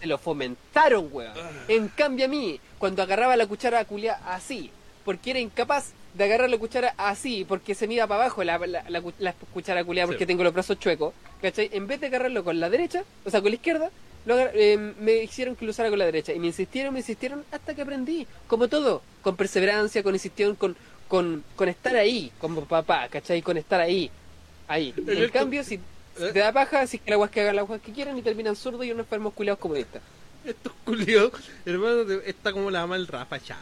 Se 0.00 0.06
lo 0.06 0.18
fomentaron, 0.18 1.08
weón. 1.12 1.32
Ah. 1.36 1.50
En 1.68 1.88
cambio 1.88 2.24
a 2.24 2.28
mí, 2.28 2.58
cuando 2.78 3.02
agarraba 3.02 3.36
la 3.36 3.46
cuchara 3.46 3.84
culia 3.84 4.18
así, 4.26 4.70
porque 5.04 5.30
era 5.30 5.38
incapaz 5.40 5.92
de 6.14 6.24
agarrar 6.24 6.50
la 6.50 6.58
cuchara 6.58 6.94
así, 6.96 7.44
porque 7.48 7.74
se 7.74 7.86
me 7.86 7.94
iba 7.94 8.06
para 8.06 8.22
abajo 8.24 8.42
la, 8.44 8.58
la, 8.58 8.84
la 8.88 9.00
cu- 9.00 9.12
la 9.18 9.32
cuchara 9.32 9.84
culia 9.84 10.06
porque 10.06 10.24
Sí. 10.24 10.26
tengo 10.26 10.42
los 10.44 10.52
brazos 10.52 10.78
chuecos, 10.78 11.14
¿cachai? 11.40 11.70
En 11.72 11.86
vez 11.86 12.00
de 12.00 12.08
agarrarlo 12.08 12.42
con 12.44 12.58
la 12.60 12.68
derecha, 12.68 13.04
o 13.24 13.30
sea, 13.30 13.40
con 13.40 13.50
la 13.50 13.56
izquierda, 13.56 13.90
lo 14.26 14.38
eh, 14.38 14.76
me 15.00 15.22
hicieron 15.22 15.56
que 15.56 15.64
lo 15.64 15.70
usara 15.70 15.88
con 15.88 15.98
la 15.98 16.04
derecha. 16.04 16.32
Y 16.32 16.38
me 16.40 16.48
insistieron, 16.48 16.92
me 16.92 17.00
insistieron 17.00 17.44
hasta 17.52 17.74
que 17.74 17.82
aprendí. 17.82 18.26
Como 18.46 18.68
todo, 18.68 19.02
con 19.22 19.36
perseverancia, 19.36 20.02
con 20.02 20.14
insistión, 20.14 20.54
con, 20.56 20.76
con, 21.12 21.44
con 21.56 21.68
estar 21.68 21.94
ahí, 21.94 22.32
como 22.38 22.64
papá, 22.64 23.06
¿cachai? 23.10 23.42
Con 23.42 23.58
estar 23.58 23.78
ahí. 23.78 24.10
Ahí. 24.66 24.94
En 24.96 25.28
cambio, 25.28 25.62
si, 25.62 25.78
si 26.16 26.32
te 26.32 26.38
da 26.38 26.50
paja, 26.54 26.86
si 26.86 26.96
es 26.96 27.02
que 27.02 27.10
la 27.10 27.16
guas 27.18 27.30
que 27.30 27.42
hagan 27.42 27.56
las 27.56 27.66
guas 27.66 27.82
que 27.82 27.92
quieran 27.92 28.16
y 28.16 28.22
terminan 28.22 28.56
zurdos 28.56 28.86
y 28.86 28.92
unos 28.92 29.04
enfermos 29.04 29.34
culiados 29.34 29.60
comunistas. 29.60 30.00
Estos 30.42 30.72
culiados, 30.86 31.34
hermano, 31.66 32.10
está 32.24 32.50
como 32.54 32.70
la 32.70 32.86
mal 32.86 33.06
Rafa 33.06 33.36
ya. 33.36 33.58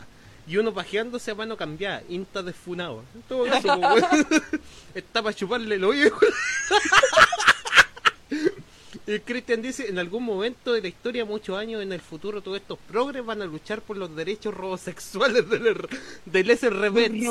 Y 0.47 0.59
uno 0.59 0.73
pajeándose 0.73 1.33
a 1.33 1.35
mano 1.35 1.57
cambiada, 1.57 2.05
insta 2.09 2.41
desfunado. 2.41 3.03
En 3.17 3.23
todo 3.23 3.45
caso, 3.47 3.67
po, 3.81 3.89
weón. 3.95 4.27
está 4.95 5.21
para 5.21 5.35
chuparle 5.35 5.75
el 5.75 5.83
hoyo. 5.83 6.17
El 9.07 9.23
Cristian 9.23 9.61
dice, 9.63 9.89
en 9.89 9.99
algún 9.99 10.23
momento 10.25 10.73
de 10.73 10.83
la 10.83 10.89
historia, 10.89 11.25
muchos 11.25 11.59
años 11.59 11.83
en 11.83 11.93
el 11.93 12.01
futuro, 12.01 12.43
todos 12.43 12.59
estos 12.59 12.79
progres 12.89 13.25
van 13.25 13.43
a 13.43 13.45
luchar 13.47 13.81
por 13.81 13.97
los 13.97 14.15
derechos 14.15 14.55
robosexuales 14.55 15.49
del, 15.51 15.77
del 16.27 16.59
SRB. 16.59 17.11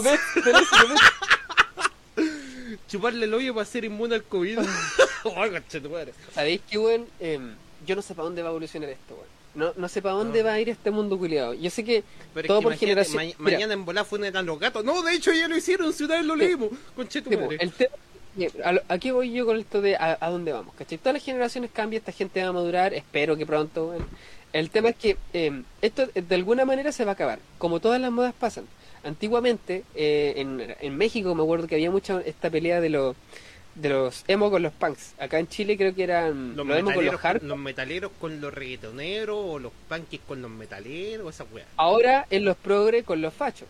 Chuparle 2.88 3.26
el 3.26 3.34
hoyo 3.34 3.53
para 3.53 3.65
ser 3.65 3.86
inmune 3.86 4.15
al 4.15 4.24
COVID. 4.24 4.59
Conchetumare. 5.24 6.13
¿Sabéis 6.34 6.61
qué, 6.70 6.78
weón? 6.78 7.05
Em, 7.20 7.53
yo 7.86 7.95
no 7.95 8.01
sé 8.01 8.13
para 8.15 8.26
dónde 8.26 8.41
va 8.41 8.49
a 8.49 8.51
evolucionar 8.51 8.89
esto, 8.89 9.13
weón. 9.15 9.28
No, 9.55 9.74
no 9.76 9.88
sé 9.89 10.01
para 10.01 10.15
dónde 10.15 10.39
No. 10.39 10.45
va 10.45 10.53
a 10.53 10.59
ir 10.59 10.70
este 10.70 10.91
mundo 10.91 11.17
culiado. 11.17 11.53
Yo 11.55 11.70
sé 11.70 11.84
que 11.84 12.03
Pero 12.34 12.45
es 12.45 12.47
todo 12.47 12.59
que 12.59 12.63
por 12.63 12.76
generación. 12.76 13.15
ma- 13.17 13.24
Mira, 13.39 13.57
mañana 13.57 13.74
en 13.74 13.84
volá 13.86 14.05
funeran 14.05 14.45
los 14.45 14.59
gatos. 14.59 14.84
No, 14.86 15.01
de 15.01 15.13
hecho 15.13 15.32
ya 15.34 15.47
lo 15.47 15.57
hicieron, 15.57 15.91
si 15.91 16.03
una 16.03 16.17
vez 16.17 16.26
lo 16.26 16.36
leímos. 16.36 16.70
Conchetumare. 16.95 17.57
el 17.59 17.72
tema- 17.72 17.95
Bien, 18.36 18.51
a, 18.63 18.71
lo- 18.73 18.82
¿a 18.88 18.97
qué 18.97 19.11
voy 19.11 19.32
yo 19.32 19.45
con 19.45 19.57
esto 19.59 19.82
de 19.82 19.95
a, 19.95 20.17
a 20.19 20.30
dónde 20.30 20.53
vamos? 20.53 20.73
¿Cachai? 20.75 20.97
Todas 20.97 21.13
las 21.15 21.23
generaciones 21.23 21.71
cambian, 21.73 21.99
esta 21.99 22.11
gente 22.11 22.41
va 22.43 22.49
a 22.49 22.53
madurar, 22.53 22.93
espero 22.93 23.36
que 23.36 23.45
pronto. 23.45 23.95
El 24.53 24.69
tema 24.69 24.89
es 24.89 24.95
que 24.95 25.17
eh, 25.34 25.61
esto 25.82 26.07
de 26.13 26.36
alguna 26.36 26.65
manera 26.65 26.91
se 26.91 27.05
va 27.05 27.11
a 27.11 27.13
acabar, 27.13 27.39
como 27.57 27.80
todas 27.80 27.99
las 28.01 28.11
modas 28.11 28.34
pasan. 28.39 28.65
Antiguamente, 29.03 29.84
eh, 29.95 30.34
en, 30.38 30.75
en 30.80 30.97
México 30.97 31.34
me 31.36 31.43
acuerdo 31.43 31.67
que 31.67 31.75
había 31.75 31.89
mucha 31.91 32.21
esta 32.25 32.49
pelea 32.49 32.82
de 32.82 32.89
los 32.89 33.15
de 33.75 33.88
los 33.89 34.25
emo 34.27 34.51
con 34.51 34.61
los 34.61 34.73
punks. 34.73 35.13
Acá 35.19 35.39
en 35.39 35.47
Chile 35.47 35.77
creo 35.77 35.95
que 35.95 36.03
eran 36.03 36.55
los, 36.57 36.67
los, 36.67 36.77
emo 36.77 36.93
con 36.93 37.05
los 37.05 37.23
hard. 37.23 37.43
los 37.43 37.57
metaleros 37.57 38.11
con 38.19 38.41
los 38.41 38.53
reggaetoneros 38.53 39.38
o 39.39 39.57
los 39.59 39.71
punkies 39.88 40.21
con 40.27 40.41
los 40.41 40.51
metaleros, 40.51 41.34
esa 41.34 41.45
weá. 41.53 41.65
Ahora 41.77 42.25
en 42.30 42.43
los 42.43 42.57
progres 42.57 43.05
con 43.05 43.21
los 43.21 43.34
fachos. 43.34 43.67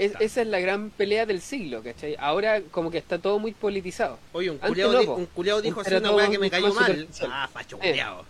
Es- 0.00 0.12
esa 0.20 0.40
es 0.42 0.46
la 0.48 0.60
gran 0.60 0.90
pelea 0.90 1.26
del 1.26 1.40
siglo, 1.40 1.82
¿cachai? 1.82 2.16
Ahora 2.18 2.60
como 2.70 2.90
que 2.90 2.98
está 2.98 3.18
todo 3.18 3.38
muy 3.38 3.52
politizado. 3.52 4.18
Oye, 4.32 4.50
un 4.50 4.58
no, 4.60 4.68
di- 4.68 5.26
culiao 5.34 5.60
dijo 5.60 5.80
así 5.80 5.90
Era 5.90 5.98
una 6.00 6.12
weá 6.12 6.30
que 6.30 6.38
me 6.38 6.50
cayó 6.50 6.72
mal. 6.74 7.08
Ah, 7.30 7.48
facho 7.52 7.76
Eh. 7.82 7.90
culiao. 7.90 8.24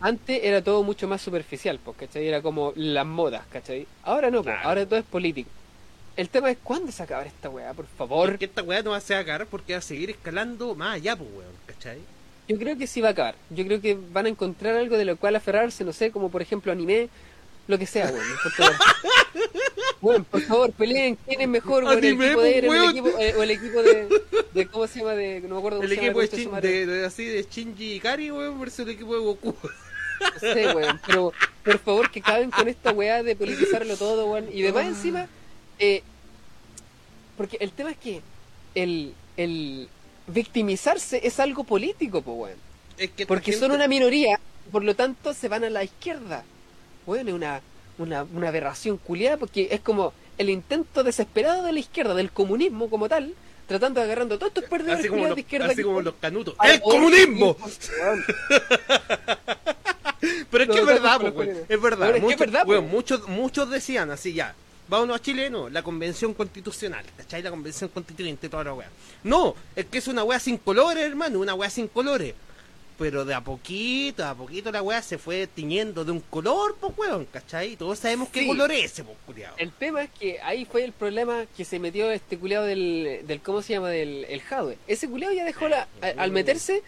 Antes 0.00 0.40
era 0.44 0.62
todo 0.62 0.82
mucho 0.84 1.08
más 1.08 1.20
superficial, 1.20 1.80
pues, 1.84 1.96
¿cachai? 1.96 2.26
Era 2.28 2.40
como 2.40 2.72
las 2.76 3.04
modas, 3.04 3.42
¿cachai? 3.50 3.86
Ahora 4.04 4.30
no, 4.30 4.42
pues, 4.44 4.54
Claro. 4.54 4.68
ahora 4.68 4.86
todo 4.86 4.98
es 5.00 5.04
político. 5.04 5.50
El 6.16 6.28
tema 6.28 6.50
es 6.50 6.58
cuándo 6.62 6.90
se 6.92 7.02
acaba 7.02 7.24
esta 7.24 7.48
weá, 7.48 7.72
por 7.74 7.86
favor. 7.86 8.28
Porque 8.30 8.44
esta 8.44 8.62
weá 8.62 8.82
no 8.82 8.90
va 8.90 8.96
a 8.98 9.00
sacar 9.00 9.46
porque 9.46 9.72
va 9.74 9.78
a 9.80 9.82
seguir 9.82 10.10
escalando 10.10 10.74
más 10.74 10.94
allá, 10.96 11.16
pues 11.16 11.28
weón, 11.32 11.52
¿cachai? 11.66 11.98
Yo 12.48 12.56
creo 12.58 12.78
que 12.78 12.86
sí 12.86 13.00
va 13.00 13.08
a 13.08 13.10
acabar. 13.12 13.34
Yo 13.50 13.64
creo 13.66 13.80
que 13.80 13.98
van 14.12 14.26
a 14.26 14.28
encontrar 14.28 14.76
algo 14.76 14.96
de 14.96 15.04
lo 15.04 15.16
cual 15.16 15.36
aferrarse, 15.36 15.84
no 15.84 15.92
sé, 15.92 16.10
como 16.12 16.30
por 16.30 16.42
ejemplo 16.42 16.70
anime, 16.72 17.08
lo 17.66 17.76
que 17.78 17.86
sea, 17.86 18.06
weón. 18.06 18.24
Bueno, 20.00 20.24
por 20.30 20.40
favor, 20.42 20.72
peleen 20.72 21.18
quién 21.26 21.40
es 21.40 21.48
mejor, 21.48 21.82
weón, 21.84 21.98
el 21.98 22.04
equipo 22.04 22.22
de 22.22 22.34
pues, 22.34 22.54
Eren, 22.56 22.64
el 22.64 22.70
weón. 22.70 22.90
equipo, 22.90 23.08
eh, 23.18 23.34
o 23.36 23.42
el 23.42 23.50
equipo 23.50 23.82
de, 23.82 24.08
de. 24.54 24.66
¿Cómo 24.68 24.86
se 24.86 24.98
llama? 25.00 25.14
De, 25.14 25.40
no 25.40 25.48
me 25.54 25.58
acuerdo 25.58 25.78
cómo 25.78 25.82
El 25.82 25.88
se 25.88 25.96
llama. 25.96 26.06
equipo 26.06 26.20
de, 26.20 26.28
de 26.28 26.36
Shin- 26.44 26.60
de, 26.60 26.86
de- 26.86 27.06
así 27.06 27.24
de 27.24 27.42
Shinji 27.50 27.92
Ikari, 27.94 28.30
weón, 28.30 28.60
versus 28.60 28.80
el 28.80 28.90
equipo 28.90 29.14
de 29.14 29.20
Goku. 29.20 29.54
No 30.20 30.40
sé, 30.40 30.74
weón, 30.74 31.00
pero 31.06 31.32
por 31.64 31.78
favor 31.78 32.10
que 32.10 32.20
acaben 32.20 32.50
con 32.50 32.68
esta 32.68 32.92
weá 32.92 33.22
de 33.22 33.34
politizarlo 33.36 33.96
todo, 33.96 34.26
weón. 34.30 34.46
Y 34.52 34.62
demás 34.62 34.86
encima, 34.86 35.28
eh, 35.78 36.02
porque 37.36 37.56
el 37.60 37.70
tema 37.72 37.90
es 37.92 37.96
que 37.98 38.20
el, 38.74 39.14
el 39.36 39.88
victimizarse 40.26 41.20
es 41.26 41.38
algo 41.40 41.64
político, 41.64 42.22
po, 42.22 42.32
weón. 42.32 42.56
Es 42.96 43.10
que 43.10 43.22
esta 43.22 43.28
Porque 43.28 43.52
gente- 43.52 43.66
son 43.66 43.72
una 43.72 43.86
minoría, 43.88 44.40
por 44.72 44.82
lo 44.84 44.94
tanto 44.96 45.32
se 45.34 45.48
van 45.48 45.64
a 45.64 45.70
la 45.70 45.84
izquierda. 45.84 46.44
Bueno, 47.06 47.30
es 47.30 47.34
una, 47.36 47.60
una, 47.98 48.24
una 48.24 48.48
aberración 48.48 48.96
culiada 48.96 49.36
porque 49.36 49.68
es 49.70 49.80
como 49.80 50.12
el 50.38 50.50
intento 50.50 51.04
desesperado 51.04 51.64
de 51.64 51.72
la 51.72 51.78
izquierda, 51.80 52.14
del 52.14 52.30
comunismo 52.30 52.88
como 52.88 53.08
tal, 53.08 53.34
tratando 53.66 54.00
de 54.00 54.06
agarrando 54.06 54.38
todos 54.38 54.50
estos 54.50 54.64
perdedores 54.64 55.00
Así 55.00 55.08
como, 55.08 55.18
culiados 55.18 55.30
los, 55.30 55.36
de 55.36 55.40
izquierda. 55.40 55.66
así 55.66 55.82
como 55.82 56.00
los 56.00 56.14
canutos. 56.20 56.54
¡El 56.62 56.80
comunismo! 56.80 57.56
Pero 60.50 60.64
es 60.64 60.70
que 60.70 60.78
es 60.78 60.86
verdad, 60.86 61.32
pues, 61.32 61.50
Es 61.68 61.80
verdad. 61.80 62.16
Es 62.16 62.38
verdad, 62.38 62.62
pues. 62.64 62.82
muchos, 62.82 63.28
muchos 63.28 63.70
decían 63.70 64.10
así 64.10 64.32
ya. 64.32 64.54
Vámonos 64.88 65.16
a 65.16 65.22
Chile, 65.22 65.50
no, 65.50 65.68
la 65.68 65.82
convención 65.82 66.32
constitucional, 66.32 67.04
¿cachai? 67.16 67.42
La 67.42 67.50
convención 67.50 67.90
constituyente, 67.90 68.48
toda 68.48 68.64
la 68.64 68.72
weá. 68.72 68.88
No, 69.22 69.54
es 69.76 69.84
que 69.86 69.98
es 69.98 70.08
una 70.08 70.24
weá 70.24 70.40
sin 70.40 70.56
colores, 70.56 71.04
hermano, 71.04 71.40
una 71.40 71.54
weá 71.54 71.68
sin 71.68 71.88
colores. 71.88 72.34
Pero 72.98 73.24
de 73.24 73.32
a 73.32 73.40
poquito, 73.40 74.24
a 74.26 74.34
poquito 74.34 74.72
la 74.72 74.82
weá 74.82 75.00
se 75.02 75.18
fue 75.18 75.46
tiñendo 75.46 76.04
de 76.04 76.10
un 76.10 76.18
color, 76.20 76.76
pues 76.80 76.92
weón, 76.98 77.26
¿cachai? 77.26 77.76
Todos 77.76 78.00
sabemos 78.00 78.28
qué 78.30 78.40
Sí. 78.40 78.46
color 78.48 78.72
es 78.72 78.86
ese, 78.92 79.04
pues 79.04 79.16
culiao. 79.24 79.54
El 79.56 79.70
tema 79.70 80.02
es 80.02 80.10
que 80.18 80.40
ahí 80.40 80.64
fue 80.64 80.82
el 80.84 80.90
problema 80.92 81.44
que 81.56 81.64
se 81.64 81.78
metió 81.78 82.10
este 82.10 82.36
culiado 82.36 82.66
del, 82.66 83.20
del 83.24 83.40
¿cómo 83.40 83.62
se 83.62 83.74
llama? 83.74 83.90
del 83.90 84.24
el 84.28 84.40
Jadwe. 84.40 84.78
Ese 84.88 85.08
culiado 85.08 85.32
ya 85.32 85.44
dejó 85.44 85.68
la, 85.68 85.86
a- 86.02 86.06
al 86.22 86.32
meterse, 86.32 86.82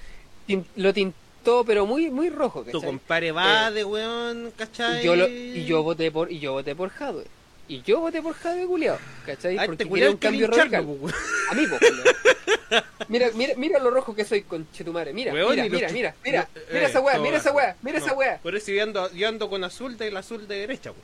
tin- 0.49 0.65
lo 0.75 0.93
tintó 0.93 1.65
pero 1.65 1.87
muy 1.87 2.11
muy 2.11 2.29
rojo, 2.29 2.61
Tu 2.65 2.73
¿cachai? 2.73 2.87
compadre 2.87 3.33
va 3.33 3.71
de 3.71 3.85
weón, 3.85 4.53
¿cachai? 4.57 5.01
Y 5.01 5.05
yo, 5.05 5.15
lo- 5.17 5.29
y 5.29 5.65
yo 5.65 5.83
voté 5.85 6.11
por 6.11 6.31
y 6.33 6.39
yo 6.41 6.53
voté 6.53 6.75
por 6.75 6.91
Jadwe. 6.91 7.25
Y 7.71 7.83
yo 7.83 8.01
voté 8.01 8.21
por 8.21 8.35
Jadwe 8.35 8.67
culiado, 8.67 8.99
¿cachai? 9.25 9.57
A 9.57 9.67
Porque 9.67 9.85
este 9.85 9.85
quería 9.85 9.89
culiao 10.09 10.11
un 10.13 10.17
cambio 10.19 10.47
radical. 10.49 10.85
pues. 11.01 11.15
A 11.51 11.55
mí, 11.55 11.67
pues, 11.69 11.81
culiao. 11.81 12.85
Mira, 13.09 13.31
mira, 13.35 13.55
mira 13.57 13.79
lo 13.79 13.91
rojo 13.91 14.13
que 14.13 14.25
soy 14.25 14.43
con 14.43 14.69
Chetumare. 14.73 15.13
Mira, 15.13 15.33
Weón, 15.33 15.51
mira, 15.51 15.63
los 15.65 15.73
mira, 15.73 15.89
mira, 15.93 16.15
mira, 16.25 16.49
eh, 16.57 16.61
mira 16.73 16.87
esa 16.89 17.01
weá, 17.01 17.17
no, 17.17 17.23
mira 17.23 17.37
esa 17.39 17.53
weá, 17.53 17.77
mira 17.83 17.99
no. 18.01 18.05
esa 18.05 18.15
weá. 18.15 18.39
Por 18.39 18.57
eso 18.57 18.73
yo 18.73 18.83
ando, 18.83 19.13
yo 19.13 19.29
ando 19.29 19.49
con 19.49 19.63
azul 19.63 19.97
del 19.97 20.17
azul 20.17 20.49
de 20.49 20.57
derecha, 20.57 20.91
weón. 20.91 21.03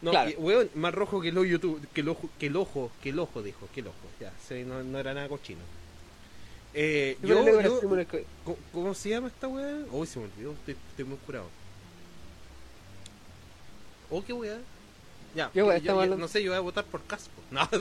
No, 0.00 0.10
Claro. 0.10 0.30
weón, 0.38 0.70
más 0.74 0.94
rojo 0.94 1.20
que 1.20 1.28
el 1.28 1.36
hoyo, 1.38 1.60
tu- 1.60 1.80
que 1.92 2.00
el 2.00 2.08
ojo, 2.08 2.30
que 2.38 2.46
el 2.46 2.56
ojo, 2.56 2.90
que 3.02 3.10
el 3.10 3.18
ojo, 3.18 3.42
dijo, 3.42 3.68
que 3.74 3.80
el 3.80 3.88
ojo, 3.88 3.96
ya, 4.18 4.32
no, 4.64 4.82
no 4.82 4.98
era 4.98 5.12
nada 5.12 5.28
cochino. 5.28 5.60
Eh, 6.72 7.16
Yo, 7.22 7.44
yo, 7.62 7.80
¿cómo, 8.44 8.58
cómo 8.72 8.94
se 8.94 9.08
llama 9.10 9.28
esta 9.28 9.48
weá? 9.48 9.84
Uy, 9.90 10.06
se 10.06 10.18
me 10.18 10.26
olvidó, 10.26 10.52
estoy, 10.52 10.76
estoy 10.90 11.04
muy 11.04 11.16
curado. 11.26 11.46
Oh, 14.10 14.22
qué 14.24 14.32
weá. 14.32 14.58
Ya, 15.36 15.50
¿Qué 15.52 15.62
weá 15.62 15.78
yo- 15.78 16.16
no 16.16 16.28
sé, 16.28 16.42
yo 16.42 16.50
voy 16.52 16.56
a 16.56 16.60
votar 16.60 16.84
por 16.84 17.02
Caspo. 17.04 17.40
No, 17.50 17.68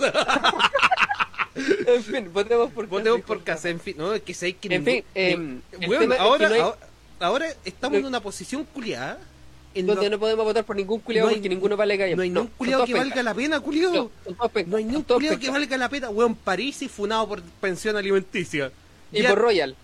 En 1.88 2.04
fin, 2.04 2.34
votemos 2.34 2.70
por 2.72 2.86
votemos 2.88 3.20
Casco. 3.20 3.28
por 3.34 3.44
Casa, 3.44 3.70
en 3.70 3.80
fin, 3.80 3.96
no, 3.98 4.14
es 4.14 4.22
que 4.22 4.34
sé 4.34 4.54
que 4.54 4.68
En 4.76 4.84
ningún- 4.84 4.86
fin, 4.94 5.04
eh, 5.16 5.60
es 5.80 5.90
que 5.90 6.16
ahora, 6.20 6.50
no 6.50 6.56
hay- 6.56 6.62
ahora, 6.62 6.78
ahora 7.22 7.48
estamos 7.64 7.96
en 7.96 8.02
No- 8.04 8.08
una 8.10 8.20
posición 8.20 8.66
culiada 8.66 9.20
en 9.74 9.88
donde 9.88 10.10
no 10.10 10.20
podemos 10.20 10.44
votar 10.46 10.66
por 10.66 10.76
ningún 10.76 11.00
culiado 11.00 11.28
No 11.28 11.30
hay- 11.30 11.36
porque 11.38 11.50
ninguno 11.50 11.78
vale 11.78 11.96
gallo. 11.96 12.16
No 12.18 12.24
hay 12.24 12.30
ni 12.30 12.38
un 12.40 12.46
son 12.48 12.54
culiado 12.58 12.86
que 12.86 12.92
pencas. 12.94 13.08
valga 13.10 13.24
la 13.24 13.34
pena, 13.34 13.60
culiado. 13.62 14.12
No, 14.28 14.52
No 14.68 14.78
hay 14.78 14.84
ni 14.84 14.90
un 14.90 14.94
son 14.96 15.04
todos 15.06 15.18
culiado 15.20 15.40
que 15.40 15.50
valga 15.50 15.78
la 15.78 15.90
pena. 15.90 16.10
Weón, 16.10 16.36
París 16.36 16.82
y 16.82 16.90
funado 16.90 17.28
por 17.28 17.42
pensión 17.42 17.96
alimenticia. 17.96 18.72
Y 19.14 19.22
Ya- 19.22 19.30
por 19.30 19.40
Royal. 19.40 19.76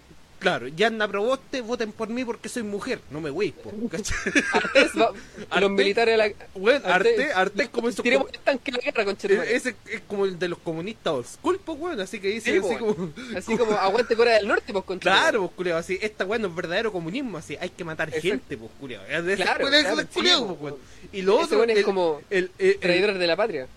Claro, 0.42 0.68
ya 0.68 0.88
anda 0.88 1.08
Proboste, 1.08 1.62
voten 1.62 1.92
por 1.92 2.10
mí 2.10 2.26
porque 2.26 2.50
soy 2.50 2.64
mujer. 2.64 3.00
No 3.12 3.22
me 3.22 3.30
¿cachai? 3.92 4.18
Artés 4.52 4.92
va- 5.00 5.12
Arte- 5.52 5.60
los 5.62 5.70
militares 5.70 6.16
a 6.16 6.18
la... 6.18 6.24
Arte, 6.26 7.16
Artés- 7.16 7.32
Arte 7.36 7.64
es 7.64 7.70
como 7.70 7.90
esos 7.90 8.02
Tiremos 8.04 8.26
como- 8.26 8.36
el 8.38 8.44
tanque 8.44 8.72
la 8.72 8.80
guerra, 8.80 9.06
con 9.06 9.16
ese 9.44 9.76
es 9.86 10.02
como 10.08 10.26
el 10.26 10.40
de 10.40 10.48
los 10.48 10.58
comunistas 10.58 11.14
old 11.14 11.28
school, 11.28 11.60
pues 11.64 11.78
weón, 11.80 12.00
así 12.02 12.20
que 12.20 12.30
dice 12.30 12.52
Sí, 12.54 12.58
así 12.58 12.76
como... 12.76 13.14
Así 13.38 13.56
como 13.56 13.74
aguante 13.74 14.16
Corea 14.16 14.38
del 14.38 14.48
Norte, 14.48 14.74
pues 14.74 14.84
con 14.84 14.98
Claro, 14.98 15.42
pues 15.42 15.52
culiado, 15.58 15.80
así, 15.80 16.00
esta 16.02 16.26
weón 16.26 16.42
no 16.42 16.48
es 16.48 16.56
verdadero 16.56 16.92
comunismo, 16.92 17.38
así, 17.38 17.56
hay 17.62 17.70
que 17.70 17.84
matar 17.84 18.08
Exacto. 18.08 18.28
gente, 18.30 18.58
pues 18.58 18.72
culiado. 18.80 19.06
Es 19.06 19.24
de 19.24 19.36
Claro, 19.36 19.66
culiao, 19.66 19.82
claro, 19.84 20.02
sí, 20.02 20.08
culiao, 20.12 20.56
pues. 20.56 20.74
Y 21.14 21.22
lo 21.22 21.36
Ese 21.36 21.56
otro, 21.56 21.64
es 21.66 21.78
el- 21.78 21.84
como 21.86 22.20
el, 22.32 22.50
el, 22.58 22.70
el- 22.72 22.80
traidor 22.80 23.18
de 23.20 23.28
la 23.28 23.36
patria. 23.36 23.68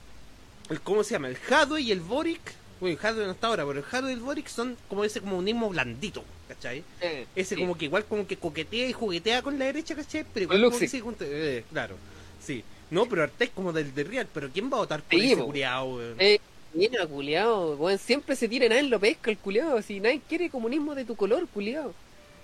el- 0.71 0.81
¿cómo 0.81 1.05
se 1.05 1.11
llama? 1.13 1.29
El 1.29 1.37
Jadwe 1.37 1.83
y 1.83 1.93
el 1.93 2.01
Boric. 2.01 2.41
Bueno, 2.85 2.99
el 3.03 3.17
no 3.27 3.33
está 3.33 3.47
ahora, 3.47 3.65
pero 3.65 3.81
el 3.81 4.11
y 4.11 4.13
el 4.13 4.21
Boric 4.21 4.47
son 4.47 4.77
como 4.89 5.05
ese 5.05 5.21
comunismo 5.21 5.71
blandito, 5.71 6.23
¿cachai? 6.49 6.85
Eh, 7.01 7.25
Ese 7.35 7.55
sí. 7.55 7.61
como 7.63 7.79
que 7.79 7.87
igual 7.87 8.05
como 8.05 8.27
que 8.27 8.37
coquetea 8.37 8.89
y 8.89 8.93
juguetea 8.93 9.41
con 9.41 9.59
la 9.59 9.65
derecha, 9.65 9.95
¿cachai? 9.95 10.27
Pero 10.35 10.45
igual 10.45 10.59
como 10.65 10.71
que 10.79 10.85
Luxi. 10.85 10.89
se 10.89 11.01
junta- 11.01 11.25
eh, 11.27 11.65
claro, 11.73 11.97
sí. 12.45 12.63
No, 12.91 13.07
pero 13.07 13.23
Arte 13.23 13.45
es 13.45 13.51
como 13.51 13.73
del 13.73 13.95
de 13.95 14.05
Real, 14.05 14.29
pero 14.35 14.51
¿quién 14.53 14.71
va 14.71 14.77
a 14.77 14.81
votar 14.81 15.03
por 15.03 15.19
Sí, 15.19 15.33
ese 15.33 15.43
culiao, 15.43 15.97
weón? 15.97 16.17
Eh, 16.19 16.39
mira, 16.75 17.07
culiao, 17.07 17.75
weón, 17.77 17.99
siempre 17.99 18.37
se 18.37 18.49
tira 18.49 18.69
nada 18.69 18.81
en 18.83 18.91
lo 18.91 19.01
pesca 19.01 19.31
el 19.31 19.39
culiao. 19.39 19.81
Si 19.81 19.99
nadie 19.99 20.21
quiere 20.29 20.51
comunismo 20.51 20.95
de 20.95 21.07
tu 21.07 21.17
color, 21.17 21.49
culiao. 21.49 21.95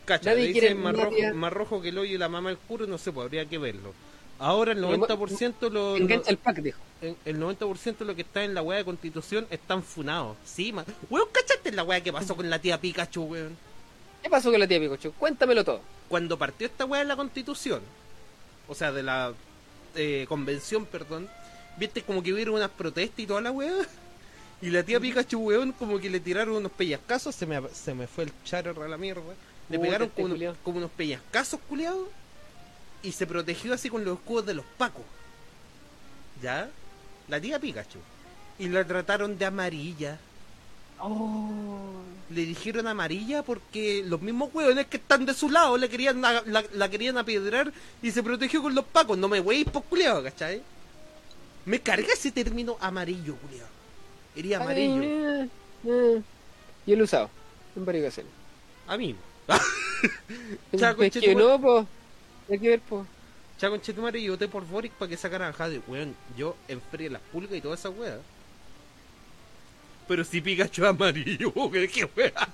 Cacha, 0.07 0.31
nadie 0.31 0.47
le 0.47 0.53
quiere 0.53 0.69
dicen 0.69 0.83
más 0.83 0.95
rojo, 0.95 1.11
nadie- 1.11 1.33
más 1.35 1.53
rojo 1.53 1.83
que 1.83 1.91
el 1.91 1.99
hoyo 1.99 2.15
y 2.15 2.19
la 2.19 2.31
mamá 2.31 2.51
el 2.51 2.57
puro, 2.57 2.87
no 2.87 2.97
sé, 2.97 3.13
pues 3.13 3.27
habría 3.27 3.45
que 3.45 3.59
verlo. 3.59 3.93
Ahora 4.41 4.73
el 4.73 4.79
Pero, 4.79 4.97
90% 4.97 5.71
lo, 5.71 5.97
Engancha 5.99 6.31
el 6.31 6.39
pack, 6.39 6.63
dijo. 6.63 6.81
el 7.03 7.15
el 7.27 7.39
90% 7.39 7.99
de 7.99 8.05
lo 8.07 8.17
que 8.17 8.23
está 8.23 8.43
en 8.43 8.55
la 8.55 8.63
weá 8.63 8.79
de 8.79 8.85
constitución 8.87 9.47
están 9.51 9.83
funados. 9.83 10.39
Sí, 10.45 10.73
man. 10.73 10.87
Weón, 11.11 11.29
¿cachaste 11.31 11.71
la 11.73 11.85
weá 11.85 12.01
que 12.01 12.11
pasó 12.11 12.35
con 12.35 12.49
la 12.49 12.59
tía 12.59 12.81
Pikachu, 12.81 13.23
weón? 13.23 13.57
¿Qué 14.23 14.31
pasó 14.31 14.51
con 14.51 14.59
la 14.59 14.67
tía 14.67 14.81
Picocho? 14.81 15.13
Cuéntamelo 15.13 15.63
todo. 15.63 15.83
Cuando 16.09 16.39
partió 16.39 16.67
esta 16.67 16.87
weá 16.87 17.01
de 17.01 17.07
la 17.07 17.17
constitución, 17.17 17.83
o 18.67 18.75
sea, 18.75 18.93
de 18.93 19.03
la 19.03 19.35
eh, 19.95 20.25
convención, 20.27 20.87
perdón, 20.87 21.29
viste 21.77 22.03
como 22.03 22.23
que 22.23 22.33
hubieron 22.33 22.55
unas 22.55 22.71
protestas 22.71 23.19
y 23.19 23.27
toda 23.27 23.43
la 23.43 23.51
weá. 23.51 23.75
Y 24.63 24.71
la 24.71 24.83
tía 24.83 25.01
Pikachu, 25.01 25.39
weón, 25.39 25.73
como 25.73 25.99
que 25.99 26.09
le 26.09 26.19
tiraron 26.19 26.57
unos 26.57 26.73
pellizcazos, 26.73 27.35
se 27.35 27.45
me, 27.45 27.61
se 27.75 27.95
me 27.95 28.07
fue 28.07 28.25
el 28.25 28.33
charro 28.45 28.83
a 28.83 28.89
la 28.89 28.97
mierda. 28.97 29.23
Le 29.69 29.79
pegaron 29.79 30.09
este 30.09 30.23
como, 30.23 30.35
como 30.63 30.79
unos 30.79 30.91
pellizcazos, 30.91 31.61
culiados, 31.69 32.09
y 33.03 33.13
se 33.13 33.27
protegió 33.27 33.75
así 33.75 33.89
con 33.91 34.05
los 34.05 34.19
escudos 34.19 34.47
de 34.47 34.55
los 34.55 34.65
pacos. 34.79 35.05
¿Ya? 36.43 36.69
La 37.29 37.41
tía 37.41 37.59
Pikachu. 37.59 37.99
Y 38.59 38.69
la 38.69 38.85
trataron 38.87 39.39
de 39.39 39.47
amarilla. 39.47 40.19
Oh. 40.99 42.03
Le 42.31 42.45
dijeron 42.45 42.87
amarilla 42.87 43.43
porque 43.43 44.03
los 44.07 44.21
mismos 44.21 44.51
hueones 44.53 44.87
que 44.87 44.99
están 44.99 45.25
de 45.27 45.35
su 45.35 45.49
lado 45.49 45.77
le 45.79 45.89
querían 45.89 46.21
la, 46.21 46.43
la- 46.47 46.65
la 46.75 46.89
querían 46.91 47.17
apedrar 47.19 47.73
y 48.03 48.11
se 48.11 48.23
protegió 48.23 48.63
con 48.63 48.75
los 48.75 48.85
pacos. 48.85 49.17
No 49.19 49.29
me 49.29 49.41
weéis 49.41 49.67
por 49.69 49.83
culiado, 49.85 50.23
¿cachai? 50.23 50.63
Me 51.65 51.81
carga 51.81 52.09
ese 52.13 52.31
término 52.33 52.77
amarillo, 52.81 53.37
culiado. 53.37 53.69
Iría 54.37 54.59
amarillo. 54.61 55.03
Eh, 55.03 55.49
eh. 55.87 56.23
Yo 56.87 56.97
lo 56.97 57.01
he 57.03 57.05
usado 57.05 57.31
en 57.77 57.85
varias. 57.85 58.21
A 58.87 58.97
mí. 58.97 59.17
Que 61.21 61.35
no, 61.35 61.61
pues. 61.61 61.87
Hay 62.51 62.59
que 62.59 62.69
ver, 62.69 62.81
pues. 62.81 63.07
Chaco 63.59 63.75
en 63.75 63.83
Chetumare 63.83 64.19
y 64.19 64.29
voté 64.29 64.49
por 64.49 64.67
Boric 64.67 64.93
para 64.93 65.09
que 65.09 65.17
sacaran 65.17 65.51
a 65.51 65.53
Jade. 65.53 65.83
Weón, 65.87 66.17
yo 66.37 66.57
en 66.67 66.81
Feria 66.81 67.11
las 67.11 67.23
pulgas 67.23 67.55
y 67.55 67.61
toda 67.61 67.75
esa 67.75 67.91
wea. 67.91 68.19
Pero 70.09 70.25
si 70.25 70.41
Pikachu 70.41 70.83
es 70.83 70.89
amarillo, 70.89 71.51
weón, 71.55 71.89
qué 71.89 72.09
wea. 72.17 72.49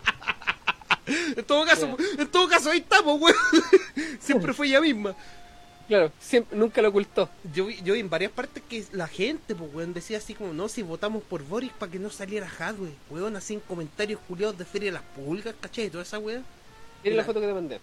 En 1.36 1.44
todo 1.44 1.64
caso, 1.64 1.96
en 2.18 2.26
todo 2.26 2.48
caso 2.48 2.70
ahí 2.70 2.78
estamos, 2.78 3.20
weón. 3.20 3.36
Siempre 4.20 4.52
fue 4.52 4.66
ella 4.66 4.80
misma. 4.80 5.14
Claro, 5.86 6.10
siempre, 6.18 6.58
nunca 6.58 6.82
lo 6.82 6.88
ocultó. 6.88 7.30
Yo 7.54 7.66
vi, 7.66 7.80
yo 7.84 7.94
vi 7.94 8.00
en 8.00 8.10
varias 8.10 8.32
partes 8.32 8.60
que 8.68 8.84
la 8.90 9.06
gente, 9.06 9.54
pues, 9.54 9.72
weón, 9.72 9.94
decía 9.94 10.18
así 10.18 10.34
como, 10.34 10.52
no, 10.52 10.68
si 10.68 10.82
votamos 10.82 11.22
por 11.22 11.44
Boric 11.44 11.72
para 11.74 11.92
que 11.92 12.00
no 12.00 12.10
saliera 12.10 12.50
Hadwe, 12.58 12.90
weón, 13.08 13.36
así 13.36 13.54
en 13.54 13.60
comentarios 13.60 14.18
culiados 14.26 14.58
de 14.58 14.64
Feria 14.64 14.88
de 14.90 14.94
las 14.94 15.04
Pulgas, 15.14 15.54
¿cachai? 15.60 15.88
Toda 15.88 16.02
esa 16.02 16.18
weá. 16.18 16.42
Mira 17.04 17.14
la 17.16 17.22
Mira. 17.22 17.24
foto 17.24 17.40
que 17.40 17.46
te 17.46 17.54
mandé. 17.54 17.80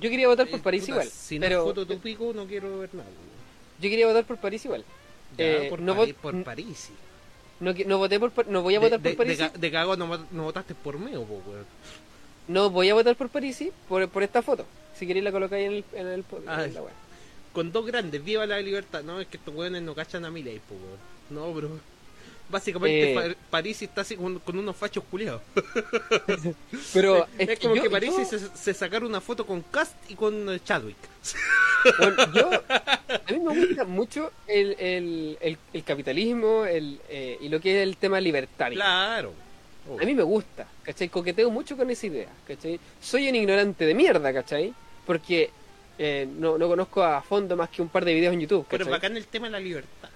Yo 0.00 0.10
quería 0.10 0.28
votar 0.28 0.46
por 0.48 0.58
Eh, 0.60 0.62
París 0.62 0.82
puta, 0.82 0.92
igual. 0.92 1.08
Si 1.08 1.38
no 1.38 1.46
pero 1.46 1.58
es 1.60 1.64
foto 1.64 1.84
de 1.84 1.94
tu 1.96 2.00
pico, 2.02 2.32
no 2.34 2.46
quiero 2.46 2.78
ver 2.78 2.94
nada, 2.94 3.08
yo 3.80 3.90
quería 3.90 4.06
votar 4.06 4.24
por 4.24 4.36
París 4.38 4.64
igual. 4.64 4.84
Ya, 5.36 5.44
Eh, 5.44 5.66
por, 5.70 5.80
no 5.80 5.96
París, 5.96 6.14
por 6.20 6.44
París. 6.44 6.90
No, 7.60 7.72
no 7.86 7.98
voté 7.98 8.20
por 8.20 8.46
no 8.48 8.62
voy 8.62 8.74
a 8.74 8.80
De- 8.80 8.86
votar 8.86 9.00
de, 9.00 9.10
por 9.10 9.16
París. 9.18 9.38
de, 9.38 9.50
ca- 9.50 9.58
de 9.58 9.70
cagón 9.70 9.98
no, 9.98 10.26
no 10.30 10.42
votaste 10.44 10.74
por 10.74 10.98
mí, 10.98 11.14
o 11.16 11.24
po, 11.24 11.42
weón. 11.46 11.64
No 12.48 12.70
voy 12.70 12.88
a 12.90 12.94
votar 12.94 13.16
por 13.16 13.28
París 13.30 13.64
por, 13.88 14.06
por 14.08 14.22
esta 14.22 14.42
foto. 14.42 14.66
Si 14.94 15.06
queréis 15.06 15.24
la 15.24 15.32
colocáis 15.32 15.66
en 15.66 15.72
el, 15.72 15.84
en 15.94 16.06
el 16.06 16.20
en 16.20 16.48
Ah, 16.48 16.66
la 16.66 16.82
web. 16.82 16.92
Con 17.52 17.72
dos 17.72 17.86
grandes, 17.86 18.22
viva 18.22 18.44
la 18.46 18.60
libertad. 18.60 19.02
No, 19.02 19.20
es 19.20 19.26
que 19.26 19.38
estos 19.38 19.54
weones 19.54 19.82
no 19.82 19.94
cachan 19.94 20.24
a 20.26 20.30
Milei, 20.30 20.58
po, 20.60 20.74
weón. 20.74 20.98
No, 21.30 21.52
bro. 21.54 21.80
Básicamente, 22.48 23.30
Eh. 23.30 23.36
París 23.50 23.82
está 23.82 24.02
así 24.02 24.16
con, 24.16 24.38
con 24.38 24.56
unos 24.58 24.76
fachos 24.76 25.02
culiados. 25.10 25.42
Pero 26.92 27.26
es, 27.38 27.48
es, 27.48 27.58
que 27.58 27.64
como 27.64 27.76
yo, 27.76 27.82
que 27.82 27.90
París 27.90 28.12
yo- 28.16 28.24
se, 28.24 28.38
se 28.56 28.74
sacaron 28.74 29.08
una 29.08 29.20
foto 29.20 29.46
con 29.46 29.62
Cast 29.62 29.94
y 30.10 30.14
con 30.14 30.48
eh, 30.50 30.60
Chadwick. 30.64 30.96
bueno, 31.98 32.32
yo- 32.32 32.50
a 32.68 33.32
mí 33.32 33.38
me 33.40 33.66
gusta 33.66 33.84
mucho 33.84 34.32
el, 34.46 34.76
el, 34.78 35.38
el, 35.40 35.58
el 35.72 35.84
capitalismo 35.84 36.64
el, 36.64 37.00
eh, 37.08 37.38
y 37.40 37.48
lo 37.48 37.60
que 37.60 37.76
es 37.80 37.82
el 37.88 37.96
tema 37.96 38.20
libertario. 38.20 38.76
Claro. 38.76 39.32
Oh. 39.88 40.00
A 40.00 40.04
mí 40.04 40.14
me 40.14 40.22
gusta, 40.22 40.66
¿cachai? 40.82 41.08
Coqueteo 41.08 41.50
mucho 41.50 41.76
con 41.76 41.88
esa 41.90 42.06
idea, 42.06 42.28
¿cachai? 42.46 42.78
Soy 43.00 43.28
un 43.28 43.36
ignorante 43.36 43.84
de 43.86 43.94
mierda, 43.94 44.32
¿cachai? 44.32 44.74
Porque 45.06 45.50
eh, 45.98 46.28
no, 46.38 46.58
no 46.58 46.66
conozco 46.68 47.02
a 47.04 47.22
fondo 47.22 47.56
más 47.56 47.70
que 47.70 47.82
un 47.82 47.88
par 47.88 48.04
de 48.04 48.12
videos 48.14 48.34
en 48.34 48.40
YouTube, 48.40 48.66
Pero 48.68 48.84
¿cachai? 48.84 48.92
bacán 48.98 49.16
el 49.16 49.26
tema 49.26 49.46
de 49.46 49.52
la 49.52 49.60
libertad. 49.60 50.08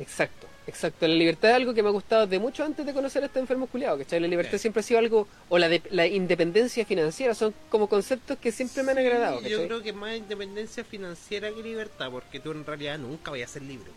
Exacto, 0.00 0.48
exacto. 0.66 1.06
La 1.08 1.14
libertad 1.14 1.50
es 1.50 1.56
algo 1.56 1.74
que 1.74 1.82
me 1.82 1.88
ha 1.88 1.92
gustado 1.92 2.26
de 2.26 2.38
mucho 2.38 2.64
antes 2.64 2.84
de 2.86 2.92
conocer 2.92 3.22
a 3.22 3.26
este 3.26 3.38
enfermo 3.38 3.66
culiado, 3.66 3.98
¿cachai? 3.98 4.20
La 4.20 4.28
libertad 4.28 4.52
Sí. 4.52 4.58
siempre 4.60 4.80
ha 4.80 4.82
sido 4.82 4.98
algo, 5.00 5.26
o 5.48 5.58
la, 5.58 5.68
de- 5.68 5.82
la 5.90 6.06
independencia 6.06 6.84
financiera, 6.86 7.34
son 7.34 7.54
como 7.70 7.88
conceptos 7.88 8.38
que 8.38 8.52
siempre 8.52 8.82
me 8.82 8.92
han 8.92 8.98
agradado, 8.98 9.40
Yo 9.42 9.66
creo 9.66 9.82
que 9.82 9.92
más 9.92 10.16
independencia 10.16 10.84
financiera 10.84 11.50
que 11.52 11.62
libertad, 11.62 12.10
porque 12.10 12.40
tú 12.40 12.52
en 12.52 12.64
realidad 12.64 12.98
nunca 12.98 13.30
vayas 13.30 13.50
a 13.50 13.52
ser 13.54 13.62
libre. 13.62 13.90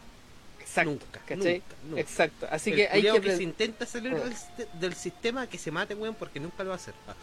Exacto, 0.60 0.90
nunca, 0.92 1.20
¿cachai? 1.26 1.54
nunca, 1.54 1.76
nunca. 1.88 2.02
Exacto, 2.02 2.48
así 2.50 2.72
El 2.72 2.76
que 2.76 2.88
hay 2.90 3.02
que... 3.04 3.22
que 3.22 3.36
se 3.38 3.44
intenta 3.44 3.86
salir 3.86 4.14
Ah. 4.14 4.20
del, 4.26 4.34
siste- 4.36 4.68
del 4.80 4.94
sistema 4.96 5.48
que 5.48 5.58
se 5.58 5.72
mate, 5.72 5.94
weón, 5.96 6.16
porque 6.16 6.40
nunca 6.40 6.64
lo 6.64 6.70
va 6.70 6.76
a 6.76 6.78
hacer. 6.78 6.94
Ah. 7.08 7.14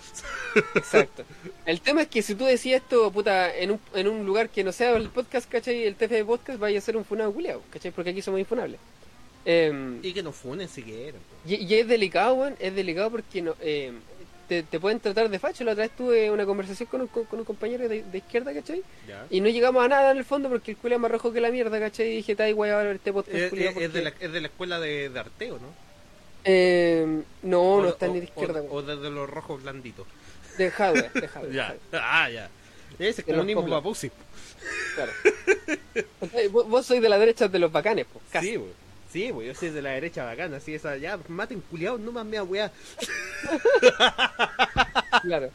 Exacto. 0.77 1.25
El 1.67 1.81
tema 1.81 2.03
es 2.03 2.09
que 2.09 2.23
si 2.23 2.35
tú 2.35 2.45
decías 2.45 2.81
esto, 2.83 3.11
puta, 3.11 3.55
en 3.55 3.73
un, 3.73 3.81
en 3.95 4.07
un 4.09 4.25
lugar 4.25 4.49
que 4.49 4.63
no 4.65 4.73
sea 4.73 4.97
el 4.97 5.09
podcast, 5.11 5.51
¿cachai? 5.51 5.85
El 5.85 5.97
TF 5.97 6.25
Podcast 6.25 6.59
vaya 6.61 6.79
a 6.79 6.81
ser 6.83 6.97
un 6.97 7.05
funado 7.05 7.33
culiado, 7.33 7.63
¿cachai? 7.71 7.91
Porque 7.91 8.11
aquí 8.11 8.23
somos 8.23 8.39
infunables. 8.41 8.79
Em, 9.45 9.99
Y 10.05 10.13
que 10.13 10.23
no 10.23 10.33
funen 10.33 10.69
si 10.69 10.83
quieren. 10.83 11.21
y, 11.47 11.57
y 11.57 11.75
es 11.75 11.89
delicado, 11.89 12.35
weón, 12.35 12.55
es 12.61 12.75
delicado 12.75 13.11
porque 13.11 13.43
no, 13.43 13.55
em, 13.61 13.97
te, 14.49 14.63
te 14.63 14.79
pueden 14.79 15.01
tratar 15.01 15.29
de 15.29 15.39
facho. 15.39 15.65
La 15.65 15.73
otra 15.73 15.85
vez 15.85 15.97
tuve 15.97 16.31
una 16.31 16.45
conversación 16.47 16.89
con 16.89 17.01
un, 17.01 17.09
con 17.09 17.27
un 17.39 17.45
compañero 17.45 17.89
de, 17.89 18.03
de 18.05 18.19
izquierda, 18.19 18.53
¿cachai? 18.55 18.83
Ya. 19.09 19.27
Y 19.31 19.41
no 19.41 19.49
llegamos 19.49 19.85
a 19.85 19.89
nada 19.89 20.13
en 20.13 20.19
el 20.19 20.25
fondo 20.25 20.49
porque 20.49 20.73
el 20.73 20.77
culiao 20.77 20.99
es 20.99 21.03
más 21.03 21.11
rojo 21.11 21.33
que 21.33 21.41
la 21.41 21.51
mierda, 21.51 21.81
¿cachai? 21.81 22.09
Y 22.13 22.17
dije, 22.17 22.33
está 22.33 22.49
igual 22.49 22.71
a 22.71 22.77
ver 22.83 22.97
este 22.97 23.13
podcast 23.13 23.35
Es, 23.37 23.53
es- 23.53 23.77
es 23.77 23.93
de 23.93 24.03
la, 24.03 24.13
es 24.21 24.33
de 24.33 24.41
la 24.41 24.47
escuela 24.49 24.79
de, 24.79 25.09
de 25.09 25.19
Arteo, 25.19 25.55
¿no? 25.59 25.69
Em, 26.45 27.23
no, 27.43 27.61
O- 27.63 27.83
no 27.83 27.89
está 27.91 28.09
ni 28.09 28.19
de 28.21 28.25
izquierda, 28.27 28.61
O, 28.61 28.65
weón. 28.65 28.77
o 28.77 28.83
desde 28.83 29.11
los 29.11 29.29
rojos 29.31 29.63
blanditos. 29.63 30.07
De 30.59 30.71
hardware, 30.71 31.11
Ya. 31.53 31.75
Ah, 31.93 32.29
ya. 32.31 32.51
Ese 32.99 33.23
es 33.23 33.27
comunismo 33.27 33.67
papusi. 33.69 34.11
Claro. 34.95 35.13
Vos, 36.53 36.69
vos 36.69 36.87
sois 36.87 37.01
de 37.03 37.09
la 37.09 37.19
derecha 37.19 37.49
de 37.49 37.59
los 37.59 37.73
bacanes, 37.73 38.07
pues. 38.13 38.45
Sí, 38.45 38.57
güey. 38.57 38.71
Sí, 39.13 39.31
güey. 39.31 39.49
Yo 39.49 39.55
soy 39.55 39.69
de 39.71 39.83
la 39.83 39.91
derecha 39.91 40.25
bacana. 40.25 40.57
Así 40.57 40.75
esa. 40.75 40.97
Ya, 40.97 41.19
maten 41.29 41.61
culiados, 41.71 42.01
no 42.01 42.13
más 42.13 42.25
mea 42.25 42.43
weá. 42.43 42.73
Claro. 45.23 45.51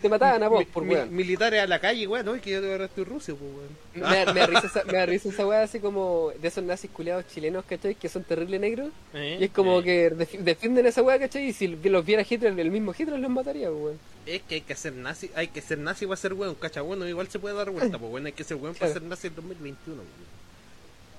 Te 0.00 0.08
mataban 0.08 0.42
a 0.42 0.48
vos, 0.48 0.64
por 0.66 0.84
mi- 0.84 0.94
weón. 0.94 1.14
militares 1.14 1.60
a 1.60 1.66
la 1.66 1.80
calle, 1.80 2.06
weón. 2.06 2.24
No, 2.24 2.34
es 2.34 2.40
que 2.40 2.50
yo 2.50 2.62
verdad 2.62 2.86
estoy 2.88 3.04
ruso, 3.04 3.36
pues, 3.36 3.50
weón. 3.52 4.10
Me, 4.10 4.24
da- 4.24 4.32
me 4.32 4.40
da 4.40 4.46
risa 4.46 4.66
esa, 4.66 4.84
me 4.84 4.92
da 4.92 5.06
risa 5.06 5.28
esa 5.28 5.46
weá 5.46 5.62
así 5.64 5.80
como 5.80 6.32
de 6.40 6.48
esos 6.48 6.64
nazis 6.64 6.90
culiados 6.90 7.26
chilenos, 7.26 7.64
¿cachai? 7.64 7.94
Que 7.96 8.08
son 8.08 8.22
terrible 8.24 8.58
negros. 8.58 8.90
Eh, 9.12 9.38
Y 9.40 9.44
es 9.44 9.50
como 9.50 9.80
eh. 9.80 9.84
que 9.84 10.12
defi- 10.12 10.38
defienden 10.38 10.86
esa 10.86 11.02
weá, 11.02 11.18
¿cachai? 11.18 11.48
Y 11.48 11.52
si 11.52 11.66
los 11.68 12.04
viera 12.06 12.24
Hitler, 12.28 12.58
el 12.58 12.70
mismo 12.70 12.94
Hitler 12.96 13.18
los 13.18 13.30
mataría, 13.30 13.68
pues, 13.68 13.82
weón. 13.82 13.98
Es 14.24 14.42
que 14.42 14.54
hay 14.56 14.60
que 14.60 14.74
ser 14.76 14.92
nazi, 14.94 15.30
hay 15.34 15.48
que 15.48 15.60
ser 15.60 15.78
nazi 15.78 16.06
para 16.06 16.16
ser 16.16 16.32
weón, 16.34 16.54
cacha 16.54 16.80
bueno, 16.80 17.06
igual 17.08 17.28
se 17.28 17.40
puede 17.40 17.56
dar 17.56 17.70
vuelta, 17.70 17.98
pues 17.98 18.10
bueno, 18.10 18.28
hay 18.28 18.32
que 18.32 18.44
ser 18.44 18.56
weón 18.56 18.74
para 18.76 18.92
ser 18.92 19.02
nazi 19.02 19.26
en 19.26 19.34
2021. 19.34 19.96
weón. 20.00 20.41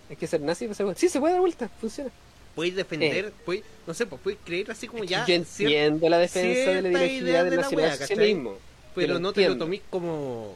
Hay 0.10 0.16
que 0.16 0.28
ser 0.28 0.42
nazi 0.42 0.66
para 0.66 0.76
ser 0.76 0.86
weón. 0.86 0.96
Sí, 0.98 1.10
se 1.10 1.20
puede 1.20 1.34
dar 1.34 1.42
vuelta, 1.42 1.70
funciona. 1.80 2.12
Puedes 2.56 2.76
defender, 2.76 3.32
puedes, 3.46 3.64
no 3.88 3.94
sé, 3.96 4.06
pues 4.06 4.22
puedes 4.22 4.40
creer 4.46 4.70
así 4.70 4.88
como 4.88 5.04
ya, 5.04 5.26
Yo 5.26 5.34
entiendo 5.34 6.08
la 6.08 6.20
defensa 6.20 6.72
de 6.72 6.82
la 6.84 7.04
ideología 7.06 7.44
de 7.44 7.50
del 7.50 7.60
la 7.62 7.70
weá, 7.70 7.88
nacionalsocialismo. 7.90 8.58
pero 8.94 9.18
no 9.20 9.34
te 9.34 9.48
lo 9.50 9.58
tomís 9.58 9.82
como, 9.90 10.56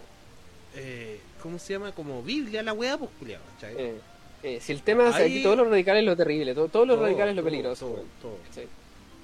eh, 0.76 1.20
¿cómo 1.41 1.58
se 1.58 1.74
llama? 1.74 1.91
Como 1.93 2.22
Biblia 2.22 2.62
la 2.62 2.74
weá, 2.74 2.98
pues 3.00 3.10
culiado, 3.18 3.43
¿cachai? 3.56 3.74
Eh, 3.80 3.95
eh, 4.43 4.60
si 4.62 4.74
el 4.74 4.84
tema 4.84 5.10
es 5.10 5.16
Ahí- 5.16 5.32
aquí, 5.32 5.43
todos 5.43 5.58
los 5.58 5.68
radicales 5.70 6.02
es 6.02 6.06
lo 6.06 6.16
terrible, 6.16 6.54
todo- 6.54 6.68
todos 6.68 6.86
los 6.88 6.98
Todo, 6.98 7.06
radicales 7.06 7.32
es 7.32 7.36
lo 7.38 7.41
todo, 7.41 7.50
peligroso, 7.50 7.86
todo, 8.22 8.38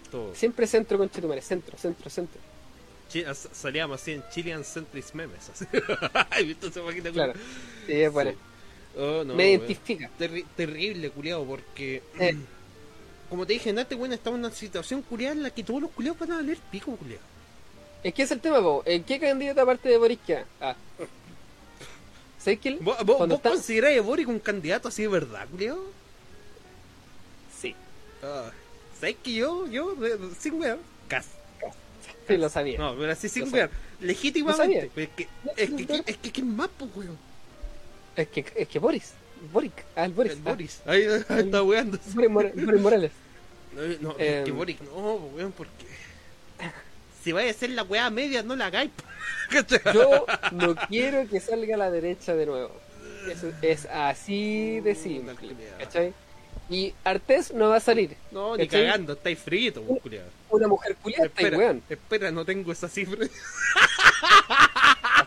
todo. 0.10 0.34
Siempre 0.36 0.66
centro 0.66 0.98
con 0.98 1.10
Chetumare, 1.12 1.42
centro, 1.44 1.78
centro, 1.78 2.10
centro. 2.10 2.42
Salíamos 3.52 4.02
así 4.02 4.14
en 4.14 4.24
Chilean 4.34 4.64
Centris 4.64 5.14
Memes. 5.14 5.50
así. 5.50 5.66
Claro. 7.14 7.34
Sí, 7.86 7.94
es 7.94 8.12
bueno. 8.12 8.32
Oh, 8.98 9.24
no, 9.24 9.34
Me 9.34 9.52
identifica. 9.52 10.10
Terri- 10.20 10.46
terrible, 10.56 11.10
culiado, 11.10 11.44
porque. 11.46 12.04
Eh. 12.20 12.36
Como 13.30 13.46
te 13.48 13.54
dije, 13.54 13.74
Nate, 13.74 13.96
bueno, 13.96 14.14
estamos 14.14 14.38
en 14.40 14.46
una 14.46 14.54
situación 14.54 15.02
culiada 15.02 15.34
en 15.34 15.44
la 15.44 15.50
que 15.50 15.64
todos 15.64 15.82
los 15.82 15.92
culiados 15.92 16.20
van 16.20 16.32
a 16.34 16.36
valer 16.36 16.58
pico, 16.72 16.96
culiado. 16.96 17.22
Es 18.04 18.14
que 18.14 18.24
es 18.24 18.32
el 18.32 18.40
tema. 18.40 18.60
¿En 18.86 19.04
qué 19.04 19.20
candidato 19.20 19.62
aparte 19.62 19.90
de 19.90 19.98
Boris? 19.98 20.20
Ah. 20.62 20.76
¿Sabes 22.38 22.60
qué? 22.60 22.76
¿Vos, 22.82 22.98
vos, 23.06 23.18
vos 23.20 23.32
está- 23.32 23.50
consideráis 23.50 24.00
a 24.00 24.02
Boric 24.02 24.28
un 24.28 24.40
candidato 24.40 24.90
así 24.90 25.02
de 25.04 25.08
verdad, 25.08 25.48
culiado? 25.50 25.84
Sí. 27.60 27.74
Ah, 28.22 28.52
¿Sabes 29.00 29.16
que 29.24 29.34
yo, 29.34 29.66
yo, 29.68 29.96
sin 30.38 30.56
weón, 30.56 30.80
casi. 31.08 31.30
Sí, 32.28 32.38
lo 32.38 32.50
sabía. 32.50 32.78
No, 32.78 32.96
pero 32.98 33.12
así 33.14 33.30
sin 33.30 33.52
weón, 33.52 33.70
legítimamente. 34.02 34.64
sabía. 34.64 34.90
Pero 34.94 35.08
es 35.10 35.16
que, 35.16 35.28
es 35.56 35.70
que, 35.88 36.04
es 36.12 36.18
que, 36.18 36.32
¿quién 36.32 36.56
más, 36.56 36.70
pues, 36.78 36.92
weón? 36.96 37.18
Es 38.16 38.28
que, 38.28 38.46
es 38.56 38.68
que 38.68 38.80
Boris. 38.80 39.14
Boric. 39.52 39.74
Ah, 39.96 40.06
el 40.06 40.14
Boris. 40.14 40.32
El 40.34 40.38
Ah, 40.40 40.50
Boris. 40.52 40.82
Ahí, 40.86 41.04
ahí 41.30 41.40
está 41.40 41.64
weando. 41.64 41.98
Boris, 42.14 42.30
Mor- 42.30 42.52
Boris 42.56 42.82
Morales. 42.82 43.12
No, 43.76 43.82
no, 44.00 44.12
es 44.12 44.18
que 44.18 44.50
Em. 44.50 44.56
Boric, 44.56 44.82
no, 44.82 45.18
pues, 45.20 45.34
weón, 45.36 45.52
porque. 45.52 45.86
Si 47.24 47.32
vaya 47.32 47.48
a 47.48 47.52
hacer 47.52 47.70
la 47.72 47.84
weá 47.84 48.10
media, 48.10 48.44
no 48.44 48.56
la 48.56 48.68
hagáis. 48.68 48.92
Yo 49.94 50.26
no 50.52 50.76
quiero 50.88 51.28
que 51.30 51.40
salga 51.40 51.76
a 51.76 51.78
la 51.78 51.90
derecha 51.92 52.36
de 52.36 52.46
nuevo. 52.46 52.72
Es 53.62 53.86
así 53.86 54.80
de 54.82 54.94
simple. 54.96 55.56
¿Cachai? 55.80 56.14
Y 56.70 56.94
Artés 57.04 57.54
no 57.54 57.70
va 57.70 57.78
a 57.78 57.80
salir. 57.80 58.16
No, 58.32 58.56
ni 58.58 58.66
¿Cachai? 58.68 58.86
cagando, 58.86 59.14
estáis 59.14 59.40
fritos, 59.40 59.84
pues, 59.88 60.02
culiado. 60.02 60.28
Una 60.50 60.68
mujer 60.68 60.96
culiada 61.02 61.26
Espera, 61.26 61.58
weón. 61.58 61.84
espera, 61.90 62.32
no 62.32 62.44
tengo 62.46 62.72
esa 62.72 62.88
cifra. 62.90 63.26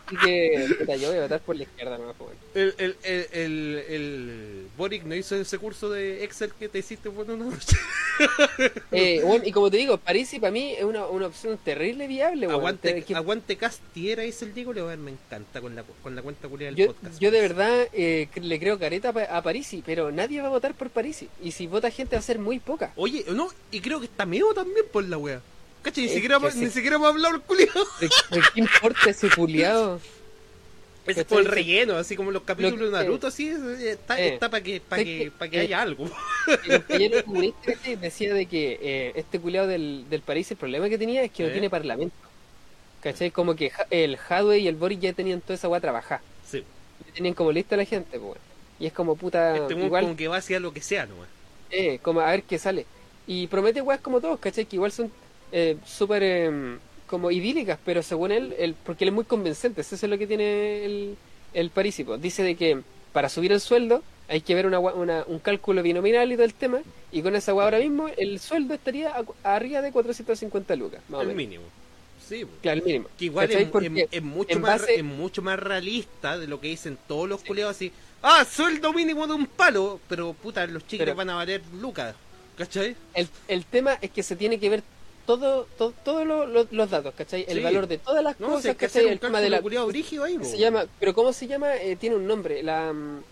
Así 0.07 0.17
que, 0.25 0.75
puta, 0.79 0.97
yo 0.97 1.09
voy 1.09 1.19
a 1.19 1.23
votar 1.23 1.41
por 1.41 1.57
la 1.57 1.63
izquierda, 1.65 1.99
no. 1.99 2.15
El, 2.55 2.75
el, 2.79 2.97
el, 3.03 3.27
el, 3.33 3.85
el 3.89 4.67
Boric 4.79 5.03
no 5.05 5.15
hizo 5.15 5.35
ese 5.37 5.59
curso 5.59 5.91
de 5.91 6.23
Excel 6.25 6.53
que 6.59 6.69
te 6.69 6.79
hiciste 6.79 7.11
por 7.11 7.29
una 7.31 7.45
noche. 7.45 7.77
Eh, 8.93 9.21
bueno, 9.23 9.45
y 9.47 9.53
como 9.53 9.71
te 9.71 9.77
digo, 9.77 9.99
París 9.99 10.35
para 10.41 10.51
mí 10.51 10.73
es 10.73 10.85
una, 10.85 11.05
una 11.07 11.27
opción 11.27 11.59
terrible 11.63 12.07
viable, 12.07 12.47
weón. 12.47 12.61
aguante, 12.61 12.93
Te- 12.95 13.03
que- 13.03 13.15
aguante 13.15 13.57
Castiera, 13.57 14.23
dice 14.23 14.47
el 14.47 14.55
Diego, 14.55 14.73
le 14.73 14.81
va 14.81 14.87
a 14.87 14.91
ver, 14.97 14.99
me 14.99 15.11
encanta 15.11 15.61
con 15.61 15.75
la, 15.75 15.85
con 16.03 16.17
la 16.17 16.23
cuenta 16.23 16.49
culiada 16.49 16.75
del 16.75 16.87
yo, 16.87 16.95
podcast. 16.95 17.19
yo 17.21 17.31
de 17.31 17.41
verdad 17.43 17.89
eh, 17.93 18.29
le 18.41 18.59
creo 18.59 18.79
careta 18.79 19.11
a 19.11 19.43
Parisi, 19.43 19.83
pero 19.85 20.11
nadie 20.13 20.41
va 20.41 20.47
a 20.47 20.51
votar 20.51 20.73
por 20.73 20.89
Parisi. 20.89 21.29
Y 21.43 21.53
si 21.53 21.67
vota 21.67 21.91
gente 21.91 22.17
va 22.17 22.21
a 22.21 22.23
ser 22.23 22.39
muy 22.39 22.59
poca. 22.59 22.93
Oye, 22.97 23.23
no, 23.35 23.49
y 23.71 23.81
creo 23.83 24.01
que 24.01 24.07
está 24.07 24.25
medio 24.25 24.55
también 24.55 24.87
por 24.91 25.05
la 25.05 25.19
wea. 25.19 25.43
Ni 25.95 26.05
Es 26.05 26.13
siquiera, 26.13 26.39
ni 26.39 26.71
siquiera 26.71 26.97
hemos 26.97 27.09
hablado 27.09 27.35
el 27.37 27.41
culiado. 27.43 27.87
¿De, 28.01 28.07
de 28.09 28.43
qué 28.55 28.61
importa 28.61 29.11
ese 29.11 29.29
culiado? 29.31 30.01
¿Cachai? 31.07 31.25
fue 31.25 31.39
el 31.43 31.47
relleno, 31.47 31.95
así 31.97 32.17
como 32.17 32.33
los 32.33 32.43
capítulos 32.43 32.81
Lo 32.81 32.87
de 32.87 33.05
Naruto, 33.05 33.29
así, 33.29 33.49
eh, 33.49 33.91
está, 33.93 34.21
Eh. 34.21 34.35
está 34.35 34.49
para 34.51 34.61
que, 34.65 34.81
para 34.81 35.03
Es 35.03 35.07
que, 35.07 35.19
que- 35.27 35.31
pa' 35.31 35.49
que 35.49 35.57
eh. 35.59 35.61
haya 35.61 35.81
algo. 35.83 36.11
El 36.65 36.81
compañero 36.83 37.25
comunista 37.25 37.73
decía 38.01 38.35
de 38.35 38.47
que 38.47 38.79
eh, 38.83 39.13
este 39.15 39.39
culiado 39.39 39.69
del, 39.69 40.05
del 40.11 40.21
París, 40.23 40.51
el 40.51 40.57
problema 40.57 40.89
que 40.89 40.99
tenía 40.99 41.23
es 41.23 41.31
que 41.31 41.45
no 41.45 41.51
tiene 41.53 41.71
parlamento. 41.71 42.17
¿Cachai? 43.03 43.31
Como 43.31 43.55
que 43.55 43.71
el 43.91 44.19
Hadwe 44.29 44.59
y 44.59 44.67
el 44.67 44.75
Boris 44.75 44.99
ya 44.99 45.13
tenían 45.13 45.41
toda 45.41 45.55
esa 45.55 45.69
weá 45.69 45.81
trabajar. 45.81 46.21
Sí. 46.45 46.65
Ya 47.07 47.13
tenían 47.15 47.35
como 47.35 47.53
lista 47.53 47.77
a 47.77 47.79
la 47.79 47.85
gente, 47.85 48.19
pues. 48.19 48.41
Y 48.81 48.87
es 48.87 48.93
como 48.93 49.15
puta. 49.15 49.57
Este 49.59 49.75
igual, 49.75 50.03
como 50.05 50.17
que 50.17 50.27
va 50.27 50.39
hacia 50.39 50.59
lo 50.59 50.73
que 50.73 50.81
sea 50.83 51.07
nomás. 51.07 51.29
eh, 51.71 52.01
como 52.03 52.19
a 52.21 52.31
ver 52.33 52.43
qué 52.43 52.59
sale. 52.59 52.85
Y 53.29 53.47
promete 53.47 53.81
weas 53.81 54.01
como 54.01 54.21
todos, 54.21 54.41
¿cachai? 54.41 54.67
Que 54.67 54.75
igual 54.75 54.91
son 54.91 55.13
eh, 55.53 55.77
súper 55.87 56.23
eh, 56.23 56.77
como 57.07 57.31
idílicas, 57.31 57.79
pero 57.85 58.03
según 58.03 58.33
él, 58.33 58.55
él, 58.59 58.75
porque 58.85 59.05
él 59.05 59.09
es 59.09 59.15
muy 59.15 59.25
convincente, 59.25 59.81
eso 59.81 59.95
es 59.95 60.03
lo 60.05 60.19
que 60.19 60.27
tiene 60.27 60.85
el, 60.85 61.17
el 61.55 61.71
Parísico. 61.71 62.19
Dice 62.19 62.43
de 62.43 62.57
que 62.57 62.81
para 63.13 63.29
subir 63.29 63.53
el 63.53 63.61
sueldo 63.61 64.03
hay 64.29 64.41
que 64.41 64.55
ver 64.57 64.67
una, 64.67 64.81
una- 64.81 65.25
un 65.29 65.39
cálculo 65.39 65.83
binominal 65.83 66.31
y 66.33 66.35
todo 66.35 66.45
el 66.45 66.55
tema, 66.55 66.81
y 67.13 67.23
con 67.23 67.37
esa 67.37 67.53
ahora 67.53 67.79
mismo 67.79 68.09
el 68.17 68.41
sueldo 68.41 68.75
estaría 68.75 69.11
a- 69.15 69.55
arriba 69.55 69.83
de 69.83 69.93
450 69.93 70.75
lucas, 70.77 71.01
más 71.09 71.19
o 71.19 71.23
El 71.23 71.29
menos. 71.29 71.37
mínimo. 71.39 71.65
Sí. 72.29 72.45
Claro, 72.61 72.81
el 72.81 72.85
mínimo. 72.85 73.09
que 73.17 73.27
igual 73.27 73.49
es, 73.51 73.57
es- 73.57 74.09
es 74.11 74.23
mucho 74.23 74.59
más, 74.59 74.81
base- 74.81 74.97
es 74.97 75.05
mucho 75.05 75.43
más 75.43 75.61
realista 75.61 76.37
de 76.39 76.49
lo 76.49 76.61
que 76.61 76.67
dicen 76.69 76.99
todos 77.07 77.29
los 77.29 77.43
culeados 77.45 77.77
así. 77.77 77.93
Ah, 78.21 78.45
sueldo 78.45 78.93
mínimo 78.93 79.29
de 79.29 79.35
un 79.35 79.47
palo, 79.47 80.01
pero 80.09 80.33
puta, 80.33 80.67
los 80.67 80.85
chicos 80.89 81.05
Pero- 81.05 81.15
van 81.17 81.31
a 81.31 81.37
valer 81.37 81.63
lucas. 81.81 82.17
¿Cachai? 82.59 82.97
El, 83.15 83.29
el 83.49 83.65
tema 83.67 83.99
es 84.01 84.11
que 84.11 84.23
se 84.25 84.35
tiene 84.35 84.59
que 84.59 84.69
ver 84.71 84.83
todo, 85.27 85.67
todo, 85.77 85.93
todos 86.05 86.27
lo- 86.27 86.47
lo- 86.47 86.67
los 86.71 86.91
datos, 86.91 87.15
¿cachai? 87.17 87.45
El 87.49 87.59
Sí. 87.59 87.63
valor 87.63 87.87
de 87.87 87.99
todas 87.99 88.23
las 88.23 88.39
No, 88.41 88.49
cosas, 88.49 88.77
que 88.77 88.87
¿cachai? 88.87 89.09
El 89.09 89.19
tema 89.21 89.41
de 89.41 89.51
la, 89.51 89.61
ahí, 90.25 90.39
se 90.43 90.59
llama, 90.59 90.87
pero 91.01 91.15
¿cómo 91.15 91.33
se 91.33 91.47
llama? 91.47 91.77
Eh, 91.77 91.97
tiene 91.97 92.17
un 92.17 92.27
nombre, 92.27 92.63
la 92.63 92.93
mm, 92.93 93.23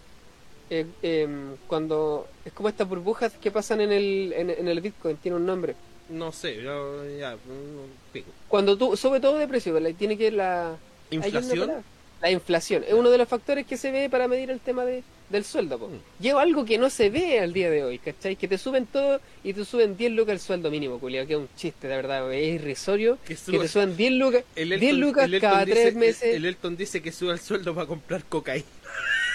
eh, 0.71 0.87
em, 1.03 1.57
cuando 1.67 2.27
es 2.45 2.53
como 2.53 2.69
estas 2.69 2.89
burbujas 2.89 3.33
que 3.41 3.51
pasan 3.51 3.81
en 3.81 3.93
el 3.93 4.33
en, 4.37 4.51
en 4.51 4.69
el 4.69 4.81
Bitcoin, 4.81 5.17
tiene 5.19 5.37
un 5.37 5.47
nombre. 5.47 5.75
No 6.09 6.33
sé, 6.33 6.57
ya, 6.63 6.75
ya, 7.19 7.37
mm, 7.37 8.13
pico. 8.13 8.31
Cuando 8.49 8.77
tú 8.77 8.97
sube 8.97 9.21
todo 9.21 9.39
de 9.39 9.49
precio, 9.49 9.79
la- 9.81 9.93
tiene 9.93 10.19
que 10.19 10.31
la 10.31 10.77
Inflación. 11.11 11.85
La 12.25 12.31
inflación 12.31 12.83
es 12.89 12.95
uno 12.95 13.11
de 13.11 13.19
los 13.19 13.29
factores 13.29 13.67
que 13.67 13.77
se 13.77 13.91
ve 13.91 14.09
para 14.09 14.29
medir 14.29 14.51
el 14.51 14.59
tema 14.59 14.87
de, 14.87 15.03
del 15.29 15.45
sueldo. 15.45 15.79
Po. 15.79 15.89
Mm. 15.89 16.23
Lleva 16.23 16.41
algo 16.41 16.65
que 16.65 16.79
no 16.79 16.89
se 16.89 17.11
ve 17.11 17.39
al 17.39 17.53
día 17.53 17.69
de 17.69 17.85
hoy, 17.85 17.99
¿cachai? 17.99 18.35
Que 18.35 18.49
te 18.49 18.57
suben 18.57 18.87
todo 18.87 19.21
y 19.43 19.53
te 19.53 19.63
suben 19.67 19.95
10 19.95 20.13
lucas 20.13 20.33
el 20.33 20.41
sueldo 20.41 20.71
mínimo, 20.71 20.99
culiao, 20.99 21.27
que 21.27 21.35
es 21.35 21.39
un 21.39 21.51
chiste, 21.55 21.87
de 21.87 21.97
verdad, 21.97 22.33
es 22.33 22.55
irrisorio. 22.55 23.19
Que 23.27 23.35
Que 23.37 23.59
te 23.59 23.69
suban 23.69 23.95
10 23.95 24.13
lucas, 24.13 24.43
El 24.57 24.71
10 24.71 24.81
Elton- 24.95 25.01
lucas 25.01 25.25
el 25.27 25.39
cada 25.39 25.67
dice- 25.67 25.83
3 25.83 25.95
meses. 25.97 26.23
El, 26.23 26.35
el 26.37 26.45
Elton 26.47 26.77
dice 26.79 27.03
que 27.03 27.13
suba 27.13 27.35
el 27.35 27.41
sueldo 27.41 27.75
para 27.75 27.87
comprar 27.87 28.25
cocaína. 28.25 28.65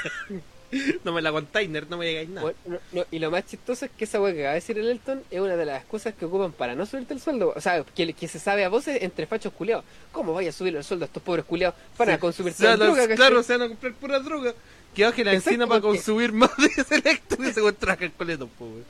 no 1.03 1.13
me 1.13 1.21
la 1.21 1.31
container, 1.31 1.89
no 1.89 1.97
me 1.97 2.05
digáis 2.07 2.29
nada. 2.29 2.41
Bueno, 2.41 2.57
no- 2.65 2.79
no, 3.01 3.05
y 3.11 3.19
lo 3.19 3.31
más 3.31 3.45
chistoso 3.45 3.85
es 3.85 3.91
que 3.91 4.03
esa 4.05 4.21
weá 4.21 4.33
que 4.33 4.39
acaba 4.41 4.53
de 4.53 4.59
decir 4.59 4.77
el 4.77 4.87
Elton 4.89 5.23
es 5.31 5.39
una 5.41 5.55
de 5.55 5.65
las 5.65 5.83
cosas 5.85 6.13
que 6.13 6.25
ocupan 6.25 6.51
para 6.51 6.75
no 6.75 6.85
subirte 6.85 7.13
el 7.13 7.19
sueldo. 7.21 7.53
O 7.55 7.61
sea, 7.61 7.83
que, 7.83 8.13
que 8.13 8.27
se 8.27 8.39
sabe 8.39 8.63
a 8.65 8.69
voces 8.69 9.01
entre 9.01 9.25
fachos 9.25 9.51
culiados. 9.53 9.83
¿Cómo 10.11 10.33
vaya 10.33 10.49
a 10.49 10.53
subir 10.53 10.75
el 10.75 10.83
sueldo 10.83 11.05
a 11.05 11.07
estos 11.07 11.23
pobres 11.23 11.45
culiados 11.45 11.75
para 11.97 12.13
Sí. 12.15 12.19
consumirse 12.19 12.59
Se 12.59 12.67
van 12.67 12.79
la 12.79 12.85
a- 12.85 12.87
droga? 12.87 13.01
¿cachai? 13.03 13.15
Claro, 13.17 13.43
se 13.43 13.53
van 13.53 13.61
a 13.63 13.67
comprar 13.69 13.93
pura 13.95 14.19
droga. 14.19 14.53
Que 14.93 15.03
baje 15.05 15.23
la 15.23 15.33
encina 15.33 15.67
para 15.67 15.81
porque- 15.81 15.97
consumir 15.97 16.33
más 16.33 16.49
de 16.57 16.65
ese 16.81 16.95
electro 16.95 17.37
que 17.37 17.53
se 17.53 17.61
contraja 17.61 18.05
el 18.05 18.11
coleto, 18.11 18.47
po, 18.47 18.65
weón. 18.65 18.85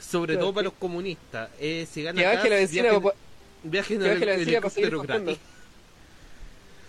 Sobre 0.00 0.34
Claro, 0.34 0.40
todo 0.46 0.54
para 0.54 0.62
que- 0.62 0.70
los 0.70 0.78
comunistas. 0.78 1.50
Eh, 1.58 1.86
si 1.90 2.02
ganan 2.02 2.22
Que 2.22 2.28
baje 2.36 2.48
la 2.50 2.56
viajen, 2.58 3.02
para, 3.02 3.14
viajen 3.64 3.98
que 4.00 4.08
baje 4.08 4.26
la 4.26 4.34
el 4.34 4.44
para 4.54 4.70
seguir 4.70 4.92
cogiendo. 4.92 5.24
gratis. 5.24 5.38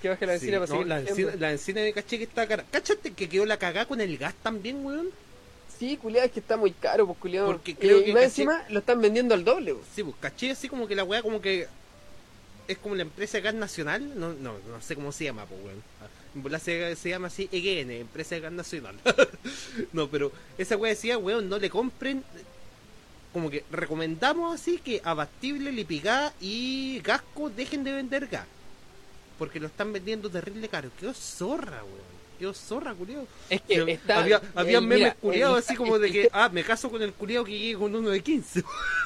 Que 0.07 0.25
baje 0.25 0.25
la 0.25 0.39
Sí, 0.39 0.45
vecina 0.51 0.59
para 0.59 0.67
no, 0.69 0.75
seguir 0.75 0.87
la, 0.87 0.99
encina, 0.99 1.35
la 1.37 1.51
encina 1.51 1.81
de 1.81 1.93
caché 1.93 2.17
que 2.17 2.23
está 2.23 2.47
cara. 2.47 2.63
¿Cáchate 2.71 3.11
que 3.13 3.27
quedó 3.29 3.45
la 3.45 3.57
cagada 3.57 3.85
con 3.87 3.99
el 4.01 4.17
gas 4.17 4.33
también, 4.43 4.85
weón? 4.85 5.09
Sí, 5.77 5.97
culiado, 5.97 6.25
es 6.25 6.31
que 6.31 6.39
está 6.39 6.57
muy 6.57 6.71
caro, 6.71 7.05
pues 7.05 7.19
culiado. 7.19 7.47
Porque 7.47 7.75
creo 7.75 7.99
y 7.99 8.05
que 8.05 8.13
más 8.13 8.21
caché- 8.23 8.25
encima 8.25 8.63
lo 8.69 8.79
están 8.79 9.01
vendiendo 9.01 9.35
al 9.35 9.43
doble, 9.43 9.73
pues. 9.75 9.85
Sí, 9.95 10.03
pues 10.03 10.15
caché 10.19 10.51
así 10.51 10.67
como 10.69 10.87
que 10.87 10.95
la 10.95 11.03
weá 11.03 11.21
como 11.21 11.39
que 11.41 11.67
es 12.67 12.77
como 12.79 12.95
la 12.95 13.03
empresa 13.03 13.37
de 13.37 13.43
gas 13.43 13.53
nacional, 13.53 14.19
no, 14.19 14.33
no, 14.33 14.53
no 14.67 14.81
sé 14.81 14.95
cómo 14.95 15.11
se 15.11 15.25
llama, 15.25 15.45
pues 15.45 15.61
weón. 15.63 15.83
En 16.35 16.43
bola 16.43 16.59
se, 16.59 16.95
se 16.95 17.09
llama 17.09 17.27
así 17.27 17.47
EGN, 17.51 17.91
empresa 17.91 18.35
de 18.35 18.41
gas 18.41 18.51
nacional. 18.51 18.95
no, 19.93 20.07
pero 20.09 20.31
esa 20.57 20.75
weá 20.77 20.89
decía, 20.93 21.17
weón, 21.17 21.47
no 21.49 21.59
le 21.59 21.69
compren 21.69 22.23
como 23.33 23.49
que 23.51 23.63
recomendamos 23.71 24.59
así 24.59 24.79
que 24.79 24.99
Abastible, 25.03 25.71
Lipigá 25.71 26.33
y 26.41 26.99
Gasco 27.03 27.49
dejen 27.49 27.83
de 27.83 27.91
vender 27.93 28.27
gas. 28.27 28.47
Porque 29.37 29.59
lo 29.59 29.67
están 29.67 29.93
vendiendo 29.93 30.29
terrible 30.29 30.67
caro. 30.67 30.89
Qué 30.99 31.11
zorra, 31.13 31.83
weón. 31.83 32.07
Qué 32.39 32.53
zorra, 32.53 32.93
culiao. 32.93 33.25
Es 33.49 33.61
que 33.61 33.91
está. 33.93 34.19
había 34.19 34.39
había 34.53 34.77
el- 34.77 34.83
memes 34.83 34.99
mira, 34.99 35.15
culiados 35.15 35.57
el- 35.57 35.63
así 35.63 35.75
como 35.75 35.97
de 35.97 36.07
el- 36.07 36.13
que, 36.13 36.29
ah, 36.31 36.49
me 36.49 36.63
caso 36.63 36.89
con 36.91 37.01
el 37.01 37.11
culiao 37.13 37.43
que 37.43 37.51
llegue 37.57 37.75
con 37.79 37.95
uno 37.95 38.09
de 38.09 38.21
15. 38.21 38.61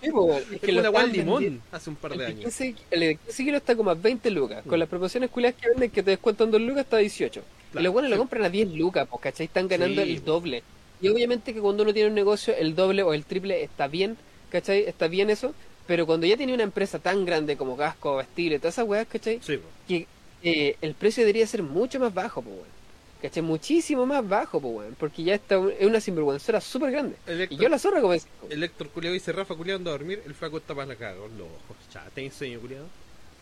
Sí, 0.00 0.10
es 0.10 0.52
Es 0.52 0.60
que 0.60 0.72
lo 0.72 0.80
weá 0.82 0.90
están 0.90 1.12
limón 1.12 1.42
vendiendo- 1.42 1.62
hace 1.72 1.90
un 1.90 1.96
par 1.96 2.12
El 2.12 2.18
de 2.18 2.24
de 2.24 2.30
años. 2.30 2.44
15, 2.44 2.74
el 2.90 3.00
de 3.00 3.16
15 3.16 3.44
kilos 3.44 3.60
está 3.60 3.74
como 3.76 3.90
a 3.90 3.94
20 3.94 4.30
lucas. 4.30 4.62
Con 4.64 4.76
Mm. 4.76 4.80
las 4.80 4.88
proporciones 4.88 5.30
culiadas 5.30 5.60
que 5.60 5.68
venden, 5.70 5.90
que 5.90 6.02
te 6.02 6.10
descuentan 6.12 6.50
2 6.52 6.60
lucas, 6.60 6.84
está 6.84 6.96
a 6.96 7.00
18. 7.00 7.42
Claro, 7.72 7.80
y 7.80 7.84
los 7.84 7.92
buenos 7.92 8.08
sí. 8.10 8.12
lo 8.14 8.18
compran 8.18 8.44
a 8.44 8.48
10 8.48 8.68
lucas, 8.72 9.08
pues, 9.10 9.22
¿cachai? 9.22 9.46
Están 9.46 9.66
ganando 9.68 10.02
Sí, 10.04 10.12
el 10.12 10.24
doble. 10.24 10.62
Y 11.00 11.08
obviamente 11.08 11.52
que 11.54 11.60
cuando 11.60 11.82
uno 11.82 11.92
tiene 11.92 12.08
un 12.08 12.14
negocio, 12.14 12.54
el 12.56 12.74
doble 12.76 13.02
o 13.02 13.12
el 13.12 13.24
triple 13.24 13.62
está 13.62 13.88
bien, 13.88 14.16
¿cachai? 14.50 14.84
Está 14.84 15.08
bien 15.08 15.30
eso. 15.30 15.52
Pero 15.88 16.06
cuando 16.06 16.26
ya 16.26 16.36
tiene 16.36 16.54
una 16.54 16.62
empresa 16.62 16.98
tan 17.00 17.24
grande 17.24 17.56
como 17.56 17.74
Gasco, 17.74 18.14
Bastille, 18.16 18.58
todas 18.60 18.74
esas 18.74 18.86
weas, 18.86 19.08
¿cachai? 19.08 19.40
Sí. 19.42 19.58
Que 19.88 20.06
eh, 20.44 20.76
el 20.82 20.94
precio 20.94 21.22
debería 21.24 21.46
ser 21.46 21.62
mucho 21.64 21.98
más 21.98 22.12
bajo, 22.14 22.42
pues, 22.42 22.54
weón. 22.54 22.78
¿Cachai? 23.22 23.42
Muchísimo 23.42 24.06
más 24.06 24.28
bajo, 24.28 24.60
pues, 24.60 24.74
weón. 24.74 24.96
Porque 25.00 25.24
ya 25.24 25.34
está, 25.34 25.56
es 25.80 25.86
una 25.86 26.00
sinvergüenzura 26.00 26.60
súper 26.60 26.90
grande. 26.92 27.16
Y 27.50 27.56
yo 27.56 27.68
la 27.70 27.78
zorra 27.78 28.00
como 28.02 28.12
decís, 28.12 28.28
el 28.50 28.62
Héctor 28.62 28.90
culiao 28.90 29.12
dice 29.14 29.32
Rafa 29.32 29.54
culiao 29.56 29.78
anda 29.78 29.90
a 29.90 29.96
dormir, 29.96 30.22
el 30.26 30.34
flaco 30.34 30.58
está 30.58 30.74
para 30.74 30.86
la 30.88 30.94
caga, 30.94 31.16
con 31.16 31.30
los 31.38 31.46
ojos. 31.48 31.76
Ya, 31.92 32.04
¿tenéis 32.14 32.34
sueño 32.34 32.60
culiao? 32.60 32.84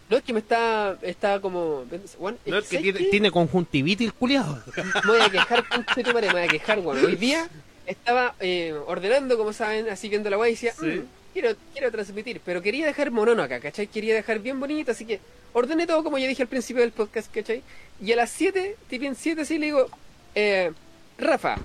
No, 0.08 0.16
es 0.16 0.22
que 0.22 0.32
me 0.32 0.38
está, 0.38 0.96
está 1.02 1.40
como... 1.40 1.84
weón, 2.20 2.38
No, 2.46 2.58
es 2.58 2.68
que 2.68 2.76
¿sabes 2.76 2.94
tiene, 2.94 3.10
tiene 3.10 3.30
conjuntivitis 3.32 4.06
el 4.06 4.14
culiao. 4.14 4.60
Me 5.04 5.10
voy 5.10 5.20
a 5.20 5.28
quejar, 5.30 5.64
tu 5.68 6.12
madre, 6.12 6.28
me 6.28 6.32
voy 6.34 6.42
a 6.42 6.48
quejar, 6.48 6.78
weón. 6.78 7.04
Hoy 7.04 7.16
día 7.16 7.48
estaba 7.86 8.36
eh, 8.38 8.72
ordenando, 8.86 9.36
como 9.36 9.52
saben, 9.52 9.88
así 9.88 10.08
viendo 10.08 10.30
la 10.30 10.38
weá 10.38 10.48
y 10.48 10.52
decía, 10.52 10.72
Sí. 10.78 10.86
"Mm, 10.86 11.06
quiero, 11.40 11.54
quiero 11.74 11.90
transmitir, 11.90 12.40
pero 12.42 12.62
quería 12.62 12.86
dejar 12.86 13.10
monono 13.10 13.42
acá, 13.42 13.60
¿cachai? 13.60 13.86
Quería 13.88 14.14
dejar 14.14 14.38
bien 14.38 14.58
bonito, 14.58 14.92
así 14.92 15.04
que 15.04 15.20
ordené 15.52 15.86
todo 15.86 16.02
como 16.02 16.16
ya 16.16 16.26
dije 16.26 16.42
al 16.42 16.48
principio 16.48 16.80
del 16.80 16.92
podcast, 16.92 17.32
¿cachai? 17.32 17.62
Y 18.00 18.10
a 18.12 18.16
las 18.16 18.30
7, 18.30 18.76
tipo 18.88 19.04
en 19.04 19.14
7 19.14 19.44
sí 19.44 19.58
le 19.58 19.66
digo, 19.66 19.86
eh, 20.34 20.72
Rafa, 21.18 21.58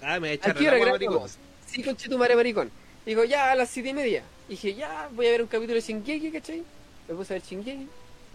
Ah, 0.00 0.14
me 0.14 0.18
voy 0.20 0.28
a 0.28 0.30
¿a 0.30 0.34
echar 0.34 0.54
qué 0.54 0.68
al 0.68 0.74
hora 0.74 0.76
agua, 0.76 0.92
maricón. 0.92 1.30
Sí, 1.66 1.84
madre, 2.16 2.36
maricón. 2.36 2.70
Digo, 3.04 3.24
ya 3.24 3.50
a 3.50 3.56
las 3.56 3.68
7 3.70 3.88
y 3.88 3.94
media. 3.94 4.22
dije, 4.48 4.74
ya, 4.74 5.08
voy 5.12 5.26
a 5.26 5.30
ver 5.32 5.42
un 5.42 5.48
capítulo 5.48 5.74
de 5.74 5.80
Shingeki, 5.80 6.30
¿cachai? 6.30 6.62
Me 7.08 7.14
puse 7.16 7.32
a 7.32 7.36
ver 7.36 7.42
Shingeki. 7.42 7.88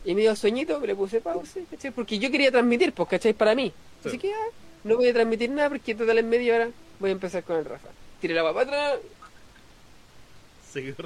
Y 0.04 0.16
me 0.16 0.22
dio 0.22 0.36
sueñito, 0.36 0.82
le 0.86 0.96
puse 0.96 1.22
pausa, 1.22 1.62
¿cachai? 1.72 1.92
Porque 1.92 2.20
yo 2.20 2.30
quería 2.30 2.52
transmitir, 2.52 2.92
pues, 2.92 3.08
¿cachai? 3.08 3.32
Para 3.32 3.56
mí. 3.56 3.72
Sí. 4.02 4.10
Así 4.10 4.18
que 4.18 4.28
ya, 4.28 4.36
no 4.84 4.98
voy 4.98 5.08
a 5.08 5.14
transmitir 5.14 5.50
nada 5.50 5.70
porque 5.70 5.96
total 5.96 6.18
en 6.18 6.28
media 6.28 6.56
hora 6.56 6.70
voy 7.00 7.12
a 7.12 7.14
empezar 7.14 7.42
con 7.44 7.56
el 7.56 7.64
Rafa. 7.64 7.88
Tiré 8.20 8.34
la 8.34 8.42
guapa 8.42 8.64
atrás. 8.64 9.00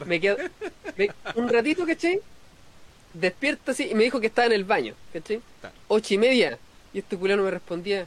Me 0.06 0.20
quedo 0.20 0.38
me- 0.98 1.10
un 1.36 1.50
ratito, 1.50 1.86
¿cachai? 1.86 2.20
Despierto 3.14 3.72
así 3.72 3.90
y 3.90 3.96
me 3.96 4.04
dijo 4.04 4.20
que 4.20 4.28
estaba 4.28 4.46
en 4.48 4.54
el 4.54 4.64
baño, 4.64 4.94
¿cachai? 5.14 5.42
Claro. 5.62 5.76
Ocho 5.88 6.14
y 6.14 6.18
media. 6.18 6.58
Y 6.94 7.00
este 7.00 7.18
culano 7.18 7.44
me 7.44 7.52
respondía. 7.52 8.06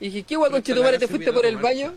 Y 0.00 0.06
dije, 0.06 0.22
¿qué 0.24 0.36
guay, 0.36 0.50
Pero 0.50 0.62
conchetumare? 0.62 0.98
¿Te 0.98 1.08
fuiste 1.08 1.32
por 1.32 1.46
el 1.46 1.56
baño? 1.56 1.92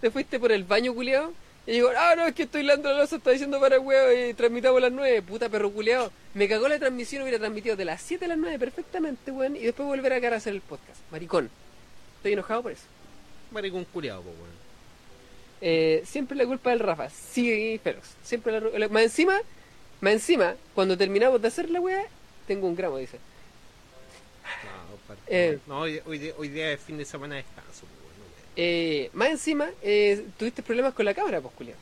¿Te 0.00 0.10
fuiste 0.10 0.38
por 0.40 0.52
el 0.52 0.64
baño, 0.64 0.94
culiao? 0.94 1.32
Y 1.66 1.72
digo, 1.72 1.90
ah, 1.96 2.14
no, 2.16 2.26
es 2.26 2.34
que 2.34 2.44
estoy 2.44 2.62
lando 2.62 2.88
la 2.92 2.98
losa, 3.00 3.16
está 3.16 3.30
diciendo 3.32 3.58
para 3.58 3.80
huevo 3.80 4.12
y 4.12 4.34
transmitamos 4.34 4.78
a 4.78 4.82
las 4.82 4.92
nueve. 4.92 5.20
Puta 5.22 5.48
perro 5.48 5.70
culiao. 5.70 6.12
Me 6.34 6.48
cagó 6.48 6.68
la 6.68 6.78
transmisión, 6.78 7.22
hubiera 7.22 7.38
transmitido 7.38 7.74
de 7.76 7.84
las 7.84 8.00
7 8.02 8.24
a 8.26 8.28
las 8.28 8.38
9 8.38 8.58
perfectamente, 8.58 9.30
weón. 9.32 9.56
Y 9.56 9.60
después 9.60 9.86
volver 9.86 10.12
a 10.12 10.20
cara 10.20 10.36
a 10.36 10.38
hacer 10.38 10.54
el 10.54 10.60
podcast. 10.60 11.00
Maricón. 11.10 11.50
Estoy 12.18 12.34
enojado 12.34 12.62
por 12.62 12.72
eso. 12.72 12.84
Maricón 13.50 13.84
culiao, 13.86 14.22
po, 14.22 14.28
weón. 14.30 14.55
Eh, 15.60 16.02
siempre 16.04 16.36
la 16.36 16.46
culpa 16.46 16.70
del 16.70 16.80
Rafa. 16.80 17.08
Sí, 17.10 17.80
feroz. 17.82 18.04
Siempre 18.22 18.52
la, 18.60 18.78
la- 18.78 18.88
Más 18.88 19.02
encima, 19.04 19.40
más 20.00 20.12
encima, 20.14 20.54
cuando 20.74 20.96
terminamos 20.96 21.40
de 21.40 21.48
hacer 21.48 21.70
la 21.70 21.80
weá, 21.80 22.04
tengo 22.46 22.66
un 22.66 22.76
gramo, 22.76 22.98
dice. 22.98 23.18
No, 25.08 25.14
Eh. 25.28 25.58
no 25.66 25.80
hoy, 25.80 26.00
hoy 26.06 26.18
día- 26.18 26.34
hoy 26.38 26.48
día 26.48 26.72
es 26.72 26.80
fin 26.80 26.98
de 26.98 27.04
semana 27.04 27.36
de 27.36 27.42
descanso, 27.42 27.80
po, 27.82 27.86
weón. 27.86 28.18
no, 28.18 28.24
weón. 28.24 28.44
Eh, 28.56 29.10
más 29.12 29.30
encima, 29.30 29.68
eh, 29.82 30.24
tuviste 30.38 30.62
problemas 30.62 30.94
con 30.94 31.04
la 31.04 31.14
cámara, 31.14 31.40
pues, 31.40 31.54
culiao. 31.54 31.76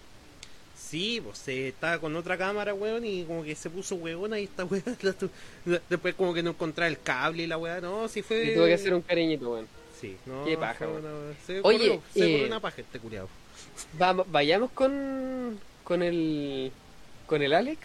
Sí, 0.76 1.20
pues 1.24 1.38
se 1.38 1.68
estaba 1.68 1.98
con 1.98 2.14
otra 2.14 2.38
cámara, 2.38 2.72
weón, 2.74 3.04
y 3.04 3.24
como 3.24 3.42
que 3.42 3.54
se 3.56 3.68
puso 3.70 3.96
huevona 3.96 4.38
y 4.38 4.44
esta 4.44 4.64
weá. 4.64 4.82
después 5.90 6.14
como 6.14 6.32
que 6.32 6.42
no 6.42 6.50
encontraba 6.50 6.88
el 6.88 7.00
cable 7.00 7.42
y 7.42 7.46
la 7.46 7.58
weá. 7.58 7.80
No, 7.80 8.06
sí 8.08 8.22
fue. 8.22 8.44
Y 8.44 8.54
tuve 8.54 8.68
que 8.68 8.74
hacer 8.74 8.94
un 8.94 9.02
cariñito, 9.02 9.50
weón. 9.50 9.66
Sí, 10.00 10.16
no. 10.26 10.44
Qué 10.44 10.56
paja, 10.56 10.86
weón. 10.86 11.34
Se 11.46 11.60
Oye, 11.62 11.78
corrió, 11.78 12.02
se 12.12 12.18
eh, 12.20 12.32
corrió 12.32 12.46
una 12.46 12.60
paja 12.60 12.80
este 12.80 12.98
culiao. 12.98 13.28
Vamos, 13.98 14.26
vayamos 14.30 14.70
con, 14.72 15.58
con 15.84 16.02
el 16.02 16.72
con 17.26 17.42
el 17.42 17.52
Alec. 17.52 17.80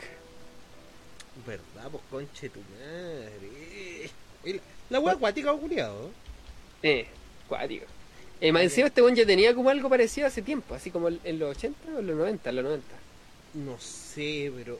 ¿Verdad? 1.45 1.89
Pues 1.91 2.03
conche 2.11 2.49
tu 2.49 2.59
madre. 2.59 4.09
El- 4.43 4.61
La 4.89 4.99
wea 4.99 5.13
acuática, 5.13 5.53
culiado. 5.53 6.09
Eh, 6.83 7.07
cuático. 7.47 7.85
Eh, 8.41 8.51
más 8.51 8.63
encima 8.63 8.87
este 8.87 9.01
weón 9.01 9.15
ya 9.15 9.25
tenía 9.25 9.53
como 9.53 9.69
algo 9.69 9.89
parecido 9.89 10.27
hace 10.27 10.41
tiempo, 10.41 10.73
así 10.73 10.91
como 10.91 11.09
en 11.09 11.39
los 11.39 11.55
80 11.57 11.89
o 11.95 11.99
en 11.99 12.07
los 12.07 12.15
90, 12.15 12.49
en 12.49 12.55
los 12.55 12.65
90. 12.65 12.87
No 13.55 13.77
sé, 13.79 14.51
pero. 14.55 14.79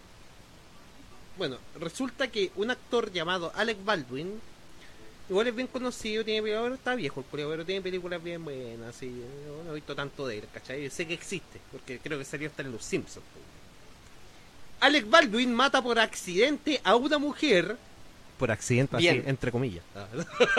Bueno, 1.38 1.58
resulta 1.80 2.28
que 2.30 2.52
un 2.56 2.72
actor 2.72 3.12
llamado 3.12 3.52
Alec 3.56 3.84
Baldwin, 3.84 4.40
igual 5.30 5.48
es 5.48 5.56
bien 5.56 5.68
conocido, 5.68 6.26
tiene 6.26 6.42
películas, 6.42 6.74
está 6.74 6.96
viejo 6.96 7.20
el 7.22 7.26
pero 7.30 7.66
tiene 7.66 7.82
películas 7.82 8.24
bien 8.24 8.44
buenas, 8.44 9.00
yo 9.02 9.08
no 9.66 9.72
he 9.72 9.76
visto 9.76 9.96
tanto 9.96 10.28
de 10.28 10.40
él, 10.40 10.44
¿cachai? 10.54 10.84
Yo 10.84 10.90
sé 10.90 11.06
que 11.08 11.14
existe, 11.14 11.60
porque 11.72 12.00
creo 12.00 12.18
que 12.18 12.26
salió 12.26 12.50
hasta 12.50 12.62
en 12.62 12.72
Los 12.72 12.84
Simpsons. 12.84 13.26
po. 13.26 14.86
Alec 14.86 15.10
Baldwin 15.10 15.54
mata 15.54 15.82
por 15.82 16.00
accidente 16.00 16.80
a 16.84 16.96
una 16.96 17.18
mujer. 17.18 17.78
Por 18.38 18.52
accidente, 18.52 18.96
así, 18.96 19.08
entre 19.08 19.52
comillas. 19.52 19.84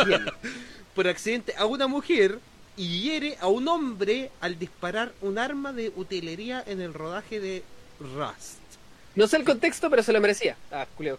Bien. 0.06 0.26
por 0.94 1.08
accidente 1.08 1.54
a 1.56 1.64
una 1.64 1.86
mujer 1.86 2.38
y 2.76 3.02
hiere 3.02 3.36
a 3.40 3.48
un 3.48 3.66
hombre 3.68 4.30
al 4.40 4.58
disparar 4.58 5.12
un 5.22 5.38
arma 5.38 5.72
de 5.72 5.92
utilería 5.96 6.62
en 6.66 6.80
el 6.80 6.92
rodaje 6.92 7.40
de 7.40 7.62
Rust. 7.98 8.58
No 9.14 9.26
sé 9.26 9.38
el 9.38 9.44
contexto, 9.44 9.90
pero 9.90 10.02
se 10.02 10.12
lo 10.12 10.20
merecía. 10.20 10.56
Ah, 10.70 10.86
culeo. 10.96 11.18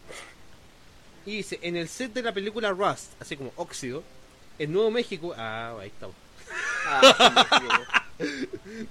Y 1.26 1.38
dice, 1.38 1.60
en 1.62 1.76
el 1.76 1.88
set 1.88 2.14
de 2.14 2.22
la 2.24 2.34
película 2.34 2.72
Rust, 2.72 3.12
así 3.20 3.36
como 3.38 3.52
Óxido, 3.56 4.04
en 4.60 4.72
Nuevo 4.74 4.92
México... 4.92 5.34
Ah, 5.38 5.76
ahí 5.80 5.88
estamos. 5.90 6.16
Ah, 6.88 8.04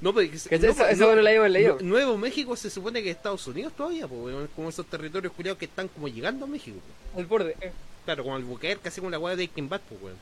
No, 0.00 0.12
pero... 0.12 0.30
¿Cachai? 0.32 0.70
Eso- 0.70 0.86
eso 0.86 1.14
no 1.14 1.22
lo 1.22 1.28
habíamos 1.28 1.50
leído. 1.50 1.76
Nu- 1.80 1.88
Nuevo 1.88 2.18
México 2.18 2.56
se 2.56 2.70
supone 2.70 3.02
que 3.02 3.10
es 3.10 3.16
Estados 3.16 3.46
Unidos 3.46 3.72
todavía, 3.76 4.06
pues, 4.08 4.34
como 4.56 4.68
esos 4.68 4.86
territorios 4.86 5.32
culiados 5.32 5.58
que 5.58 5.66
están 5.66 5.88
como 5.88 6.08
llegando 6.08 6.44
a 6.46 6.48
México. 6.48 6.78
po. 7.14 7.18
al 7.20 7.26
borde. 7.26 7.56
eh. 7.60 7.72
Claro, 8.04 8.22
como 8.24 8.34
Albuquerque, 8.36 8.88
así 8.88 9.00
como 9.00 9.10
la 9.10 9.18
weá 9.18 9.36
de 9.36 9.44
Breaking 9.46 9.68
Bad, 9.68 9.80
pues, 9.88 10.02
weón. 10.02 10.16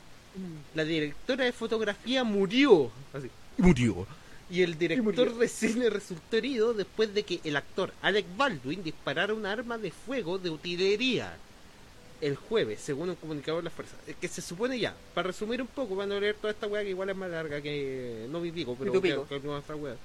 La 0.75 0.83
directora 0.83 1.45
de 1.45 1.51
fotografía 1.51 2.23
murió. 2.23 2.91
Así. 3.13 3.29
Murió. 3.57 4.05
Y 4.51 4.61
el 4.63 4.77
director 4.77 5.35
de 5.35 5.47
cine 5.47 5.89
resultó 5.89 6.37
herido 6.37 6.73
después 6.73 7.13
de 7.13 7.23
que 7.23 7.39
el 7.43 7.55
actor 7.55 7.93
Alec 8.01 8.25
Baldwin 8.37 8.83
disparara 8.83 9.33
un 9.33 9.45
arma 9.45 9.77
de 9.77 9.91
fuego 9.91 10.37
de 10.37 10.49
utilería 10.49 11.35
el 12.21 12.35
jueves, 12.35 12.81
según 12.81 13.09
un 13.09 13.15
comunicador 13.15 13.61
de 13.61 13.65
las 13.65 13.73
fuerzas. 13.73 13.97
Es 14.07 14.15
que 14.17 14.27
se 14.27 14.41
supone 14.41 14.77
ya, 14.79 14.93
para 15.13 15.27
resumir 15.27 15.61
un 15.61 15.67
poco, 15.67 15.95
van 15.95 16.11
a 16.11 16.19
leer 16.19 16.35
toda 16.35 16.51
esta 16.51 16.67
weá 16.67 16.83
que 16.83 16.89
igual 16.89 17.09
es 17.09 17.15
más 17.15 17.29
larga 17.29 17.61
que 17.61 18.27
no 18.29 18.39
mi 18.39 18.51
pico, 18.51 18.75
pero 18.77 18.91
que, 18.93 19.17
que 19.29 19.39
nuestra 19.39 19.75
weá. 19.75 19.95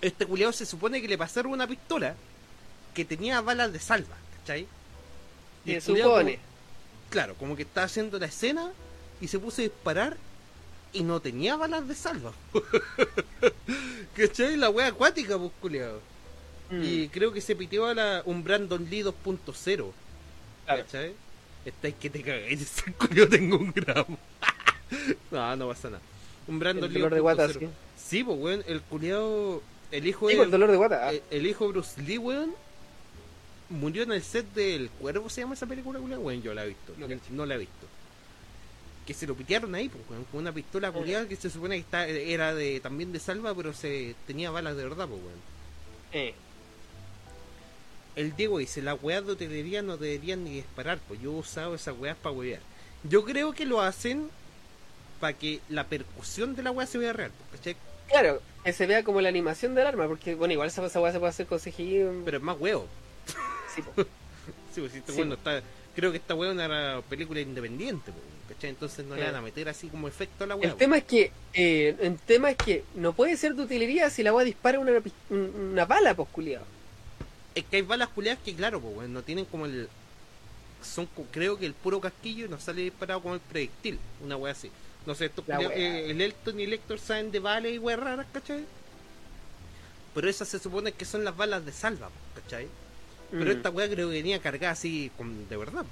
Este 0.00 0.26
culiado 0.26 0.52
se 0.52 0.66
supone 0.66 1.00
que 1.00 1.08
le 1.08 1.18
pasaron 1.18 1.52
una 1.52 1.66
pistola 1.66 2.14
que 2.94 3.04
tenía 3.04 3.40
balas 3.40 3.72
de 3.72 3.78
salva, 3.80 4.16
¿cachai? 4.38 4.66
Y 5.64 5.80
Se 5.80 5.92
como- 5.92 6.02
supone. 6.04 6.38
claro, 7.10 7.34
como 7.36 7.56
que 7.56 7.62
estaba 7.62 7.86
haciendo 7.86 8.18
la 8.18 8.26
escena 8.26 8.72
y 9.20 9.28
se 9.28 9.38
puso 9.38 9.60
a 9.62 9.64
disparar 9.64 10.16
y 10.92 11.02
no 11.04 11.20
tenía 11.20 11.56
balas 11.56 11.86
de 11.88 11.94
salva. 11.94 12.32
¿Cachai? 14.16 14.56
La 14.56 14.70
wea 14.70 14.88
acuática, 14.88 15.38
pues, 15.38 15.50
culiao. 15.60 16.00
Mm, 16.70 16.82
Y 16.84 17.08
creo 17.08 17.32
que 17.32 17.40
se 17.40 17.56
pitió 17.56 17.86
a 17.86 17.94
la, 17.94 18.22
un 18.26 18.42
Brandon 18.44 18.86
Lee 18.90 19.02
2.0. 19.02 19.90
claro. 20.64 20.82
¿Cachai? 20.84 21.14
Estáis 21.64 21.94
que 21.96 22.10
te 22.10 22.22
cagáis, 22.22 22.82
culiao 22.98 23.28
tengo 23.28 23.56
un 23.56 23.72
gramo. 23.72 24.18
no, 25.30 25.56
no 25.56 25.68
pasa 25.68 25.90
nada. 25.90 26.02
Un 26.46 26.58
Brandon 26.58 26.84
El 26.84 26.92
Lee 26.92 27.00
dolor 27.00 27.14
de 27.14 27.20
guata, 27.20 27.46
2.0. 27.48 27.58
sí. 27.58 27.68
Sí, 27.96 28.24
pues, 28.24 28.38
weón, 28.38 28.64
el 28.66 28.82
culiao, 28.82 29.62
el 29.90 30.06
hijo 30.06 30.28
Sí, 30.28 30.34
de... 30.34 30.38
con 30.40 30.50
dolor 30.50 30.70
de 30.70 30.76
guata. 30.76 31.08
ah. 31.08 31.12
El, 31.12 31.22
el 31.30 31.46
hijo 31.46 31.66
de 31.66 31.72
Bruce 31.72 32.02
Lee, 32.02 32.18
weón, 32.18 32.54
murió 33.68 34.02
en 34.02 34.12
el 34.12 34.22
set 34.22 34.46
del 34.54 34.90
Cuervo, 34.90 35.30
¿se 35.30 35.40
llama 35.42 35.54
esa 35.54 35.66
película, 35.66 36.00
weón? 36.00 36.24
Weón, 36.24 36.42
yo 36.42 36.52
la 36.54 36.64
he 36.64 36.68
visto, 36.68 36.94
No 36.98 37.06
no, 37.30 37.46
la 37.46 37.54
he 37.54 37.58
visto. 37.58 37.86
Que 39.06 39.14
se 39.14 39.26
lo 39.26 39.34
pitearon 39.34 39.74
ahí, 39.74 39.88
pues, 39.88 40.02
weón, 40.10 40.24
con 40.24 40.40
una 40.40 40.52
pistola 40.52 40.90
culiada 40.92 41.26
que 41.28 41.36
se 41.36 41.48
supone 41.50 41.76
que 41.76 41.80
está, 41.82 42.06
era 42.08 42.54
de 42.54 42.80
también 42.80 43.12
de 43.12 43.18
salva, 43.20 43.54
pero 43.54 43.72
se 43.72 44.14
tenía 44.26 44.50
balas 44.50 44.76
de 44.76 44.82
verdad, 44.84 45.08
pues, 45.08 45.20
weón. 45.20 45.40
Eh. 46.12 46.34
El 48.16 48.36
Diego 48.36 48.58
dice, 48.58 48.82
las 48.82 49.02
weas 49.02 49.24
de 49.24 49.32
hotelería 49.32 49.82
no 49.82 49.96
deberían 49.96 50.44
ni 50.44 50.50
disparar, 50.54 50.98
pues 51.08 51.20
yo 51.20 51.32
he 51.32 51.38
usado 51.38 51.74
esas 51.74 51.96
weas 51.98 52.16
para 52.16 52.34
wear. 52.34 52.60
Yo 53.04 53.24
creo 53.24 53.52
que 53.52 53.64
lo 53.64 53.80
hacen 53.80 54.28
para 55.20 55.32
que 55.32 55.60
la 55.68 55.84
percusión 55.84 56.54
de 56.54 56.62
la 56.62 56.70
wea 56.72 56.86
se 56.86 56.98
vea 56.98 57.12
real, 57.12 57.30
pues, 57.50 57.60
¿cachai? 57.60 57.76
Claro, 58.08 58.42
que 58.64 58.72
se 58.72 58.86
vea 58.86 59.02
como 59.02 59.20
la 59.20 59.28
animación 59.28 59.74
del 59.74 59.86
arma, 59.86 60.06
porque 60.08 60.34
bueno, 60.34 60.52
igual 60.52 60.68
esa, 60.68 60.84
esa 60.84 61.00
weá 61.00 61.12
se 61.12 61.18
puede 61.18 61.30
hacer 61.30 61.46
con 61.46 61.58
CGI. 61.58 62.00
mm, 62.04 62.24
Pero 62.24 62.36
es 62.36 62.42
más 62.42 62.56
huevo. 62.58 62.86
sí, 63.74 63.82
po. 63.82 64.04
Sí, 64.74 64.80
pues 64.80 64.94
este 64.94 65.12
Sí, 65.12 65.18
weón 65.18 65.28
no 65.28 65.34
está. 65.36 65.62
Creo 65.94 66.10
que 66.10 66.16
esta 66.16 66.34
weá 66.34 66.50
es 66.50 66.54
una 66.54 67.02
película 67.08 67.40
independiente, 67.40 68.10
pues. 68.10 68.32
Entonces 68.64 69.04
no 69.04 69.16
le 69.16 69.24
van 69.24 69.34
a 69.34 69.40
meter 69.40 69.68
así 69.68 69.88
como 69.88 70.06
efecto 70.06 70.44
a 70.44 70.46
la 70.46 70.56
weá. 70.56 70.68
El 70.68 70.76
tema 70.76 70.98
es 70.98 71.04
que 71.04 71.32
eh, 71.52 71.96
el 72.00 72.18
tema 72.18 72.50
es 72.50 72.56
que 72.56 72.84
no 72.94 73.12
puede 73.12 73.36
ser 73.36 73.54
de 73.54 73.62
utilería 73.62 74.08
si 74.10 74.22
la 74.22 74.32
weá 74.32 74.44
dispara 74.44 74.78
una, 74.78 74.92
una 75.30 75.84
bala, 75.84 76.14
pues 76.14 76.28
culiado. 76.28 76.64
Es 77.54 77.64
que 77.64 77.76
hay 77.76 77.82
balas 77.82 78.08
culiadas 78.08 78.40
que, 78.44 78.54
claro, 78.54 78.80
pues, 78.80 79.08
no 79.08 79.22
tienen 79.22 79.44
como 79.44 79.66
el. 79.66 79.88
Son, 80.82 81.08
creo 81.30 81.58
que 81.58 81.66
el 81.66 81.74
puro 81.74 82.00
casquillo 82.00 82.48
no 82.48 82.58
sale 82.58 82.82
disparado 82.82 83.20
como 83.22 83.34
el 83.34 83.40
proyectil, 83.40 83.98
una 84.22 84.36
weá 84.36 84.52
así. 84.52 84.70
No 85.06 85.14
sé, 85.14 85.26
estos 85.26 85.46
weá. 85.46 85.60
eh, 85.74 86.10
el 86.10 86.20
Elton 86.20 86.58
y 86.60 86.64
el 86.64 86.72
Héctor 86.72 86.98
saben 86.98 87.30
de 87.30 87.38
balas 87.38 87.70
y 87.72 87.78
weas 87.78 88.00
raras, 88.00 88.26
¿cachai? 88.32 88.64
Pero 90.14 90.28
esas 90.28 90.48
se 90.48 90.58
supone 90.58 90.92
que 90.92 91.04
son 91.04 91.24
las 91.24 91.36
balas 91.36 91.64
de 91.64 91.72
salva, 91.72 92.08
pues, 92.32 92.44
¿cachai? 92.44 92.68
Pero 93.30 93.44
Mm. 93.46 93.56
esta 93.56 93.70
weá 93.70 93.88
creo 93.88 94.08
que 94.08 94.14
venía 94.16 94.40
cargada 94.40 94.72
así, 94.72 95.10
con, 95.16 95.48
de 95.48 95.56
verdad. 95.56 95.84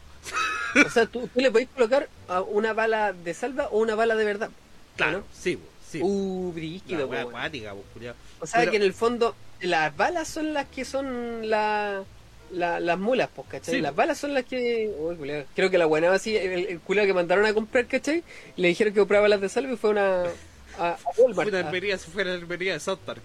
O 0.86 0.90
sea, 0.90 1.06
tú, 1.06 1.28
tú 1.32 1.40
le 1.40 1.50
podés 1.50 1.68
colocar 1.74 2.08
a 2.28 2.42
una 2.42 2.72
bala 2.72 3.12
de 3.12 3.32
salva 3.34 3.68
o 3.68 3.78
una 3.78 3.94
bala 3.94 4.14
de 4.14 4.24
verdad. 4.24 4.50
Claro, 4.96 5.18
¿no? 5.18 5.24
sí, 5.32 5.58
sí. 5.90 6.00
Uh, 6.02 6.52
brígido, 6.52 7.10
acuática. 7.12 7.74
O 8.40 8.46
sea 8.46 8.60
Pero- 8.60 8.70
que 8.72 8.76
en 8.76 8.82
el 8.82 8.92
fondo 8.92 9.34
las 9.62 9.96
balas 9.96 10.28
son 10.28 10.52
las 10.54 10.66
que 10.66 10.84
son 10.84 11.48
la, 11.48 12.02
la- 12.52 12.80
las 12.80 12.98
mulas, 12.98 13.28
pues, 13.34 13.48
¿cachai? 13.48 13.74
Sí, 13.76 13.80
las 13.80 13.94
balas 13.94 14.18
son 14.18 14.34
las 14.34 14.44
que... 14.44 14.90
Uy. 14.98 15.44
Creo 15.54 15.70
que 15.70 15.78
la 15.78 15.86
buena 15.86 16.12
así, 16.12 16.36
el, 16.36 16.66
el 16.66 16.80
que 16.80 17.12
mandaron 17.14 17.44
a 17.46 17.54
comprar, 17.54 17.86
¿cachai? 17.86 18.22
Le 18.56 18.68
dijeron 18.68 18.92
que 18.92 19.00
compraba 19.00 19.22
balas 19.22 19.40
de 19.40 19.48
salva 19.48 19.72
y 19.72 19.76
fue 19.76 19.90
una... 19.90 20.24
A, 20.78 20.92
a 20.92 20.98
Walmart. 21.18 21.34
Fue 21.34 21.46
una 21.48 21.58
hermería, 21.60 21.98
fuera 21.98 22.30
la 22.30 22.36
hermería 22.38 22.72
de 22.74 22.80
South 22.80 23.00
Park. 23.04 23.22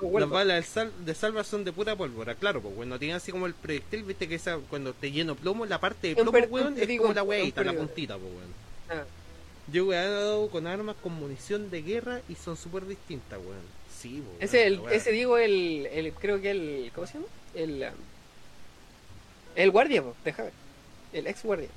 Las 0.00 0.28
balas 0.30 0.56
de, 0.56 0.62
sal- 0.62 0.92
de 1.04 1.14
salva 1.14 1.44
son 1.44 1.62
de 1.62 1.72
pura 1.72 1.94
pólvora, 1.94 2.34
claro, 2.34 2.62
pues 2.62 2.74
bueno, 2.74 2.98
tiene 2.98 3.14
así 3.14 3.32
como 3.32 3.44
el 3.46 3.52
proyectil, 3.52 4.02
viste 4.04 4.28
que 4.28 4.36
esa, 4.36 4.56
cuando 4.70 4.94
te 4.94 5.10
lleno 5.12 5.34
plomo, 5.34 5.66
la 5.66 5.78
parte 5.78 6.08
de 6.08 6.14
plomo, 6.16 6.38
weón, 6.48 6.78
es 6.78 6.98
como 6.98 7.12
la 7.12 7.22
weadita, 7.22 7.62
la 7.64 7.74
puntita, 7.74 8.16
pues 8.16 8.32
weón. 8.32 8.54
Ah. 9.02 9.04
Yo 9.70 9.92
he 9.92 9.96
dado 9.96 10.48
con 10.48 10.66
armas 10.66 10.96
con 11.02 11.12
munición 11.12 11.70
de 11.70 11.82
guerra 11.82 12.22
y 12.30 12.34
son 12.34 12.56
súper 12.56 12.86
distintas, 12.86 13.38
weón. 13.40 13.79
Sí, 14.00 14.22
Ese, 14.38 14.66
el, 14.66 14.80
ese 14.90 15.12
digo, 15.12 15.36
el, 15.36 15.86
el, 15.92 16.12
creo 16.14 16.40
que 16.40 16.50
el, 16.52 16.90
¿cómo 16.94 17.06
se 17.06 17.14
llama? 17.14 17.26
El, 17.54 17.82
um, 17.82 17.94
el 19.56 19.70
guardia, 19.70 20.02
pues, 20.02 20.14
déjame. 20.24 20.50
El 21.12 21.26
ex 21.26 21.42
guardia. 21.42 21.68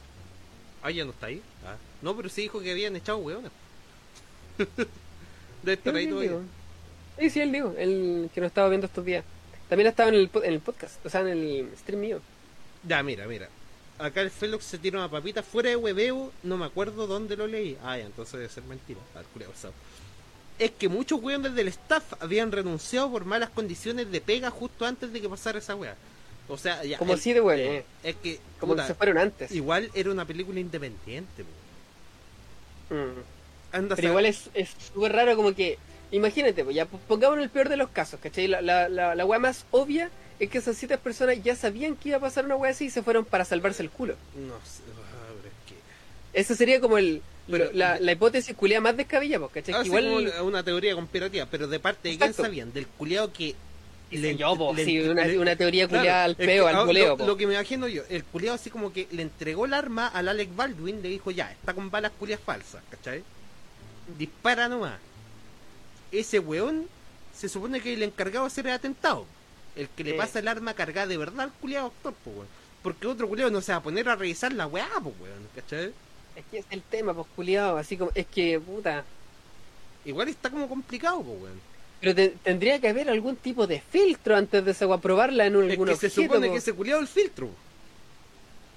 Ah, 0.82 0.92
ya 0.92 1.04
no 1.04 1.12
está 1.12 1.26
ahí. 1.26 1.42
Ah. 1.66 1.76
No, 2.02 2.16
pero 2.16 2.30
sí 2.30 2.44
dijo 2.44 2.62
que 2.62 2.72
habían 2.72 2.96
echado 2.96 3.18
weones. 3.18 3.52
Debe 4.58 5.74
estar 5.74 5.96
ahí 5.96 6.08
todavía. 6.08 6.40
Sí, 7.20 7.30
sí, 7.30 7.42
él 7.42 7.52
digo, 7.52 7.74
el 7.78 8.30
que 8.34 8.40
nos 8.40 8.48
estaba 8.48 8.70
viendo 8.70 8.88
estos 8.88 9.04
días. 9.04 9.26
También 9.68 9.88
estaba 9.88 10.10
en 10.10 10.16
el, 10.16 10.30
en 10.34 10.54
el 10.54 10.60
podcast, 10.62 11.06
o 11.06 11.10
sea, 11.10 11.22
en 11.22 11.28
el 11.28 11.70
stream 11.78 12.00
mío. 12.00 12.22
Ya, 12.88 13.04
mira, 13.04 13.28
mira. 13.28 13.50
Acá 13.98 14.22
el 14.22 14.32
Felox 14.32 14.64
se 14.64 14.78
tira 14.78 15.00
una 15.00 15.10
papita 15.10 15.44
fuera 15.44 15.70
de 15.70 15.76
hueveo, 15.76 16.32
no 16.44 16.58
me 16.58 16.66
acuerdo 16.66 17.06
dónde 17.06 17.36
lo 17.36 17.48
leí. 17.48 17.78
Ah, 17.84 17.98
ya, 17.98 18.06
entonces 18.06 18.34
debe 18.34 18.50
ser 18.50 18.64
mentira. 18.64 19.00
Ah, 19.16 19.20
el 19.20 19.26
culiao 19.28 19.52
sabe. 19.56 19.74
Es 20.60 20.72
que 20.72 20.88
muchos 20.88 21.22
weones 21.22 21.56
del 21.56 21.68
staff 21.70 22.04
habían 22.22 22.52
renunciado 22.52 23.10
por 23.12 23.26
malas 23.26 23.50
condiciones 23.50 24.12
de 24.12 24.22
pega 24.22 24.50
justo 24.52 24.86
antes 24.86 25.12
de 25.12 25.20
que 25.22 25.28
pasara 25.30 25.60
esa 25.60 25.76
wea. 25.76 25.96
O 26.48 26.58
sea, 26.58 26.84
ya. 26.84 26.98
Como 26.98 27.14
el- 27.14 27.20
así 27.20 27.34
de 27.34 27.40
bueno, 27.40 27.64
eh. 27.64 27.86
Es 28.04 28.16
que, 28.18 28.40
Como 28.60 28.74
puta, 28.74 28.84
que 28.84 28.88
se 28.90 28.94
fueron 28.96 29.18
antes. 29.18 29.52
igual 29.52 29.90
era 29.94 30.12
una 30.12 30.26
película 30.26 30.60
independiente. 30.60 31.44
Mm. 32.90 33.76
Anda 33.76 33.96
Pero 33.96 34.10
igual 34.10 34.26
es 34.28 34.50
es 34.54 34.70
súper 34.94 35.14
raro 35.14 35.36
como 35.36 35.56
que, 35.56 35.80
imagínate, 36.12 36.64
pues 36.64 36.76
ya 36.76 36.86
po- 36.86 37.00
pongamos 37.08 37.40
el 37.40 37.50
peor 37.50 37.70
de 37.70 37.78
los 37.78 37.90
casos, 37.90 38.20
¿cachai? 38.22 38.48
La, 38.48 38.62
la, 38.62 38.88
la, 38.90 39.16
la 39.16 39.26
wea 39.26 39.40
más 39.40 39.66
obvia 39.72 40.12
es 40.40 40.50
que 40.50 40.60
esas 40.60 40.78
siete 40.78 40.98
personas 40.98 41.42
ya 41.44 41.56
sabían 41.56 41.96
que 41.96 42.10
iba 42.10 42.18
a 42.18 42.22
pasar 42.22 42.46
una 42.46 42.56
wea 42.56 42.72
así 42.72 42.86
y 42.86 42.90
se 42.92 43.02
fueron 43.02 43.26
para 43.26 43.46
salvarse 43.46 43.82
el 43.82 43.90
culo. 43.90 44.16
No 44.36 44.54
sé, 44.64 44.84
pero 44.86 45.48
es 45.48 45.54
que. 45.68 46.40
Esa 46.40 46.56
sería 46.56 46.80
como 46.80 46.98
el 47.00 47.22
Pero- 47.50 47.72
la, 47.74 48.00
la 48.00 48.12
hipótesis 48.14 48.56
culia 48.56 48.80
más 48.80 48.96
descabellada, 48.96 49.48
¿cachai? 49.50 49.76
Así 49.76 49.88
igual 49.88 50.32
como 50.34 50.48
una 50.48 50.64
teoría 50.64 50.96
conspirativa, 50.96 51.46
pero 51.50 51.68
de 51.68 51.80
parte 51.80 52.10
de 52.10 52.18
quién 52.18 52.34
sabían, 52.34 52.72
del 52.74 52.88
culiao 52.88 53.32
que. 53.34 53.56
Dicen 54.10 54.38
yo, 54.38 54.56
po, 54.56 54.74
le- 54.76 54.86
sí, 54.86 55.00
una, 55.02 55.26
le- 55.26 55.40
una 55.40 55.56
teoría 55.56 55.88
Claro, 55.88 56.02
culiada 56.04 56.24
al 56.26 56.36
peo, 56.36 56.68
al 56.68 56.76
ah, 56.76 56.84
voleo, 56.84 57.08
lo, 57.10 57.18
po. 57.18 57.26
lo 57.26 57.36
que 57.36 57.48
me 57.48 57.54
imagino 57.56 57.88
yo, 57.88 58.04
el 58.10 58.24
culiado 58.24 58.56
así 58.56 58.70
como 58.70 58.94
que 58.94 59.08
le 59.12 59.24
entregó 59.24 59.66
el 59.66 59.74
arma 59.74 60.08
al 60.08 60.28
Alec 60.28 60.56
Baldwin, 60.56 61.02
le 61.02 61.10
dijo 61.10 61.32
ya, 61.32 61.52
está 61.52 61.74
con 61.74 61.90
balas 61.90 62.12
culias 62.20 62.40
falsas, 62.40 62.84
¿cachai? 62.92 63.24
Dispara 64.18 64.70
nomás. 64.70 65.00
Ese 66.12 66.38
weón 66.40 66.88
se 67.36 67.50
supone 67.50 67.82
que 67.82 67.94
el 67.94 68.04
encargado 68.04 68.46
de 68.46 68.48
hacer 68.52 68.68
el 68.68 68.74
atentado. 68.74 69.26
El 69.76 69.90
que 69.90 70.04
le 70.04 70.14
pasa 70.14 70.38
el 70.40 70.48
arma 70.48 70.76
cargada 70.76 71.08
de 71.08 71.18
verdad 71.18 71.42
al 71.46 71.52
culiado 71.54 71.88
actor, 71.88 72.14
po, 72.24 72.30
weón. 72.30 72.48
porque 72.84 73.08
otro 73.08 73.28
culiao 73.28 73.50
no 73.50 73.62
se 73.62 73.72
va 73.72 73.80
a 73.80 73.84
poner 73.84 74.08
a 74.10 74.16
revisar 74.16 74.54
la 74.54 74.68
weá, 74.68 74.88
pues 75.02 75.16
weón, 75.20 75.48
¿cachai? 75.56 75.92
Es 76.36 76.44
que 76.52 76.58
es 76.60 76.66
el 76.72 76.82
tema, 76.82 77.14
pues 77.14 77.28
culiado, 77.36 77.78
así 77.78 77.98
como, 77.98 78.12
es 78.16 78.26
que 78.28 78.60
puta. 78.60 79.04
Igual 80.06 80.28
está 80.30 80.50
como 80.50 80.68
complicado, 80.68 81.22
pues 81.22 81.42
weón. 81.42 81.62
Pero 82.02 82.16
te- 82.16 82.30
tendría 82.44 82.80
que 82.82 82.90
haber 82.90 83.10
algún 83.10 83.36
tipo 83.38 83.66
de 83.68 83.80
filtro 83.80 84.36
antes 84.36 84.66
de 84.66 84.72
esa 84.72 84.86
weá, 84.88 84.98
probarla 84.98 85.46
en 85.46 85.56
un, 85.56 85.66
Es 85.66 85.72
algún 85.72 85.88
que 85.88 85.96
se 85.96 86.10
supone 86.10 86.48
po. 86.48 86.54
que 86.54 86.60
ese 86.60 86.74
culiao 86.74 86.98
es 87.00 87.04
el 87.04 87.08
filtro. 87.08 87.50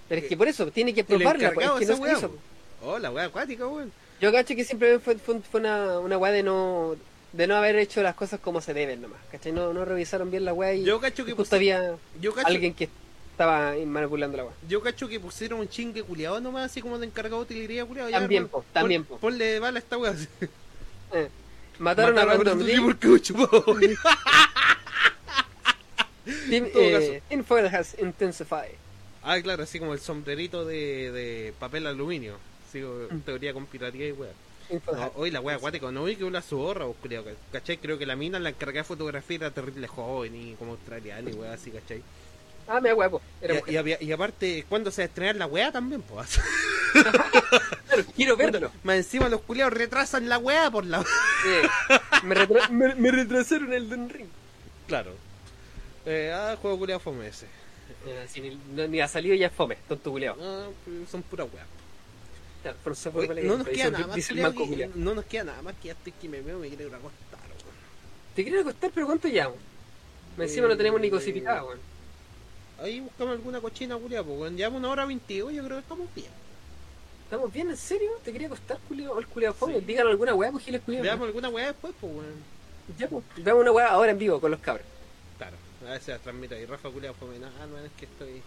Pero 0.08 0.20
es 0.22 0.28
que 0.28 0.36
por 0.36 0.46
eso, 0.48 0.70
tiene 0.70 0.94
que 0.94 1.02
probarla, 1.02 1.52
pues, 1.52 1.66
es 1.66 1.72
que 1.72 1.86
no 1.86 1.92
esa 1.92 1.96
se 1.96 2.00
weá. 2.02 2.12
hizo. 2.18 2.34
Oh, 2.82 2.98
la 2.98 3.10
weá 3.10 3.24
acuática, 3.24 3.66
weón. 3.66 3.90
Yo 4.20 4.30
cacho 4.32 4.54
que 4.54 4.64
siempre 4.64 4.98
fue, 5.00 5.16
fue, 5.16 5.40
fue 5.40 5.60
una, 5.60 5.98
una 5.98 6.16
weá 6.18 6.32
de 6.32 6.42
no 6.42 6.94
de 7.32 7.46
no 7.46 7.56
haber 7.56 7.76
hecho 7.76 8.02
las 8.02 8.14
cosas 8.14 8.40
como 8.40 8.62
se 8.62 8.72
deben 8.72 9.02
nomás, 9.02 9.18
¿cachai? 9.30 9.52
No, 9.52 9.74
no 9.74 9.84
revisaron 9.84 10.30
bien 10.30 10.46
la 10.46 10.54
weá 10.54 10.72
y 10.72 10.84
Yo 10.84 10.98
cacho 11.00 11.24
que 11.26 11.32
justo 11.32 11.54
pusi- 11.56 11.58
había 11.58 11.96
yo 12.18 12.32
cacho, 12.32 12.46
alguien 12.48 12.72
que 12.72 12.88
estaba 13.36 13.74
manipulando 13.84 14.34
la 14.38 14.44
weá. 14.44 14.54
yo 14.66 14.80
cacho 14.80 15.06
que 15.08 15.20
pusieron 15.20 15.60
un 15.60 15.68
chingue 15.68 16.02
culiado 16.02 16.40
nomás, 16.40 16.70
así 16.70 16.80
como 16.80 16.98
de 16.98 17.04
encargado 17.06 17.36
de 17.36 17.42
utilería 17.42 17.84
culiado. 17.84 18.10
También, 18.10 18.48
po, 18.48 18.64
también, 18.72 19.04
po. 19.04 19.18
Ponle 19.18 19.58
bala 19.60 19.78
a 19.78 19.82
esta 19.82 19.98
weá. 19.98 20.14
Eh, 21.12 21.28
Mataron, 21.78 22.18
a 22.18 22.24
Brandon 22.24 22.64
Lee 22.66 22.80
chupó. 23.20 23.76
Team, 26.48 26.70
todo 26.72 26.82
eh, 26.82 27.22
Tinfoil 27.28 27.66
has 27.66 27.94
intensified. 28.00 28.74
Ah, 29.22 29.38
claro, 29.42 29.62
así 29.64 29.78
como 29.78 29.92
el 29.92 30.00
sombrerito 30.00 30.64
de, 30.64 31.12
de 31.12 31.54
papel 31.60 31.86
aluminio. 31.86 32.38
Sigo 32.72 33.06
Mm. 33.10 33.20
teoría 33.20 33.52
conspirativa 33.52 34.06
y 34.06 34.12
weá. 34.12 34.32
No, 34.92 35.12
hoy 35.14 35.30
la 35.30 35.40
wea 35.40 35.56
acuática, 35.56 35.92
no 35.92 36.04
vi 36.04 36.16
que 36.16 36.24
una 36.24 36.42
zorra, 36.42 36.86
¿cachai? 37.52 37.76
Creo 37.76 37.98
que 37.98 38.06
la 38.06 38.16
mina, 38.16 38.38
la 38.40 38.48
encargada 38.48 38.80
de 38.80 38.84
fotografía, 38.84 39.36
era 39.36 39.50
terrible 39.52 39.86
joven 39.86 40.34
y 40.34 40.54
como 40.54 40.72
australiana 40.72 41.30
y 41.30 41.34
wea 41.34 41.52
así, 41.52 41.70
¿cachai? 41.70 42.02
Ah, 42.68 42.80
me 42.80 42.88
da 42.90 42.94
huevo. 42.94 43.20
Y, 43.68 43.72
y 43.76 43.96
y 44.08 44.12
aparte, 44.12 44.64
¿cuándo 44.68 44.90
se 44.90 45.02
va 45.02 45.04
a 45.04 45.08
estrenar 45.08 45.36
la 45.36 45.46
wea 45.46 45.70
también? 45.72 46.02
Pues? 46.02 46.38
Claro, 47.86 48.04
quiero 48.16 48.36
verlo. 48.36 48.72
Más 48.84 48.96
encima 48.96 49.28
los 49.28 49.40
culiados 49.42 49.72
retrasan 49.74 50.28
la 50.28 50.38
wea 50.38 50.70
por 50.70 50.84
la... 50.86 51.00
Eh, 51.46 51.62
me, 52.24 52.34
retra- 52.34 52.68
me, 52.70 52.94
me 52.94 53.10
retrasaron 53.10 53.72
el 53.72 53.88
Don 53.88 54.08
Ring. 54.08 54.28
Claro. 54.86 55.12
Eh, 56.04 56.32
ah, 56.34 56.56
juego 56.60 56.78
culiado 56.78 57.00
fome 57.00 57.28
ese. 57.28 57.46
Eh, 58.06 58.26
si 58.28 58.40
ni, 58.40 58.58
no- 58.74 58.86
ni 58.88 59.00
ha 59.00 59.08
salido 59.08 59.34
ya 59.34 59.48
es 59.48 59.52
fome, 59.52 59.76
tonto 59.88 60.10
culeado. 60.10 60.36
Ah, 60.40 60.68
son 61.10 61.22
pura. 61.22 61.44
Claro, 62.62 62.78
Oye, 63.18 63.26
fue 63.26 63.42
no 63.42 63.58
nos 63.58 63.68
queda 63.68 63.90
nada 63.90 64.06
más, 64.08 64.16
que- 64.26 64.90
no 64.94 65.14
nos 65.14 65.24
queda 65.26 65.44
nada 65.44 65.62
más 65.62 65.74
que 65.82 65.90
hasta 65.90 66.10
que 66.10 66.28
me 66.28 66.40
veo 66.40 66.58
me 66.58 66.68
quiero 66.68 66.88
ir 66.88 66.94
a 66.94 66.96
acostar, 66.96 67.40
weón. 67.40 67.76
Te 68.34 68.42
quiero 68.42 68.60
acostar, 68.60 68.90
pero 68.94 69.06
¿cuánto 69.06 69.28
llamo? 69.28 69.56
Encima 70.38 70.66
no 70.68 70.76
tenemos 70.76 71.00
ni 71.00 71.10
cosificada, 71.10 71.62
weón. 71.64 71.78
Ahí 72.82 73.00
buscamos 73.00 73.32
alguna 73.34 73.60
cochina 73.60 73.96
culiada, 73.96 74.24
pues 74.24 74.38
weón. 74.38 74.56
Llevamos 74.56 74.78
una 74.80 74.90
hora 74.90 75.06
22, 75.06 75.52
yo 75.52 75.64
creo 75.64 75.76
que 75.76 75.82
estamos 75.82 76.08
bien. 76.14 76.30
¿Estamos 77.24 77.52
bien? 77.52 77.70
¿En 77.70 77.76
serio? 77.76 78.10
¿Te 78.24 78.32
quería 78.32 78.46
acostar, 78.48 78.78
culiao? 78.86 79.18
El 79.18 79.26
culiao 79.26 79.54
fome. 79.54 79.78
Sí. 79.80 79.84
Digan 79.86 80.06
alguna 80.06 80.34
weá, 80.34 80.52
pues 80.52 80.64
giles 80.64 80.82
culiao. 80.82 81.02
Veamos 81.02 81.26
alguna 81.26 81.48
weá 81.48 81.66
después, 81.68 81.94
pues 82.00 82.12
weón. 82.12 82.34
Ya, 82.98 83.08
pues. 83.08 83.24
Veamos 83.38 83.62
una 83.62 83.72
weá 83.72 83.88
ahora 83.88 84.10
en 84.12 84.18
vivo 84.18 84.40
con 84.40 84.50
los 84.50 84.60
cabros. 84.60 84.86
Claro, 85.38 85.56
a 85.92 85.98
si 85.98 86.10
la 86.10 86.18
transmito 86.18 86.54
ahí. 86.54 86.66
Rafa 86.66 86.90
culiado 86.90 87.14
fome. 87.14 87.38
No, 87.38 87.46
ah, 87.46 87.66
no 87.66 87.78
es 87.78 87.90
que 87.98 88.04
estoy. 88.04 88.42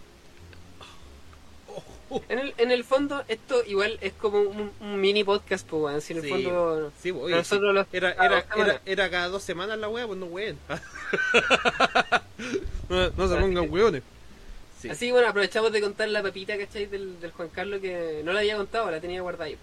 En 2.28 2.40
el, 2.40 2.54
en 2.58 2.72
el 2.72 2.82
fondo, 2.82 3.22
esto 3.28 3.62
igual 3.64 3.96
es 4.00 4.12
como 4.14 4.40
un, 4.40 4.72
un 4.80 5.00
mini 5.00 5.22
podcast, 5.24 5.66
pues, 5.68 5.82
weón. 5.82 6.00
Si 6.00 6.12
en 6.14 6.18
el 6.20 6.24
Sí. 6.24 6.30
fondo. 6.30 6.92
Sí, 7.02 7.10
voy. 7.10 7.32
Nosotros 7.32 7.74
los- 7.74 7.86
Era, 7.92 8.12
era, 8.12 8.80
era 8.86 9.10
cada 9.10 9.28
dos 9.28 9.42
semanas 9.42 9.78
la 9.78 9.88
wea, 9.88 10.06
pues 10.06 10.18
no 10.18 10.26
ween. 10.26 10.58
no, 12.88 13.10
no 13.10 13.28
se 13.28 13.36
pongan 13.36 13.70
weones. 13.70 14.02
Sí. 14.80 14.88
Así 14.88 15.10
bueno, 15.10 15.28
aprovechamos 15.28 15.72
de 15.72 15.80
contar 15.80 16.08
la 16.08 16.22
papita, 16.22 16.56
¿cachai? 16.56 16.86
Del, 16.86 17.20
del 17.20 17.30
Juan 17.32 17.48
Carlos 17.50 17.80
que 17.80 18.22
no 18.24 18.32
la 18.32 18.40
había 18.40 18.56
contado, 18.56 18.90
la 18.90 19.00
tenía 19.00 19.20
guardada 19.20 19.44
ahí. 19.46 19.56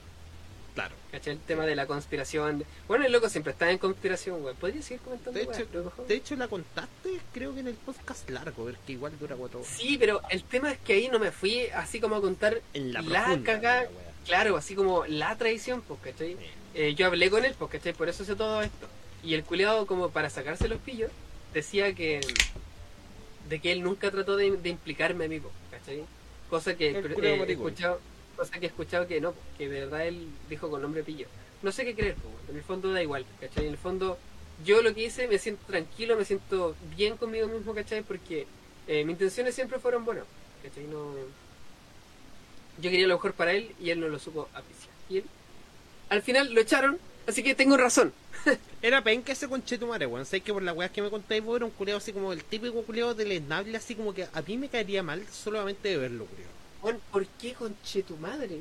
Claro. 0.76 0.94
¿Cachai? 1.12 1.34
El 1.34 1.40
tema 1.40 1.66
de 1.66 1.76
la 1.76 1.88
conspiración. 1.88 2.64
Bueno, 2.88 3.06
el 3.06 3.12
loco 3.12 3.30
siempre 3.30 3.52
está 3.52 3.72
en 3.72 3.80
conspiración, 3.80 4.44
weón. 4.44 4.56
¿Podría 4.58 4.82
seguir 4.84 5.02
comentando, 5.02 5.40
De 5.40 5.44
hecho, 5.46 5.68
mejor- 5.74 6.08
de 6.08 6.16
hecho, 6.16 6.36
la 6.36 6.48
contaste, 6.48 7.20
creo 7.34 7.52
que 7.56 7.62
en 7.62 7.68
el 7.70 7.74
podcast 7.74 8.30
largo, 8.30 8.66
porque 8.66 8.92
igual 8.92 9.18
dura 9.20 9.36
cuatro 9.36 9.60
horas. 9.62 9.72
Sí, 9.76 9.98
pero 9.98 10.22
el 10.30 10.44
tema 10.44 10.72
es 10.72 10.78
que 10.78 10.94
ahí 10.94 11.08
no 11.10 11.18
me 11.18 11.32
fui 11.32 11.62
así 11.74 12.00
como 12.00 12.16
a 12.16 12.22
contar 12.22 12.62
En 12.76 12.94
la, 12.94 13.02
la 13.02 13.40
cagada. 13.44 13.88
Claro, 14.26 14.56
así 14.56 14.76
como 14.76 15.06
la 15.08 15.36
traición, 15.36 15.82
pues, 15.82 16.00
¿cachai? 16.04 16.34
Sí. 16.34 16.46
Eh, 16.76 16.94
yo 16.94 17.08
hablé 17.08 17.32
con 17.32 17.44
él, 17.44 17.56
pues, 17.58 17.72
¿cachai? 17.72 17.94
Por 17.94 18.08
eso 18.08 18.24
sé 18.24 18.36
todo 18.36 18.62
esto. 18.62 18.88
Y 19.24 19.34
el 19.34 19.44
culiado, 19.44 19.88
como 19.88 20.10
para 20.12 20.30
sacarse 20.30 20.68
los 20.68 20.78
pillos, 20.80 21.10
decía 21.56 21.96
que 21.96 22.20
de 23.50 23.60
que 23.60 23.72
él 23.72 23.84
nunca 23.84 24.12
trató 24.12 24.36
de, 24.36 24.52
de 24.58 24.70
implicarme 24.70 25.26
a 25.26 25.28
mí, 25.28 25.42
¿cachai? 25.72 26.04
Cosa 26.50 26.76
que 26.76 26.92
eh, 26.92 27.46
he 27.48 27.52
escuchado, 27.52 28.00
cosa 28.36 28.60
que 28.60 28.66
he 28.66 28.70
escuchado 28.70 29.08
que 29.08 29.22
no, 29.22 29.34
que 29.58 29.70
de 29.70 29.82
verdad 29.82 30.08
él 30.08 30.28
dijo 30.50 30.70
con 30.70 30.82
nombre 30.82 31.04
pillo. 31.04 31.28
No 31.62 31.72
sé 31.72 31.86
qué 31.86 31.96
creer, 31.96 32.16
pues, 32.16 32.50
en 32.50 32.58
el 32.58 32.64
fondo 32.64 32.92
da 32.92 33.02
igual, 33.02 33.26
¿cachai? 33.40 33.66
En 33.66 33.72
el 33.72 33.78
fondo, 33.78 34.18
yo 34.66 34.82
lo 34.82 34.94
que 34.94 35.06
hice, 35.06 35.28
me 35.28 35.38
siento 35.38 35.64
tranquilo, 35.66 36.16
me 36.16 36.26
siento 36.26 36.76
bien 36.96 37.18
conmigo 37.18 37.48
mismo, 37.48 37.74
¿cachai? 37.74 38.04
Porque 38.04 38.48
eh, 38.88 39.04
mis 39.04 39.14
intenciones 39.14 39.56
siempre 39.56 39.80
fueron 39.80 40.06
buenas, 40.06 40.26
¿cachai? 40.64 40.86
No... 40.86 41.14
Yo 42.80 42.92
quería 42.92 43.08
lo 43.08 43.16
mejor 43.16 43.34
para 43.34 43.54
él 43.54 43.72
y 43.82 43.90
él 43.90 44.00
no 44.00 44.08
lo 44.08 44.20
supo 44.20 44.50
apreciar. 44.54 44.94
Y 45.10 45.18
él, 45.18 45.24
al 46.10 46.22
final 46.22 46.54
lo 46.54 46.62
echaron, 46.62 47.00
así 47.28 47.44
que 47.44 47.54
tengo 47.56 47.78
razón. 47.78 48.14
Era 48.82 49.04
penca 49.04 49.32
ese 49.32 49.48
conchetumare, 49.48 50.06
weón. 50.06 50.26
Sé 50.26 50.42
que 50.42 50.54
por 50.54 50.64
las 50.64 50.76
weas 50.76 50.92
que 50.92 51.02
me 51.02 51.10
contáis 51.10 51.44
vos 51.44 51.56
era 51.58 51.66
un 51.66 51.72
culeado 51.72 51.98
así 51.98 52.14
como 52.14 52.32
el 52.32 52.44
típico 52.44 52.82
culeado 52.84 53.14
deleznable, 53.14 53.76
así 53.78 53.96
como 53.96 54.14
que 54.14 54.28
a 54.32 54.42
mí 54.42 54.58
me 54.58 54.70
caería 54.70 55.04
mal 55.04 55.24
solamente 55.32 55.90
de 55.90 55.98
verlo, 55.98 56.26
culeado. 56.26 56.52
Juan, 56.82 57.00
¿por 57.12 57.26
qué 57.26 57.54
conche 57.54 58.04
tu 58.04 58.16
madre 58.18 58.60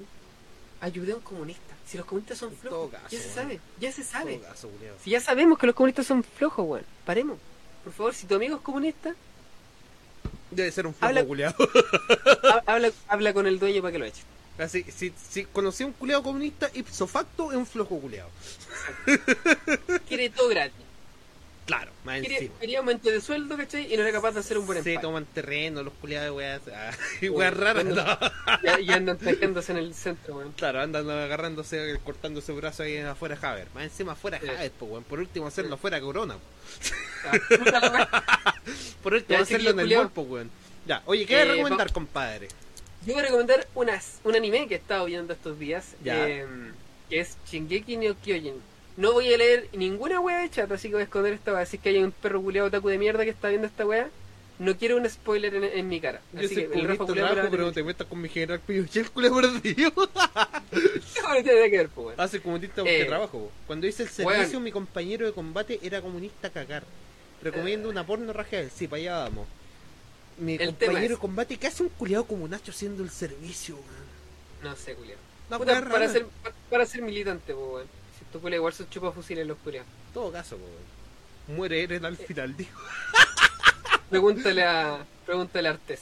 ayudé 0.81 1.13
a 1.13 1.17
un 1.17 1.21
comunista? 1.23 1.63
Si 1.87 1.97
los 1.97 2.07
comunistas 2.07 2.39
son 2.39 2.53
flojos, 2.57 2.91
caso, 2.91 3.07
ya 3.11 3.21
se 3.21 3.31
sabe, 3.31 3.61
ya 3.79 3.93
se 3.93 4.03
sabe. 4.03 4.41
Caso. 4.41 4.69
Si 5.05 5.11
ya 5.11 5.21
sabemos 5.21 5.59
que 5.59 5.67
los 5.67 5.77
comunistas 5.77 6.07
son 6.07 6.25
flojos, 6.25 6.67
weón, 6.67 6.85
paremos. 7.05 7.39
Por 7.85 7.93
favor, 7.93 8.15
si 8.15 8.27
tu 8.27 8.35
amigo 8.35 8.57
es 8.57 8.63
comunista, 8.63 9.15
Debe 10.51 10.71
ser 10.73 10.87
un 10.87 10.95
flojo 10.95 11.09
Habla- 11.09 11.55
habla, 12.67 12.93
habla 13.09 13.33
con 13.35 13.47
el 13.47 13.59
dueño 13.59 13.83
para 13.83 13.93
que 13.93 13.99
lo 13.99 14.05
eche. 14.05 14.23
Así, 14.59 14.85
si, 14.95 15.13
si 15.31 15.45
conocí 15.45 15.83
a 15.83 15.87
un 15.87 15.93
culeado 15.93 16.23
comunista, 16.23 16.71
ipso 16.75 17.07
facto 17.07 17.51
es 17.53 17.59
un 17.59 17.67
flojo 17.67 17.99
culeado. 18.01 18.31
Quiere 20.09 20.31
todo 20.31 20.49
gratis. 20.49 20.87
Claro, 21.67 21.91
más 22.05 22.19
encima. 22.19 22.55
quería 22.61 22.79
aumento 22.79 23.11
de 23.11 23.21
sueldo, 23.21 23.57
¿cachai? 23.57 23.93
Y 23.93 23.97
no 23.97 24.05
era 24.05 24.13
capaz 24.13 24.31
de 24.31 24.39
hacer 24.41 24.57
un 24.57 24.67
buen 24.67 24.81
Se 24.85 24.91
empaque. 24.91 25.05
toman 25.05 25.25
terreno, 25.27 25.83
los 25.83 25.93
culeados 25.95 26.27
de 26.27 26.31
weas. 26.31 26.61
Ah, 26.73 26.93
y 27.21 27.29
weas 27.29 27.57
raras. 27.57 27.85
bueno. 27.85 28.05
no. 28.63 28.79
Y, 28.79 28.93
andan 28.93 29.19
tejiéndose 29.19 29.73
en 29.73 29.79
el 29.79 29.93
centro, 29.93 30.37
weón. 30.37 30.53
Claro, 30.53 30.81
andan 30.81 31.11
agarrándose, 31.11 31.99
cortándose 32.05 32.53
brazo 32.53 32.85
ahí 32.85 32.99
afuera 32.99 33.37
Javer. 33.37 33.67
Más 33.75 33.83
encima 33.83 34.13
afuera 34.13 34.39
Sí. 34.41 34.47
Javer, 34.47 34.71
pues, 34.79 34.91
weón. 34.93 35.03
Por 35.05 35.19
último, 35.19 35.49
hacerlo 35.49 35.71
Sí. 35.71 35.75
afuera 35.75 35.97
de 35.97 36.03
Corona. 36.05 36.37
Ah. 37.25 38.55
Por 39.03 39.15
último, 39.15 39.37
Ya, 39.39 39.43
hacerlo 39.43 39.71
en 39.71 39.81
el 39.81 39.97
mall, 39.97 40.11
pues, 40.11 40.29
weón. 40.29 40.51
Ya, 40.87 41.03
oye, 41.07 41.27
¿qué 41.27 41.43
Eh, 41.43 41.45
recomendar, 41.47 41.93
compadre? 41.93 42.47
Yo 43.07 43.13
voy 43.15 43.23
a 43.23 43.27
recomendar 43.27 43.67
unas, 43.75 44.19
un 44.25 44.35
anime 44.35 44.67
que 44.67 44.75
he 44.75 44.79
estado 44.79 45.05
viendo 45.07 45.33
estos 45.33 45.59
días, 45.59 45.95
eh, 46.05 46.45
que 47.09 47.21
es 47.21 47.37
Shingeki 47.49 47.97
no 47.97 48.17
Kyojin. 48.21 48.55
No 48.97 49.13
voy 49.13 49.33
a 49.33 49.37
leer 49.37 49.69
ninguna 49.75 50.19
wea 50.21 50.39
de 50.39 50.51
chat, 50.51 50.71
así 50.73 50.89
que 50.89 50.95
voy 50.95 51.03
a 51.03 51.05
esconder 51.05 51.33
esta 51.35 51.53
wea. 51.53 51.63
Así 51.63 51.79
que 51.79 51.91
hay 51.91 51.99
un 52.03 52.11
perro 52.11 52.43
culiado 52.43 52.69
otaku 52.69 52.89
de 52.89 52.99
mierda 52.99 53.25
que 53.25 53.31
está 53.31 53.49
viendo 53.49 53.67
esta 53.67 53.87
wea. 53.87 54.09
No 54.59 54.75
quiero 54.77 54.97
un 54.97 55.09
spoiler 55.09 55.55
en, 55.55 55.65
en 55.65 55.89
mi 55.89 56.01
cara. 56.01 56.21
Así 56.37 56.55
que 56.55 56.63
el 56.65 56.89
Rafa 56.89 57.05
culiao 57.05 57.29
me 57.29 57.35
trabajo, 57.35 57.35
la 57.37 57.43
va 57.43 57.49
a 57.49 57.51
pero 57.51 57.65
no 57.67 57.73
te 57.73 57.83
metas 57.85 58.07
con 58.07 58.21
mi 58.23 58.29
general 58.31 58.59
Pinochet, 58.61 59.09
culiao 59.11 59.35
perdido. 59.37 59.93
No 61.23 61.43
tiene 61.43 61.71
que 61.71 61.77
ver, 61.77 61.89
pues, 61.91 62.07
weón. 62.07 62.21
Hace 62.21 62.41
comunista 62.41 62.77
porque 62.77 63.03
Eh, 63.03 63.05
trabajo. 63.05 63.39
po. 63.39 63.53
Cuando 63.67 63.87
hice 63.87 64.05
el 64.05 64.09
servicio, 64.09 64.59
mi 64.61 64.73
compañero 64.73 65.27
de 65.27 65.33
combate 65.33 65.79
era 65.83 66.01
comunista 66.01 66.49
cagar. 66.51 66.85
Recomiendo 67.43 67.89
una 67.91 68.07
porno 68.07 68.33
raja 68.33 68.69
Sí, 68.75 68.89
para 68.89 69.01
allá 69.01 69.19
vamos. 69.19 69.47
Mi 70.39 70.55
El 70.55 70.75
compañero 70.75 71.15
de 71.15 71.21
combate, 71.21 71.57
¿qué 71.57 71.67
hace 71.67 71.83
un 71.83 71.89
culiado 71.91 72.25
como 72.27 72.47
Nacho 72.47 72.71
haciendo 72.71 73.03
el 73.03 73.11
servicio, 73.11 73.77
weón? 73.77 74.07
No 74.63 74.77
sé, 74.77 74.95
culiado. 74.95 75.21
No, 75.51 75.59
Puta, 75.59 75.75
para, 75.75 75.87
rara. 75.87 76.09
ser, 76.09 76.27
para 76.69 76.85
ser 76.87 77.03
militante, 77.03 77.55
weón. 77.55 77.87
Si 78.19 78.25
tu 78.27 78.41
culiao 78.41 78.59
igual 78.61 78.73
son 78.75 78.89
chupa 78.91 79.13
fusiles 79.13 79.47
los 79.47 79.59
culiados. 79.59 79.89
Todo 80.13 80.33
caso, 80.33 80.57
weón. 80.57 81.57
Muere 81.57 81.83
Eren 81.83 82.05
al 82.05 82.17
final, 82.17 82.57
dijo. 82.57 82.81
Pregúntale 84.11 84.65
a, 84.65 85.05
pregúntale 85.25 85.69
a 85.69 85.73
Artes. 85.73 86.01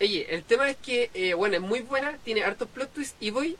Oye, 0.00 0.26
el 0.34 0.44
tema 0.44 0.68
es 0.68 0.76
que, 0.76 1.10
eh, 1.14 1.34
bueno, 1.34 1.56
es 1.56 1.62
muy 1.62 1.80
buena, 1.80 2.18
tiene 2.24 2.42
hartos 2.42 2.68
plot 2.68 2.92
twists 2.92 3.16
y 3.20 3.30
voy 3.30 3.56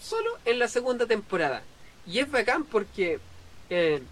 solo 0.00 0.30
en 0.44 0.58
la 0.58 0.68
segunda 0.68 1.06
temporada. 1.06 1.62
Y 2.06 2.18
es 2.18 2.30
bacán 2.30 2.64
porque 2.64 3.18
eh, 3.70 4.02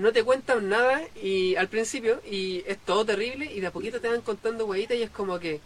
no 0.00 0.12
te 0.12 0.24
cuentan 0.24 0.68
nada 0.68 1.02
y 1.22 1.56
al 1.56 1.68
principio 1.68 2.20
y 2.28 2.64
es 2.66 2.78
todo 2.78 3.04
terrible 3.04 3.52
y 3.52 3.60
de 3.60 3.66
a 3.66 3.72
poquito 3.72 4.00
te 4.00 4.08
van 4.08 4.22
contando 4.22 4.66
weitas 4.66 4.96
y 4.96 5.02
es 5.02 5.10
como 5.10 5.38
que, 5.38 5.60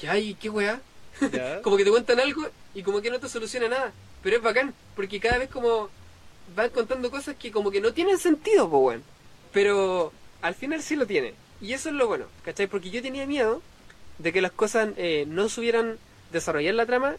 ya, 0.00 0.18
¿y 0.18 0.34
qué 0.34 0.50
weá? 0.50 0.80
Como 1.62 1.76
que 1.76 1.84
te 1.84 1.90
cuentan 1.90 2.18
algo 2.18 2.42
y 2.74 2.82
como 2.82 3.00
que 3.00 3.08
no 3.08 3.20
te 3.20 3.28
soluciona 3.28 3.68
nada. 3.68 3.92
Pero 4.20 4.36
es 4.36 4.42
bacán, 4.42 4.74
porque 4.96 5.20
cada 5.20 5.38
vez 5.38 5.48
como 5.48 5.88
van 6.56 6.70
contando 6.70 7.08
cosas 7.08 7.36
que 7.36 7.52
como 7.52 7.70
que 7.70 7.80
no 7.80 7.92
tienen 7.92 8.18
sentido, 8.18 8.68
pues 8.68 8.82
weón. 8.82 9.04
Pero 9.52 10.12
al 10.42 10.56
final 10.56 10.82
sí 10.82 10.96
lo 10.96 11.06
tiene. 11.06 11.34
Y 11.60 11.72
eso 11.72 11.88
es 11.90 11.94
lo 11.94 12.08
bueno, 12.08 12.26
¿cachai? 12.44 12.66
Porque 12.66 12.90
yo 12.90 13.00
tenía 13.00 13.26
miedo 13.26 13.62
de 14.18 14.32
que 14.32 14.42
las 14.42 14.50
cosas 14.50 14.88
eh, 14.96 15.24
no 15.28 15.48
subieran 15.48 15.98
desarrollar 16.32 16.74
la 16.74 16.86
trama 16.86 17.14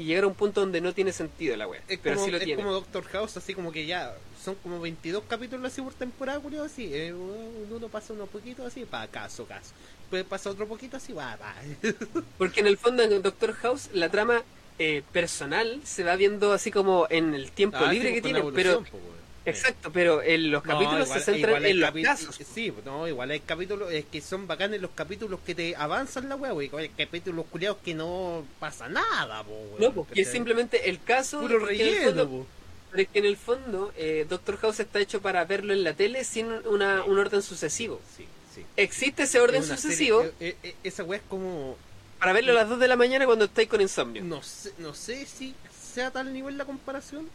y 0.00 0.04
llegar 0.04 0.24
a 0.24 0.28
un 0.28 0.34
punto 0.34 0.62
donde 0.62 0.80
no 0.80 0.94
tiene 0.94 1.12
sentido 1.12 1.54
la 1.56 1.68
wea. 1.68 1.82
Es, 1.86 1.98
pero 2.02 2.14
como, 2.16 2.24
sí 2.24 2.30
lo 2.32 2.38
es 2.38 2.44
tiene. 2.44 2.62
como 2.62 2.72
Doctor 2.72 3.04
House, 3.08 3.36
así 3.36 3.52
como 3.54 3.70
que 3.70 3.84
ya 3.84 4.16
son 4.42 4.54
como 4.56 4.80
22 4.80 5.24
capítulos 5.28 5.70
así 5.70 5.82
por 5.82 5.92
temporada, 5.92 6.40
culiao, 6.40 6.64
así. 6.64 6.88
eh, 6.90 7.12
uno 7.12 7.88
pasa 7.88 8.14
unos 8.14 8.30
poquitos 8.30 8.64
así, 8.66 8.86
pa, 8.86 9.06
caso, 9.08 9.44
caso. 9.44 9.72
Después 10.00 10.24
pasa 10.24 10.48
otro 10.48 10.66
poquito 10.66 10.96
así, 10.96 11.12
va, 11.12 11.36
va. 11.36 11.54
Porque 12.38 12.60
en 12.60 12.66
el 12.66 12.78
fondo 12.78 13.02
en 13.02 13.20
Doctor 13.20 13.52
House 13.56 13.90
la 13.92 14.08
trama 14.08 14.42
eh, 14.78 15.02
personal 15.12 15.80
se 15.84 16.02
va 16.02 16.16
viendo 16.16 16.54
así 16.54 16.70
como 16.70 17.06
en 17.10 17.34
el 17.34 17.52
tiempo 17.52 17.76
Ah, 17.80 17.92
libre 17.92 18.14
que 18.14 18.22
tiene, 18.22 18.42
pero 18.54 18.82
po. 18.82 18.98
Exacto, 19.44 19.90
pero 19.92 20.22
en 20.22 20.50
los 20.50 20.64
No, 20.64 20.72
capítulos 20.72 21.06
igual- 21.06 21.20
se 21.20 21.32
centran 21.32 21.64
en 21.66 21.80
los 21.80 21.90
casos. 22.02 22.38
Sí, 22.54 22.72
no, 22.84 23.08
igual 23.08 23.30
hay 23.30 23.40
capítulos, 23.40 23.92
es 23.92 24.04
que 24.06 24.20
son 24.20 24.46
bacanes 24.46 24.80
los 24.80 24.90
capítulos 24.92 25.40
que 25.44 25.54
te 25.54 25.74
avanzan 25.76 26.28
la 26.28 26.36
weá, 26.36 26.52
wey. 26.54 26.70
Hay 26.76 26.88
capítulos 26.90 27.46
culiados 27.50 27.78
que 27.84 27.94
no 27.94 28.44
pasa 28.58 28.88
nada, 28.88 29.42
po, 29.44 29.50
weón, 29.52 29.80
No, 29.80 29.92
porque 29.92 30.20
es 30.22 30.30
simplemente 30.30 30.88
el 30.90 31.02
caso. 31.02 31.40
puro 31.40 31.58
relleno, 31.60 32.06
fondo-. 32.26 32.46
Pero 32.90 33.02
es 33.02 33.08
que 33.08 33.18
en 33.20 33.24
el 33.24 33.36
fondo, 33.36 33.92
eh, 33.96 34.26
Doctor 34.28 34.56
House 34.58 34.80
está 34.80 34.98
hecho 34.98 35.20
para 35.22 35.44
verlo 35.44 35.72
en 35.72 35.84
la 35.84 35.94
tele 35.94 36.24
sin 36.24 36.46
una, 36.66 37.04
un 37.04 37.18
orden 37.20 37.40
sucesivo. 37.40 38.00
Sí, 38.16 38.24
sí. 38.52 38.64
Existe 38.76 39.22
ese 39.22 39.38
orden 39.38 39.62
Es 39.62 39.68
sucesivo 39.68 40.22
serie- 40.22 40.34
eh, 40.40 40.56
eh, 40.64 40.74
esa 40.82 41.04
weá 41.04 41.18
es 41.20 41.24
como. 41.28 41.76
para 42.18 42.32
verlo 42.32 42.50
a 42.52 42.56
las 42.56 42.68
2 42.68 42.80
de 42.80 42.88
la 42.88 42.96
mañana 42.96 43.26
cuando 43.26 43.44
estáis 43.44 43.68
con 43.68 43.80
insomnio. 43.80 44.24
No 44.24 44.42
sé, 44.42 44.72
no 44.78 44.92
sé 44.92 45.24
si 45.24 45.54
sea 45.92 46.10
tal 46.10 46.32
nivel 46.32 46.58
la 46.58 46.64
comparación, 46.64 47.28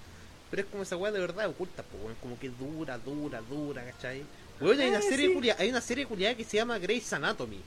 pero 0.56 0.65
es 0.68 0.72
como 0.72 0.84
esa 0.84 0.95
weá 0.95 1.11
de 1.11 1.19
verdad 1.19 1.48
oculta, 1.49 1.84
po, 1.84 1.98
weón. 2.03 2.15
Como 2.22 2.40
que 2.40 2.49
dura, 2.49 2.98
dura, 2.98 3.41
dura, 3.49 3.84
¿cachai? 3.91 4.23
Weón, 4.61 4.80
hay 4.80 4.88
una 4.90 4.99
Eh, 4.99 5.02
serie 5.02 5.27
sí. 5.27 5.34
culia- 5.34 5.56
hay 5.60 5.69
una 5.69 5.82
serie 5.82 6.06
culiada 6.06 6.34
que 6.36 6.45
se 6.45 6.56
llama 6.57 6.80
Grey's 6.80 7.11
Anatomy. 7.11 7.60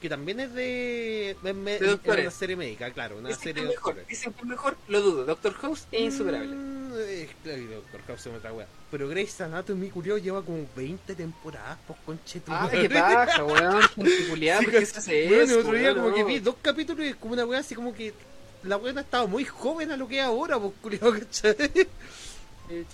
Que 0.00 0.08
también 0.08 0.38
es 0.40 0.54
de. 0.54 1.30
es 1.32 1.42
me- 1.42 1.78
De 1.78 1.92
es 1.92 1.98
una 2.06 2.30
serie 2.30 2.56
médica, 2.56 2.90
claro, 2.92 3.18
una 3.18 3.28
Dicen 3.28 3.42
serie 3.42 3.62
es 3.64 3.68
mejor, 3.70 3.84
doctores. 3.96 4.08
dicen 4.08 4.32
que 4.32 4.40
es 4.40 4.46
mejor, 4.46 4.76
lo 4.88 5.00
dudo. 5.02 5.24
Doctor 5.26 5.52
House 5.54 5.86
es 5.92 6.00
insuperable. 6.00 6.54
Mm, 6.54 6.92
eh, 6.96 7.28
claro, 7.42 7.62
Doctor 7.70 8.00
House 8.06 8.26
es 8.26 8.34
otra 8.34 8.52
weá. 8.52 8.66
Pero 8.90 9.08
Grey's 9.08 9.38
Anatomy, 9.40 9.90
culiao, 9.90 10.16
lleva 10.16 10.42
como 10.42 10.64
20 10.74 11.14
temporadas, 11.16 11.76
pues 11.86 11.98
conchetu. 12.06 12.50
Ah, 12.50 12.68
qué 12.70 12.88
paja, 12.88 13.44
weón. 13.44 13.82
Gente 13.96 14.28
culiada, 14.30 14.60
Sí, 14.60 14.64
¿por 14.66 14.72
qué 14.74 14.80
que- 14.80 14.86
se 14.86 14.98
hace 14.98 15.28
Bueno, 15.28 15.58
otro 15.58 15.72
día 15.72 15.94
como 15.94 16.14
que 16.14 16.24
vi 16.24 16.38
dos 16.38 16.54
capítulos 16.62 17.04
y 17.04 17.08
es 17.08 17.16
como 17.16 17.34
una 17.34 17.44
weá 17.44 17.60
así 17.60 17.74
como 17.74 17.92
que 17.92 18.14
la 18.62 18.76
ha 18.76 19.00
estado 19.00 19.26
muy 19.28 19.44
joven 19.44 19.90
a 19.90 19.96
lo 19.96 20.06
que 20.08 20.18
es 20.18 20.24
ahora, 20.24 20.58
pues 20.58 20.72
culiao, 20.82 21.12
¿cachai? 21.18 21.56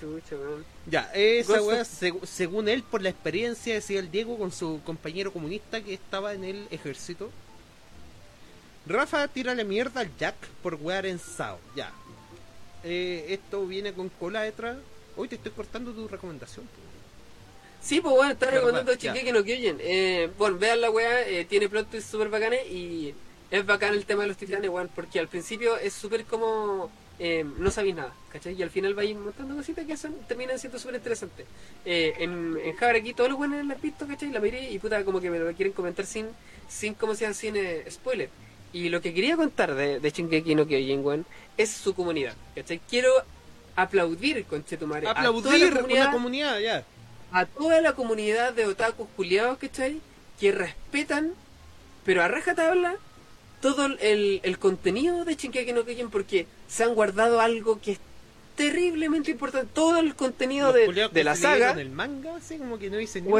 Chucha. 0.01 0.37
Ya, 0.87 1.11
esa 1.15 1.61
weá, 1.63 1.83
seg- 1.83 2.25
según 2.25 2.69
él, 2.69 2.83
por 2.83 3.03
la 3.03 3.11
experiencia, 3.11 3.75
decía 3.75 3.99
el 4.01 4.11
Diego 4.11 4.39
con 4.39 4.51
su 4.51 4.81
compañero 4.85 5.33
comunista 5.33 5.83
que 5.83 5.93
estaba 5.95 6.33
en 6.33 6.45
el 6.45 6.67
ejército. 6.71 7.31
Rafa 8.87 9.27
tírale 9.29 9.65
mierda 9.65 10.01
al 10.01 10.17
Jack 10.17 10.37
por 10.63 10.75
wear 10.77 11.05
en 11.07 11.19
Sao. 11.19 11.59
Ya. 11.75 11.93
Eh, 12.85 13.27
esto 13.31 13.67
viene 13.67 13.93
con 13.93 14.09
cola 14.09 14.43
detrás. 14.43 14.79
Hoy 15.17 15.29
te 15.29 15.35
estoy 15.35 15.53
cortando 15.53 15.93
tu 15.93 16.07
recomendación. 16.09 16.67
Sí, 17.83 18.01
pues 18.01 18.15
bueno, 18.15 18.33
está 18.33 18.51
recomendando 18.51 18.95
chique 18.97 19.25
que 19.25 19.33
no 19.33 19.43
que 19.45 19.55
oyen. 19.55 19.79
Eh, 19.81 20.31
bueno, 20.39 20.57
vean 20.59 20.81
la 20.81 20.91
weá, 20.91 21.29
eh, 21.29 21.45
tiene 21.45 21.69
plot 21.69 22.01
súper 22.01 22.29
bacanes 22.29 22.67
y 22.71 23.15
es 23.51 23.64
bacán 23.64 23.94
el 23.94 24.05
tema 24.05 24.23
de 24.23 24.28
los 24.28 24.36
titanes, 24.36 24.70
weón, 24.70 24.90
porque 24.94 25.18
al 25.20 25.28
principio 25.28 25.77
es 25.78 25.93
súper 25.93 26.24
como... 26.24 26.90
eh, 27.18 27.44
no 27.59 27.70
sabéis 27.70 27.94
nada, 27.94 28.12
¿cachai? 28.32 28.55
Y 28.55 28.62
al 28.62 28.70
final 28.70 28.94
vais 28.94 29.16
montando 29.16 29.55
cositas 29.55 29.86
que 29.86 29.97
son, 29.97 30.14
terminan 30.28 30.59
siendo 30.59 30.78
súper 30.78 30.97
interesantes. 30.97 31.47
Eh, 31.85 32.14
en, 32.18 32.59
en 32.62 32.77
Javier 32.77 32.97
aquí 33.02 33.14
todos 33.14 33.31
los 33.31 33.39
buenos 33.39 33.64
la 33.64 33.74
han 33.74 33.81
visto, 33.81 34.06
¿cachai? 34.06 34.31
La 34.31 34.40
miré 34.40 34.70
y 34.70 34.78
puta 34.78 35.05
como 35.05 35.20
que 35.20 35.31
me 35.31 35.39
lo 35.39 35.52
quieren 35.55 35.73
comentar 35.73 36.05
sin, 36.06 36.27
sin 36.68 36.94
como 36.94 37.14
sea, 37.14 37.32
sin 37.32 37.56
eh, 37.56 37.85
spoiler. 37.90 38.28
Y 38.73 38.89
lo 38.90 39.01
que 39.01 39.14
quería 39.14 39.36
contar 39.36 39.74
de, 39.74 40.01
de 40.01 40.10
Shingeki 40.10 40.55
no 40.55 40.66
Kyojin, 40.66 41.05
weón, 41.05 41.27
es 41.56 41.70
su 41.70 41.94
comunidad, 41.94 42.35
¿cachai? 42.55 42.81
Quiero 42.90 43.10
aplaudir, 43.77 44.44
conchetumare, 44.44 45.06
a 45.09 45.14
toda 45.14 45.59
la 45.59 45.68
Aplaudir 45.68 45.73
comunidad 45.73 46.05
la 46.06 46.10
comunidad, 46.10 46.59
ya. 46.59 46.85
a 47.31 47.47
toda 47.47 47.81
la 47.81 47.94
comunidad 47.94 48.52
de 48.52 48.66
otakus 48.66 49.09
culiados, 49.16 49.56
¿cachai? 49.59 50.01
Que 50.39 50.52
respetan, 50.52 51.32
pero 52.05 52.23
a 52.23 52.28
rajatabla, 52.28 52.97
todo 53.75 53.87
el, 54.01 54.41
el 54.43 54.59
contenido 54.59 55.25
de 55.25 55.35
Shingeki 55.35 55.73
no 55.73 55.85
Kyojin 55.85 56.11
porque 56.11 56.47
se 56.69 56.85
han 56.85 56.95
guardado 56.95 57.41
algo 57.41 57.81
que 57.81 57.93
es 57.93 57.99
terriblemente 58.57 59.31
importante. 59.33 59.69
Todo 59.73 59.99
el 59.99 60.15
contenido 60.15 60.73
de, 60.73 60.87
de 61.13 61.25
la 61.25 61.35
saga, 61.43 61.73
el 61.81 61.91
manga, 61.91 62.37
así 62.37 62.59
como 62.59 62.79
que 62.79 62.91
no 62.91 62.97
dicen 62.97 63.25
ni 63.25 63.31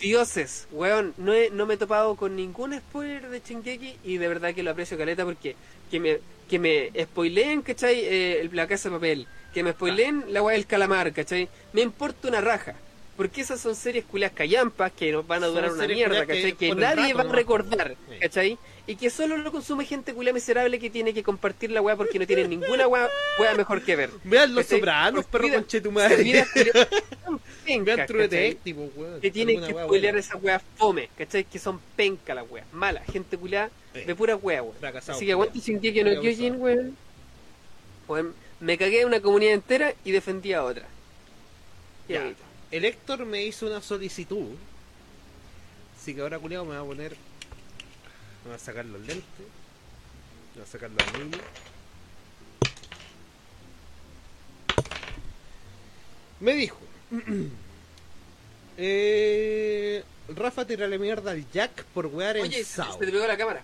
dioses, 0.00 0.66
weón, 0.72 1.12
no, 1.18 1.32
he- 1.34 1.50
no 1.50 1.66
me 1.66 1.74
he 1.74 1.76
topado 1.76 2.16
con 2.16 2.34
ningún 2.34 2.72
spoiler 2.78 3.28
de 3.28 3.40
Shingeki 3.40 3.96
y 4.04 4.16
de 4.18 4.28
verdad 4.28 4.54
que 4.54 4.62
lo 4.62 4.70
aprecio 4.70 4.96
caleta 4.96 5.24
porque 5.24 5.54
que 5.90 6.00
me, 6.00 6.18
que 6.48 6.58
me 6.58 6.90
spoileen, 7.04 7.62
¿cachai? 7.62 7.98
Eh, 8.00 8.40
el- 8.40 8.50
la 8.56 8.66
casa 8.66 8.88
de 8.88 8.94
papel, 8.96 9.26
que 9.52 9.62
me 9.62 9.72
spoileen 9.72 10.24
la 10.28 10.42
weá 10.42 10.54
del 10.56 10.66
calamar, 10.66 11.12
¿cachai? 11.12 11.48
Me 11.72 11.82
importa 11.82 12.28
una 12.28 12.40
raja. 12.40 12.74
Porque 13.16 13.42
esas 13.42 13.60
son 13.60 13.76
series 13.76 14.04
culias 14.06 14.32
callampas 14.32 14.90
que 14.92 15.12
nos 15.12 15.26
van 15.26 15.42
a 15.42 15.46
Son 15.46 15.54
durar 15.56 15.72
una 15.72 15.86
mierda, 15.86 16.20
que 16.26 16.34
¿cachai? 16.34 16.52
Que, 16.54 16.74
nadie 16.74 17.12
rato 17.12 17.16
va 17.24 17.30
a 17.30 17.36
recordar, 17.36 17.96
Sí. 18.10 18.18
¿cachai? 18.20 18.58
Y 18.86 18.96
que 18.96 19.10
solo 19.10 19.36
lo 19.36 19.52
consume 19.52 19.84
gente 19.84 20.12
culia 20.14 20.32
miserable 20.32 20.78
que 20.78 20.90
tiene 20.90 21.12
que 21.14 21.22
compartir 21.22 21.70
la 21.70 21.80
weá 21.82 21.94
porque 21.94 22.18
no 22.18 22.26
tiene 22.26 22.48
ninguna 22.48 22.88
weá, 22.88 23.08
weá 23.38 23.54
mejor 23.54 23.82
que 23.82 23.94
ver. 23.96 24.10
Vean 24.24 24.54
los 24.54 24.66
Por 24.66 25.42
perro. 25.42 25.46
Servidas 26.08 26.48
culias 26.48 26.78
pencas, 27.64 27.96
Vean 27.96 28.06
True. 28.08 28.22
Detective, 28.28 28.88
weón. 28.96 29.20
que 29.20 29.30
tienen 29.30 29.60
que 29.62 29.72
buena. 29.72 30.18
esas 30.18 30.42
weas 30.42 30.62
fome, 30.76 31.10
¿cachai? 31.16 31.44
Que 31.44 31.58
son 31.58 31.80
penca 31.94 32.34
las 32.34 32.50
weas, 32.50 32.66
mala, 32.72 33.00
gente 33.04 33.36
culiada 33.36 33.70
Sí. 33.94 34.00
de 34.04 34.14
pura 34.14 34.36
wea, 34.36 34.62
weón. 34.62 34.76
Así 34.96 35.26
que 35.26 35.32
aguante 35.32 35.60
culiao. 35.60 35.80
Shingeki 35.80 36.02
no 36.02 36.20
Kyojin, 36.20 36.60
weón. 36.60 36.96
Weón, 38.08 38.34
Me 38.58 38.78
cagué 38.78 39.02
en 39.02 39.08
una 39.08 39.20
comunidad 39.20 39.52
entera 39.54 39.92
y 40.04 40.12
defendí 40.12 40.52
a 40.54 40.64
otra. 40.64 40.86
Qué 42.08 42.14
Ya. 42.14 42.20
bonito. 42.20 42.42
El 42.72 42.86
Héctor 42.86 43.26
me 43.26 43.42
hizo 43.44 43.66
una 43.66 43.82
solicitud. 43.82 44.56
Así 46.00 46.14
que 46.14 46.22
ahora, 46.22 46.38
culiao, 46.38 46.64
me 46.64 46.74
va 46.74 46.80
a 46.80 46.84
poner. 46.84 47.16
Me 48.44 48.50
va 48.50 48.56
a 48.56 48.58
sacar 48.58 48.84
los 48.86 49.00
lentes. 49.02 49.24
Me 50.54 50.60
va 50.60 50.64
a 50.64 50.70
sacar 50.70 50.90
los 50.90 51.06
anillos. 51.08 51.40
Me 56.40 56.54
dijo. 56.54 56.80
eh, 58.78 60.02
Rafa 60.28 60.66
tirale 60.66 60.98
mierda 60.98 61.32
al 61.32 61.48
Jack 61.52 61.84
por 61.94 62.06
wear 62.06 62.38
en 62.38 62.44
Oye, 62.44 62.64
se, 62.64 62.82
te 62.98 63.06
pegó 63.06 63.26
la 63.26 63.36
cámara. 63.36 63.62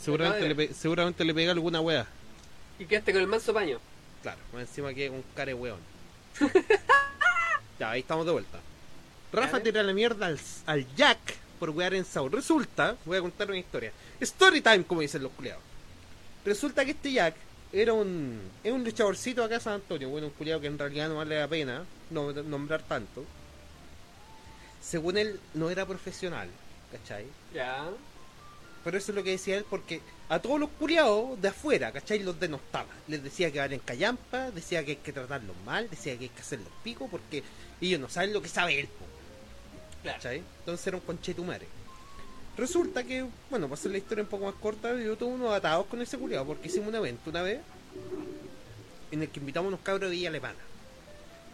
Seguramente 0.00 0.48
le, 0.48 0.54
pe- 0.54 0.74
seguramente 0.74 1.24
le 1.24 1.34
pega 1.34 1.52
alguna 1.52 1.80
wea. 1.80 2.06
Y 2.78 2.86
quedaste 2.86 3.12
con 3.12 3.20
el 3.20 3.26
manso 3.26 3.52
paño. 3.52 3.78
Claro, 4.22 4.40
más 4.52 4.62
encima 4.62 4.94
que 4.94 5.10
un 5.10 5.24
care 5.34 5.54
weón. 5.54 5.80
ya, 7.80 7.90
ahí 7.90 8.00
estamos 8.00 8.26
de 8.26 8.32
vuelta. 8.32 8.60
Rafa 9.32 9.60
tira 9.60 9.82
la 9.82 9.94
mierda 9.94 10.26
al, 10.26 10.38
al 10.66 10.94
Jack 10.94 11.18
por 11.58 11.70
wear 11.70 11.94
en 11.94 12.04
Sao. 12.04 12.28
Resulta, 12.28 12.96
voy 13.06 13.16
a 13.16 13.20
contar 13.22 13.48
una 13.48 13.58
historia. 13.58 13.90
Story 14.20 14.60
time, 14.60 14.84
como 14.84 15.00
dicen 15.00 15.22
los 15.22 15.32
culiados. 15.32 15.62
Resulta 16.44 16.84
que 16.84 16.90
este 16.90 17.12
Jack 17.12 17.34
era 17.72 17.94
un, 17.94 18.40
es 18.62 18.72
un 18.72 18.84
luchadorcito 18.84 19.42
acá 19.42 19.54
de 19.54 19.60
San 19.60 19.74
Antonio. 19.74 20.10
Bueno, 20.10 20.26
un 20.26 20.32
culiado 20.34 20.60
que 20.60 20.66
en 20.66 20.78
realidad 20.78 21.08
no 21.08 21.16
vale 21.16 21.38
la 21.38 21.48
pena 21.48 21.84
no, 22.10 22.32
nombrar 22.32 22.82
tanto. 22.82 23.24
Según 24.82 25.16
él, 25.16 25.40
no 25.54 25.70
era 25.70 25.86
profesional, 25.86 26.48
¿cachai? 26.92 27.26
Ya. 27.54 27.88
Pero 28.84 28.96
eso 28.96 29.12
es 29.12 29.16
lo 29.16 29.22
que 29.22 29.30
decía 29.30 29.56
él, 29.56 29.66
porque 29.68 30.00
a 30.28 30.38
todos 30.38 30.58
los 30.58 30.70
curiados 30.70 31.40
de 31.40 31.48
afuera, 31.48 31.92
¿cachai? 31.92 32.20
Los 32.20 32.40
denostaba. 32.40 32.88
Les 33.08 33.22
decía 33.22 33.50
que 33.50 33.58
valen 33.58 33.80
callampa, 33.80 34.50
decía 34.50 34.84
que 34.84 34.92
hay 34.92 34.96
que 34.96 35.12
tratarlos 35.12 35.56
mal, 35.66 35.88
decía 35.90 36.16
que 36.16 36.24
hay 36.24 36.30
que 36.30 36.40
hacerlos 36.40 36.68
pico, 36.82 37.08
porque 37.08 37.42
ellos 37.80 38.00
no 38.00 38.08
saben 38.08 38.32
lo 38.32 38.40
que 38.40 38.48
sabe 38.48 38.80
él. 38.80 38.88
¿cachai? 40.02 40.42
Entonces 40.60 40.86
era 40.86 40.96
un 40.96 41.02
conchetumare. 41.02 41.66
Resulta 42.56 43.04
que, 43.04 43.26
bueno, 43.48 43.68
para 43.68 43.74
hacer 43.78 43.92
la 43.92 43.98
historia 43.98 44.24
un 44.24 44.30
poco 44.30 44.46
más 44.46 44.54
corta, 44.54 44.94
yo 44.94 45.16
tuve 45.16 45.34
unos 45.34 45.52
atados 45.52 45.86
con 45.86 46.00
ese 46.00 46.18
culiado, 46.18 46.46
porque 46.46 46.68
hicimos 46.68 46.88
un 46.88 46.94
evento 46.94 47.30
una 47.30 47.42
vez 47.42 47.60
en 49.10 49.22
el 49.22 49.28
que 49.28 49.40
invitamos 49.40 49.68
unos 49.68 49.80
cabros 49.80 50.10
de 50.10 50.16
Villa 50.16 50.28
Alemana. 50.28 50.58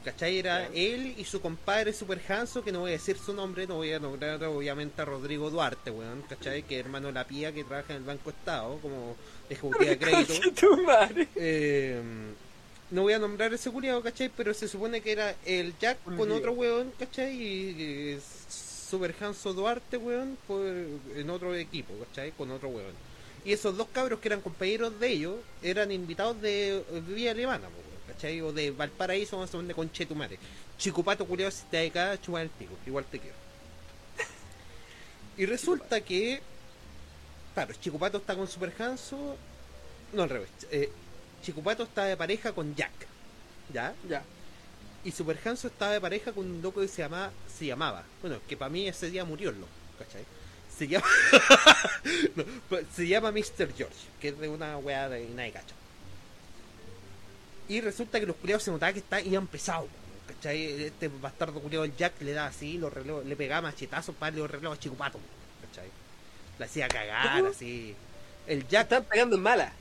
¿Cachai? 0.07 0.39
Era 0.39 0.69
él 0.69 1.15
y 1.19 1.25
su 1.25 1.41
compadre 1.41 1.93
Super 1.93 2.21
Hanso, 2.29 2.63
que 2.63 2.71
no 2.71 2.79
voy 2.79 2.91
a 2.91 2.93
decir 2.93 3.19
su 3.19 3.35
nombre, 3.35 3.67
no 3.67 3.75
voy 3.75 3.93
a 3.93 3.99
nombrar 3.99 4.41
obviamente 4.45 5.03
a 5.03 5.05
Rodrigo 5.05 5.51
Duarte, 5.51 5.91
weón, 5.91 6.23
¿cachai? 6.29 6.63
Que 6.63 6.79
es 6.79 6.85
hermano 6.85 7.09
de 7.09 7.15
la 7.15 7.27
pía 7.27 7.51
que 7.53 7.65
trabaja 7.65 7.93
en 7.93 7.99
el 7.99 8.05
Banco 8.05 8.31
Estado 8.31 8.79
como 8.81 9.17
ejecutiva 9.51 9.91
de 9.91 9.99
crédito. 9.99 10.33
Eh, 11.35 12.01
no 12.93 13.03
voy 13.03 13.15
a 13.15 13.19
nombrar 13.19 13.53
ese 13.53 13.69
culiado, 13.73 14.01
¿cachai? 14.01 14.31
Pero 14.37 14.55
se 14.55 14.69
supone 14.69 15.01
que 15.01 15.11
era 15.11 15.35
el 15.45 15.75
Jack 15.81 15.99
Un 16.07 16.17
con 16.17 16.31
otro 16.31 16.53
weón, 16.53 16.93
¿cachai? 16.97 17.35
Y, 17.35 17.75
eh, 18.15 18.21
Super 18.49 19.13
Hanso 19.21 19.53
Duarte, 19.55 19.97
weón, 19.97 20.39
por- 20.47 20.65
en 21.17 21.31
otro 21.31 21.53
equipo, 21.57 21.93
¿cachai? 22.07 22.31
Con 22.31 22.53
otro 22.53 22.69
weón. 22.69 22.95
Y 23.45 23.51
esos 23.53 23.77
dos 23.77 23.89
cabros 23.93 24.21
que 24.21 24.29
eran 24.29 24.41
compañeros 24.41 25.01
de 25.01 25.09
ellos 25.11 25.35
eran 25.65 25.91
invitados 25.91 26.41
de, 26.41 26.85
de 26.93 27.01
Vía 27.13 27.33
Alemana, 27.33 27.67
weón, 27.67 27.86
¿cachai? 28.17 28.41
O 28.41 28.53
de 28.53 28.71
Valparaíso, 28.71 29.37
o 29.37 29.41
menos 29.41 29.69
de 29.69 29.75
Conchetumare. 29.75 30.39
Chicupato 30.79 31.27
culiado, 31.27 31.51
si 31.51 31.65
te 31.71 31.77
de 31.79 31.87
acá, 31.89 32.21
chupar 32.21 32.43
el 32.43 32.51
pico, 32.51 32.75
igual 32.87 33.05
te 33.05 33.19
quiero. 33.19 33.37
Y 35.39 35.45
resulta 35.45 36.01
que, 36.01 36.41
claro, 37.55 37.75
Chicopato 37.75 38.19
está 38.19 38.35
con 38.35 38.49
Super 38.49 38.73
Hanso, 38.79 39.37
no 40.13 40.23
al 40.23 40.31
revés, 40.31 40.49
eh, 40.71 40.91
Chicopato 41.43 41.83
está 41.83 42.05
de 42.05 42.17
pareja 42.17 42.53
con 42.53 42.75
Jack, 42.75 42.93
¿ya? 43.73 43.95
Ya. 44.09 44.23
Y 45.05 45.13
Super 45.13 45.39
Hanso 45.45 45.69
estaba 45.69 45.93
de 45.93 46.01
pareja 46.01 46.33
con 46.33 46.47
un 46.47 46.63
loco 46.63 46.81
que 46.81 46.89
se 46.89 47.03
llamaba, 47.03 47.31
se 47.55 47.67
llamaba, 47.67 48.03
bueno, 48.23 48.41
que 48.49 48.57
para 48.57 48.71
mí 48.71 48.89
ese 48.89 49.11
día 49.11 49.25
murió 49.25 49.51
el 49.51 49.61
loco, 49.61 49.73
¿cachai? 49.99 50.25
Se 50.75 50.89
llama, 50.89 51.07
no, 52.37 52.45
se 52.95 53.07
llama 53.07 53.31
Mr. 53.31 53.73
George, 53.77 53.97
que 54.21 54.29
es 54.29 54.39
de 54.39 54.49
una 54.49 54.79
weá 54.79 55.09
de 55.09 55.27
cacha. 55.53 55.76
Y 57.69 57.81
resulta 57.81 58.21
que 58.21 58.27
los 58.27 58.37
culiados 58.37 58.63
se 58.63 58.71
notaba 58.71 58.93
que 58.93 59.01
está, 59.01 59.21
iban 59.21 59.47
pesados, 59.47 59.89
¿cachai? 60.29 60.85
Este 60.85 61.09
bastardo 61.09 61.61
culiado 61.61 61.85
el 61.85 61.97
Jack 61.97 62.21
le 62.21 62.33
daba 62.33 62.49
así, 62.49 62.79
los 62.79 62.93
reloj, 62.93 63.25
le 63.25 63.35
pegaba 63.37 63.63
machetazos 63.63 64.15
para 64.15 64.37
los 64.37 64.51
relojes 64.51 64.79
a 64.79 64.83
Chicopato, 64.83 65.19
¿cachai? 65.67 65.89
Le 66.59 66.65
hacía 66.65 66.89
cagar, 66.89 67.47
así. 67.47 67.95
El 68.47 68.67
Jack, 68.69 68.85
están 68.85 69.05
pegando 69.05 69.37
en 69.37 69.43
mala. 69.43 69.73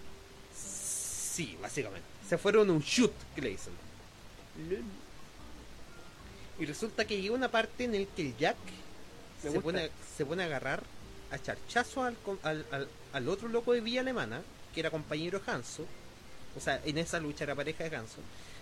sí, 0.56 1.58
básicamente. 1.62 2.08
Se 2.28 2.38
fueron 2.40 2.70
a 2.70 2.74
un 2.74 2.82
shoot, 2.82 3.14
que 3.36 3.42
le 3.42 3.50
dicen. 3.50 3.74
Y 6.58 6.66
resulta 6.66 7.06
que 7.06 7.22
llegó 7.22 7.36
una 7.36 7.50
parte 7.50 7.84
en 7.84 7.94
el 7.94 8.08
que 8.08 8.24
el 8.24 8.38
Jack 8.38 8.56
se 9.42 9.60
pone, 9.62 9.92
se 10.18 10.26
pone 10.26 10.42
a 10.42 10.46
agarrar 10.48 10.82
a 11.30 11.38
charchazo 11.38 12.04
al, 12.04 12.18
al, 12.44 12.66
al, 12.72 12.88
al 13.14 13.30
otro 13.30 13.48
loco 13.48 13.74
de 13.74 13.82
Villa 13.82 14.02
Alemana, 14.02 14.42
que 14.74 14.80
era 14.80 14.90
compañero 14.90 15.40
Hanso. 15.46 15.86
O 16.58 16.60
sea, 16.60 16.80
en 16.86 16.98
esa 16.98 17.20
lucha 17.20 17.44
era 17.44 17.56
pareja 17.56 17.84
de 17.88 17.96
Hanso. 17.96 18.18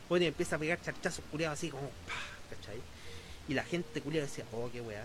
Bueno, 0.10 0.26
y 0.26 0.28
empieza 0.30 0.56
a 0.56 0.60
pegar 0.60 0.82
charchazos 0.82 1.24
culiados 1.32 1.58
así 1.60 1.70
como, 1.70 1.88
pa, 2.08 2.56
¿cachai? 2.56 2.80
Y 3.48 3.54
la 3.54 3.64
gente 3.64 4.02
culiada 4.02 4.28
decía, 4.28 4.46
oh, 4.52 4.70
qué 4.72 4.82
weá, 4.82 5.04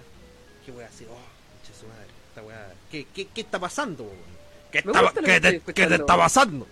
qué 0.64 0.72
weá, 0.72 0.86
así, 0.88 1.04
oh, 1.04 1.14
concha 1.14 1.78
su 1.78 1.86
madre, 1.86 2.06
esta 2.28 2.42
weá, 2.42 2.72
¿qué, 2.90 3.06
qué, 3.14 3.26
qué 3.26 3.40
está 3.40 3.58
pasando, 3.58 4.04
weón? 4.04 4.38
¿Qué, 4.70 4.78
está- 4.78 5.02
te, 5.40 5.60
qué 5.74 5.82
está 5.96 6.16
pasando? 6.16 6.66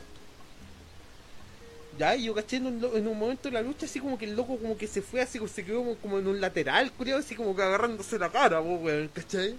Ya, 1.99 2.15
y 2.15 2.25
yo 2.25 2.35
caché 2.35 2.57
en 2.57 2.67
un, 2.67 2.81
lo- 2.81 2.97
en 2.97 3.09
un 3.09 3.19
momento 3.19 3.49
de 3.49 3.55
la 3.55 3.63
lucha, 3.63 3.87
así 3.87 4.01
como 4.01 4.19
que 4.19 4.27
el 4.27 4.37
loco 4.37 4.59
como 4.59 4.77
que 4.77 4.87
se 4.87 5.01
fue, 5.01 5.23
así 5.23 5.39
como 5.39 5.49
se 5.49 5.65
quedó 5.65 5.79
como, 5.79 5.97
como 5.97 6.19
en 6.19 6.27
un 6.27 6.41
lateral, 6.41 6.93
curioso, 6.93 7.21
así 7.21 7.35
como 7.35 7.57
que 7.57 7.63
agarrándose 7.63 8.19
la 8.19 8.31
cara, 8.31 8.61
weón, 8.61 9.09
¿cachai? 9.09 9.57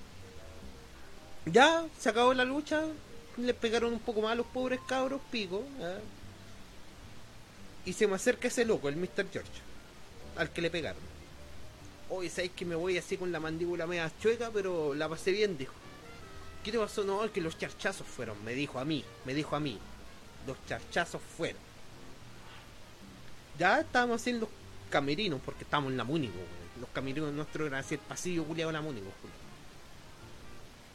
Ya, 1.45 1.84
se 1.99 2.09
acabó 2.09 2.34
la 2.34 2.45
lucha, 2.45 2.84
les 3.38 3.55
pegaron 3.55 3.93
un 3.93 3.99
poco 3.99 4.21
más 4.21 4.34
a 4.34 4.35
los 4.35 4.45
pobres 4.47 4.79
cabros, 4.88 5.19
pico. 5.31 5.63
Y 7.88 7.93
se 7.93 8.05
me 8.05 8.15
acerca 8.15 8.49
ese 8.49 8.65
loco, 8.65 8.89
el 8.89 8.97
Mr. 8.97 9.27
George, 9.31 9.49
al 10.35 10.51
que 10.51 10.61
le 10.61 10.69
pegaron. 10.69 11.01
Oye, 12.09 12.30
¿sabes 12.30 12.51
que 12.51 12.65
me 12.65 12.76
voy 12.76 12.97
así 12.97 13.15
con 13.15 13.31
la 13.31 13.39
mandíbula 13.39 13.88
media 13.88 14.11
chueca, 14.22 14.51
pero 14.53 14.93
la 14.93 15.07
pasé 15.07 15.31
bien? 15.31 15.57
Dijo. 15.57 15.73
¿Qué 16.65 16.73
te 16.73 16.77
pasó? 16.80 17.05
No, 17.05 17.23
es 17.23 17.31
que 17.31 17.39
los 17.39 17.57
charchazos 17.57 18.05
fueron, 18.05 18.43
me 18.43 18.53
dijo 18.53 18.77
a 18.77 18.84
mí, 18.84 19.05
me 19.23 19.34
dijo 19.34 19.55
a 19.55 19.61
mí. 19.61 19.80
Los 20.45 20.57
charchazos 20.68 21.22
fueron. 21.38 21.61
Ya 23.57 23.80
estábamos 23.80 24.27
en 24.27 24.41
los 24.41 24.49
camerinos, 24.89 25.39
porque 25.45 25.64
estábamos 25.64 25.93
en 25.93 25.97
la 25.97 26.03
Múnico, 26.03 26.35
weón. 26.35 26.81
Los 26.81 26.89
camerinos 26.89 27.31
nuestros 27.31 27.68
eran 27.68 27.80
así 27.80 27.93
el 27.95 28.01
pasillo 28.01 28.43
culiado 28.43 28.69
de 28.69 28.80
la 28.80 28.84
culiao. 28.84 29.14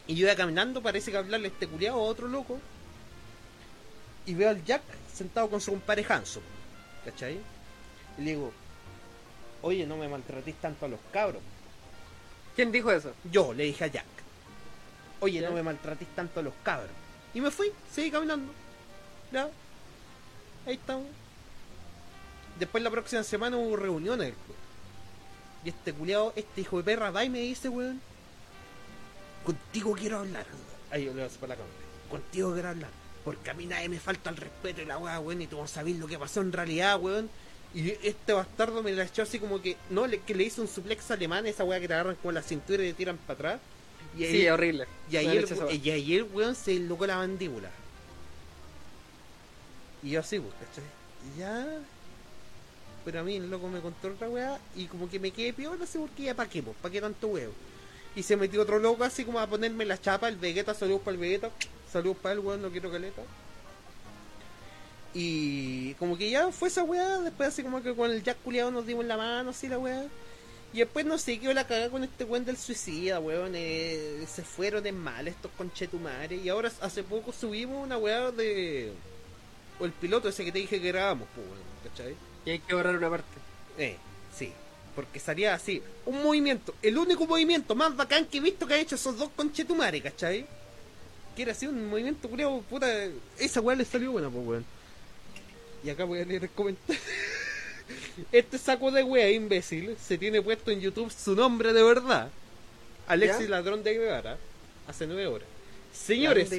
Y 0.09 0.15
yo 0.15 0.27
iba 0.27 0.37
caminando, 0.37 0.83
parece 0.83 1.11
que 1.11 1.17
hablarle 1.17 1.49
a 1.49 1.53
este 1.53 1.67
culiado 1.67 1.97
a 1.97 2.03
otro 2.03 2.29
loco. 2.29 2.61
Y 4.27 4.35
veo 4.35 4.51
al 4.51 4.63
Jack 4.63 4.83
sentado 5.11 5.49
con 5.49 5.59
su 5.59 5.71
compadre 5.71 6.05
Hanso. 6.07 6.43
¿Cachai? 7.05 7.41
Y 8.19 8.23
le 8.23 8.31
digo, 8.33 8.53
oye, 9.63 9.87
no 9.87 9.97
me 9.97 10.09
maltratéis 10.09 10.57
tanto 10.57 10.87
a 10.87 10.89
los 10.89 11.01
cabros. 11.13 11.43
¿Quién 12.55 12.71
dijo 12.71 12.93
eso? 12.93 13.13
Yo 13.31 13.53
le 13.53 13.65
dije 13.65 13.85
a 13.85 13.87
Jack, 13.89 14.07
oye, 15.21 15.41
¿Ya? 15.41 15.49
no 15.49 15.55
me 15.55 15.63
maltratéis 15.63 16.11
tanto 16.15 16.41
a 16.41 16.43
los 16.43 16.55
cabros. 16.63 16.91
Y 17.35 17.41
me 17.41 17.51
fui, 17.51 17.73
seguí 17.91 18.11
caminando. 18.11 18.53
Ya. 19.33 19.49
Ahí 20.67 20.75
estamos. 20.75 21.07
Después 22.59 22.85
la 22.85 22.91
próxima 22.91 23.23
semana 23.23 23.57
hubo 23.57 23.77
reuniones 23.77 24.27
del 24.27 24.35
club. 24.35 24.57
Y 25.65 25.69
este 25.71 25.93
culiado, 25.93 26.33
este 26.37 26.61
hijo 26.61 26.77
de 26.79 26.85
perra, 26.85 27.11
va 27.11 27.25
y 27.25 27.31
me 27.31 27.41
dice, 27.41 27.69
weón. 27.69 28.01
Contigo 29.45 29.95
quiero 29.95 30.19
hablar. 30.19 30.47
Ahí 30.91 31.05
yo 31.05 31.11
le 31.11 31.15
voy 31.15 31.23
a 31.23 31.27
hacer 31.27 31.41
para 31.41 31.55
la 31.55 31.57
cámara. 31.57 31.75
Contigo 32.11 32.53
quiero 32.53 32.69
hablar. 32.69 32.91
Porque 33.25 33.51
a 33.51 33.55
mí 33.55 33.67
nadie 33.67 33.89
me 33.89 34.01
falta 34.01 34.31
el 34.31 34.37
respeto 34.37 34.83
y 34.83 34.85
la 34.85 34.99
weá, 34.99 35.21
weón. 35.21 35.43
Y 35.43 35.47
tú 35.47 35.57
no 35.57 35.67
sabés 35.67 35.97
lo 35.97 36.07
que 36.07 36.19
pasó 36.19 36.41
en 36.41 36.53
realidad, 36.53 36.99
weón. 37.01 37.31
Y 37.75 37.91
este 38.03 38.33
bastardo 38.33 38.83
me 38.83 38.93
la 38.93 39.05
echó 39.05 39.23
así 39.23 39.39
como 39.39 39.63
que, 39.63 39.77
no, 39.91 40.07
le, 40.07 40.21
que 40.21 40.35
le 40.35 40.45
hizo 40.45 40.61
un 40.61 40.69
suplex 40.69 41.11
alemán, 41.11 41.47
esa 41.47 41.65
weá 41.65 41.81
que 41.81 41.89
te 41.89 41.95
agarran 41.95 42.17
como 42.17 42.33
la 42.33 42.43
cintura 42.43 42.83
y 42.85 42.89
te 42.89 42.95
tiran 42.95 43.17
para 43.19 43.35
atrás. 43.35 43.61
Y 44.19 44.25
ahí, 44.25 44.41
Sí, 44.43 44.49
horrible. 44.49 44.87
y 45.11 45.17
esa 45.17 45.55
y 45.97 46.17
el 46.17 46.25
weón 46.25 46.55
se 46.55 46.77
enlocó 46.77 47.07
la 47.07 47.17
mandíbula. 47.17 47.71
Y 50.03 50.11
yo 50.11 50.21
así, 50.21 50.39
pues, 50.41 50.53
¿cachai? 50.55 50.85
Ya. 51.39 51.67
Pero 53.05 53.21
a 53.21 53.23
mí 53.23 53.37
el 53.37 53.51
loco 53.51 53.69
me 53.69 53.81
contó 53.81 54.09
otra 54.09 54.29
weá 54.29 54.59
y 54.77 54.87
como 54.87 55.09
que 55.09 55.19
me 55.19 55.31
quedé 55.31 55.53
peor, 55.53 55.79
no 55.79 55.87
sé 55.87 55.99
por 55.99 56.11
qué, 56.11 56.25
ya 56.25 56.35
pa' 56.35 56.49
qué, 56.49 56.63
pues, 56.63 56.77
pa' 56.81 56.91
qué 56.91 57.01
tanto 57.01 57.29
huevo. 57.29 57.53
Y 58.15 58.23
se 58.23 58.37
metió 58.37 58.63
otro 58.63 58.79
loco 58.79 59.05
así 59.05 59.25
como 59.25 59.41
a 59.41 59.47
ponerme 59.47 59.85
la 59.85 60.01
chapa, 60.01 60.29
el 60.29 60.37
Vegeta, 60.37 60.75
saludos 60.75 61.01
para 61.03 61.15
el 61.15 61.21
Vegeta, 61.21 61.51
saludos 61.91 62.19
para 62.19 62.35
el 62.35 62.41
weón, 62.41 62.61
no 62.63 62.71
quiero 62.71 62.91
caleta. 62.91 63.23
Y 65.15 65.95
como 65.95 66.17
que 66.17 66.31
ya 66.31 66.51
fue 66.53 66.69
esa 66.69 66.83
weá, 66.83 67.19
después 67.19 67.49
así 67.51 67.63
como 67.63 67.83
que 67.83 67.95
con 67.95 68.11
el 68.11 68.23
Jack 68.23 68.39
culiado 68.43 68.71
nos 68.71 68.87
dimos 68.87 69.05
la 69.05 69.17
mano, 69.17 69.51
así 69.51 69.69
la 69.69 69.79
weá. 69.79 70.05
Y 70.73 70.79
después 70.79 71.05
no 71.05 71.19
sé, 71.19 71.39
quedó 71.39 71.53
la 71.53 71.67
cagada 71.67 71.91
con 71.91 72.03
este 72.03 72.25
weón 72.25 72.45
del 72.47 72.57
suicida, 72.57 73.21
weón. 73.21 73.53
eh, 73.55 74.25
se 74.27 74.43
fueron 74.43 74.87
en 74.87 74.97
mal 74.97 75.29
estos 75.29 75.51
conchetumares. 75.57 76.43
Y 76.43 76.49
ahora 76.49 76.73
hace 76.81 77.03
poco 77.03 77.33
subimos 77.33 77.85
una 77.85 77.99
weá 77.99 78.31
de. 78.31 78.93
O 79.79 79.85
el 79.85 79.93
piloto 79.93 80.29
ese 80.29 80.45
que 80.45 80.53
te 80.53 80.61
dije 80.61 80.81
que 80.81 80.89
grabamos, 80.89 81.29
pues 81.35 81.47
weón, 81.47 81.61
¿cachai? 81.85 82.17
Y 82.47 82.51
hay 82.51 82.59
que 82.61 82.75
borrar 82.75 82.97
una 82.97 83.11
parte. 83.11 83.27
Eh, 83.79 83.97
sí. 84.35 84.53
Porque 84.95 85.19
salía 85.21 85.55
así, 85.55 85.83
un 86.05 86.23
movimiento, 86.23 86.75
el 86.83 86.99
único 86.99 87.27
movimiento 87.27 87.75
más 87.75 87.97
bacán 87.97 88.27
que 88.27 88.39
he 88.39 88.41
visto 88.41 88.67
que 88.67 88.75
han 88.75 88.81
hecho 88.81 88.97
esos 88.97 89.17
dos 89.19 89.31
conchetumares, 89.35 90.03
¿cachai? 90.03 90.47
Que 91.35 91.43
era 91.43 91.53
así 91.53 91.67
un 91.67 91.87
movimiento 91.89 92.29
culiao, 92.29 92.61
puta, 92.63 92.87
esa 93.39 93.61
weá 93.63 93.75
le 93.75 93.85
salió 93.87 94.13
buena, 94.13 94.29
pues 94.29 94.47
weón. 94.47 94.65
Y 95.83 95.89
acá 95.91 96.05
voy 96.05 96.21
a 96.21 96.25
leer 96.25 96.45
el 96.45 96.51
comentario. 96.51 97.01
Este 98.31 98.59
saco 98.59 98.91
de 98.91 99.03
wea 99.03 99.31
imbécil 99.31 99.97
se 100.01 100.17
tiene 100.17 100.41
puesto 100.41 100.71
en 100.71 100.81
YouTube 100.81 101.11
su 101.13 101.35
nombre 101.35 101.73
de 101.73 101.83
verdad. 101.83 102.31
Alexis 103.07 103.45
¿Ya? 103.45 103.51
Ladrón 103.51 103.83
de 103.83 103.95
Guevara. 103.95 104.39
Hace 104.87 105.07
nueve 105.07 105.27
horas. 105.27 105.49
Señores, 105.93 106.51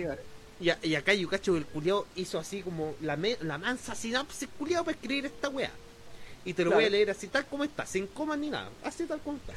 y, 0.60 0.70
a- 0.70 0.80
y 0.84 0.96
acá 0.96 1.14
Yucacho 1.14 1.56
el 1.56 1.66
culiao 1.66 2.06
hizo 2.16 2.38
así 2.40 2.62
como 2.62 2.96
la, 3.02 3.16
me- 3.16 3.38
la 3.42 3.58
mansa 3.58 3.96
sinapsis 3.96 4.50
culiao 4.58 4.84
para 4.84 4.96
escribir 4.96 5.26
esta 5.28 5.50
weá. 5.50 5.72
Y 6.46 6.54
te 6.54 6.64
lo 6.64 6.72
Claro. 6.72 6.78
voy 6.82 6.86
a 6.86 6.90
leer 6.90 7.10
así 7.10 7.28
tal 7.28 7.46
como 7.46 7.64
está, 7.64 7.86
sin 7.86 8.08
comas 8.08 8.38
ni 8.38 8.50
nada, 8.50 8.70
así 8.84 9.06
tal 9.06 9.20
como 9.22 9.38
está. 9.38 9.54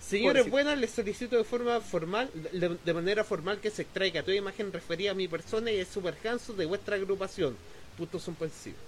Señores 0.00 0.44
Pobrecito. 0.44 0.50
buenas, 0.52 0.78
les 0.78 0.90
solicito 0.90 1.36
de 1.36 1.44
forma 1.44 1.80
formal, 1.80 2.30
de, 2.52 2.76
de 2.84 2.94
manera 2.94 3.22
formal 3.24 3.60
que 3.60 3.70
se 3.70 3.82
extraiga 3.82 4.22
toda 4.22 4.36
imagen 4.36 4.72
referida 4.72 5.10
a 5.10 5.14
mi 5.14 5.28
persona 5.28 5.70
y 5.70 5.78
el 5.78 5.86
Super 5.86 6.16
Hanso 6.24 6.52
de 6.54 6.66
vuestra 6.66 6.96
agrupación. 6.96 7.56
Puntos 7.98 8.22
suspensivos. 8.22 8.78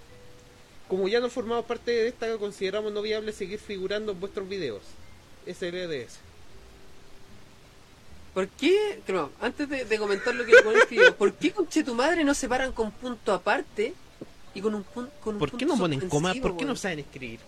Como 0.87 1.07
ya 1.07 1.19
no 1.19 1.29
formamos 1.29 1.65
parte 1.65 1.91
de 1.91 2.07
esta, 2.07 2.37
consideramos 2.37 2.91
no 2.91 3.01
viable 3.01 3.31
seguir 3.31 3.59
figurando 3.59 4.11
en 4.13 4.19
vuestros 4.19 4.47
videos. 4.49 4.81
SLDS. 5.45 6.19
¿Por 8.33 8.47
qué? 8.47 8.99
No, 9.07 9.29
antes 9.41 9.69
de, 9.69 9.85
de 9.85 9.97
comentar 9.99 10.33
lo 10.33 10.43
que 10.45 10.53
le 10.53 11.11
¿por 11.11 11.33
qué 11.33 11.51
conche 11.51 11.83
tu 11.83 11.93
madre 11.93 12.23
no 12.23 12.33
se 12.33 12.49
paran 12.49 12.71
con 12.71 12.91
punto 12.91 13.31
aparte 13.31 13.93
y 14.55 14.61
con 14.61 14.75
un, 14.75 14.83
pun- 14.83 15.09
con 15.23 15.35
un 15.35 15.39
¿Por 15.39 15.51
qué 15.57 15.65
no 15.65 15.77
ponen 15.77 15.99
comas? 16.09 16.35
¿Por 16.37 16.57
qué 16.57 16.65
no 16.65 16.75
saben 16.75 16.99
escribir? 16.99 17.39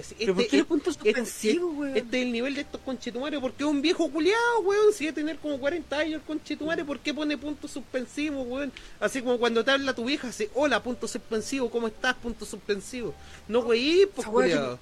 Así- 0.00 0.14
¿Pero 0.18 0.34
por 0.34 0.42
este- 0.42 0.50
qué 0.50 0.56
los 0.58 0.64
este- 0.64 0.68
puntos 0.68 0.94
suspensivos, 0.94 1.70
este, 1.70 1.80
weón? 1.80 1.96
este 1.96 2.16
es 2.18 2.22
el 2.26 2.32
nivel 2.32 2.54
de 2.54 2.60
estos 2.62 2.80
conchetumares, 2.82 3.40
porque 3.40 3.62
es 3.64 3.68
un 3.68 3.80
viejo 3.82 4.10
culiado, 4.10 4.60
weón. 4.60 4.92
Si 4.92 5.04
debe 5.04 5.14
tener 5.14 5.36
como 5.38 5.58
40 5.58 5.98
años 5.98 6.20
el 6.20 6.26
conchetumare, 6.26 6.84
¿por 6.84 6.98
qué 7.00 7.14
pone 7.14 7.36
puntos 7.38 7.70
suspensivos, 7.70 8.46
weón? 8.46 8.72
Así 9.00 9.20
como 9.22 9.38
cuando 9.38 9.64
te 9.64 9.70
habla 9.70 9.94
tu 9.94 10.04
vieja, 10.04 10.28
así, 10.28 10.48
hola, 10.54 10.82
punto 10.82 11.08
suspensivo, 11.08 11.70
¿cómo 11.70 11.86
estás? 11.88 12.14
Punto 12.16 12.44
suspensivo. 12.44 13.14
No, 13.48 13.60
weón, 13.60 14.08
pues 14.14 14.26
culiado. 14.26 14.78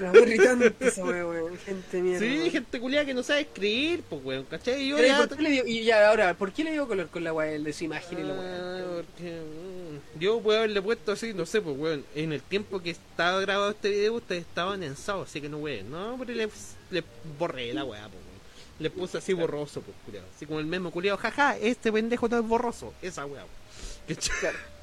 La 0.00 0.16
irritante 0.18 0.74
esa 0.86 1.04
weón. 1.04 1.58
Gente 1.58 2.02
mierda. 2.02 2.18
Sí, 2.26 2.38
weón. 2.38 2.50
gente 2.50 2.80
culiada 2.80 3.04
que 3.06 3.14
no 3.14 3.22
sabe 3.22 3.40
escribir, 3.42 4.02
pues 4.08 4.24
weón, 4.24 4.44
¿cachai? 4.44 4.82
Y 4.82 4.88
yo 4.88 4.96
Pero, 4.96 5.06
¿y 5.06 5.10
ya. 5.10 5.26
por 5.28 5.36
qué 5.36 5.42
le 5.42 5.50
dio- 5.50 5.66
y 5.66 5.84
ya 5.84 6.08
ahora, 6.08 6.34
¿por 6.34 6.52
qué 6.52 6.64
le 6.64 6.72
dio 6.72 6.86
color 6.88 7.08
con 7.08 7.24
la 7.24 7.32
weá 7.32 7.58
de 7.58 7.72
su 7.72 7.84
imagen 7.84 8.18
y 8.18 8.22
la 8.22 8.34
Ah, 8.34 8.38
weá? 8.38 8.96
porque, 8.96 9.40
mm, 9.40 10.20
yo 10.20 10.40
puedo 10.40 10.58
haberle 10.58 10.80
puesto 10.82 11.12
así, 11.12 11.32
no 11.34 11.46
sé, 11.46 11.60
pues 11.60 11.76
weón, 11.78 12.04
en 12.14 12.32
el 12.32 12.42
tiempo 12.42 12.80
que 12.80 12.90
estaba 12.90 13.40
grabado 13.40 13.70
este 13.70 13.90
video 13.90 14.19
ustedes 14.20 14.42
estaban 14.46 14.82
en 14.82 14.96
SAO, 14.96 15.22
así 15.22 15.40
que 15.40 15.48
no 15.48 15.58
weón, 15.58 15.90
no, 15.90 16.16
pero 16.18 16.32
le, 16.32 16.48
le 16.90 17.04
borré 17.38 17.74
la 17.74 17.84
weá, 17.84 18.02
pues 18.02 18.14
weón. 18.14 18.40
Le 18.78 18.90
puse 18.90 19.18
así 19.18 19.32
borroso, 19.34 19.82
pues 19.82 19.96
culiado. 20.06 20.26
Así 20.34 20.46
como 20.46 20.58
el 20.60 20.66
mismo 20.66 20.90
culiado, 20.90 21.18
jaja, 21.18 21.56
este 21.58 21.92
pendejo 21.92 22.28
no 22.28 22.38
es 22.38 22.46
borroso, 22.46 22.94
esa 23.02 23.26
weá. 23.26 23.44
weón. 23.44 24.18
Claro. 24.40 24.58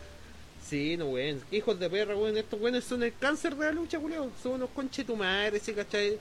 Sí, 0.70 0.98
no 0.98 1.06
weón, 1.06 1.42
hijos 1.52 1.80
de 1.80 1.90
perra, 1.90 2.14
weón, 2.18 2.36
estos 2.36 2.60
weones 2.60 2.84
son 2.84 3.02
el 3.02 3.14
cáncer 3.18 3.56
de 3.56 3.68
la 3.68 3.72
lucha, 3.72 4.00
culiado. 4.00 4.30
Son 4.44 4.54
unos 4.54 4.70
conchetumares, 4.72 5.64
¿sí, 5.64 5.74
¿cachai? 5.74 6.20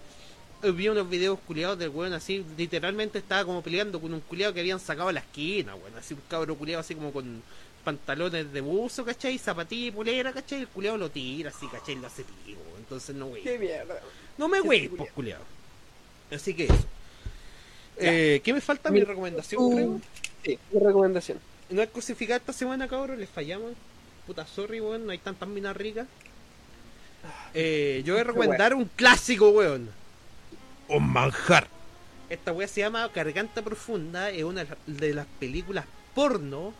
eh, 0.63 0.71
vi 0.71 0.89
unos 0.89 1.09
videos 1.11 1.39
culiados 1.47 1.79
del 1.79 1.91
weón 1.91 2.13
así, 2.13 2.45
literalmente 2.57 3.19
estaba 3.19 3.45
como 3.45 3.61
peleando 3.63 4.01
con 4.01 4.15
un 4.15 4.21
culiado 4.21 4.55
que 4.55 4.61
habían 4.61 4.81
sacado 4.81 5.09
a 5.09 5.13
la 5.13 5.21
esquina, 5.21 5.75
weón, 5.75 5.97
así 5.99 6.15
un 6.15 6.21
cabro 6.29 6.57
culiado 6.57 6.81
así 6.81 6.95
como 6.95 7.13
con 7.13 7.43
pantalones 7.85 8.53
de 8.53 8.61
buzo, 8.61 9.05
¿cachai? 9.05 9.39
Zapatilla 9.39 9.89
y 9.89 9.91
polera, 9.91 10.33
¿cachai? 10.33 10.61
El 10.61 10.69
culiado 10.69 10.97
lo 10.99 11.11
tira 11.11 11.51
así, 11.51 11.67
¿cachai? 11.69 11.97
Lo 11.97 12.07
hace 12.07 12.25
pico, 12.25 12.61
entonces 12.87 13.15
no, 13.17 13.27
wey. 13.27 13.43
Qué 13.43 13.59
mierda. 13.59 14.01
No 14.39 14.49
me 14.49 14.61
culiao. 14.61 14.97
pues 14.97 15.13
culiado. 15.13 15.45
Así 16.31 16.55
que 16.55 16.65
eso. 16.65 16.85
Eh, 17.99 18.41
¿Qué 18.45 18.53
me 18.53 18.61
falta? 18.61 18.91
Mi 18.91 19.01
Mi- 19.01 19.05
recomendación, 19.05 19.63
Uh, 19.63 19.75
creo. 19.75 20.01
Sí, 20.45 20.59
mi 20.73 20.81
recomendación. 20.81 21.39
No 21.71 21.83
es 21.83 21.89
crucificar 21.91 22.41
esta 22.41 22.53
semana, 22.53 22.87
cabrón, 22.87 23.19
les 23.19 23.29
fallamos. 23.29 23.73
Puta, 24.27 24.47
sorry, 24.47 24.81
weón, 24.81 25.05
no 25.07 25.13
hay 25.13 25.19
tantas 25.19 25.49
minas 25.49 25.77
ricas. 25.77 26.07
Eh, 27.55 28.03
yo 28.05 28.15
voy 28.15 28.21
a 28.21 28.25
recomendar 28.25 28.75
un 28.75 28.85
clásico, 28.85 29.49
weón. 29.51 29.91
Un 30.89 31.13
manjar. 31.13 31.67
Esta 32.29 32.53
weá 32.53 32.69
se 32.69 32.81
llama 32.81 33.09
Garganta 33.15 33.63
Profunda, 33.63 34.31
es 34.31 34.45
una 34.45 34.65
de 34.65 34.69
las- 34.71 35.01
de 35.01 35.15
las 35.15 35.27
películas 35.41 35.85
porno 36.15 36.75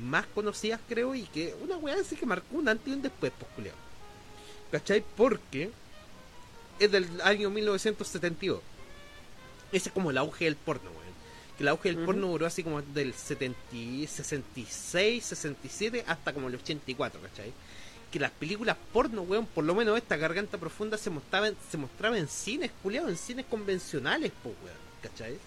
más 0.00 0.26
conocidas, 0.26 0.80
creo, 0.88 1.14
y 1.14 1.22
que 1.24 1.54
una 1.62 1.76
weá 1.76 1.96
así 2.00 2.16
que 2.16 2.26
marcó 2.26 2.56
un 2.56 2.68
antes 2.68 2.86
y 2.88 2.92
un 2.92 3.02
después, 3.02 3.32
pues, 3.38 3.50
culiao. 3.54 3.74
¿Cachai? 4.74 5.04
Porque 5.16 5.70
es 6.80 6.90
del 6.90 7.06
año 7.22 7.48
1972. 7.48 8.60
Ese 9.70 9.88
es 9.88 9.92
como 9.92 10.10
el 10.10 10.18
auge 10.18 10.46
del 10.46 10.56
porno, 10.56 10.90
weón. 10.90 11.14
Que 11.56 11.62
el 11.62 11.68
auge 11.68 11.94
del 11.94 12.04
porno 12.04 12.26
duró 12.26 12.44
así 12.44 12.64
como 12.64 12.82
del 12.82 13.14
70, 13.14 13.56
y 13.72 14.08
66, 14.08 15.24
67 15.24 16.02
hasta 16.08 16.32
como 16.32 16.48
el 16.48 16.56
84, 16.56 17.20
¿cachai? 17.20 17.52
Que 18.10 18.18
las 18.18 18.32
películas 18.32 18.76
porno, 18.92 19.22
weón, 19.22 19.46
por 19.46 19.62
lo 19.62 19.76
menos 19.76 19.96
esta 19.96 20.16
garganta 20.16 20.58
profunda 20.58 20.98
se 20.98 21.08
mostraba 21.08 21.46
en, 21.46 21.56
se 21.70 21.76
mostraba 21.76 22.18
en 22.18 22.26
cines, 22.26 22.72
culiado, 22.82 23.08
en 23.08 23.16
cines 23.16 23.46
convencionales, 23.46 24.32
pues, 24.42 24.56
weón, 24.64 24.76
¿cachai? 25.02 25.38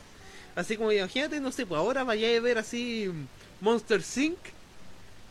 Así 0.56 0.78
como 0.78 0.94
imagínate, 0.94 1.42
no 1.42 1.52
sé, 1.52 1.66
pues 1.66 1.78
ahora 1.78 2.06
vaya 2.06 2.30
a 2.34 2.40
ver 2.40 2.60
así 2.60 3.12
Monster 3.60 4.02
Inc. 4.16 4.38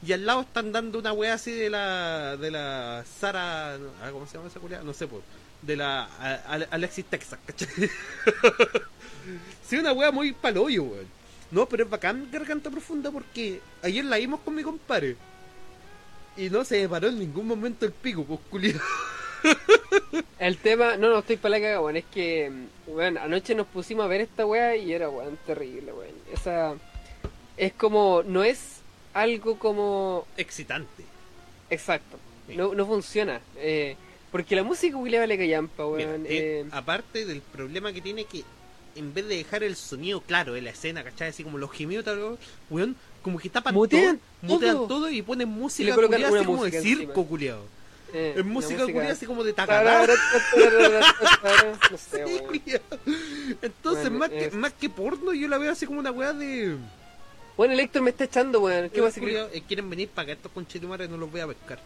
Y 0.04 0.12
al 0.12 0.26
lado 0.26 0.42
están 0.42 0.72
dando 0.72 0.98
una 0.98 1.12
weá 1.12 1.34
así 1.34 1.52
de 1.52 1.70
la. 1.70 2.36
de 2.36 2.50
la 2.50 3.04
Sara. 3.20 3.74
ah, 3.74 4.10
¿Cómo 4.12 4.26
se 4.26 4.34
llama 4.36 4.48
esa 4.48 4.60
culiada? 4.60 4.84
No 4.84 4.92
sé, 4.92 5.06
pues. 5.06 5.22
De 5.62 5.76
la 5.76 6.04
a- 6.04 6.66
Alexis 6.70 7.04
Texas, 7.06 7.38
¿cachai? 7.46 7.68
sí, 9.68 9.76
una 9.76 9.92
weá 9.92 10.10
muy 10.12 10.32
paloyo, 10.32 10.82
weón. 10.84 11.06
No, 11.50 11.66
pero 11.66 11.84
es 11.84 11.90
bacán 11.90 12.28
Garganta 12.30 12.70
Profunda 12.70 13.10
porque 13.10 13.60
ayer 13.82 14.04
la 14.04 14.16
vimos 14.18 14.40
con 14.40 14.54
mi 14.54 14.62
compadre. 14.62 15.16
Y 16.36 16.50
no 16.50 16.64
se 16.64 16.88
paró 16.88 17.08
en 17.08 17.18
ningún 17.18 17.46
momento 17.46 17.86
el 17.86 17.92
pico, 17.92 18.24
pues 18.24 18.40
culiado. 18.50 18.80
El 20.38 20.58
tema, 20.58 20.96
no, 20.96 21.08
no 21.08 21.18
estoy 21.20 21.36
para 21.36 21.58
la 21.58 21.60
caga, 21.64 21.80
weón. 21.80 21.96
Es 21.96 22.04
que, 22.06 22.50
weón, 22.86 23.16
anoche 23.16 23.54
nos 23.54 23.66
pusimos 23.66 24.04
a 24.04 24.08
ver 24.08 24.20
esta 24.20 24.44
weá 24.44 24.76
y 24.76 24.92
era, 24.92 25.08
weón, 25.08 25.38
terrible, 25.46 25.92
weón. 25.92 26.14
Esa. 26.32 26.74
Es 27.56 27.72
como. 27.72 28.22
No 28.22 28.44
es 28.44 28.75
algo 29.20 29.58
como. 29.58 30.26
Excitante. 30.36 31.04
Exacto. 31.70 32.18
Sí. 32.46 32.56
No, 32.56 32.74
no 32.74 32.86
funciona. 32.86 33.40
Eh, 33.56 33.96
porque 34.30 34.54
la 34.56 34.62
música 34.62 34.96
William 34.96 35.22
vale 35.22 35.36
callampa, 35.38 35.84
Mira, 35.86 36.08
weón. 36.10 36.26
eh, 36.26 36.28
eh, 36.28 36.64
aparte 36.70 37.24
del 37.24 37.40
problema 37.40 37.92
que 37.92 38.00
tiene 38.00 38.24
que 38.24 38.44
en 38.94 39.12
vez 39.12 39.26
de 39.28 39.36
dejar 39.36 39.62
el 39.62 39.76
sonido 39.76 40.20
claro 40.20 40.56
en 40.56 40.64
la 40.64 40.70
escena, 40.70 41.02
¿cachai? 41.04 41.28
Así 41.28 41.44
como 41.44 41.58
los 41.58 41.70
gemidos, 41.70 42.04
tal, 42.04 42.38
weón, 42.70 42.96
como 43.22 43.38
que 43.38 43.48
tapan 43.50 43.74
Mutean 43.74 44.18
todo, 44.18 44.52
mutean 44.54 44.76
todo. 44.76 44.86
todo 44.86 45.10
y 45.10 45.20
ponen 45.22 45.48
música 45.48 45.94
culiada 45.94 46.28
así 46.28 46.44
como 46.46 46.64
de 46.64 46.80
circo, 46.80 47.26
culiado. 47.26 47.62
eh, 48.14 48.34
Es 48.38 48.44
música 48.44 48.84
culiada 48.84 49.12
así 49.12 49.26
como 49.26 49.42
de 49.44 49.50
No 49.50 49.56
tacará. 49.56 50.06
sé. 51.98 52.24
Entonces, 53.62 54.08
Bueno, 54.10 54.18
más, 54.18 54.30
que, 54.30 54.50
más 54.52 54.72
que 54.72 54.88
porno, 54.90 55.32
yo 55.32 55.48
la 55.48 55.58
veo 55.58 55.72
así 55.72 55.86
como 55.86 56.00
una 56.00 56.10
weá 56.10 56.32
de. 56.32 56.76
Bueno, 57.56 57.72
el 57.74 57.80
Héctor 57.80 58.02
me 58.02 58.10
está 58.10 58.24
echando, 58.24 58.60
weón. 58.60 58.90
¿Qué 58.90 59.00
eh, 59.00 59.62
quieren 59.66 59.88
venir 59.88 60.08
para 60.10 60.26
que 60.26 60.32
estos 60.32 60.52
conchetumares 60.52 61.08
no 61.08 61.16
los 61.16 61.30
voy 61.30 61.40
a 61.40 61.46
pescar. 61.46 61.78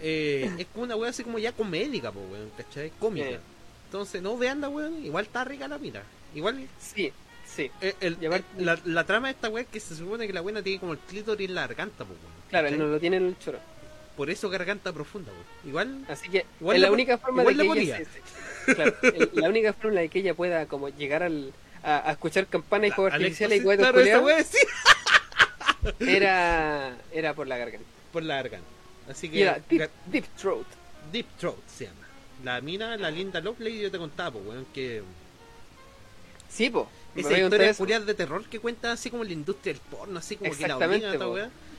Eh, 0.00 0.50
es 0.58 0.66
como 0.72 0.84
una 0.84 0.96
weá 0.96 1.10
así 1.10 1.24
como 1.24 1.38
ya 1.38 1.52
comédica, 1.52 2.10
po, 2.12 2.20
weón, 2.30 2.50
¿cachai? 2.56 2.90
Cómica. 2.98 3.26
Eh. 3.26 3.40
Entonces, 3.86 4.22
no 4.22 4.36
vean 4.36 4.60
la 4.60 4.68
weón, 4.68 5.04
igual 5.04 5.24
está 5.24 5.44
rica 5.44 5.68
la 5.68 5.78
mira. 5.78 6.02
Igual 6.34 6.66
Sí, 6.80 7.12
sí. 7.46 7.70
eh, 7.80 7.94
el- 8.00 8.18
la, 8.58 8.78
la 8.84 9.04
trama 9.04 9.28
de 9.28 9.34
esta 9.34 9.48
weá 9.48 9.62
es 9.62 9.68
que 9.68 9.80
se 9.80 9.94
supone 9.94 10.26
que 10.26 10.32
la 10.32 10.40
buena 10.40 10.62
tiene 10.62 10.80
como 10.80 10.92
el 10.92 10.98
clítoris 10.98 11.48
en 11.48 11.54
la 11.54 11.62
garganta, 11.62 12.04
po, 12.04 12.10
weón. 12.12 12.34
Claro, 12.50 12.68
él 12.68 12.78
no 12.78 12.86
lo 12.86 12.98
tiene 13.00 13.16
en 13.18 13.26
el 13.26 13.38
choro. 13.38 13.58
Por 14.16 14.30
eso 14.30 14.48
garganta 14.50 14.92
profunda, 14.92 15.32
weón. 15.32 15.44
Igual, 15.66 16.04
Así 16.08 16.28
que 16.28 16.44
Igual 16.60 16.76
es 16.76 16.82
la 16.82 16.88
la 16.88 16.92
única 16.92 17.18
forma 17.18 17.42
igual 17.42 17.56
de 17.56 17.64
la 17.64 17.74
que 17.74 17.80
ella 17.80 17.96
ponía. 17.96 18.06
se- 18.06 18.66
se- 18.66 18.74
claro, 18.74 18.94
el- 19.02 19.30
la 19.34 19.48
única 19.48 19.72
forma 19.72 20.00
de 20.00 20.08
que 20.08 20.18
ella 20.20 20.34
pueda 20.34 20.66
como 20.66 20.88
llegar 20.88 21.22
al 21.22 21.52
a, 21.84 22.08
a 22.08 22.12
escuchar 22.12 22.46
campanas 22.46 22.90
y 22.96 23.00
Alex, 23.00 23.14
artificiales 23.14 23.60
y 23.60 23.64
cohetes 23.64 23.86
claro, 23.86 24.44
sí, 24.44 24.58
era 26.00 26.96
era 27.12 27.34
por 27.34 27.46
la 27.46 27.58
garganta. 27.58 27.86
por 28.12 28.22
la 28.22 28.36
garganta. 28.36 28.66
Así 29.08 29.28
que 29.28 29.42
era 29.42 29.60
deep, 29.68 30.26
throat. 30.36 30.66
Deep 31.12 31.26
Throat 31.38 31.58
se 31.68 31.84
llama. 31.84 32.00
La 32.42 32.60
mina, 32.60 32.96
la 32.96 33.10
linda 33.10 33.40
Lovelady, 33.40 33.80
yo 33.82 33.90
te 33.90 33.98
contaba, 33.98 34.32
po, 34.32 34.38
weón, 34.38 34.66
que 34.72 35.02
Sí, 36.48 36.70
po. 36.70 36.88
Esa 37.14 37.38
historia 37.38 37.74
culiada 37.74 38.04
de 38.04 38.14
terror 38.14 38.44
que 38.48 38.58
cuenta 38.58 38.92
así 38.92 39.10
como 39.10 39.22
la 39.22 39.32
industria 39.32 39.72
del 39.72 39.82
porno, 39.82 40.18
así 40.18 40.36
como 40.36 40.50
que 40.50 40.66
la 40.66 40.74
Exactamente, 40.74 41.18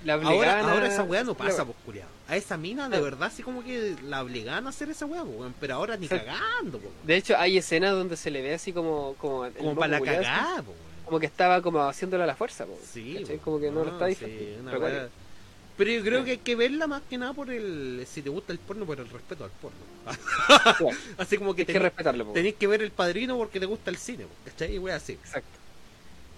Ahora, 0.08 0.60
ahora 0.72 0.88
esa 0.88 1.04
weá 1.04 1.24
no 1.24 1.34
pasa, 1.34 1.60
la- 1.60 1.66
pues, 1.66 1.78
culiado. 1.86 2.10
A 2.28 2.36
esa 2.36 2.58
mina, 2.58 2.90
de 2.90 3.02
verdad, 3.02 3.28
así 3.28 3.44
como 3.44 3.64
que 3.64 3.96
la 4.04 4.22
obligaban 4.22 4.66
a 4.68 4.70
hacer 4.70 4.90
esa 4.90 5.06
weá, 5.06 5.24
weón. 5.24 5.54
Pero 5.60 5.76
ahora 5.76 5.98
ni 5.98 6.08
cagando, 6.08 6.80
po. 6.80 6.90
De 7.04 7.16
hecho, 7.16 7.36
hay 7.38 7.58
escenas 7.58 7.92
donde 7.92 8.18
se 8.18 8.32
le 8.32 8.42
ve 8.42 8.54
así 8.54 8.72
como 8.72 9.16
como, 9.20 9.50
Como 9.52 9.76
para 9.76 10.00
la 10.00 10.02
cagada, 10.06 10.62
weón. 10.62 10.78
como 11.06 11.20
que 11.20 11.26
estaba 11.26 11.62
como 11.62 11.80
haciéndola 11.82 12.24
a 12.24 12.28
la 12.28 12.36
fuerza, 12.36 12.66
po. 12.66 12.78
Sí, 12.84 13.24
po. 13.28 13.38
como 13.44 13.60
que 13.60 13.72
no, 13.72 13.84
lo 13.84 13.92
está 13.92 14.10
sí, 14.14 14.58
una 14.60 14.72
Pero 15.78 15.92
yo 15.92 16.04
creo 16.04 16.24
que 16.24 16.32
hay 16.32 16.38
que 16.38 16.56
verla 16.56 16.88
más 16.88 17.02
que 17.10 17.18
nada 17.18 17.34
por 17.34 17.50
el. 17.50 18.06
Si 18.08 18.22
te 18.22 18.30
gusta 18.30 18.54
el 18.54 18.60
porno, 18.60 18.86
por 18.86 19.00
el 19.00 19.10
respeto 19.10 19.44
al 19.44 19.52
porno. 19.52 19.78
así 21.18 21.38
como 21.38 21.56
que 21.56 21.62
hay 21.62 21.66
que 21.66 21.74
tenés, 21.74 21.82
respetarlo, 21.90 22.26
po. 22.26 22.34
tenés 22.34 22.54
que 22.56 22.68
ver 22.68 22.84
el 22.84 22.92
padrino 22.92 23.38
porque 23.38 23.60
te 23.60 23.66
gusta 23.66 23.90
el 23.90 23.98
cine, 23.98 24.26
po, 24.26 24.34
¿cachai? 24.46 24.76
Y 24.76 24.80
weá 24.80 24.98
así. 24.98 25.14
Exacto. 25.14 25.65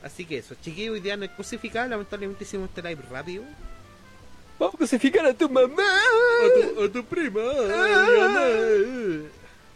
Así 0.07 0.25
que 0.25 0.37
eso, 0.37 0.55
chiquillos, 0.61 0.93
hoy 0.93 1.01
día 1.01 1.17
no 1.17 1.25
es 1.25 1.31
crucificado, 1.31 1.87
lamentablemente 1.89 2.43
hicimos 2.45 2.69
este 2.69 2.81
live 2.81 3.01
rápido. 3.11 3.43
Vamos 4.57 4.75
a 4.75 4.77
crucificar 4.77 5.25
a 5.25 5.33
tu 5.33 5.49
mamá. 5.49 5.83
A 5.83 6.75
tu, 6.75 6.83
a 6.85 6.89
tu 6.91 7.03
prima. 7.05 7.41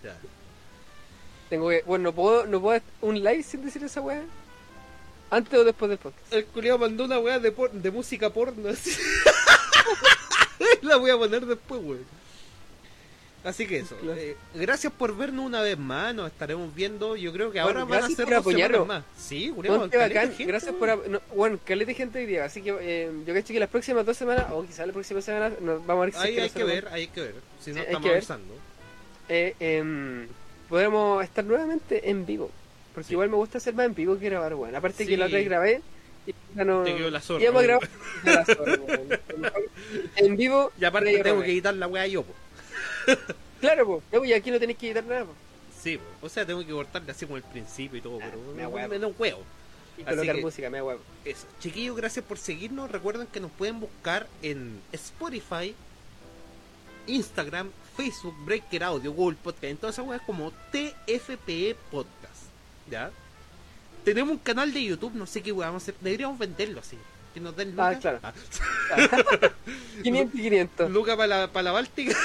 Ya. 0.04 0.18
Tengo 1.50 1.68
que, 1.70 1.84
bueno, 1.86 2.04
no 2.06 2.14
puedo, 2.14 2.46
no 2.48 2.62
puedo 2.62 2.82
un 3.02 3.16
live 3.22 3.44
sin 3.44 3.64
decir 3.66 3.84
esa 3.84 4.00
weá. 4.02 4.24
Antes 5.30 5.60
o 5.60 5.64
después 5.66 5.90
del 5.90 5.98
podcast. 5.98 6.34
El 6.34 6.46
culiao 6.46 6.78
mandó 6.78 7.04
una 7.06 7.20
weá 7.20 7.40
de, 7.40 7.52
por- 7.52 7.72
de 7.72 7.92
música 7.92 8.30
porno. 8.30 8.70
así. 8.70 8.92
La 10.82 10.96
voy 10.96 11.12
a 11.12 11.18
poner 11.18 11.46
después, 11.46 11.82
weón. 11.84 12.06
Así 13.44 13.66
que 13.66 13.80
eso. 13.80 13.96
Claro. 13.98 14.20
eh, 14.20 14.38
gracias 14.54 14.94
por 14.94 15.18
vernos 15.18 15.46
una 15.46 15.62
vez 15.62 15.78
más. 15.78 16.14
Nos 16.14 16.32
estaremos 16.32 16.74
viendo. 16.76 17.16
Yo 17.16 17.34
creo 17.34 17.52
que 17.52 17.62
Bueno, 17.62 17.80
ahora 17.82 18.02
van 18.02 18.04
a 18.12 18.16
ser 18.16 18.28
dos 18.30 18.88
más. 18.88 19.04
Sí, 19.18 19.50
culiao, 19.50 19.80
Ponte 19.80 19.98
caleta 19.98 20.20
bacán, 20.20 20.36
gente, 20.36 20.52
gracias 20.52 20.76
por... 20.76 21.10
No, 21.10 21.22
bueno, 21.36 21.58
caleta 21.66 21.94
gente 21.94 22.20
hoy 22.20 22.26
día, 22.28 22.46
así 22.46 22.62
que 22.62 22.76
eh, 22.80 23.12
yo 23.26 23.34
caché 23.34 23.54
que 23.54 23.60
las 23.60 23.70
próximas 23.70 24.06
dos 24.06 24.16
semanas, 24.16 24.46
o 24.52 24.64
quizás 24.64 24.86
la 24.86 24.94
próxima 24.94 25.22
semana, 25.22 25.52
nos 25.60 25.84
vamos 25.86 26.04
a 26.04 26.06
ver 26.06 26.14
si 26.14 26.20
es 26.20 26.24
Ahí 26.26 26.40
hay 26.40 26.50
que 26.52 26.64
ver, 26.64 26.88
hay 26.92 27.08
que 27.08 27.22
ver. 27.22 27.36
Si 27.60 27.72
no, 27.72 27.78
Sí, 27.78 27.84
estamos 27.88 28.10
avanzando. 28.10 28.54
Eh, 29.28 29.56
em, 29.60 30.28
podremos 30.70 31.24
estar 31.24 31.44
nuevamente 31.44 32.10
en 32.10 32.26
vivo. 32.26 32.52
Porque 32.94 33.08
Sí. 33.08 33.14
igual 33.14 33.30
me 33.30 33.38
gusta 33.38 33.58
hacer 33.58 33.74
más 33.74 33.86
en 33.88 33.96
vivo 33.96 34.20
que 34.20 34.26
grabar, 34.30 34.54
bueno. 34.54 34.78
Aparte 34.78 35.04
Sí. 35.04 35.10
que 35.10 35.18
la 35.18 35.26
otra 35.26 35.38
vez 35.40 35.46
grabé 35.48 35.82
y 36.28 36.36
ya 36.56 36.64
no... 36.64 36.84
Te 36.84 36.96
quedó 36.96 37.10
la 37.10 37.22
zorra, 37.22 37.48
a 37.48 37.62
grabar 37.62 37.90
ya 38.26 38.34
la 38.34 38.46
zorra. 38.46 38.78
En 40.18 40.38
vivo... 40.38 40.72
Y 40.80 40.86
aparte 40.86 41.18
tengo 41.24 41.42
que 41.42 41.52
editar 41.52 41.74
la 41.74 41.88
weá 41.88 42.06
yo, 42.06 42.24
po. 42.24 42.34
Claro, 43.60 43.86
pues. 43.86 44.04
Pues, 44.10 44.30
y 44.30 44.34
aquí 44.34 44.50
no 44.52 44.60
tenéis 44.60 44.78
que 44.80 44.88
editar 44.88 45.04
nada, 45.04 45.26
po. 45.26 45.34
Sí, 45.82 45.98
po. 45.98 46.26
o 46.26 46.30
sea, 46.30 46.46
tengo 46.46 46.66
que 46.66 46.72
cortarle 46.72 47.12
así 47.12 47.26
como 47.26 47.38
el 47.38 47.44
principio 47.44 47.98
y 47.98 48.02
todo, 48.02 48.18
Ah, 48.22 48.26
pero 48.30 48.38
me 48.56 48.68
huevo. 48.68 48.88
me 48.90 49.00
da 49.00 49.08
un 49.08 49.16
huevo. 49.18 49.44
Y 49.98 50.02
Así 50.02 50.10
colocar 50.16 50.36
que- 50.36 50.42
música, 50.42 50.70
me 50.70 50.78
da 50.78 50.84
huevo. 50.84 51.02
Eso. 51.26 51.46
Chiquillos, 51.60 51.96
gracias 51.98 52.24
por 52.26 52.38
seguirnos. 52.38 52.90
Recuerden 52.92 53.28
que 53.28 53.40
nos 53.40 53.52
pueden 53.52 53.80
buscar 53.80 54.28
en 54.42 54.80
Spotify, 54.92 55.76
Instagram, 57.08 57.72
Facebook, 57.98 58.36
Breaker 58.46 58.84
Audio, 58.84 59.12
Google 59.12 59.38
Podcast. 59.44 59.64
En 59.66 59.78
todas 59.78 59.96
esas 59.96 60.08
weas 60.08 60.22
como 60.24 60.52
TFPE 60.72 61.76
Podcast. 61.92 62.44
¿Ya? 62.90 63.12
Tenemos 64.04 64.32
un 64.32 64.38
canal 64.40 64.74
de 64.74 64.84
YouTube, 64.84 65.14
no 65.14 65.26
sé 65.28 65.42
qué 65.44 65.52
wea 65.52 65.68
vamos 65.68 65.84
a 65.84 65.86
hacer. 65.86 65.96
Deberíamos 66.02 66.38
venderlo 66.40 66.80
así. 66.80 66.98
Que 67.34 67.40
nos 67.40 67.56
den 67.56 67.74
Ah, 67.80 67.90
lucas. 67.94 68.02
claro. 68.02 68.20
Ah, 68.24 68.34
500 70.04 70.36
y 70.40 70.42
500. 70.44 70.92
lucas 70.92 71.16
para 71.16 71.28
la, 71.28 71.48
para 71.48 71.64
la 71.64 71.72
Báltica. 71.72 72.18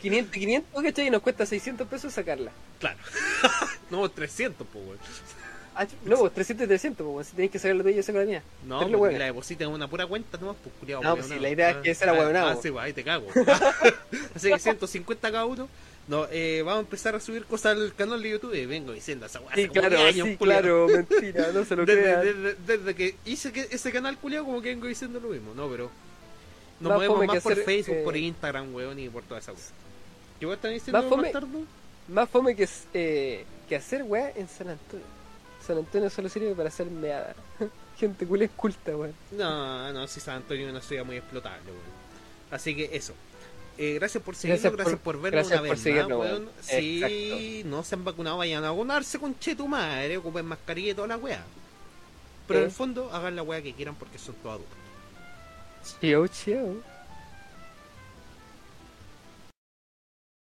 500 0.00 0.36
y 0.36 0.40
500, 0.40 0.82
¿cachai? 0.82 1.06
Y 1.06 1.10
nos 1.10 1.22
cuesta 1.22 1.46
600 1.46 1.86
pesos 1.88 2.12
sacarla. 2.12 2.50
Claro. 2.78 2.98
no, 3.90 4.08
300, 4.10 4.66
pues, 4.70 4.84
weón. 4.86 4.98
Ah, 5.74 5.86
no, 6.04 6.16
pues 6.18 6.34
300 6.34 6.64
y 6.64 6.68
300, 6.68 7.06
pues 7.06 7.26
si 7.28 7.32
tenéis 7.36 7.52
que 7.52 7.58
sacar 7.58 7.76
la 7.76 7.82
tuya, 7.84 7.96
yo 7.96 8.02
saco 8.02 8.18
la 8.18 8.24
mía. 8.24 8.42
No, 8.66 8.80
Tenle 8.80 8.98
porque 8.98 9.12
huevo. 9.14 9.18
la 9.18 9.24
depositas 9.26 9.66
en 9.68 9.72
una 9.72 9.88
pura 9.88 10.06
cuenta 10.06 10.36
nomás, 10.36 10.56
pues 10.62 10.74
culiao, 10.80 11.02
No, 11.02 11.14
pues 11.16 11.28
sí, 11.28 11.38
la 11.38 11.48
idea 11.48 11.70
es 11.70 11.76
que 11.78 11.90
ese 11.92 12.04
era 12.04 12.12
Ah, 12.12 12.16
hueonao. 12.18 12.48
Ah, 12.48 12.56
sí, 12.60 12.70
pues 12.70 12.84
ahí 12.84 12.92
te 12.92 13.04
cago. 13.04 13.28
Así 14.34 14.50
que 14.50 14.58
150 14.58 15.30
cada 15.32 15.44
uno. 15.46 15.68
No, 16.10 16.26
eh, 16.30 16.60
vamos 16.64 16.78
a 16.78 16.80
empezar 16.80 17.14
a 17.14 17.20
subir 17.20 17.44
cosas 17.44 17.76
al 17.76 17.94
canal 17.94 18.20
de 18.20 18.30
YouTube. 18.30 18.66
Vengo 18.66 18.92
diciendo 18.92 19.26
esa 19.26 19.38
weá. 19.40 19.54
Sí, 19.54 19.68
claro, 19.68 19.96
10 19.96 20.00
años, 20.14 20.26
sí, 20.28 20.36
claro, 20.36 20.88
mentira, 20.88 21.52
no 21.54 21.64
se 21.64 21.76
lo 21.76 21.86
Desde, 21.86 22.02
crean. 22.02 22.20
desde- 22.24 22.54
desde 22.66 22.94
que 22.96 23.14
hice 23.24 23.52
que 23.52 23.68
ese 23.70 23.92
canal 23.92 24.18
culiado, 24.18 24.44
como 24.44 24.60
que 24.60 24.70
vengo 24.70 24.88
diciendo 24.88 25.20
lo 25.20 25.28
mismo. 25.28 25.54
No, 25.54 25.68
pero. 25.68 25.88
Nos 26.80 26.88
Más 26.90 26.96
movemos 26.98 27.26
más 27.26 27.42
por 27.42 27.52
hacer, 27.52 27.64
Facebook, 27.64 27.96
eh, 27.98 28.02
por 28.04 28.16
Instagram, 28.16 28.74
weón, 28.74 28.98
y 28.98 29.08
por 29.08 29.22
toda 29.22 29.38
esa 29.38 29.52
weá. 29.52 29.62
¿Qué 30.40 30.46
weón 30.46 30.56
están 30.56 30.72
diciendo, 30.72 31.00
Más 31.00 31.08
fome- 31.10 31.22
bastardo? 31.22 31.48
Más 32.08 32.28
fome 32.28 32.56
que, 32.56 32.68
eh, 32.94 33.44
que 33.68 33.76
hacer 33.76 34.02
weá 34.02 34.32
en 34.34 34.48
San 34.48 34.68
Antonio. 34.68 35.06
San 35.64 35.78
Antonio 35.78 36.10
solo 36.10 36.28
sirve 36.28 36.54
para 36.56 36.70
hacer 36.70 36.86
meada. 36.90 37.36
Gente 38.00 38.26
culia 38.26 38.46
es 38.46 38.50
culta, 38.56 38.96
weón. 38.96 39.14
No, 39.30 39.92
no, 39.92 40.08
si 40.08 40.18
San 40.18 40.36
Antonio 40.38 40.64
es 40.66 40.72
una 40.72 40.80
ciudad 40.80 41.04
muy 41.04 41.18
explotable, 41.18 41.66
weón. 41.70 42.00
Así 42.50 42.74
que 42.74 42.90
eso. 42.92 43.14
Eh, 43.82 43.94
gracias 43.94 44.22
por 44.22 44.36
seguirnos, 44.36 44.60
Gracias 44.62 44.76
gracias, 44.76 45.00
por- 45.00 45.14
por, 45.14 45.22
vernos 45.22 45.48
gracias 45.48 45.60
una 45.60 45.68
por 45.68 45.76
vez 45.76 45.82
seguirnos, 45.82 46.18
más, 46.18 46.28
weón. 46.32 46.48
Sí, 46.60 47.62
no 47.64 47.82
se 47.82 47.94
han 47.94 48.04
vacunado, 48.04 48.36
vayan 48.36 48.62
a 48.62 48.70
vacunarse 48.72 49.18
con 49.18 49.34
che 49.38 49.56
tu 49.56 49.66
madre, 49.68 50.18
ocupen 50.18 50.44
mascarilla 50.44 50.90
y 50.90 50.94
toda 50.94 51.08
la 51.08 51.16
weá. 51.16 51.42
Pero 52.46 52.58
en 52.60 52.64
Eh. 52.64 52.68
el 52.68 52.72
fondo, 52.72 53.10
hagan 53.10 53.36
la 53.36 53.42
weá 53.42 53.62
que 53.62 53.72
quieran 53.72 53.94
porque 53.94 54.18
son 54.18 54.34
todos 54.42 54.56
adultos. 54.56 54.76
Chiao, 55.98 56.26
chiao. 56.28 56.74